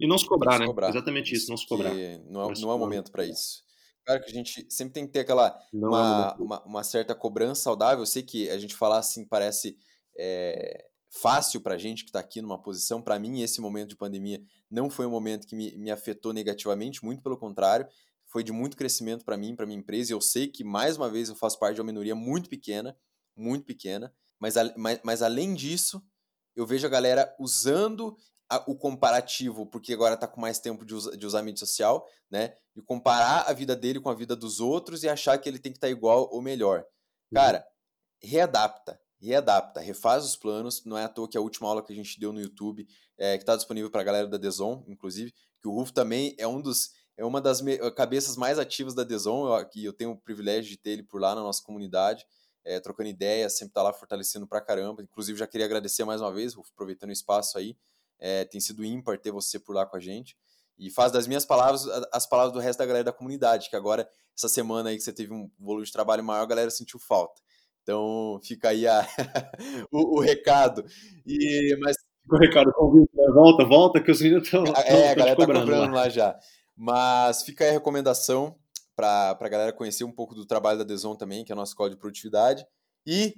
E 0.00 0.06
não 0.06 0.18
se 0.18 0.26
cobrar, 0.26 0.54
se 0.54 0.58
né? 0.60 0.66
Cobrar. 0.66 0.88
Exatamente 0.90 1.34
isso, 1.34 1.48
não 1.50 1.56
se 1.56 1.66
cobrar. 1.66 1.94
Não, 2.28 2.50
é, 2.50 2.54
não 2.60 2.70
é 2.70 2.74
o 2.74 2.78
momento 2.78 3.10
para 3.10 3.24
isso. 3.24 3.64
Claro 4.08 4.24
que 4.24 4.30
a 4.30 4.34
gente 4.34 4.66
sempre 4.70 4.94
tem 4.94 5.06
que 5.06 5.12
ter 5.12 5.20
aquela 5.20 5.54
uma, 5.70 6.34
é 6.38 6.42
uma, 6.42 6.64
uma, 6.64 6.82
certa 6.82 7.14
cobrança 7.14 7.60
saudável. 7.60 8.00
Eu 8.00 8.06
sei 8.06 8.22
que 8.22 8.48
a 8.48 8.56
gente 8.56 8.74
falar 8.74 8.96
assim 8.96 9.22
parece 9.22 9.76
é, 10.16 10.86
fácil 11.10 11.60
para 11.60 11.74
a 11.74 11.78
gente 11.78 12.04
que 12.04 12.08
está 12.08 12.18
aqui 12.18 12.40
numa 12.40 12.58
posição. 12.58 13.02
Para 13.02 13.18
mim, 13.18 13.42
esse 13.42 13.60
momento 13.60 13.90
de 13.90 13.96
pandemia 13.96 14.42
não 14.70 14.88
foi 14.88 15.04
um 15.04 15.10
momento 15.10 15.46
que 15.46 15.54
me, 15.54 15.76
me 15.76 15.90
afetou 15.90 16.32
negativamente, 16.32 17.04
muito 17.04 17.22
pelo 17.22 17.36
contrário 17.36 17.86
foi 18.28 18.42
de 18.42 18.52
muito 18.52 18.76
crescimento 18.76 19.24
para 19.24 19.36
mim, 19.36 19.56
para 19.56 19.66
minha 19.66 19.78
empresa, 19.78 20.12
e 20.12 20.14
eu 20.14 20.20
sei 20.20 20.48
que, 20.48 20.62
mais 20.62 20.96
uma 20.96 21.08
vez, 21.08 21.28
eu 21.28 21.34
faço 21.34 21.58
parte 21.58 21.76
de 21.76 21.80
uma 21.80 21.86
minoria 21.86 22.14
muito 22.14 22.48
pequena, 22.48 22.96
muito 23.34 23.64
pequena, 23.64 24.12
mas, 24.38 24.54
mas, 24.76 25.00
mas 25.02 25.22
além 25.22 25.54
disso, 25.54 26.02
eu 26.54 26.66
vejo 26.66 26.86
a 26.86 26.90
galera 26.90 27.34
usando 27.38 28.16
a, 28.48 28.64
o 28.66 28.76
comparativo, 28.76 29.66
porque 29.66 29.92
agora 29.92 30.14
está 30.14 30.26
com 30.26 30.40
mais 30.40 30.58
tempo 30.58 30.84
de, 30.84 30.94
usa, 30.94 31.16
de 31.16 31.26
usar 31.26 31.42
mídia 31.42 31.60
social, 31.60 32.06
né? 32.30 32.56
De 32.74 32.82
comparar 32.82 33.42
a 33.48 33.52
vida 33.52 33.76
dele 33.76 34.00
com 34.00 34.08
a 34.08 34.14
vida 34.14 34.34
dos 34.34 34.60
outros 34.60 35.02
e 35.02 35.08
achar 35.08 35.36
que 35.38 35.48
ele 35.48 35.58
tem 35.58 35.72
que 35.72 35.78
estar 35.78 35.88
tá 35.88 35.90
igual 35.90 36.28
ou 36.32 36.40
melhor. 36.40 36.78
Uhum. 36.78 37.34
Cara, 37.34 37.66
readapta, 38.22 39.00
readapta, 39.20 39.80
refaz 39.80 40.24
os 40.24 40.36
planos. 40.36 40.84
Não 40.84 40.96
é 40.96 41.04
à 41.04 41.08
toa 41.08 41.28
que 41.28 41.36
a 41.36 41.40
última 41.40 41.68
aula 41.68 41.82
que 41.82 41.92
a 41.92 41.96
gente 41.96 42.18
deu 42.18 42.32
no 42.32 42.40
YouTube, 42.40 42.86
é, 43.18 43.36
que 43.36 43.42
está 43.42 43.56
disponível 43.56 43.90
para 43.90 44.00
a 44.00 44.04
galera 44.04 44.26
da 44.26 44.38
Deson, 44.38 44.84
inclusive, 44.88 45.32
que 45.60 45.68
o 45.68 45.72
Rufo 45.72 45.92
também 45.92 46.34
é 46.38 46.46
um 46.46 46.60
dos 46.60 46.96
é 47.16 47.24
uma 47.24 47.40
das 47.40 47.60
cabeças 47.96 48.36
mais 48.36 48.60
ativas 48.60 48.94
da 48.94 49.02
Deson, 49.02 49.64
que 49.64 49.84
eu 49.84 49.92
tenho 49.92 50.12
o 50.12 50.16
privilégio 50.16 50.70
de 50.70 50.76
ter 50.76 50.90
ele 50.90 51.02
por 51.02 51.20
lá 51.20 51.34
na 51.34 51.42
nossa 51.42 51.60
comunidade, 51.60 52.24
é, 52.64 52.78
trocando 52.78 53.08
ideias, 53.08 53.58
sempre 53.58 53.74
tá 53.74 53.82
lá 53.82 53.92
fortalecendo 53.92 54.46
pra 54.46 54.60
caramba. 54.60 55.02
Inclusive, 55.02 55.36
já 55.36 55.44
queria 55.44 55.66
agradecer 55.66 56.04
mais 56.04 56.20
uma 56.20 56.32
vez, 56.32 56.54
Rufo, 56.54 56.70
aproveitando 56.72 57.10
o 57.10 57.12
espaço 57.12 57.58
aí. 57.58 57.76
É, 58.18 58.44
tem 58.44 58.60
sido 58.60 58.84
ímpar 58.84 59.18
ter 59.18 59.30
você 59.30 59.58
por 59.58 59.74
lá 59.74 59.86
com 59.86 59.96
a 59.96 60.00
gente. 60.00 60.36
E 60.78 60.90
faz 60.90 61.10
das 61.10 61.26
minhas 61.26 61.44
palavras 61.44 61.86
as 62.12 62.26
palavras 62.26 62.52
do 62.52 62.60
resto 62.60 62.78
da 62.78 62.86
galera 62.86 63.04
da 63.04 63.12
comunidade, 63.12 63.68
que 63.68 63.76
agora, 63.76 64.08
essa 64.36 64.48
semana 64.48 64.90
aí 64.90 64.96
que 64.96 65.02
você 65.02 65.12
teve 65.12 65.32
um 65.32 65.50
volume 65.58 65.84
de 65.84 65.92
trabalho 65.92 66.22
maior, 66.22 66.42
a 66.42 66.46
galera 66.46 66.70
sentiu 66.70 67.00
falta. 67.00 67.40
Então, 67.82 68.38
fica 68.44 68.68
aí 68.68 68.86
a, 68.86 69.06
o, 69.90 70.18
o, 70.18 70.20
recado. 70.20 70.84
E, 71.26 71.76
mas... 71.80 71.96
O 72.30 72.36
recado, 72.36 72.70
convite, 72.74 73.10
né? 73.14 73.24
volta, 73.32 73.64
volta, 73.64 74.00
que 74.02 74.10
os 74.10 74.20
meninos 74.20 74.44
estão. 74.44 74.62
É, 74.84 75.10
a 75.10 75.14
galera 75.14 75.36
tá 75.36 75.46
cobrando 75.46 75.70
lá. 75.72 75.86
lá 75.86 76.08
já. 76.10 76.38
Mas 76.76 77.42
fica 77.42 77.64
aí 77.64 77.70
a 77.70 77.72
recomendação 77.72 78.54
para 78.94 79.38
a 79.40 79.48
galera 79.48 79.72
conhecer 79.72 80.04
um 80.04 80.12
pouco 80.12 80.34
do 80.34 80.44
trabalho 80.44 80.78
da 80.78 80.84
Deson 80.84 81.16
também, 81.16 81.44
que 81.44 81.50
é 81.50 81.54
a 81.54 81.56
nossa 81.56 81.70
escola 81.70 81.88
de 81.88 81.96
produtividade. 81.96 82.66
E 83.06 83.34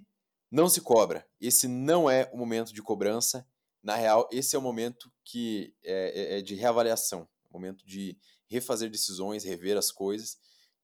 não 0.50 0.68
se 0.68 0.80
cobra. 0.80 1.24
Esse 1.40 1.68
não 1.68 2.10
é 2.10 2.28
o 2.32 2.36
momento 2.36 2.74
de 2.74 2.82
cobrança. 2.82 3.46
Na 3.82 3.94
real, 3.94 4.28
esse 4.30 4.54
é 4.54 4.58
o 4.58 4.62
momento 4.62 5.10
que 5.24 5.74
é, 5.82 6.34
é, 6.34 6.38
é 6.38 6.42
de 6.42 6.54
reavaliação, 6.54 7.28
momento 7.50 7.84
de 7.86 8.18
refazer 8.46 8.90
decisões, 8.90 9.44
rever 9.44 9.76
as 9.76 9.90
coisas 9.90 10.38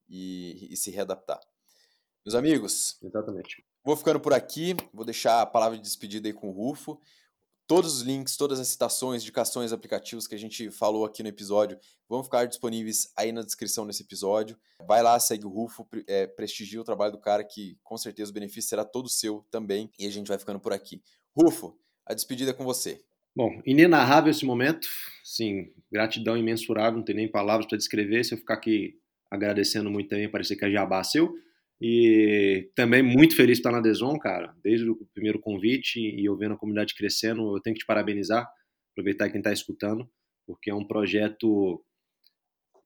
e, 0.09 0.69
e 0.71 0.77
se 0.77 0.91
readaptar. 0.91 1.41
Meus 2.25 2.35
amigos, 2.35 2.99
exatamente. 3.03 3.65
Vou 3.85 3.97
ficando 3.97 4.19
por 4.19 4.33
aqui, 4.33 4.75
vou 4.93 5.05
deixar 5.05 5.43
a 5.43 5.47
palavra 5.47 5.77
de 5.77 5.83
despedida 5.85 6.29
aí 6.29 6.33
com 6.33 6.49
o 6.49 6.53
Rufo. 6.53 7.01
Todos 7.69 7.97
os 7.97 8.03
links, 8.03 8.37
todas 8.37 8.61
as 8.61 8.69
citações, 8.69 9.23
indicações, 9.23 9.73
aplicativos 9.73 10.27
que 10.27 10.35
a 10.35 10.39
gente 10.39 10.71
falou 10.71 11.05
aqui 11.05 11.23
no 11.23 11.29
episódio 11.29 11.79
vão 12.09 12.23
ficar 12.23 12.47
disponíveis 12.47 13.13
aí 13.17 13.33
na 13.33 13.43
descrição 13.43 13.87
desse 13.87 14.03
episódio. 14.03 14.57
Vai 14.87 15.03
lá, 15.03 15.19
segue 15.19 15.47
o 15.47 15.49
Rufo, 15.49 15.87
é, 16.07 16.27
prestigia 16.27 16.81
o 16.81 16.85
trabalho 16.85 17.13
do 17.13 17.19
cara, 17.19 17.45
que 17.45 17.79
com 17.83 17.97
certeza 17.97 18.31
o 18.31 18.35
benefício 18.35 18.71
será 18.71 18.85
todo 18.85 19.09
seu 19.09 19.45
também. 19.51 19.91
E 19.99 20.07
a 20.07 20.11
gente 20.11 20.29
vai 20.29 20.39
ficando 20.39 20.61
por 20.61 20.73
aqui. 20.73 21.03
Rufo, 21.37 21.77
a 22.07 22.15
despedida 22.15 22.53
é 22.53 22.55
com 22.55 22.65
você. 22.65 23.01
Bom, 23.35 23.61
inenarrável 23.67 24.31
esse 24.31 24.47
momento. 24.47 24.89
Sim, 25.23 25.71
gratidão 25.91 26.37
imensurável, 26.37 26.99
não 26.99 27.05
tem 27.05 27.15
nem 27.15 27.29
palavras 27.29 27.67
para 27.67 27.77
descrever. 27.77 28.25
Se 28.25 28.35
eu 28.35 28.39
ficar 28.39 28.55
aqui 28.55 28.99
agradecendo 29.31 29.91
muito 29.91 30.09
também, 30.09 30.31
parecer 30.31 30.57
que 30.57 30.65
é 30.65 30.71
jabá 30.71 31.03
seu. 31.03 31.35
E 31.81 32.71
também 32.75 33.03
muito 33.03 33.37
feliz 33.37 33.59
de 33.59 33.61
estar 33.61 33.73
na 33.73 33.83
Deson, 33.83 34.19
cara, 34.19 34.55
desde 34.63 34.89
o 34.89 34.97
primeiro 35.13 35.39
convite 35.39 36.01
e 36.01 36.25
eu 36.25 36.37
vendo 36.37 36.55
a 36.55 36.57
comunidade 36.57 36.95
crescendo, 36.95 37.55
eu 37.55 37.61
tenho 37.61 37.75
que 37.75 37.81
te 37.81 37.87
parabenizar, 37.87 38.49
aproveitar 38.93 39.29
quem 39.29 39.41
está 39.41 39.53
escutando, 39.53 40.09
porque 40.47 40.71
é 40.71 40.75
um 40.75 40.87
projeto 40.87 41.85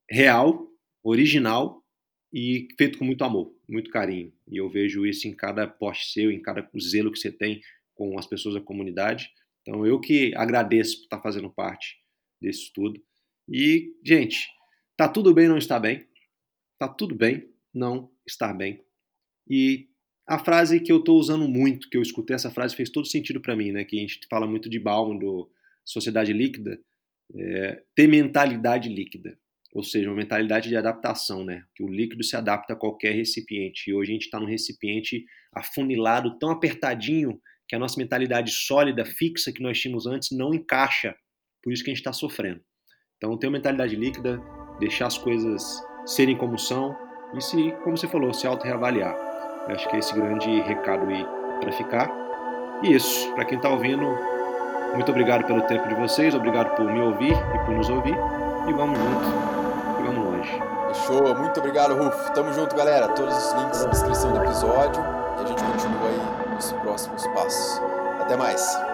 real, 0.09 0.67
original 1.01 1.81
e 2.33 2.67
feito 2.77 2.97
com 2.97 3.05
muito 3.05 3.23
amor, 3.23 3.53
muito 3.69 3.89
carinho. 3.89 4.33
E 4.45 4.57
eu 4.57 4.69
vejo 4.69 5.05
isso 5.05 5.25
em 5.25 5.33
cada 5.33 5.65
post 5.65 6.11
seu, 6.11 6.29
em 6.29 6.41
cada 6.41 6.69
zelo 6.77 7.13
que 7.13 7.19
você 7.19 7.31
tem 7.31 7.61
com 8.01 8.17
as 8.17 8.25
pessoas 8.25 8.55
da 8.55 8.61
comunidade. 8.61 9.29
Então 9.61 9.85
eu 9.85 9.99
que 9.99 10.33
agradeço 10.35 10.97
por 10.97 11.03
estar 11.03 11.21
fazendo 11.21 11.51
parte 11.51 11.97
desse 12.41 12.63
estudo. 12.63 12.99
E, 13.47 13.93
gente, 14.03 14.47
tá 14.97 15.07
tudo 15.07 15.35
bem 15.35 15.47
não 15.47 15.57
está 15.57 15.79
bem? 15.79 16.07
Tá 16.79 16.87
tudo 16.87 17.13
bem 17.13 17.47
não 17.71 18.11
estar 18.25 18.53
bem. 18.53 18.83
E 19.47 19.87
a 20.27 20.39
frase 20.39 20.79
que 20.79 20.91
eu 20.91 20.97
estou 20.97 21.19
usando 21.19 21.47
muito, 21.47 21.89
que 21.91 21.97
eu 21.97 22.01
escutei 22.01 22.35
essa 22.35 22.49
frase, 22.49 22.75
fez 22.75 22.89
todo 22.89 23.05
sentido 23.05 23.39
para 23.39 23.55
mim, 23.55 23.71
né? 23.71 23.83
Que 23.83 23.97
a 23.97 23.99
gente 23.99 24.19
fala 24.27 24.47
muito 24.47 24.67
de 24.67 24.79
Baum, 24.79 25.15
do 25.15 25.47
sociedade 25.85 26.33
líquida, 26.33 26.79
é, 27.35 27.83
ter 27.95 28.07
mentalidade 28.07 28.89
líquida, 28.89 29.37
ou 29.73 29.83
seja, 29.83 30.09
uma 30.09 30.15
mentalidade 30.15 30.69
de 30.69 30.75
adaptação, 30.75 31.45
né? 31.45 31.65
Que 31.75 31.83
o 31.83 31.87
líquido 31.87 32.23
se 32.23 32.35
adapta 32.35 32.73
a 32.73 32.75
qualquer 32.75 33.13
recipiente. 33.13 33.91
E 33.91 33.93
hoje 33.93 34.09
a 34.09 34.13
gente 34.13 34.25
está 34.25 34.39
num 34.39 34.47
recipiente 34.47 35.23
afunilado, 35.53 36.39
tão 36.39 36.49
apertadinho, 36.49 37.39
que 37.71 37.75
a 37.77 37.79
nossa 37.79 37.97
mentalidade 37.97 38.51
sólida, 38.51 39.05
fixa 39.05 39.49
que 39.49 39.63
nós 39.63 39.79
tínhamos 39.79 40.05
antes, 40.05 40.37
não 40.37 40.53
encaixa. 40.53 41.15
Por 41.63 41.71
isso 41.71 41.81
que 41.81 41.89
a 41.89 41.93
gente 41.93 42.01
está 42.01 42.11
sofrendo. 42.11 42.59
Então, 43.15 43.37
ter 43.37 43.47
uma 43.47 43.53
mentalidade 43.53 43.95
líquida, 43.95 44.41
deixar 44.77 45.07
as 45.07 45.17
coisas 45.17 45.63
serem 46.05 46.35
como 46.35 46.59
são, 46.59 46.93
e 47.33 47.39
se, 47.39 47.71
como 47.81 47.95
você 47.95 48.09
falou, 48.09 48.33
se 48.33 48.45
auto-reavaliar. 48.45 49.15
Acho 49.69 49.87
que 49.87 49.95
é 49.95 49.99
esse 49.99 50.13
grande 50.13 50.49
recado 50.63 51.09
aí 51.09 51.25
para 51.61 51.71
ficar. 51.71 52.11
E 52.83 52.93
isso, 52.93 53.33
para 53.35 53.45
quem 53.45 53.55
está 53.55 53.69
ouvindo, 53.69 54.05
muito 54.93 55.09
obrigado 55.09 55.45
pelo 55.45 55.61
tempo 55.61 55.87
de 55.87 55.95
vocês, 55.95 56.35
obrigado 56.35 56.75
por 56.75 56.91
me 56.91 56.99
ouvir 56.99 57.31
e 57.31 57.65
por 57.65 57.73
nos 57.73 57.87
ouvir. 57.89 58.17
E 58.67 58.73
vamos 58.73 58.99
junto, 58.99 59.97
e 59.97 60.03
vamos 60.03 60.25
longe. 60.25 60.51
Fechou, 60.89 61.35
muito 61.35 61.57
obrigado, 61.61 61.95
Rufo. 61.95 62.33
Tamo 62.33 62.51
junto, 62.51 62.75
galera. 62.75 63.07
Todos 63.07 63.33
os 63.33 63.53
links 63.53 63.81
na 63.81 63.91
descrição 63.91 64.33
do 64.33 64.43
episódio. 64.43 65.01
E 65.01 65.43
a 65.45 65.47
gente 65.47 65.63
continua 65.63 66.10
nos 66.61 66.73
próximos 66.81 67.25
passos. 67.27 67.81
Até 68.19 68.35
mais. 68.35 68.90